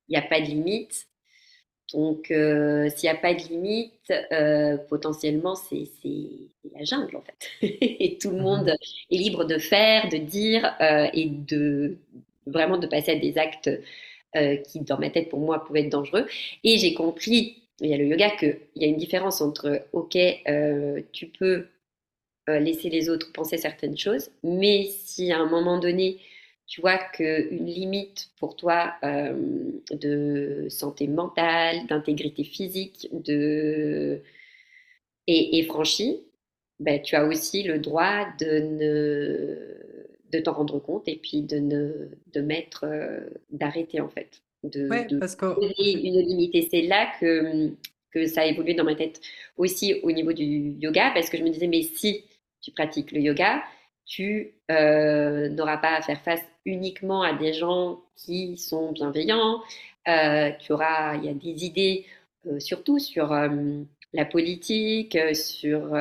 il 0.09 0.13
n'y 0.13 0.17
a 0.17 0.23
pas 0.23 0.41
de 0.41 0.47
limite. 0.47 1.09
Donc, 1.93 2.31
euh, 2.31 2.89
s'il 2.91 3.09
n'y 3.09 3.17
a 3.17 3.21
pas 3.21 3.35
de 3.35 3.43
limite, 3.49 4.13
euh, 4.33 4.77
potentiellement, 4.77 5.55
c'est 5.55 5.85
la 6.75 6.85
jungle, 6.85 7.17
en 7.17 7.23
fait. 7.23 7.51
et 7.63 8.19
tout 8.19 8.31
le 8.31 8.39
monde 8.39 8.67
mhm. 8.67 8.77
est 9.11 9.17
libre 9.17 9.45
de 9.45 9.59
faire, 9.59 10.09
de 10.09 10.17
dire 10.17 10.75
euh, 10.81 11.07
et 11.13 11.27
de 11.27 11.99
vraiment 12.47 12.79
de 12.79 12.87
passer 12.87 13.13
à 13.13 13.17
des 13.17 13.39
actes 13.39 13.71
qui, 14.69 14.81
dans 14.81 14.99
ma 14.99 15.09
tête, 15.09 15.31
pour 15.31 15.39
moi, 15.41 15.65
pouvaient 15.65 15.81
être 15.81 15.89
dangereux. 15.89 16.27
Et 16.63 16.77
j'ai 16.77 16.93
compris, 16.93 17.63
il 17.81 17.89
y 17.89 17.95
a 17.95 17.97
le 17.97 18.05
yoga, 18.05 18.29
qu'il 18.37 18.59
y 18.75 18.85
a 18.85 18.87
une 18.87 18.99
différence 18.99 19.41
entre, 19.41 19.87
OK, 19.95 20.19
tu 21.11 21.27
peux 21.29 21.69
laisser 22.49 22.89
les 22.89 23.09
autres 23.09 23.33
penser 23.33 23.57
certaines 23.57 23.97
choses, 23.97 24.31
mais 24.43 24.85
si 24.85 25.33
à 25.33 25.39
un 25.39 25.49
moment 25.49 25.79
donné, 25.79 26.19
tu 26.67 26.81
vois 26.81 26.99
qu'une 26.99 27.67
limite 27.67 28.31
pour 28.39 28.57
toi 28.57 28.95
euh, 29.05 29.35
de 29.93 30.67
santé 30.69 31.07
mentale, 31.07 31.87
d'intégrité 31.87 32.43
physique 32.43 33.09
de... 33.13 34.21
est, 35.29 35.63
franchie, 35.63 36.21
ben, 36.81 37.01
tu 37.01 37.15
as 37.15 37.25
aussi 37.25 37.63
le 37.63 37.79
droit 37.79 38.27
de, 38.41 38.59
ne... 38.59 39.57
de 40.33 40.41
t'en 40.41 40.55
rendre 40.55 40.81
compte 40.81 41.07
et 41.07 41.17
puis 41.17 41.43
de, 41.43 41.59
ne... 41.59 42.09
de 42.33 42.41
mettre, 42.41 42.85
euh, 42.85 43.21
d'arrêter 43.51 44.01
en 44.01 44.09
fait. 44.09 44.43
De, 44.65 44.89
parce 45.19 45.37
que... 45.37 45.47
une 45.47 46.21
limite. 46.27 46.55
Et 46.57 46.69
c'est 46.69 46.83
là 46.83 47.13
que, 47.21 47.71
que 48.11 48.27
ça 48.27 48.41
a 48.41 48.47
évolué 48.47 48.75
dans 48.75 48.83
ma 48.83 48.97
tête 48.97 49.21
aussi 49.57 50.01
au 50.03 50.11
niveau 50.11 50.33
du 50.33 50.75
yoga 50.81 51.13
parce 51.15 51.31
que 51.31 51.39
je 51.39 51.45
me 51.45 51.51
disais, 51.51 51.69
mais 51.69 51.83
si 51.83 52.25
tu 52.67 52.73
pratiques 52.73 53.13
le 53.13 53.21
yoga, 53.21 53.63
tu 54.07 54.57
euh, 54.73 55.49
n'auras 55.51 55.77
pas 55.77 55.95
à 55.95 56.03
faire 56.03 56.21
face 56.23 56.43
uniquement 56.65 57.23
à 57.23 57.33
des 57.33 57.53
gens 57.53 58.01
qui 58.17 58.57
sont 58.57 58.91
bienveillants. 58.91 59.63
Euh, 60.09 60.51
tu 60.59 60.73
auras, 60.73 61.15
il 61.17 61.27
y 61.27 61.29
a 61.29 61.35
des 61.35 61.65
idées 61.65 62.07
euh, 62.47 62.59
surtout 62.59 62.99
sur 62.99 63.33
la 64.13 64.25
politique, 64.25 65.17
sur 65.35 65.97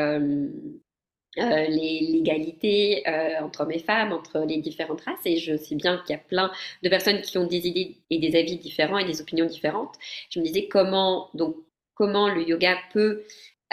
l'égalité 1.37 3.03
entre 3.41 3.61
hommes 3.61 3.71
et 3.71 3.79
femmes, 3.79 4.11
entre 4.11 4.39
les 4.39 4.57
différentes 4.57 5.01
races. 5.01 5.25
Et 5.25 5.37
je 5.37 5.55
sais 5.55 5.75
bien 5.75 5.97
qu'il 5.99 6.15
y 6.15 6.19
a 6.19 6.21
plein 6.21 6.51
de 6.81 6.89
personnes 6.89 7.21
qui 7.21 7.37
ont 7.37 7.45
des 7.45 7.67
idées 7.67 7.97
et 8.09 8.17
des 8.17 8.35
avis 8.35 8.57
différents 8.57 8.97
et 8.97 9.05
des 9.05 9.21
opinions 9.21 9.45
différentes. 9.45 9.93
Je 10.31 10.39
me 10.39 10.45
disais 10.45 10.67
comment 10.67 11.29
donc 11.35 11.57
comment 11.93 12.27
le 12.27 12.41
yoga 12.47 12.75
peut 12.91 13.23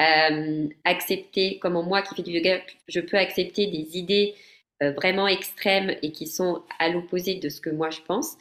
euh, 0.01 0.69
accepter, 0.85 1.59
comment 1.59 1.83
moi 1.83 2.01
qui 2.03 2.15
fais 2.15 2.23
du 2.23 2.33
yoga, 2.33 2.61
je 2.89 3.01
peux 3.01 3.19
accepter 3.19 3.67
des 3.67 3.99
idées 3.99 4.35
euh, 4.83 4.93
vraiment 4.93 5.29
extrêmes 5.29 5.95
et 6.03 6.13
qui 6.13 6.27
sont 6.27 6.63
à 6.79 6.89
l'opposé 6.89 7.35
de 7.35 7.49
ce 7.51 7.61
que 7.61 7.69
moi 7.69 7.91
je 7.91 8.01
pense. 8.01 8.37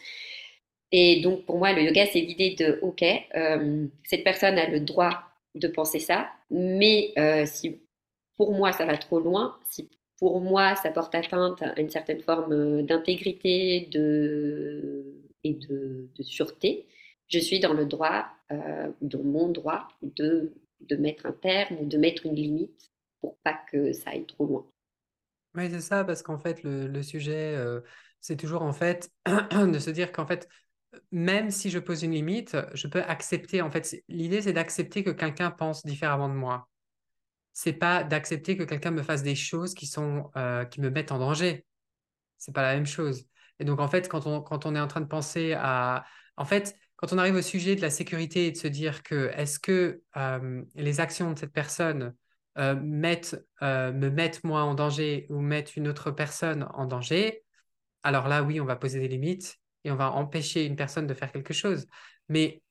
Et 0.94 1.22
donc 1.22 1.46
pour 1.46 1.58
moi, 1.58 1.74
le 1.74 1.84
yoga, 1.84 2.06
c'est 2.08 2.22
l'idée 2.22 2.56
de, 2.56 2.80
OK, 2.82 3.04
euh, 3.04 3.86
cette 4.06 4.24
personne 4.24 4.58
a 4.58 4.70
le 4.70 4.80
droit 4.80 5.24
de 5.56 5.68
penser 5.68 6.00
ça, 6.00 6.30
mais 6.50 7.14
si 7.46 7.82
pour 8.38 8.54
moi 8.54 8.72
ça 8.72 8.86
va 8.86 8.98
trop 8.98 9.20
loin, 9.20 9.58
si 9.70 9.90
pour 10.20 10.40
moi 10.40 10.76
ça 10.76 10.90
porte 10.92 11.14
atteinte 11.16 11.62
à 11.62 11.80
une 11.80 11.90
certaine 11.90 12.22
forme 12.22 12.84
d'intégrité 12.84 13.90
de, 13.92 15.04
et 15.44 15.54
de, 15.54 16.10
de, 16.16 16.24
sûreté, 16.24 16.86
je 17.28 17.40
suis 17.40 17.60
dans 17.60 17.74
le 17.74 17.86
droit, 17.86 18.28
dans 19.02 19.24
mon 19.24 19.50
droit 19.50 19.90
de 20.02 20.54
de 20.88 20.96
mettre 20.96 21.26
un 21.26 21.32
terme 21.32 21.78
ou 21.80 21.86
de 21.86 21.98
mettre 21.98 22.26
une 22.26 22.36
limite 22.36 22.92
pour 23.20 23.38
pas 23.40 23.60
que 23.72 23.94
ça 23.94 24.12
aille 24.12 24.26
trop 24.26 24.46
loin. 24.46 24.66
Oui, 25.56 25.70
c'est 25.70 25.82
ça, 25.82 26.04
parce 26.04 26.24
qu'en 26.24 26.40
fait, 26.40 26.64
le, 26.64 27.04
sujet, 27.04 27.56
euh, 27.56 27.82
c'est 28.22 28.38
toujours 28.38 28.62
en 28.62 28.74
fait 28.74 29.12
de 29.26 29.80
se 29.80 29.90
dire 29.90 30.12
qu'en 30.12 30.26
fait, 30.26 30.48
même 31.12 31.52
si 31.52 31.70
je 31.70 31.80
pose 31.80 32.04
une 32.04 32.12
limite, 32.12 32.58
je 32.74 32.88
peux 32.88 33.02
accepter. 33.02 33.62
En 33.62 33.72
fait, 33.72 34.04
l'idée, 34.08 34.42
c'est 34.42 34.54
d'accepter 34.54 35.04
que 35.04 35.12
quelqu'un 35.12 35.52
pense 35.52 35.86
différemment 35.86 36.30
de 36.30 36.34
moi. 36.34 36.68
C'est 37.54 37.74
pas 37.74 38.04
d'accepter 38.04 38.58
que 38.58 38.64
quelqu'un 38.64 38.92
me 38.92 39.04
fasse 39.04 39.24
des 39.24 39.36
choses 39.36 39.74
qui 39.74 39.88
sont 39.88 40.32
euh, 40.38 40.66
qui 40.66 40.82
me 40.82 40.90
mettent 40.90 41.12
en 41.12 41.20
danger. 41.20 41.66
C'est 42.38 42.54
pas 42.54 42.64
la 42.64 42.76
même 42.76 42.86
chose. 42.86 43.28
Et 43.60 43.66
donc, 43.66 43.80
en 43.80 43.88
fait, 43.88 44.08
quand 44.10 44.26
on, 44.28 44.42
quand 44.42 44.66
on 44.66 44.76
est 44.76 44.80
en 44.80 44.88
train 44.88 45.02
de 45.02 45.08
penser 45.08 45.54
à. 45.54 46.06
En 46.38 46.46
fait, 46.46 46.76
quand 47.02 47.14
on 47.14 47.18
arrive 47.18 47.36
au 47.36 47.42
sujet 47.42 47.76
de 47.76 47.82
la 47.82 47.90
sécurité 47.90 48.48
et 48.48 48.52
de 48.52 48.58
se 48.58 48.68
dire 48.68 49.02
que 49.02 49.32
est-ce 49.36 49.60
que 49.60 50.02
les 50.76 51.00
actions 51.00 51.34
de 51.34 51.40
cette 51.40 51.52
personne 51.52 52.14
mettent, 52.56 53.44
me 53.62 54.10
mettent 54.10 54.44
moi 54.44 54.62
en 54.62 54.76
danger 54.76 55.26
ou 55.30 55.42
mettent 55.42 55.76
une 55.76 55.88
autre 55.88 56.12
personne 56.12 56.68
en 56.76 56.86
danger, 56.86 57.44
alors 58.04 58.28
là, 58.28 58.44
oui, 58.44 58.60
on 58.60 58.66
va 58.66 58.76
poser 58.76 59.00
des 59.00 59.08
limites 59.08 59.58
et 59.84 59.92
on 59.92 59.96
va 59.96 60.12
empêcher 60.12 60.66
une 60.66 60.76
personne 60.76 61.08
de 61.08 61.14
faire 61.14 61.32
quelque 61.32 61.54
chose. 61.54 61.88
Mais 62.30 62.62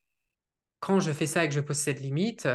quand 0.78 1.00
je 1.00 1.12
fais 1.12 1.26
ça 1.26 1.44
et 1.44 1.48
que 1.48 1.54
je 1.54 1.60
pose 1.60 1.76
cette 1.76 2.00
limite, 2.00 2.48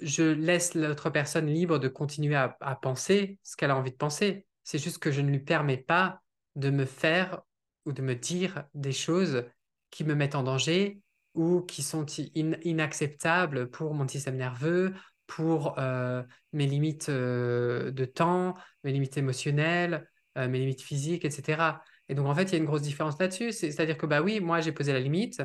je 0.00 0.22
laisse 0.22 0.74
l'autre 0.74 1.10
personne 1.10 1.46
libre 1.46 1.78
de 1.78 1.88
continuer 1.88 2.36
à, 2.36 2.56
à 2.60 2.76
penser 2.76 3.38
ce 3.42 3.56
qu'elle 3.56 3.70
a 3.70 3.76
envie 3.76 3.90
de 3.90 3.96
penser. 3.96 4.46
C'est 4.64 4.78
juste 4.78 4.98
que 4.98 5.10
je 5.10 5.20
ne 5.20 5.30
lui 5.30 5.40
permets 5.40 5.78
pas 5.78 6.20
de 6.56 6.70
me 6.70 6.84
faire 6.84 7.42
ou 7.84 7.92
de 7.92 8.02
me 8.02 8.14
dire 8.14 8.64
des 8.74 8.92
choses 8.92 9.44
qui 9.90 10.04
me 10.04 10.14
mettent 10.14 10.34
en 10.34 10.42
danger 10.42 11.00
ou 11.34 11.62
qui 11.62 11.82
sont 11.82 12.04
inacceptables 12.04 13.70
pour 13.70 13.94
mon 13.94 14.08
système 14.08 14.36
nerveux, 14.36 14.94
pour 15.28 15.78
euh, 15.78 16.24
mes 16.52 16.66
limites 16.66 17.10
euh, 17.10 17.92
de 17.92 18.04
temps, 18.04 18.56
mes 18.82 18.92
limites 18.92 19.16
émotionnelles, 19.18 20.08
euh, 20.36 20.48
mes 20.48 20.58
limites 20.58 20.82
physiques, 20.82 21.24
etc. 21.24 21.80
Et 22.08 22.14
donc, 22.14 22.26
en 22.26 22.34
fait, 22.34 22.44
il 22.44 22.52
y 22.52 22.54
a 22.56 22.58
une 22.58 22.64
grosse 22.64 22.82
différence 22.82 23.18
là-dessus. 23.20 23.52
C'est-à-dire 23.52 23.96
que, 23.96 24.06
bah 24.06 24.22
oui, 24.22 24.40
moi, 24.40 24.60
j'ai 24.60 24.72
posé 24.72 24.92
la 24.92 25.00
limite, 25.00 25.42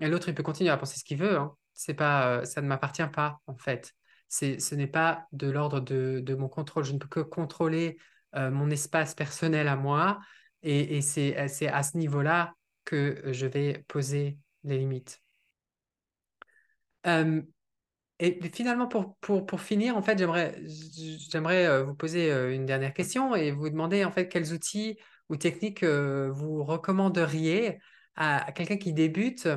et 0.00 0.08
l'autre, 0.08 0.28
il 0.28 0.34
peut 0.34 0.42
continuer 0.42 0.70
à 0.70 0.76
penser 0.76 0.98
ce 0.98 1.04
qu'il 1.04 1.16
veut. 1.16 1.38
Hein. 1.38 1.54
C'est 1.74 1.94
pas, 1.94 2.44
ça 2.44 2.60
ne 2.60 2.66
m'appartient 2.66 3.06
pas, 3.12 3.38
en 3.46 3.56
fait. 3.56 3.94
Ce 4.28 4.74
n'est 4.74 4.86
pas 4.86 5.26
de 5.32 5.48
l'ordre 5.48 5.80
de, 5.80 6.34
mon 6.34 6.48
contrôle. 6.48 6.84
Je 6.84 6.92
ne 6.92 6.98
peux 6.98 7.08
que 7.08 7.20
contrôler 7.20 7.98
mon 8.34 8.70
espace 8.70 9.14
personnel 9.14 9.68
à 9.68 9.76
moi. 9.76 10.20
Et 10.62 11.00
c'est 11.02 11.36
à 11.36 11.82
ce 11.82 11.96
niveau-là 11.96 12.54
que 12.90 13.22
je 13.32 13.46
vais 13.46 13.84
poser 13.86 14.36
les 14.64 14.78
limites. 14.78 15.22
et 18.18 18.40
finalement, 18.52 18.88
pour, 18.88 19.16
pour, 19.18 19.46
pour, 19.46 19.60
finir, 19.60 19.96
en 19.96 20.02
fait, 20.02 20.18
j'aimerais, 20.18 20.60
j'aimerais 21.30 21.66
euh, 21.66 21.84
vous 21.84 21.94
poser 21.94 22.32
euh, 22.32 22.52
une 22.54 22.66
dernière 22.66 22.92
question 22.92 23.34
et 23.34 23.52
vous 23.52 23.70
demander 23.70 24.04
en 24.04 24.12
fait 24.12 24.28
quels 24.28 24.52
outils 24.52 24.98
ou 25.28 25.36
techniques 25.36 25.82
euh, 25.84 26.30
vous 26.32 26.64
recommanderiez 26.64 27.78
à, 28.16 28.52
quelqu'un 28.52 28.76
qui 28.76 28.92
débute 28.92 29.48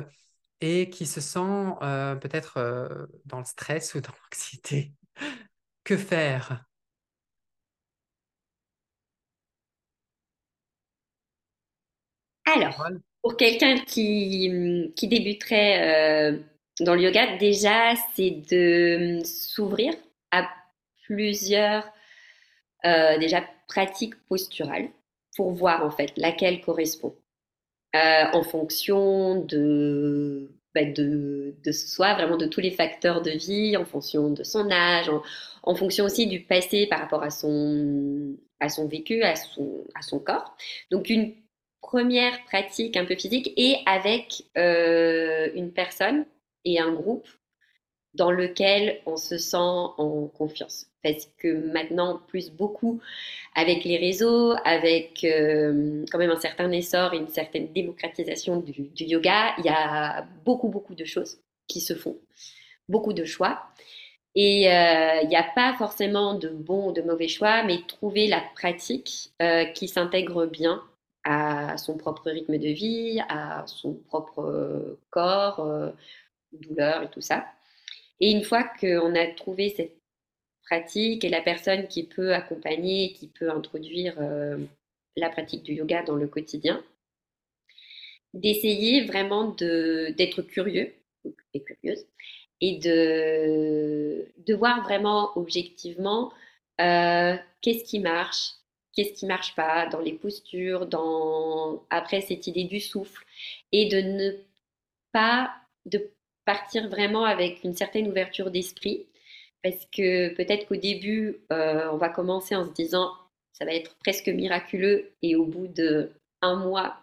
et 0.60 0.88
qui 0.90 1.06
se 1.06 1.20
sent 1.20 1.74
peut-être 2.20 3.08
dans 3.26 3.38
le 3.40 3.44
stress 3.44 3.94
ou 3.94 4.00
dans 4.00 4.12
l'anxiété. 4.32 4.94
que 5.84 5.96
faire? 5.96 6.64
Alors, 12.46 12.86
pour 13.24 13.38
quelqu'un 13.38 13.78
qui, 13.78 14.92
qui 14.96 15.08
débuterait 15.08 16.34
euh, 16.34 16.38
dans 16.80 16.94
le 16.94 17.00
yoga, 17.00 17.38
déjà, 17.38 17.94
c'est 18.14 18.42
de 18.50 19.20
s'ouvrir 19.24 19.94
à 20.30 20.46
plusieurs 21.06 21.90
euh, 22.84 23.16
déjà 23.18 23.42
pratiques 23.66 24.14
posturales 24.28 24.90
pour 25.36 25.52
voir 25.52 25.86
en 25.86 25.90
fait 25.90 26.12
laquelle 26.18 26.60
correspond 26.60 27.16
euh, 27.96 28.24
en 28.34 28.42
fonction 28.42 29.42
de, 29.44 30.50
bah, 30.74 30.84
de, 30.84 31.54
de 31.64 31.72
soi, 31.72 32.12
vraiment 32.12 32.36
de 32.36 32.46
tous 32.46 32.60
les 32.60 32.72
facteurs 32.72 33.22
de 33.22 33.30
vie, 33.30 33.78
en 33.78 33.86
fonction 33.86 34.32
de 34.32 34.44
son 34.44 34.70
âge, 34.70 35.08
en, 35.08 35.22
en 35.62 35.74
fonction 35.74 36.04
aussi 36.04 36.26
du 36.26 36.40
passé 36.40 36.86
par 36.88 37.00
rapport 37.00 37.22
à 37.22 37.30
son, 37.30 38.36
à 38.60 38.68
son 38.68 38.86
vécu, 38.86 39.22
à 39.22 39.34
son, 39.34 39.84
à 39.94 40.02
son 40.02 40.18
corps. 40.18 40.54
Donc 40.90 41.08
une 41.08 41.34
première 41.84 42.42
pratique 42.46 42.96
un 42.96 43.04
peu 43.04 43.14
physique 43.14 43.52
et 43.56 43.76
avec 43.84 44.44
euh, 44.56 45.50
une 45.54 45.70
personne 45.70 46.24
et 46.64 46.80
un 46.80 46.92
groupe 46.92 47.28
dans 48.14 48.30
lequel 48.30 49.00
on 49.06 49.16
se 49.16 49.36
sent 49.36 49.56
en 49.56 50.30
confiance. 50.34 50.86
Parce 51.02 51.28
que 51.38 51.48
maintenant, 51.48 52.22
plus 52.28 52.50
beaucoup, 52.50 53.00
avec 53.54 53.84
les 53.84 53.98
réseaux, 53.98 54.54
avec 54.64 55.24
euh, 55.24 56.04
quand 56.10 56.18
même 56.18 56.30
un 56.30 56.40
certain 56.40 56.70
essor 56.72 57.12
et 57.12 57.18
une 57.18 57.28
certaine 57.28 57.70
démocratisation 57.72 58.56
du, 58.60 58.90
yoga, 58.98 59.54
il 59.58 59.66
y 59.66 59.68
a 59.68 60.26
beaucoup, 60.44 60.68
beaucoup 60.68 60.94
de 60.94 61.04
choses 61.04 61.38
qui 61.68 61.80
se 61.80 61.94
font, 61.94 62.16
beaucoup 62.88 63.12
de 63.12 63.24
choix. 63.24 63.62
Et 64.34 64.72
euh, 64.72 65.20
il 65.22 65.28
n'y 65.28 65.36
a 65.36 65.46
pas 65.54 65.74
forcément 65.74 66.34
de 66.34 66.48
bons 66.48 66.88
ou 66.88 66.92
de 66.92 67.02
mauvais 67.02 67.28
choix, 67.28 67.62
mais 67.62 67.80
trouver 67.86 68.26
la 68.26 68.42
pratique 68.54 69.32
qui 69.74 69.88
s'intègre 69.88 70.46
bien 70.46 70.82
à 71.24 71.76
son 71.78 71.96
propre 71.96 72.30
rythme 72.30 72.58
de 72.58 72.68
vie, 72.68 73.20
à 73.28 73.64
son 73.66 73.94
propre 73.94 74.98
corps, 75.10 75.60
euh, 75.60 75.90
douleur 76.52 77.02
et 77.02 77.10
tout 77.10 77.20
ça. 77.20 77.46
Et 78.20 78.30
une 78.30 78.44
fois 78.44 78.64
qu'on 78.80 79.14
a 79.14 79.26
trouvé 79.28 79.70
cette 79.70 79.96
pratique 80.64 81.24
et 81.24 81.28
la 81.28 81.42
personne 81.42 81.88
qui 81.88 82.04
peut 82.04 82.34
accompagner, 82.34 83.12
qui 83.12 83.28
peut 83.28 83.50
introduire 83.50 84.14
euh, 84.18 84.58
la 85.16 85.30
pratique 85.30 85.62
du 85.62 85.74
yoga 85.74 86.02
dans 86.02 86.16
le 86.16 86.28
quotidien, 86.28 86.82
d'essayer 88.32 89.04
vraiment 89.04 89.54
d'être 89.54 90.42
curieux 90.42 90.92
et 91.54 91.62
curieuse 91.62 92.06
et 92.60 92.78
de, 92.78 94.26
de 94.38 94.54
voir 94.54 94.82
vraiment 94.82 95.36
objectivement 95.36 96.32
euh, 96.80 97.36
qu'est-ce 97.60 97.84
qui 97.84 98.00
marche, 98.00 98.52
qu'est-ce 98.94 99.12
qui 99.12 99.26
marche 99.26 99.54
pas 99.54 99.86
dans 99.86 100.00
les 100.00 100.12
postures, 100.12 100.86
dans 100.86 101.84
après 101.90 102.20
cette 102.20 102.46
idée 102.46 102.64
du 102.64 102.80
souffle. 102.80 103.24
Et 103.72 103.88
de 103.88 104.00
ne 104.00 104.32
pas 105.12 105.54
de 105.86 106.10
partir 106.44 106.88
vraiment 106.88 107.24
avec 107.24 107.64
une 107.64 107.74
certaine 107.74 108.08
ouverture 108.08 108.50
d'esprit. 108.50 109.06
Parce 109.62 109.86
que 109.86 110.34
peut-être 110.34 110.66
qu'au 110.66 110.76
début 110.76 111.40
euh, 111.52 111.88
on 111.92 111.96
va 111.96 112.10
commencer 112.10 112.54
en 112.54 112.66
se 112.66 112.72
disant 112.72 113.12
ça 113.52 113.64
va 113.64 113.72
être 113.72 113.96
presque 113.96 114.28
miraculeux. 114.28 115.12
Et 115.22 115.36
au 115.36 115.46
bout 115.46 115.68
de 115.68 116.10
un 116.42 116.56
mois 116.56 116.96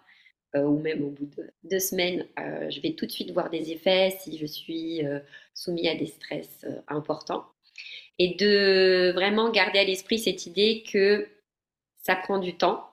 euh, 0.55 0.63
ou 0.63 0.79
même 0.79 1.03
au 1.03 1.09
bout 1.09 1.25
de 1.37 1.49
deux 1.63 1.79
semaines, 1.79 2.27
euh, 2.39 2.69
je 2.69 2.81
vais 2.81 2.93
tout 2.93 3.05
de 3.05 3.11
suite 3.11 3.31
voir 3.31 3.49
des 3.49 3.71
effets 3.71 4.11
si 4.19 4.37
je 4.37 4.45
suis 4.45 5.01
soumis 5.53 5.87
à 5.87 5.95
des 5.95 6.07
stress 6.07 6.65
importants. 6.87 7.45
Et 8.19 8.35
de 8.35 9.11
vraiment 9.13 9.49
garder 9.49 9.79
à 9.79 9.83
l'esprit 9.83 10.19
cette 10.19 10.45
idée 10.45 10.83
que 10.83 11.27
ça 12.01 12.15
prend 12.15 12.39
du 12.39 12.57
temps 12.57 12.85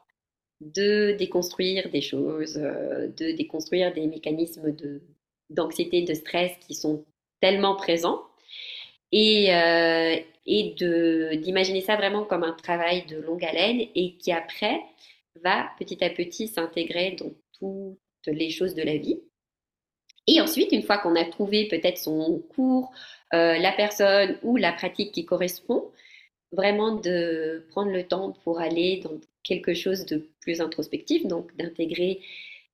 de 0.61 1.13
déconstruire 1.13 1.89
des 1.91 2.01
choses, 2.01 2.59
euh, 2.59 3.09
de 3.09 3.33
déconstruire 3.33 3.93
des 3.93 4.07
mécanismes 4.07 4.75
d'anxiété, 5.51 6.03
de 6.03 6.15
stress 6.15 6.53
qui 6.67 6.75
sont 6.75 7.05
tellement 7.41 7.77
présents. 7.77 8.23
Et, 9.13 9.55
euh, 9.55 10.17
et 10.47 10.75
d'imaginer 11.39 11.81
ça 11.81 11.97
vraiment 11.97 12.25
comme 12.25 12.43
un 12.43 12.53
travail 12.53 13.07
de 13.07 13.19
longue 13.19 13.45
haleine 13.45 13.87
et 13.95 14.17
qui 14.17 14.33
après 14.33 14.81
va 15.43 15.71
petit 15.79 16.03
à 16.05 16.11
petit 16.11 16.49
s'intégrer 16.49 17.13
dans 17.13 17.31
toutes 17.59 17.99
les 18.27 18.51
choses 18.51 18.75
de 18.75 18.83
la 18.83 18.97
vie. 18.97 19.21
Et 20.27 20.41
ensuite, 20.43 20.73
une 20.73 20.83
fois 20.83 20.99
qu'on 20.99 21.17
a 21.17 21.25
trouvé 21.25 21.69
peut-être 21.69 21.97
son 21.97 22.43
cours, 22.55 22.93
euh, 23.33 23.57
la 23.59 23.73
personne 23.73 24.39
ou 24.43 24.57
la 24.57 24.73
pratique 24.73 25.13
qui 25.13 25.25
correspond, 25.25 25.91
vraiment 26.53 26.97
de 26.97 27.67
prendre 27.71 27.91
le 27.91 28.05
temps 28.07 28.33
pour 28.45 28.61
aller 28.61 29.01
dans 29.03 29.19
quelque 29.43 29.75
chose 29.75 30.07
de 30.07 30.29
plus 30.41 30.61
introspectif, 30.61 31.27
donc 31.27 31.55
d'intégrer 31.57 32.21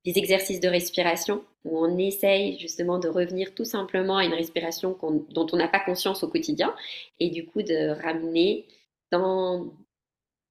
des 0.04 0.18
exercices 0.18 0.60
de 0.60 0.68
respiration 0.68 1.44
où 1.64 1.78
on 1.78 1.96
essaye 1.98 2.58
justement 2.58 2.98
de 2.98 3.08
revenir 3.08 3.54
tout 3.54 3.64
simplement 3.64 4.18
à 4.18 4.24
une 4.24 4.34
respiration 4.34 4.98
dont 5.30 5.46
on 5.52 5.56
n'a 5.56 5.68
pas 5.68 5.80
conscience 5.80 6.22
au 6.22 6.28
quotidien 6.28 6.74
et 7.20 7.30
du 7.30 7.46
coup 7.46 7.62
de 7.62 7.88
ramener 8.02 8.66
dans 9.10 9.72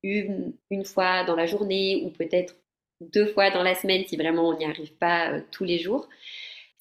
une, 0.01 0.53
une 0.71 0.85
fois 0.85 1.23
dans 1.23 1.35
la 1.35 1.45
journée 1.45 2.01
ou 2.03 2.09
peut-être 2.09 2.55
deux 3.01 3.27
fois 3.27 3.51
dans 3.51 3.63
la 3.63 3.75
semaine 3.75 4.05
si 4.07 4.17
vraiment 4.17 4.49
on 4.49 4.57
n'y 4.57 4.65
arrive 4.65 4.93
pas 4.93 5.33
euh, 5.33 5.41
tous 5.51 5.63
les 5.63 5.79
jours, 5.79 6.07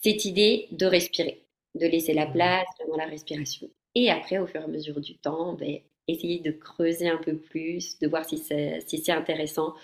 cette 0.01 0.25
idée 0.25 0.69
de 0.71 0.87
respirer, 0.87 1.45
de 1.75 1.87
laisser 1.87 2.15
la 2.15 2.27
place 2.27 2.67
dans 2.89 2.97
la 2.97 3.07
respiration. 3.07 3.69
Et 3.95 4.11
après, 4.11 4.39
au 4.39 4.47
fur 4.47 4.61
et 4.61 4.65
à 4.65 4.69
mesure 4.69 5.01
du 5.01 5.17
temps, 5.19 5.55
ben, 5.55 5.79
essayer 6.09 6.41
de 6.41 6.51
creuser 6.51 7.09
un 7.09 7.19
peu 7.19 7.37
plus, 7.37 7.99
de 7.99 8.09
voir 8.09 8.25
si 8.25 8.39
c'est 8.39 8.81
si 8.87 9.13
intéressant, 9.13 9.75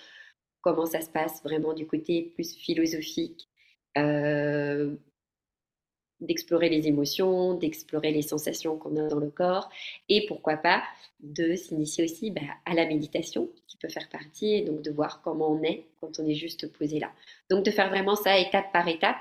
comment 0.61 0.87
ça 0.87 1.01
se 1.01 1.11
passe 1.11 1.43
vraiment 1.43 1.73
du 1.73 1.87
côté 1.87 2.33
plus 2.35 2.55
philosophique, 2.55 3.49
euh, 3.97 4.97
d'explorer 6.21 6.69
les 6.69 6.89
émotions, 6.89 7.55
d'explorer 7.55 8.11
les 8.11 8.23
sensations 8.23 8.77
qu'on 8.77 8.97
a 8.97 9.09
dans 9.09 9.21
le 9.21 9.31
corps 9.31 9.71
et 10.09 10.27
pourquoi 10.27 10.57
pas 10.57 10.83
de 11.21 11.55
s'initier 11.55 12.05
aussi 12.05 12.31
bah, 12.31 12.41
à 12.65 12.75
la 12.75 12.87
méditation 12.87 13.49
qui 13.69 13.77
peut 13.77 13.89
faire 13.89 14.09
partie 14.09 14.55
et 14.55 14.63
donc 14.63 14.83
de 14.83 14.91
voir 14.91 15.23
comment 15.23 15.51
on 15.51 15.63
est 15.63 15.85
quand 16.01 16.19
on 16.19 16.27
est 16.27 16.35
juste 16.35 16.73
posé 16.73 16.99
là. 16.99 17.13
Donc 17.51 17.65
de 17.65 17.71
faire 17.71 17.89
vraiment 17.89 18.17
ça 18.17 18.39
étape 18.39 18.73
par 18.73 18.89
étape 18.89 19.19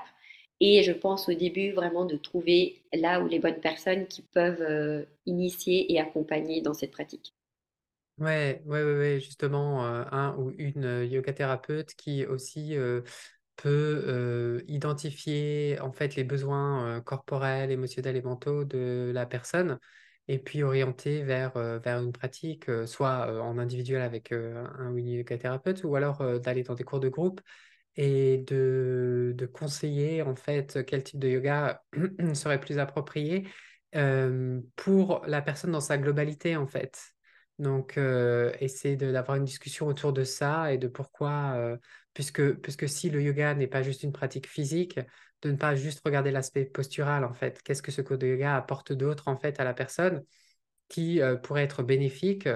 et 0.60 0.82
je 0.82 0.92
pense 0.92 1.28
au 1.28 1.34
début 1.34 1.72
vraiment 1.72 2.04
de 2.04 2.16
trouver 2.16 2.82
là 2.92 3.20
où 3.20 3.28
les 3.28 3.38
bonnes 3.38 3.60
personnes 3.60 4.06
qui 4.06 4.22
peuvent 4.22 4.62
euh, 4.62 5.04
initier 5.26 5.92
et 5.92 6.00
accompagner 6.00 6.60
dans 6.62 6.74
cette 6.74 6.92
pratique. 6.92 7.34
Ouais, 8.18 8.62
ouais, 8.66 8.82
ouais, 8.82 9.20
justement, 9.20 9.84
euh, 9.86 10.04
un 10.10 10.34
ou 10.36 10.50
une 10.58 10.84
euh, 10.84 11.04
yoga 11.06 11.32
thérapeute 11.32 11.94
qui 11.94 12.26
aussi 12.26 12.74
peut 13.56 14.64
identifier 14.68 15.78
en 15.80 15.92
fait 15.92 16.14
les 16.16 16.24
besoins 16.24 17.00
corporels, 17.02 17.70
émotionnels 17.72 18.16
et 18.16 18.22
mentaux 18.22 18.64
de 18.64 19.10
la 19.14 19.26
personne 19.26 19.78
et 20.28 20.38
puis 20.38 20.62
orienter 20.62 21.22
vers, 21.24 21.52
vers 21.80 22.00
une 22.02 22.12
pratique, 22.12 22.66
soit 22.86 23.42
en 23.42 23.58
individuel 23.58 24.02
avec 24.02 24.32
un 24.32 24.92
ou 24.92 24.98
une 24.98 25.08
yoga 25.08 25.38
thérapeute 25.38 25.82
ou 25.84 25.96
alors 25.96 26.40
d'aller 26.40 26.62
dans 26.62 26.74
des 26.74 26.84
cours 26.84 27.00
de 27.00 27.08
groupe 27.08 27.40
et 27.98 28.38
de, 28.38 29.50
conseiller 29.52 30.22
en 30.22 30.36
fait 30.36 30.84
quel 30.86 31.02
type 31.02 31.18
de 31.18 31.28
yoga 31.28 31.82
serait 32.34 32.60
plus 32.60 32.78
approprié 32.78 33.48
euh, 33.96 34.60
pour 34.76 35.22
la 35.26 35.42
personne 35.42 35.72
dans 35.72 35.80
sa 35.80 35.98
globalité 35.98 36.56
en 36.56 36.66
fait. 36.66 37.14
Donc, 37.58 37.98
euh, 37.98 38.52
essayer 38.60 38.96
d'avoir 38.96 39.36
une 39.36 39.44
discussion 39.44 39.88
autour 39.88 40.12
de 40.12 40.22
ça 40.22 40.72
et 40.72 40.78
de 40.78 40.86
pourquoi, 40.86 41.54
euh, 41.56 41.76
puisque, 42.14 42.52
puisque 42.60 42.88
si 42.88 43.10
le 43.10 43.20
yoga 43.20 43.52
n'est 43.54 43.66
pas 43.66 43.82
juste 43.82 44.04
une 44.04 44.12
pratique 44.12 44.46
physique, 44.46 45.00
de 45.42 45.50
ne 45.50 45.56
pas 45.56 45.74
juste 45.74 46.00
regarder 46.04 46.30
l'aspect 46.30 46.64
postural 46.66 47.24
en 47.24 47.34
fait. 47.34 47.60
Qu'est-ce 47.62 47.82
que 47.82 47.90
ce 47.90 48.00
cours 48.00 48.18
de 48.18 48.28
yoga 48.28 48.56
apporte 48.56 48.92
d'autre 48.92 49.26
en 49.26 49.36
fait 49.36 49.58
à 49.58 49.64
la 49.64 49.74
personne 49.74 50.22
qui 50.88 51.20
euh, 51.20 51.36
pourrait 51.36 51.64
être 51.64 51.82
bénéfique 51.82 52.48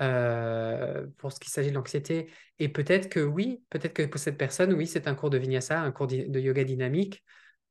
euh, 0.00 1.06
pour 1.18 1.32
ce 1.32 1.38
qu'il 1.40 1.50
s'agit 1.50 1.70
de 1.70 1.74
l'anxiété. 1.74 2.30
Et 2.58 2.68
peut-être 2.68 3.08
que 3.08 3.20
oui, 3.20 3.62
peut-être 3.70 3.92
que 3.92 4.02
pour 4.02 4.20
cette 4.20 4.38
personne, 4.38 4.72
oui, 4.72 4.86
c'est 4.86 5.06
un 5.06 5.14
cours 5.14 5.30
de 5.30 5.38
vinyasa, 5.38 5.80
un 5.80 5.92
cours 5.92 6.06
de 6.06 6.40
yoga 6.40 6.64
dynamique, 6.64 7.22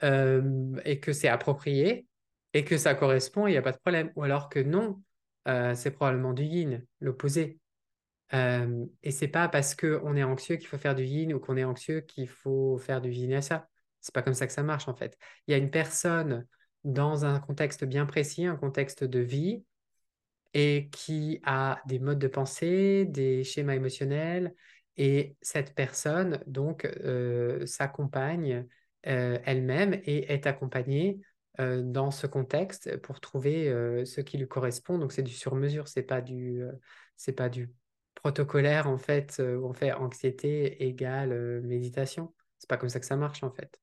euh, 0.03 0.75
et 0.85 0.99
que 0.99 1.11
c'est 1.11 1.27
approprié, 1.27 2.07
et 2.53 2.63
que 2.63 2.77
ça 2.77 2.93
correspond, 2.95 3.47
il 3.47 3.51
n'y 3.51 3.57
a 3.57 3.61
pas 3.61 3.71
de 3.71 3.77
problème. 3.77 4.11
Ou 4.15 4.23
alors 4.23 4.49
que 4.49 4.59
non, 4.59 5.01
euh, 5.47 5.73
c'est 5.75 5.91
probablement 5.91 6.33
du 6.33 6.43
yin, 6.43 6.85
l'opposé. 6.99 7.59
Et 8.31 9.09
c'est 9.09 9.27
pas 9.27 9.49
parce 9.49 9.73
qu'on 9.73 10.15
est 10.15 10.23
anxieux 10.23 10.57
qu'il 10.57 10.67
faut 10.67 10.77
faire 10.77 10.93
du 10.93 11.03
yin 11.03 11.33
ou 11.33 11.39
qu'on 11.39 11.57
est 11.57 11.63
anxieux 11.63 12.01
qu'il 12.01 12.27
faut 12.27 12.77
faire 12.77 13.01
du 13.01 13.09
vinyasa. 13.09 13.67
C'est 14.01 14.13
pas 14.13 14.21
comme 14.21 14.35
ça 14.35 14.45
que 14.45 14.53
ça 14.53 14.61
marche 14.61 14.87
en 14.87 14.93
fait. 14.93 15.17
Il 15.47 15.51
y 15.51 15.55
a 15.55 15.57
une 15.57 15.71
personne 15.71 16.45
dans 16.83 17.25
un 17.25 17.39
contexte 17.39 17.85
bien 17.85 18.05
précis, 18.05 18.45
un 18.45 18.55
contexte 18.55 19.03
de 19.03 19.19
vie, 19.19 19.63
et 20.53 20.89
qui 20.91 21.39
a 21.43 21.81
des 21.85 21.99
modes 21.99 22.19
de 22.19 22.27
pensée, 22.27 23.05
des 23.05 23.43
schémas 23.43 23.75
émotionnels, 23.75 24.53
et 24.99 25.37
cette 25.41 25.75
personne 25.75 26.43
donc 26.45 26.83
euh, 26.83 27.65
s'accompagne 27.65 28.67
euh, 29.07 29.39
elle-même 29.45 29.93
et 30.03 30.31
est 30.33 30.45
accompagnée 30.45 31.21
euh, 31.61 31.81
dans 31.81 32.11
ce 32.11 32.27
contexte 32.27 32.97
pour 32.97 33.21
trouver 33.21 33.65
ce 34.05 34.19
qui 34.19 34.37
lui 34.37 34.47
correspond. 34.47 34.97
Donc 34.97 35.13
c'est 35.13 35.23
du 35.23 35.31
sur-mesure, 35.31 35.87
c'est 35.87 36.03
pas 36.03 36.19
du, 36.19 36.61
c'est 37.15 37.31
pas 37.31 37.47
du 37.47 37.71
protocolaire 38.13 38.87
en 38.87 38.97
fait 38.97 39.41
où 39.41 39.65
on 39.67 39.73
fait 39.73 39.93
anxiété 39.93 40.83
égale 40.83 41.61
méditation. 41.61 42.33
C'est 42.57 42.69
pas 42.69 42.75
comme 42.75 42.89
ça 42.89 42.99
que 42.99 43.05
ça 43.05 43.15
marche 43.15 43.41
en 43.43 43.51
fait. 43.51 43.79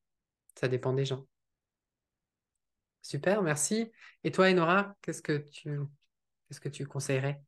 Ça 0.53 0.67
dépend 0.67 0.93
des 0.93 1.05
gens. 1.05 1.25
Super, 3.01 3.41
merci. 3.41 3.91
Et 4.23 4.31
toi, 4.31 4.51
Enora, 4.51 4.95
qu'est-ce 5.01 5.21
que 5.23 5.37
tu, 5.37 5.79
qu'est-ce 6.47 6.59
que 6.61 6.69
tu 6.69 6.85
conseillerais? 6.87 7.41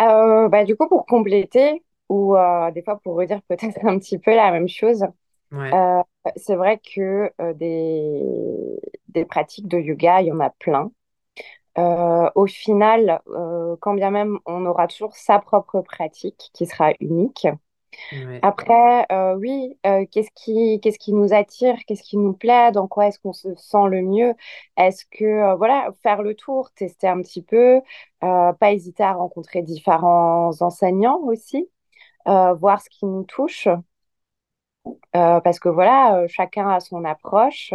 Euh, 0.00 0.48
bah, 0.48 0.64
du 0.64 0.76
coup, 0.76 0.88
pour 0.88 1.06
compléter, 1.06 1.82
ou 2.08 2.36
euh, 2.36 2.70
des 2.72 2.82
fois 2.82 2.98
pour 3.00 3.16
redire 3.16 3.42
peut-être 3.42 3.78
un 3.86 3.98
petit 3.98 4.18
peu 4.18 4.34
la 4.34 4.50
même 4.50 4.68
chose, 4.68 5.04
Ouais, 5.52 5.74
euh, 5.74 6.02
c'est 6.36 6.56
vrai 6.56 6.80
que 6.80 7.32
des, 7.54 8.22
des 9.08 9.24
pratiques 9.24 9.68
de 9.68 9.78
yoga, 9.78 10.22
il 10.22 10.28
y 10.28 10.32
en 10.32 10.40
a 10.40 10.50
plein. 10.50 10.90
Au 12.34 12.46
final, 12.46 13.20
quand 13.80 13.94
bien 13.94 14.10
même 14.10 14.38
on 14.46 14.66
aura 14.66 14.86
toujours 14.88 15.16
sa 15.16 15.38
propre 15.38 15.80
pratique 15.82 16.50
qui 16.54 16.66
sera 16.66 16.92
unique. 17.00 17.46
Après, 18.42 19.06
euh, 19.12 19.34
oui, 19.36 19.78
euh, 19.86 20.04
qu'est-ce 20.10 20.30
qui, 20.34 21.12
nous 21.12 21.32
attire, 21.32 21.76
qu'est-ce 21.86 22.02
qui 22.02 22.16
nous 22.16 22.32
plaît, 22.32 22.72
dans 22.72 22.88
quoi 22.88 23.08
est-ce 23.08 23.18
qu'on 23.18 23.32
se 23.32 23.54
sent 23.56 23.88
le 23.88 24.02
mieux? 24.02 24.34
Est-ce 24.76 25.04
que, 25.10 25.24
euh, 25.24 25.54
voilà, 25.56 25.90
faire 26.02 26.22
le 26.22 26.34
tour, 26.34 26.70
tester 26.72 27.08
un 27.08 27.20
petit 27.22 27.42
peu, 27.42 27.80
pas 28.20 28.72
hésiter 28.72 29.02
à 29.02 29.12
rencontrer 29.12 29.62
différents 29.62 30.50
enseignants 30.60 31.20
aussi, 31.24 31.68
voir 32.26 32.80
ce 32.80 32.90
qui 32.90 33.06
nous 33.06 33.24
touche. 33.24 33.68
Euh, 35.16 35.40
parce 35.40 35.58
que 35.58 35.68
voilà, 35.68 36.16
euh, 36.22 36.26
chacun 36.28 36.68
a 36.70 36.78
son 36.80 37.04
approche 37.04 37.74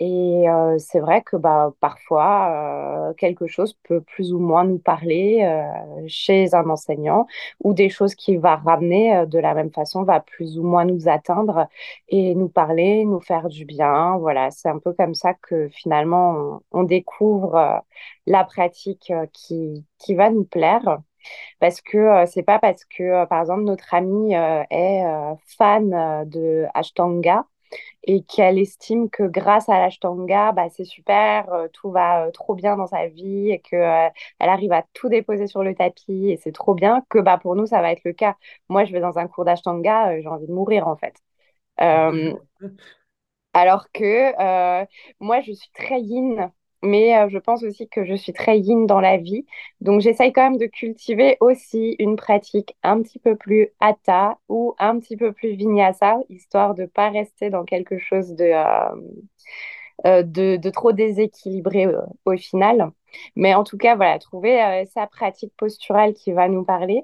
et 0.00 0.48
euh, 0.48 0.78
c'est 0.78 1.00
vrai 1.00 1.22
que 1.22 1.36
bah, 1.36 1.72
parfois 1.80 3.12
quelque 3.18 3.46
chose 3.48 3.74
peut 3.82 4.00
plus 4.00 4.32
ou 4.32 4.38
moins 4.38 4.64
nous 4.64 4.78
parler 4.78 5.40
chez 6.06 6.54
un 6.54 6.68
enseignant 6.70 7.26
ou 7.64 7.74
des 7.74 7.88
choses 7.90 8.14
qu'il 8.14 8.38
va 8.38 8.56
ramener 8.56 9.26
de 9.26 9.38
la 9.40 9.54
même 9.54 9.72
façon 9.72 10.04
va 10.04 10.20
plus 10.20 10.58
ou 10.58 10.62
moins 10.64 10.84
nous 10.84 11.08
atteindre 11.08 11.66
et 12.08 12.34
nous 12.36 12.48
parler, 12.48 13.04
nous 13.04 13.20
faire 13.20 13.48
du 13.48 13.64
bien. 13.64 14.16
Voilà, 14.18 14.50
c'est 14.52 14.68
un 14.68 14.78
peu 14.78 14.92
comme 14.92 15.14
ça 15.14 15.34
que 15.34 15.68
finalement 15.68 16.60
on, 16.72 16.80
on 16.80 16.82
découvre 16.84 17.82
la 18.26 18.44
pratique 18.44 19.12
qui, 19.32 19.84
qui 19.98 20.14
va 20.14 20.30
nous 20.30 20.44
plaire. 20.44 20.98
Parce 21.60 21.80
que 21.80 21.98
euh, 21.98 22.26
c'est 22.26 22.42
pas 22.42 22.58
parce 22.58 22.84
que, 22.84 23.02
euh, 23.02 23.26
par 23.26 23.40
exemple, 23.40 23.62
notre 23.64 23.92
amie 23.94 24.36
euh, 24.36 24.62
est 24.70 25.02
fan 25.58 26.24
de 26.28 26.66
Ashtanga 26.74 27.44
et 28.04 28.22
qu'elle 28.24 28.58
estime 28.58 29.10
que 29.10 29.24
grâce 29.24 29.68
à 29.68 29.78
l'Ashtanga, 29.78 30.52
bah, 30.52 30.68
c'est 30.70 30.84
super, 30.84 31.52
euh, 31.52 31.68
tout 31.72 31.90
va 31.90 32.26
euh, 32.26 32.30
trop 32.30 32.54
bien 32.54 32.76
dans 32.76 32.86
sa 32.86 33.06
vie 33.08 33.50
et 33.50 33.60
que, 33.60 33.76
euh, 33.76 34.08
elle 34.38 34.48
arrive 34.48 34.72
à 34.72 34.84
tout 34.94 35.08
déposer 35.08 35.46
sur 35.46 35.62
le 35.62 35.74
tapis 35.74 36.30
et 36.30 36.36
c'est 36.38 36.52
trop 36.52 36.74
bien, 36.74 37.02
que 37.10 37.18
bah, 37.18 37.38
pour 37.38 37.56
nous, 37.56 37.66
ça 37.66 37.82
va 37.82 37.92
être 37.92 38.04
le 38.04 38.12
cas. 38.12 38.36
Moi, 38.68 38.84
je 38.84 38.92
vais 38.92 39.00
dans 39.00 39.18
un 39.18 39.28
cours 39.28 39.44
d'Ashtanga, 39.44 40.20
j'ai 40.20 40.28
envie 40.28 40.46
de 40.46 40.52
mourir 40.52 40.88
en 40.88 40.96
fait. 40.96 41.14
Euh, 41.80 42.34
alors 43.52 43.90
que 43.92 44.32
moi, 45.20 45.40
je 45.40 45.52
suis 45.52 45.70
très 45.74 46.00
yin, 46.00 46.50
mais 46.82 47.16
euh, 47.18 47.28
je 47.28 47.38
pense 47.38 47.62
aussi 47.62 47.88
que 47.88 48.04
je 48.04 48.14
suis 48.14 48.32
très 48.32 48.58
yin 48.60 48.86
dans 48.86 49.00
la 49.00 49.16
vie. 49.16 49.46
Donc, 49.80 50.00
j'essaye 50.00 50.32
quand 50.32 50.42
même 50.42 50.58
de 50.58 50.66
cultiver 50.66 51.36
aussi 51.40 51.96
une 51.98 52.16
pratique 52.16 52.76
un 52.82 53.02
petit 53.02 53.18
peu 53.18 53.36
plus 53.36 53.68
hatha 53.80 54.38
ou 54.48 54.74
un 54.78 54.98
petit 55.00 55.16
peu 55.16 55.32
plus 55.32 55.54
vinyasa, 55.56 56.18
histoire 56.28 56.74
de 56.74 56.86
pas 56.86 57.10
rester 57.10 57.50
dans 57.50 57.64
quelque 57.64 57.98
chose 57.98 58.28
de, 58.34 58.44
euh, 58.44 59.18
euh, 60.06 60.22
de, 60.22 60.70
trop 60.70 60.92
déséquilibré 60.92 61.86
au 62.24 62.36
final. 62.36 62.90
Mais 63.36 63.54
en 63.54 63.64
tout 63.64 63.78
cas, 63.78 63.96
voilà, 63.96 64.18
trouver 64.18 64.84
sa 64.94 65.06
pratique 65.06 65.52
posturale 65.56 66.14
qui 66.14 66.32
va 66.32 66.48
nous 66.48 66.64
parler. 66.64 67.02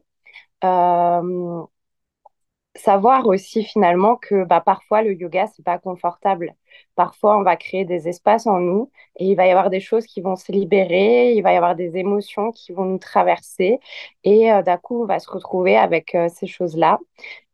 Savoir 2.76 3.26
aussi 3.26 3.62
finalement 3.64 4.16
que 4.16 4.44
bah, 4.44 4.60
parfois 4.60 5.02
le 5.02 5.14
yoga, 5.14 5.46
c'est 5.46 5.62
pas 5.64 5.78
confortable. 5.78 6.55
Parfois, 6.94 7.38
on 7.38 7.42
va 7.42 7.56
créer 7.56 7.84
des 7.84 8.09
espaces 8.09 8.46
en 8.46 8.60
nous 8.60 8.90
et 9.16 9.26
il 9.26 9.34
va 9.36 9.46
y 9.46 9.51
avoir 9.51 9.70
des 9.70 9.80
choses 9.80 10.06
qui 10.06 10.20
vont 10.20 10.36
se 10.36 10.52
libérer, 10.52 11.32
il 11.32 11.42
va 11.42 11.52
y 11.52 11.56
avoir 11.56 11.74
des 11.74 11.96
émotions 11.96 12.52
qui 12.52 12.72
vont 12.72 12.84
nous 12.84 12.98
traverser 12.98 13.78
et 14.24 14.52
euh, 14.52 14.62
d'un 14.62 14.76
coup, 14.76 15.02
on 15.02 15.06
va 15.06 15.18
se 15.18 15.30
retrouver 15.30 15.76
avec 15.76 16.14
euh, 16.14 16.28
ces 16.32 16.46
choses-là. 16.46 16.98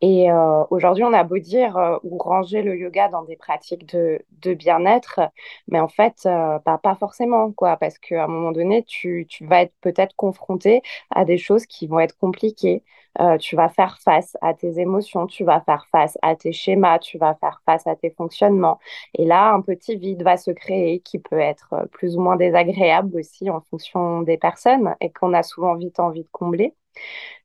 Et 0.03 0.31
euh, 0.31 0.65
aujourd'hui, 0.71 1.05
on 1.05 1.13
a 1.13 1.25
beau 1.25 1.39
dire 1.39 1.77
euh, 1.77 1.99
ou 2.05 2.17
ranger 2.19 2.63
le 2.63 2.77
yoga 2.77 3.09
dans 3.09 3.23
des 3.23 3.37
pratiques 3.37 3.87
de, 3.95 4.21
de 4.43 4.55
bien-être, 4.55 5.21
mais 5.69 5.79
en 5.81 5.89
fait, 5.89 6.23
euh, 6.27 6.59
bah, 6.65 6.79
pas 6.83 6.95
forcément, 6.95 7.53
quoi, 7.53 7.77
parce 7.77 7.99
qu'à 7.99 8.25
un 8.25 8.27
moment 8.29 8.53
donné, 8.53 8.83
tu, 8.85 9.27
tu 9.29 9.47
vas 9.47 9.63
être 9.63 9.75
peut-être 9.83 10.17
confronté 10.17 10.83
à 11.11 11.25
des 11.27 11.37
choses 11.39 11.67
qui 11.67 11.87
vont 11.87 12.01
être 12.01 12.17
compliquées. 12.19 12.83
Euh, 13.21 13.37
tu 13.39 13.57
vas 13.57 13.69
faire 13.69 13.99
face 13.99 14.37
à 14.41 14.55
tes 14.55 14.79
émotions, 14.81 15.27
tu 15.27 15.45
vas 15.45 15.61
faire 15.63 15.87
face 15.91 16.17
à 16.23 16.37
tes 16.37 16.53
schémas, 16.53 16.99
tu 17.01 17.19
vas 17.19 17.35
faire 17.35 17.61
face 17.67 17.87
à 17.87 17.97
tes 17.97 18.11
fonctionnements. 18.11 18.79
Et 19.15 19.25
là, 19.27 19.53
un 19.53 19.61
petit 19.63 19.97
vide 19.97 20.23
va 20.23 20.37
se 20.37 20.51
créer 20.53 21.01
qui 21.01 21.19
peut 21.19 21.39
être 21.41 21.73
euh, 21.75 21.87
plus 21.87 22.17
ou 22.17 22.21
moins 22.21 22.37
désagréable 22.37 23.17
aussi 23.19 23.51
en 23.51 23.61
fonction 23.63 24.23
des 24.23 24.39
personnes 24.39 24.95
et 25.01 25.11
qu'on 25.13 25.33
a 25.35 25.43
souvent 25.43 25.75
vite 25.75 25.99
envie 26.01 26.23
de 26.23 26.29
combler. 26.33 26.75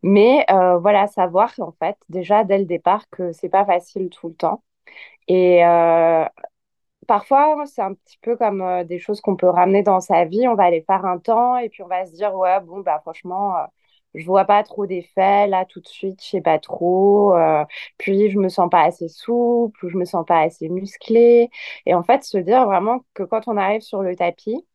Mais 0.04 0.46
euh, 0.52 0.78
voilà, 0.80 1.08
savoir 1.08 1.54
en 1.60 1.72
fait 1.74 1.98
déjà 2.10 2.44
dès 2.44 2.58
le 2.60 2.66
départ 2.66 3.10
que 3.10 3.32
c'est 3.32 3.50
pas 3.50 3.66
facile 3.66 4.10
tout 4.10 4.30
le 4.30 4.36
temps. 4.36 4.64
Et 5.28 5.66
euh, 5.66 6.26
parfois, 7.08 7.66
c'est 7.68 7.82
un 7.82 7.94
petit 7.94 8.18
peu 8.22 8.36
comme 8.38 8.62
euh, 8.62 8.84
des 8.84 9.00
choses 9.00 9.22
qu'on 9.22 9.36
peut 9.36 9.50
ramener 9.50 9.84
dans 9.84 10.00
sa 10.02 10.26
vie. 10.26 10.48
On 10.48 10.56
va 10.56 10.66
aller 10.66 10.84
faire 10.84 11.06
un 11.06 11.20
temps 11.20 11.58
et 11.58 11.70
puis 11.70 11.84
on 11.84 11.88
va 11.88 12.06
se 12.06 12.14
dire, 12.14 12.34
ouais, 12.36 12.60
bon, 12.62 12.82
bah 12.82 13.00
franchement, 13.02 13.56
je 14.14 14.26
vois 14.26 14.46
pas 14.46 14.64
trop 14.64 14.86
d'effets 14.88 15.48
là 15.48 15.66
tout 15.66 15.82
de 15.82 15.88
suite, 15.88 16.24
je 16.24 16.30
sais 16.30 16.42
pas 16.42 16.60
trop. 16.60 17.34
puis 17.98 18.30
je 18.32 18.40
me 18.40 18.50
sens 18.50 18.70
pas 18.70 18.84
assez 18.84 19.08
souple 19.10 19.86
ou 19.86 19.90
je 19.90 19.98
me 19.98 20.06
sens 20.06 20.26
pas 20.26 20.42
assez 20.42 20.70
musclée. 20.70 21.50
Et 21.86 21.94
en 21.94 22.04
fait, 22.04 22.24
se 22.24 22.38
dire 22.38 22.66
vraiment 22.66 23.02
que 23.14 23.24
quand 23.24 23.48
on 23.48 23.58
arrive 23.58 23.82
sur 23.82 24.02
le 24.02 24.16
tapis, 24.16 24.66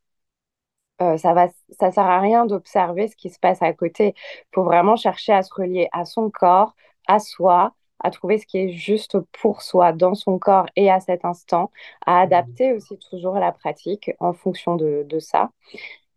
euh, 1.02 1.16
ça 1.16 1.32
va, 1.34 1.48
ça 1.78 1.90
sert 1.92 2.04
à 2.06 2.20
rien 2.20 2.46
d'observer 2.46 3.08
ce 3.08 3.16
qui 3.16 3.30
se 3.30 3.38
passe 3.38 3.62
à 3.62 3.72
côté. 3.72 4.14
Il 4.16 4.54
faut 4.54 4.64
vraiment 4.64 4.96
chercher 4.96 5.32
à 5.32 5.42
se 5.42 5.52
relier 5.54 5.88
à 5.92 6.04
son 6.04 6.30
corps, 6.30 6.74
à 7.08 7.18
soi, 7.18 7.74
à 8.02 8.10
trouver 8.10 8.38
ce 8.38 8.46
qui 8.46 8.58
est 8.58 8.70
juste 8.72 9.18
pour 9.40 9.62
soi 9.62 9.92
dans 9.92 10.14
son 10.14 10.38
corps 10.38 10.66
et 10.76 10.90
à 10.90 11.00
cet 11.00 11.24
instant, 11.24 11.70
à 12.06 12.20
adapter 12.20 12.72
aussi 12.72 12.98
toujours 13.10 13.34
la 13.34 13.52
pratique 13.52 14.10
en 14.20 14.32
fonction 14.32 14.76
de, 14.76 15.04
de 15.08 15.18
ça 15.18 15.50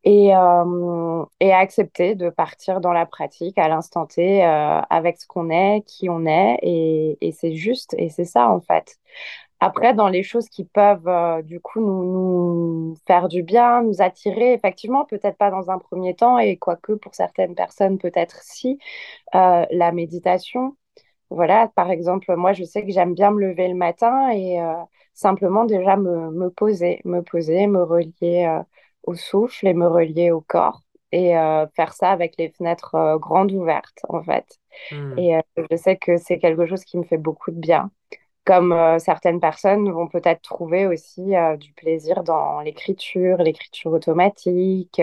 et, 0.03 0.35
euh, 0.35 1.25
et 1.39 1.51
à 1.53 1.59
accepter 1.59 2.15
de 2.15 2.29
partir 2.29 2.81
dans 2.81 2.91
la 2.93 3.05
pratique 3.05 3.57
à 3.57 3.67
l'instant 3.69 4.05
T 4.05 4.43
euh, 4.45 4.81
avec 4.89 5.17
ce 5.19 5.27
qu'on 5.27 5.49
est, 5.49 5.83
qui 5.87 6.09
on 6.09 6.25
est 6.25 6.59
et, 6.61 7.17
et 7.21 7.31
c'est 7.31 7.55
juste 7.55 7.93
et 7.97 8.09
c'est 8.09 8.25
ça 8.25 8.49
en 8.49 8.59
fait. 8.61 8.97
Après, 9.63 9.93
dans 9.93 10.09
les 10.09 10.23
choses 10.23 10.49
qui 10.49 10.65
peuvent 10.65 11.07
euh, 11.07 11.41
du 11.41 11.59
coup 11.59 11.79
nous, 11.79 12.03
nous 12.03 12.95
faire 13.07 13.27
du 13.29 13.43
bien, 13.43 13.81
nous 13.83 14.01
attirer, 14.01 14.53
effectivement, 14.53 15.05
peut-être 15.05 15.37
pas 15.37 15.51
dans 15.51 15.69
un 15.71 15.79
premier 15.79 16.15
temps, 16.15 16.37
et 16.37 16.57
quoique 16.57 16.93
pour 16.93 17.15
certaines 17.15 17.55
personnes, 17.55 17.97
peut-être 17.97 18.41
si, 18.43 18.79
euh, 19.35 19.65
la 19.71 19.91
méditation. 19.91 20.77
Voilà, 21.29 21.69
par 21.75 21.91
exemple, 21.91 22.35
moi, 22.35 22.53
je 22.53 22.63
sais 22.63 22.85
que 22.85 22.91
j'aime 22.91 23.13
bien 23.15 23.31
me 23.31 23.41
lever 23.41 23.67
le 23.67 23.75
matin 23.75 24.29
et 24.31 24.61
euh, 24.61 24.73
simplement 25.13 25.65
déjà 25.65 25.97
me, 25.97 26.31
me 26.31 26.49
poser, 26.49 27.01
me 27.05 27.21
poser, 27.21 27.67
me 27.67 27.83
relier 27.83 28.61
au 29.03 29.15
souffle 29.15 29.67
et 29.67 29.73
me 29.73 29.87
relier 29.87 30.31
au 30.31 30.41
corps 30.41 30.81
et 31.13 31.37
euh, 31.37 31.67
faire 31.75 31.93
ça 31.93 32.09
avec 32.09 32.37
les 32.39 32.49
fenêtres 32.49 32.95
euh, 32.95 33.17
grandes 33.19 33.51
ouvertes, 33.51 33.99
en 34.09 34.23
fait. 34.23 34.59
Hmm. 34.91 35.17
Et 35.19 35.37
euh, 35.37 35.41
je 35.69 35.77
sais 35.77 35.95
que 35.95 36.17
c'est 36.17 36.39
quelque 36.39 36.65
chose 36.65 36.83
qui 36.83 36.97
me 36.97 37.03
fait 37.03 37.19
beaucoup 37.19 37.51
de 37.51 37.59
bien 37.59 37.91
comme 38.45 38.71
euh, 38.73 38.99
certaines 38.99 39.39
personnes 39.39 39.89
vont 39.91 40.07
peut-être 40.07 40.41
trouver 40.41 40.87
aussi 40.87 41.35
euh, 41.35 41.57
du 41.57 41.73
plaisir 41.73 42.23
dans 42.23 42.61
l'écriture, 42.61 43.37
l'écriture 43.37 43.91
automatique. 43.93 45.01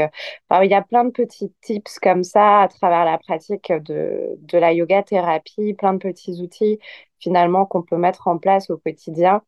Enfin, 0.50 0.62
il 0.64 0.70
y 0.70 0.74
a 0.74 0.82
plein 0.82 1.04
de 1.04 1.10
petits 1.10 1.52
tips 1.62 1.98
comme 2.00 2.24
ça 2.24 2.62
à 2.62 2.68
travers 2.68 3.04
la 3.04 3.18
pratique 3.18 3.72
de, 3.72 4.36
de 4.40 4.58
la 4.58 4.72
yoga 4.72 5.02
thérapie, 5.02 5.74
plein 5.74 5.94
de 5.94 5.98
petits 5.98 6.40
outils 6.42 6.78
finalement 7.18 7.66
qu'on 7.66 7.82
peut 7.82 7.96
mettre 7.98 8.28
en 8.28 8.38
place 8.38 8.70
au 8.70 8.78
quotidien. 8.78 9.42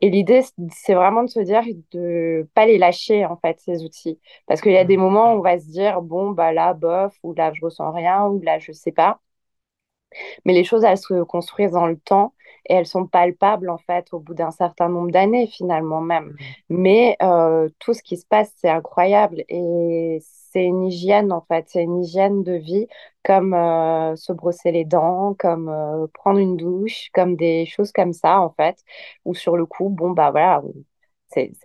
Et 0.00 0.10
l'idée, 0.10 0.42
c'est 0.72 0.94
vraiment 0.94 1.24
de 1.24 1.30
se 1.30 1.40
dire 1.40 1.62
de 1.92 2.48
pas 2.54 2.66
les 2.66 2.78
lâcher 2.78 3.26
en 3.26 3.36
fait 3.36 3.60
ces 3.60 3.84
outils, 3.84 4.18
parce 4.46 4.60
qu'il 4.60 4.72
y 4.72 4.76
a 4.78 4.84
des 4.84 4.96
Hmm. 4.96 4.98
moments 4.98 5.34
où 5.34 5.38
on 5.38 5.40
va 5.42 5.58
se 5.58 5.66
dire 5.66 6.02
bon 6.02 6.30
bah 6.32 6.52
là 6.52 6.74
bof 6.74 7.16
ou 7.22 7.34
là 7.34 7.52
je 7.54 7.60
ressens 7.64 7.92
rien 7.92 8.26
ou 8.26 8.40
là 8.42 8.58
je 8.58 8.72
sais 8.72 8.92
pas. 8.92 9.20
Mais 10.44 10.52
les 10.52 10.64
choses, 10.64 10.84
elles 10.84 10.98
se 10.98 11.22
construisent 11.24 11.72
dans 11.72 11.86
le 11.86 11.98
temps 11.98 12.33
et 12.66 12.74
elles 12.74 12.86
sont 12.86 13.06
palpables, 13.06 13.70
en 13.70 13.78
fait, 13.78 14.06
au 14.12 14.20
bout 14.20 14.34
d'un 14.34 14.50
certain 14.50 14.88
nombre 14.88 15.10
d'années, 15.10 15.46
finalement 15.46 16.00
même. 16.00 16.36
Hmm. 16.70 16.76
Mais 16.76 17.16
euh, 17.22 17.68
tout 17.78 17.94
ce 17.94 18.02
qui 18.02 18.16
se 18.16 18.26
passe, 18.26 18.52
c'est 18.56 18.70
incroyable 18.70 19.44
et 19.48 20.18
c'est 20.22 20.64
une 20.64 20.84
hygiène, 20.84 21.32
en 21.32 21.42
fait. 21.42 21.66
C'est 21.68 21.82
une 21.82 22.02
hygiène 22.02 22.42
de 22.42 22.54
vie, 22.54 22.86
comme 23.24 23.54
euh, 23.54 24.16
se 24.16 24.32
brosser 24.32 24.72
les 24.72 24.84
dents, 24.84 25.34
comme 25.38 25.68
euh, 25.68 26.06
prendre 26.14 26.38
une 26.38 26.56
douche, 26.56 27.10
comme 27.12 27.36
des 27.36 27.66
choses 27.66 27.92
comme 27.92 28.12
ça, 28.12 28.40
en 28.40 28.50
fait, 28.50 28.78
où 29.24 29.34
sur 29.34 29.56
le 29.56 29.66
coup, 29.66 29.88
bon, 29.88 30.10
bah 30.10 30.30
voilà, 30.30 30.62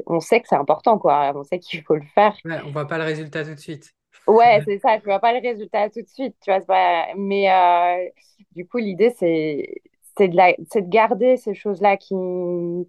on, 0.08 0.20
sait 0.20 0.42
que 0.42 0.48
c'est 0.48 0.56
important, 0.56 0.98
quoi. 0.98 1.32
On 1.36 1.44
sait 1.44 1.60
qu'il 1.60 1.82
faut 1.84 1.96
le 1.96 2.06
faire. 2.16 2.36
Ouais, 2.46 2.58
on 2.66 2.72
voit 2.72 2.88
pas 2.88 2.98
le 2.98 3.04
résultat 3.04 3.44
tout 3.44 3.54
de 3.54 3.60
suite. 3.60 3.94
Ouais, 4.28 4.62
c'est 4.66 4.80
ça, 4.80 5.00
tu 5.00 5.06
vois 5.06 5.20
pas 5.20 5.34
le 5.34 5.42
résultat 5.42 5.90
tout 5.90 6.02
de 6.02 6.08
suite, 6.08 6.36
tu 6.42 6.52
vois, 6.52 6.62
pas... 6.62 7.08
mais 7.16 7.52
euh, 7.52 8.10
du 8.56 8.68
coup, 8.68 8.78
l'idée, 8.78 9.14
c'est 9.18 9.82
c'est 10.20 10.30
de, 10.30 10.38
la, 10.38 10.54
de 10.54 10.82
garder 10.90 11.38
ces 11.38 11.56
choses-là 11.56 11.98
qui, 11.98 12.16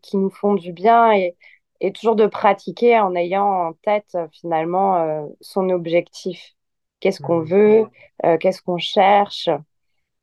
qui 0.03 0.19
nous 0.19 0.31
font 0.31 0.55
du 0.57 0.73
bien 0.75 1.13
et, 1.15 1.37
et 1.81 1.93
toujours 1.93 2.17
de 2.17 2.27
pratiquer 2.29 2.99
en 3.01 3.15
ayant 3.17 3.47
en 3.71 3.75
tête 3.75 4.17
finalement 4.33 4.97
euh, 4.99 5.27
son 5.43 5.71
objectif. 5.71 6.55
Qu'est-ce 7.01 7.21
qu'on 7.21 7.41
Mhm. 7.41 7.45
veut, 7.45 7.91
euh, 8.27 8.39
qu'est-ce 8.39 8.63
qu'on 8.63 8.79
cherche 8.79 9.51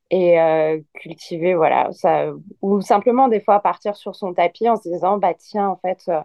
et 0.10 0.40
euh, 0.40 0.80
cultiver, 0.96 1.56
voilà, 1.56 1.92
ça, 1.94 2.32
ou 2.62 2.82
simplement 2.82 3.28
des 3.28 3.42
fois 3.42 3.60
partir 3.60 3.96
sur 3.98 4.16
son 4.16 4.34
tapis 4.34 4.70
en 4.70 4.78
se 4.78 4.90
disant, 4.90 5.18
bah 5.18 5.34
tiens, 5.34 5.70
en 5.70 5.78
fait, 5.78 6.02
euh, 6.10 6.22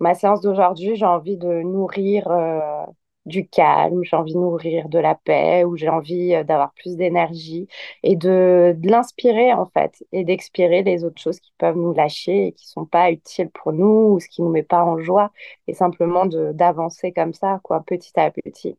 ma 0.00 0.14
séance 0.14 0.40
d'aujourd'hui, 0.42 0.96
j'ai 0.96 1.06
envie 1.06 1.38
de 1.38 1.62
nourrir 1.62 2.30
euh, 2.30 2.84
du 3.26 3.46
calme, 3.48 4.02
j'ai 4.04 4.16
envie 4.16 4.34
de 4.34 4.38
nourrir 4.38 4.88
de 4.88 4.98
la 4.98 5.14
paix, 5.14 5.64
ou 5.64 5.76
j'ai 5.76 5.88
envie 5.88 6.34
euh, 6.34 6.44
d'avoir 6.44 6.72
plus 6.74 6.96
d'énergie 6.96 7.68
et 8.02 8.16
de, 8.16 8.76
l'inspirer 8.84 9.52
en 9.52 9.66
fait, 9.66 10.04
et 10.12 10.24
d'expirer 10.24 10.82
les 10.82 11.04
autres 11.04 11.20
choses 11.20 11.40
qui 11.40 11.52
peuvent 11.58 11.76
nous 11.76 11.92
lâcher 11.94 12.48
et 12.48 12.52
qui 12.52 12.68
sont 12.68 12.84
pas 12.86 13.10
utiles 13.10 13.50
pour 13.50 13.72
nous 13.72 14.14
ou 14.14 14.20
ce 14.20 14.28
qui 14.28 14.42
nous 14.42 14.50
met 14.50 14.62
pas 14.62 14.84
en 14.84 14.98
joie, 14.98 15.32
et 15.66 15.74
simplement 15.74 16.26
d'avancer 16.26 17.12
comme 17.12 17.32
ça, 17.34 17.60
quoi, 17.62 17.82
petit 17.86 18.12
à 18.18 18.30
petit. 18.30 18.76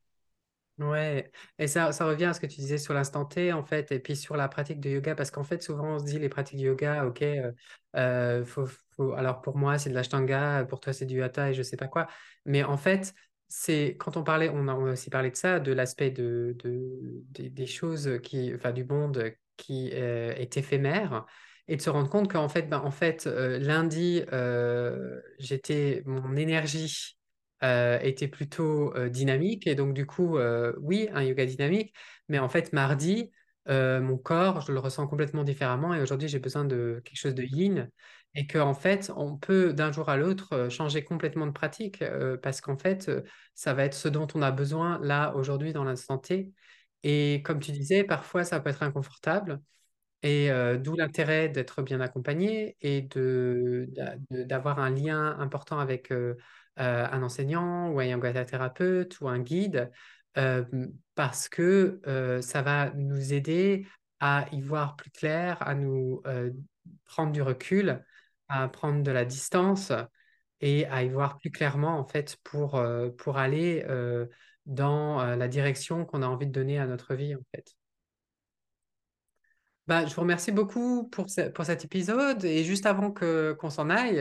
Ouais, 0.77 1.31
et 1.57 1.67
ça, 1.67 1.93
ça 1.93 2.05
revient 2.05 2.25
à 2.25 2.33
ce 2.33 2.41
que 2.41 2.47
tu 2.47 2.57
disais 2.59 2.77
sur 2.77 2.93
l'instant 2.93 3.23
T, 3.23 3.53
en 3.53 3.63
fait, 3.63 3.93
et 3.93 3.99
puis 3.99 4.17
sur 4.17 4.35
la 4.35 4.49
pratique 4.49 4.81
de 4.81 4.89
yoga, 4.89 5.15
parce 5.15 5.31
qu'en 5.31 5.45
fait, 5.45 5.63
souvent, 5.63 5.95
on 5.95 5.99
se 5.99 6.03
dit 6.03 6.19
les 6.19 6.27
pratiques 6.27 6.59
de 6.59 6.65
yoga, 6.65 7.05
ok, 7.05 7.21
euh, 7.21 7.51
euh, 7.95 8.43
faut- 8.43 8.67
alors 9.13 9.41
pour 9.41 9.55
moi, 9.57 9.77
c'est 9.77 9.89
de 9.89 9.95
l'ashtanga, 9.95 10.65
pour 10.65 10.81
toi, 10.81 10.91
c'est 10.91 11.05
du 11.05 11.23
hatha 11.23 11.51
et 11.51 11.53
je 11.53 11.61
sais 11.63 11.77
pas 11.77 11.87
quoi, 11.87 12.07
mais 12.45 12.61
en 12.65 12.75
fait, 12.75 13.13
c'est 13.47 13.95
quand 13.99 14.17
on 14.17 14.23
parlait, 14.23 14.49
on 14.49 14.67
a, 14.67 14.73
aussi 14.75 15.09
parlé 15.09 15.31
de 15.31 15.35
ça, 15.35 15.59
de 15.59 15.71
l'aspect 15.71 16.11
de, 16.11 16.55
de- 16.63 17.23
des 17.49 17.65
choses 17.67 18.19
qui, 18.23 18.53
enfin, 18.55 18.71
du 18.71 18.83
monde 18.85 19.31
qui 19.57 19.91
euh, 19.93 20.33
est 20.35 20.57
éphémère, 20.57 21.25
et 21.67 21.77
de 21.77 21.81
se 21.81 21.89
rendre 21.89 22.09
compte 22.09 22.31
qu'en 22.31 22.49
fait, 22.49 22.63
ben, 22.69 22.79
en 22.79 22.91
fait, 22.91 23.25
euh, 23.27 23.57
lundi, 23.59 24.21
euh, 24.33 25.19
j'étais, 25.39 26.03
mon 26.05 26.35
énergie 26.35 27.17
était 27.61 28.27
plutôt 28.27 28.93
dynamique. 29.09 29.65
Et 29.65 29.73
donc, 29.73 29.93
du 29.95 30.05
coup, 30.05 30.37
oui, 30.79 31.09
un 31.13 31.23
yoga 31.23 31.45
dynamique. 31.47 31.95
Mais 32.29 32.37
en 32.37 32.47
fait, 32.49 32.73
mardi, 32.73 33.31
mon 33.67 34.17
corps, 34.17 34.61
je 34.61 34.71
le 34.71 34.77
ressens 34.79 35.07
complètement 35.07 35.43
différemment. 35.43 35.93
Et 35.95 36.01
aujourd'hui, 36.01 36.27
j'ai 36.27 36.37
besoin 36.39 36.63
de 36.65 37.01
quelque 37.03 37.17
chose 37.17 37.33
de 37.33 37.41
yin. 37.43 37.89
Et 38.35 38.47
qu'en 38.47 38.73
fait, 38.73 39.11
on 39.15 39.37
peut 39.37 39.73
d'un 39.73 39.91
jour 39.91 40.09
à 40.09 40.17
l'autre 40.17 40.53
euh, 40.53 40.69
changer 40.69 41.03
complètement 41.03 41.47
de 41.47 41.51
pratique. 41.51 42.01
euh, 42.01 42.37
parce 42.37 42.59
qu'en 42.61 42.77
fait, 42.77 43.07
euh, 43.09 43.21
ça 43.55 43.73
va 43.73 43.85
être 43.85 43.93
ce 43.93 44.07
dont 44.09 44.27
on 44.35 44.41
a 44.41 44.51
besoin 44.51 44.99
là, 45.01 45.33
aujourd'hui, 45.35 45.71
dans 45.73 45.83
l'instant 45.85 46.17
T. 46.17 46.51
Et 47.03 47.41
comme 47.45 47.59
tu 47.59 47.71
disais, 47.71 48.03
parfois, 48.03 48.43
ça 48.43 48.59
peut 48.59 48.69
être 48.69 48.83
inconfortable. 48.83 49.61
Et 50.23 50.49
d'où 50.79 50.95
l'intérêt 50.95 51.49
d'être 51.49 51.83
bien 51.83 52.01
accompagné 52.01 52.77
et 52.81 53.03
de, 53.03 53.85
d'a- 53.91 54.15
de- 54.31 54.43
d'avoir 54.43 54.79
un 54.79 54.89
lien 54.89 55.37
important 55.39 55.79
avec 55.79 56.11
un 56.77 57.23
enseignant 57.23 57.89
ou 57.91 57.99
un 57.99 58.05
yoga 58.05 58.43
thérapeute 58.45 59.19
ou 59.21 59.27
un 59.27 59.39
guide, 59.39 59.91
parce 61.15 61.47
que 61.49 62.01
ça 62.41 62.61
va 62.61 62.89
nous 62.91 63.33
aider 63.33 63.85
à 64.19 64.47
y 64.51 64.61
voir 64.61 64.95
plus 64.95 65.11
clair, 65.11 65.57
à 65.61 65.75
nous 65.75 66.23
prendre 67.05 67.31
du 67.31 67.41
recul, 67.41 68.03
à 68.47 68.67
prendre 68.67 69.03
de 69.03 69.11
la 69.11 69.25
distance 69.25 69.91
et 70.61 70.85
à 70.87 71.03
y 71.03 71.09
voir 71.09 71.37
plus 71.37 71.51
clairement 71.51 71.99
en 71.99 72.05
fait 72.05 72.37
pour, 72.43 72.75
euh, 72.75 73.09
pour 73.09 73.37
aller 73.37 73.85
euh, 73.87 74.25
dans 74.65 75.21
euh, 75.21 75.35
la 75.35 75.47
direction 75.47 76.05
qu'on 76.05 76.21
a 76.21 76.27
envie 76.27 76.47
de 76.47 76.51
donner 76.51 76.79
à 76.79 76.87
notre 76.87 77.13
vie 77.15 77.35
en 77.35 77.41
fait. 77.53 77.73
Bah, 79.87 80.05
je 80.07 80.15
vous 80.15 80.21
remercie 80.21 80.51
beaucoup 80.51 81.07
pour, 81.09 81.27
pour 81.53 81.65
cet 81.65 81.85
épisode. 81.85 82.43
Et 82.43 82.63
juste 82.63 82.87
avant 82.87 83.11
que, 83.11 83.53
qu'on 83.53 83.69
s'en 83.69 83.91
aille, 83.91 84.15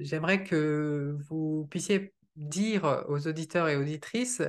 j'aimerais 0.00 0.42
que 0.42 1.16
vous 1.28 1.68
puissiez 1.70 2.12
dire 2.34 3.04
aux 3.08 3.28
auditeurs 3.28 3.68
et 3.68 3.76
auditrices 3.76 4.42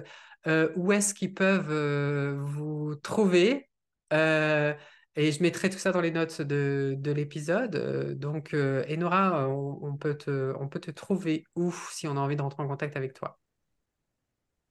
où 0.48 0.92
est-ce 0.92 1.14
qu'ils 1.14 1.36
peuvent 1.36 2.34
vous 2.40 2.96
trouver. 2.96 3.70
Euh, 5.18 5.22
et 5.22 5.32
je 5.32 5.42
mettrai 5.44 5.70
tout 5.70 5.78
ça 5.78 5.92
dans 5.92 6.02
les 6.02 6.12
notes 6.12 6.42
de, 6.42 6.96
de 6.98 7.12
l'épisode. 7.12 7.76
Euh, 7.76 8.16
Donc, 8.16 8.54
euh, 8.54 8.84
Enora, 8.90 9.48
on, 9.50 9.80
on 9.84 9.98
peut 9.98 10.18
te, 10.18 10.54
on 10.60 10.68
peut 10.68 10.80
te 10.80 10.92
trouver 10.92 11.44
où 11.56 11.72
si 11.92 12.08
on 12.08 12.18
a 12.18 12.20
envie 12.20 12.36
de 12.36 12.42
rentrer 12.42 12.64
en 12.64 12.68
contact 12.68 12.96
avec 12.98 13.14
toi? 13.14 13.40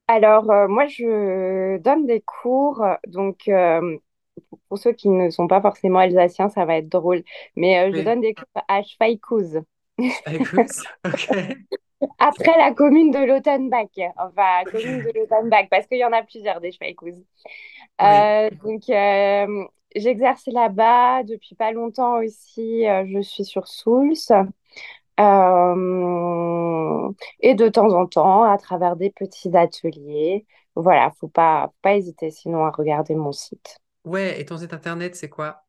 Alors, 0.09 0.51
euh, 0.51 0.67
moi, 0.69 0.87
je 0.89 1.79
donne 1.79 2.07
des 2.07 2.21
cours, 2.21 2.85
donc 3.07 3.47
euh, 3.49 3.97
pour 4.69 4.79
ceux 4.79 4.93
qui 4.93 5.09
ne 5.11 5.31
sont 5.31 5.49
pas 5.49 5.61
forcément 5.63 6.01
alsaciens, 6.01 6.49
ça 6.51 6.65
va 6.67 6.77
être 6.79 6.89
drôle, 6.91 7.25
mais 7.57 7.79
euh, 7.91 7.95
je 7.95 8.01
Oui, 8.01 8.03
donne 8.03 8.21
des 8.23 8.35
cours 8.35 8.49
à 8.69 8.83
Schweighouse, 8.85 9.61
écoute, 10.31 10.71
ok. 11.05 11.31
après 12.19 12.57
la 12.59 12.73
commune 12.75 13.11
de 13.11 13.19
Lautenbach, 13.19 13.89
enfin, 14.17 14.65
commune 14.71 15.03
de 15.03 15.11
Lautenbach, 15.15 15.69
parce 15.71 15.87
qu'il 15.87 15.99
y 15.99 16.05
en 16.05 16.13
a 16.13 16.23
plusieurs 16.23 16.61
des. 16.61 16.71
Oui. 18.03 18.31
Euh, 18.41 18.51
donc, 18.65 18.89
euh, 18.91 19.67
j'exerce 19.95 20.47
là-bas 20.47 21.23
depuis 21.25 21.55
pas 21.55 21.73
longtemps 21.73 22.17
aussi, 22.19 22.87
euh, 22.89 23.05
je 23.13 23.21
suis 23.23 23.45
sur 23.45 23.69
Souls. 23.69 24.15
Euh, 25.21 27.13
et 27.41 27.55
de 27.55 27.69
temps 27.69 27.93
en 27.93 28.07
temps, 28.07 28.45
à 28.45 28.57
travers 28.59 28.97
des 28.97 29.11
petits 29.11 29.55
ateliers. 29.57 30.47
Voilà, 30.77 31.11
faut 31.21 31.29
pas, 31.29 31.69
faut 31.69 31.75
pas 31.83 31.97
hésiter 31.97 32.31
sinon 32.31 32.65
à 32.65 32.71
regarder 32.71 33.15
mon 33.15 33.33
site. 33.33 33.79
Ouais, 34.05 34.39
et 34.39 34.45
ton 34.45 34.59
site 34.59 34.75
internet, 34.75 35.17
c'est 35.17 35.31
quoi? 35.31 35.65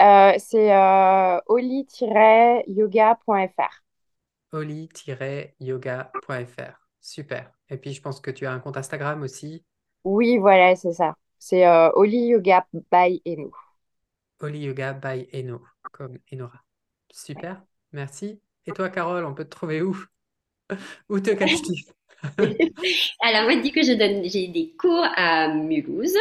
Euh, 0.00 0.34
c'est 0.38 0.72
euh, 0.74 1.38
oli-yoga.fr. 1.46 3.82
oli-yoga.fr. 4.52 6.80
Super. 7.00 7.52
Et 7.68 7.76
puis, 7.76 7.92
je 7.92 8.00
pense 8.00 8.20
que 8.20 8.30
tu 8.30 8.46
as 8.46 8.52
un 8.52 8.60
compte 8.60 8.76
Instagram 8.78 9.20
aussi, 9.22 9.64
Oui, 10.04 10.38
voilà, 10.38 10.76
c'est 10.76 10.92
ça. 10.92 11.14
C'est 11.38 11.66
Oli 11.94 12.26
Yoga 12.28 12.66
by 12.92 13.20
Eno. 13.26 13.50
Oli 14.44 14.60
Yoga 14.60 14.92
by 14.92 15.26
Eno, 15.32 15.62
comme 15.92 16.18
Enora. 16.30 16.62
Super. 17.10 17.62
Merci. 17.92 18.38
Et 18.66 18.72
toi, 18.72 18.90
Carole, 18.90 19.24
on 19.24 19.32
peut 19.34 19.44
te 19.44 19.50
trouver 19.50 19.80
où? 19.80 19.96
Où 21.08 21.18
te 21.20 21.30
caches-tu? 21.30 21.84
Alors 23.20 23.44
moi, 23.44 23.56
du 23.56 23.72
coup, 23.72 23.82
je 23.82 23.94
donne, 23.94 24.28
j'ai 24.28 24.48
des 24.48 24.74
cours 24.78 25.06
à 25.16 25.48
Mulhouse. 25.48 26.18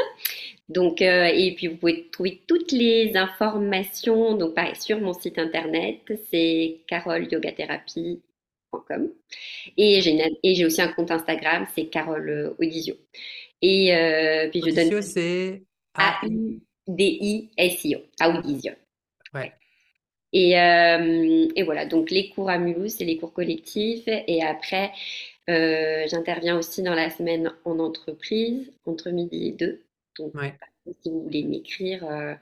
Donc, 0.69 1.01
euh, 1.01 1.25
et 1.25 1.53
puis 1.55 1.67
vous 1.67 1.75
pouvez 1.75 2.07
trouver 2.11 2.41
toutes 2.47 2.71
les 2.71 3.17
informations, 3.17 4.37
donc 4.37 4.55
pareil, 4.55 4.77
sur 4.77 5.01
mon 5.01 5.11
site 5.13 5.37
internet, 5.37 5.99
c'est 6.31 6.79
carolyogatherapie.com. 6.87 9.11
Et 9.77 10.01
j'ai 10.01 10.65
aussi 10.65 10.81
un 10.81 10.93
compte 10.93 11.11
Instagram, 11.11 11.67
c'est 11.75 11.87
Carole 11.87 12.55
Audisio. 12.57 12.95
Et 13.61 13.93
euh, 13.95 14.49
puis 14.49 14.63
je 14.65 14.71
donne 14.73 15.01
c'est. 15.01 15.63
A-U-D-I-S-I-O, 16.87 17.99
Audisio. 18.21 18.73
Ouais. 19.33 19.53
Et, 20.31 20.59
euh, 20.59 21.47
et 21.55 21.63
voilà, 21.63 21.85
donc 21.85 22.09
les 22.09 22.29
cours 22.29 22.49
à 22.49 22.57
Mulhouse, 22.57 22.93
c'est 22.97 23.05
les 23.05 23.17
cours 23.17 23.33
collectifs. 23.33 24.03
Et 24.07 24.41
après, 24.43 24.91
euh, 25.49 26.05
j'interviens 26.07 26.57
aussi 26.57 26.81
dans 26.83 26.95
la 26.95 27.09
semaine 27.09 27.53
en 27.65 27.79
entreprise, 27.79 28.71
entre 28.85 29.11
midi 29.11 29.47
et 29.47 29.51
deux. 29.51 29.83
Donc, 30.17 30.33
Ouais. 30.33 30.59
si 31.01 31.09
vous 31.11 31.23
voulez 31.23 31.43
m'écrire, 31.43 32.05
euh, 32.09 32.33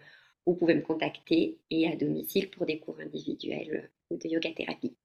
vous 0.46 0.56
pouvez 0.56 0.76
me 0.76 0.82
contacter 0.82 1.60
et 1.70 1.88
à 1.92 1.96
domicile 1.96 2.50
pour 2.50 2.66
des 2.66 2.80
cours 2.80 3.00
individuels 3.00 3.92
ou 4.10 4.18
de 4.18 4.28
yoga 4.30 4.52
thérapie. 4.54 4.96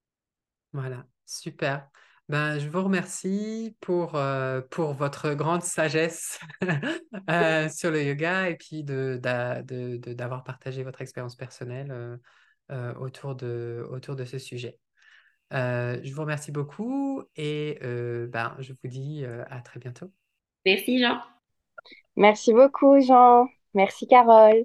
Voilà. 0.73 1.07
Super. 1.25 1.91
Ben, 2.29 2.59
je 2.59 2.69
vous 2.69 2.83
remercie 2.83 3.77
pour, 3.81 4.17
euh, 4.17 4.61
pour 4.71 4.95
votre 4.95 5.35
grande 5.35 5.63
sagesse 5.63 6.41
euh, 7.31 7.69
sur 7.69 7.93
le 7.93 8.03
yoga 8.03 8.49
et 8.51 8.57
puis 8.57 8.83
de, 8.83 9.19
d'a- 9.23 9.63
de- 9.63 9.97
d'avoir 9.97 10.43
partagé 10.43 10.83
votre 10.83 11.03
expérience 11.03 11.37
personnelle 11.37 12.19
euh, 12.73 12.95
autour 12.95 13.37
de, 13.37 13.87
autour 13.91 14.17
de 14.17 14.25
ce 14.25 14.39
sujet. 14.39 14.79
Je 15.53 16.13
vous 16.13 16.23
remercie 16.23 16.51
beaucoup 16.51 17.23
et 17.37 17.79
ben, 17.81 18.57
je 18.59 18.73
vous 18.73 18.89
dis 18.89 19.25
à 19.25 19.61
très 19.61 19.79
bientôt. 19.79 20.11
Merci 20.65 20.99
Jean. 20.99 21.21
Merci 22.17 22.53
beaucoup, 22.53 22.99
Jean. 23.01 23.47
Merci, 23.75 24.09
Carole. 24.09 24.65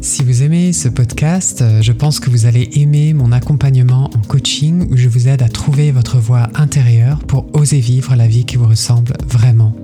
Si 0.00 0.22
vous 0.22 0.42
aimez 0.42 0.72
ce 0.72 0.88
podcast, 0.88 1.62
euh, 1.62 1.82
je 1.82 1.92
pense 1.92 2.20
que 2.20 2.30
vous 2.30 2.46
allez 2.46 2.68
aimer 2.74 3.12
mon 3.12 3.32
accompagnement 3.32 4.10
en 4.14 4.20
coaching 4.20 4.88
où 4.90 4.96
je 4.96 5.08
vous 5.08 5.28
aide 5.28 5.42
à 5.42 5.48
trouver 5.48 5.90
votre 5.90 6.18
voie 6.18 6.48
intérieure 6.54 7.18
pour 7.20 7.46
oser 7.54 7.80
vivre 7.80 8.14
la 8.14 8.26
vie 8.26 8.44
qui 8.44 8.56
vous 8.56 8.68
ressemble 8.68 9.14
vraiment. 9.26 9.74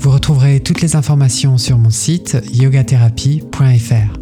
Vous 0.00 0.10
retrouverez 0.10 0.60
toutes 0.60 0.80
les 0.80 0.96
informations 0.96 1.58
sur 1.58 1.78
mon 1.78 1.90
site 1.90 2.36
yogatherapie.fr. 2.52 4.18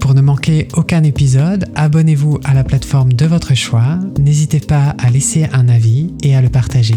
Pour 0.00 0.14
ne 0.14 0.20
manquer 0.20 0.68
aucun 0.74 1.02
épisode, 1.02 1.66
abonnez-vous 1.74 2.38
à 2.44 2.54
la 2.54 2.64
plateforme 2.64 3.12
de 3.12 3.26
votre 3.26 3.54
choix. 3.54 3.98
N'hésitez 4.18 4.60
pas 4.60 4.94
à 4.98 5.10
laisser 5.10 5.46
un 5.52 5.68
avis 5.68 6.12
et 6.22 6.34
à 6.34 6.40
le 6.40 6.48
partager. 6.48 6.96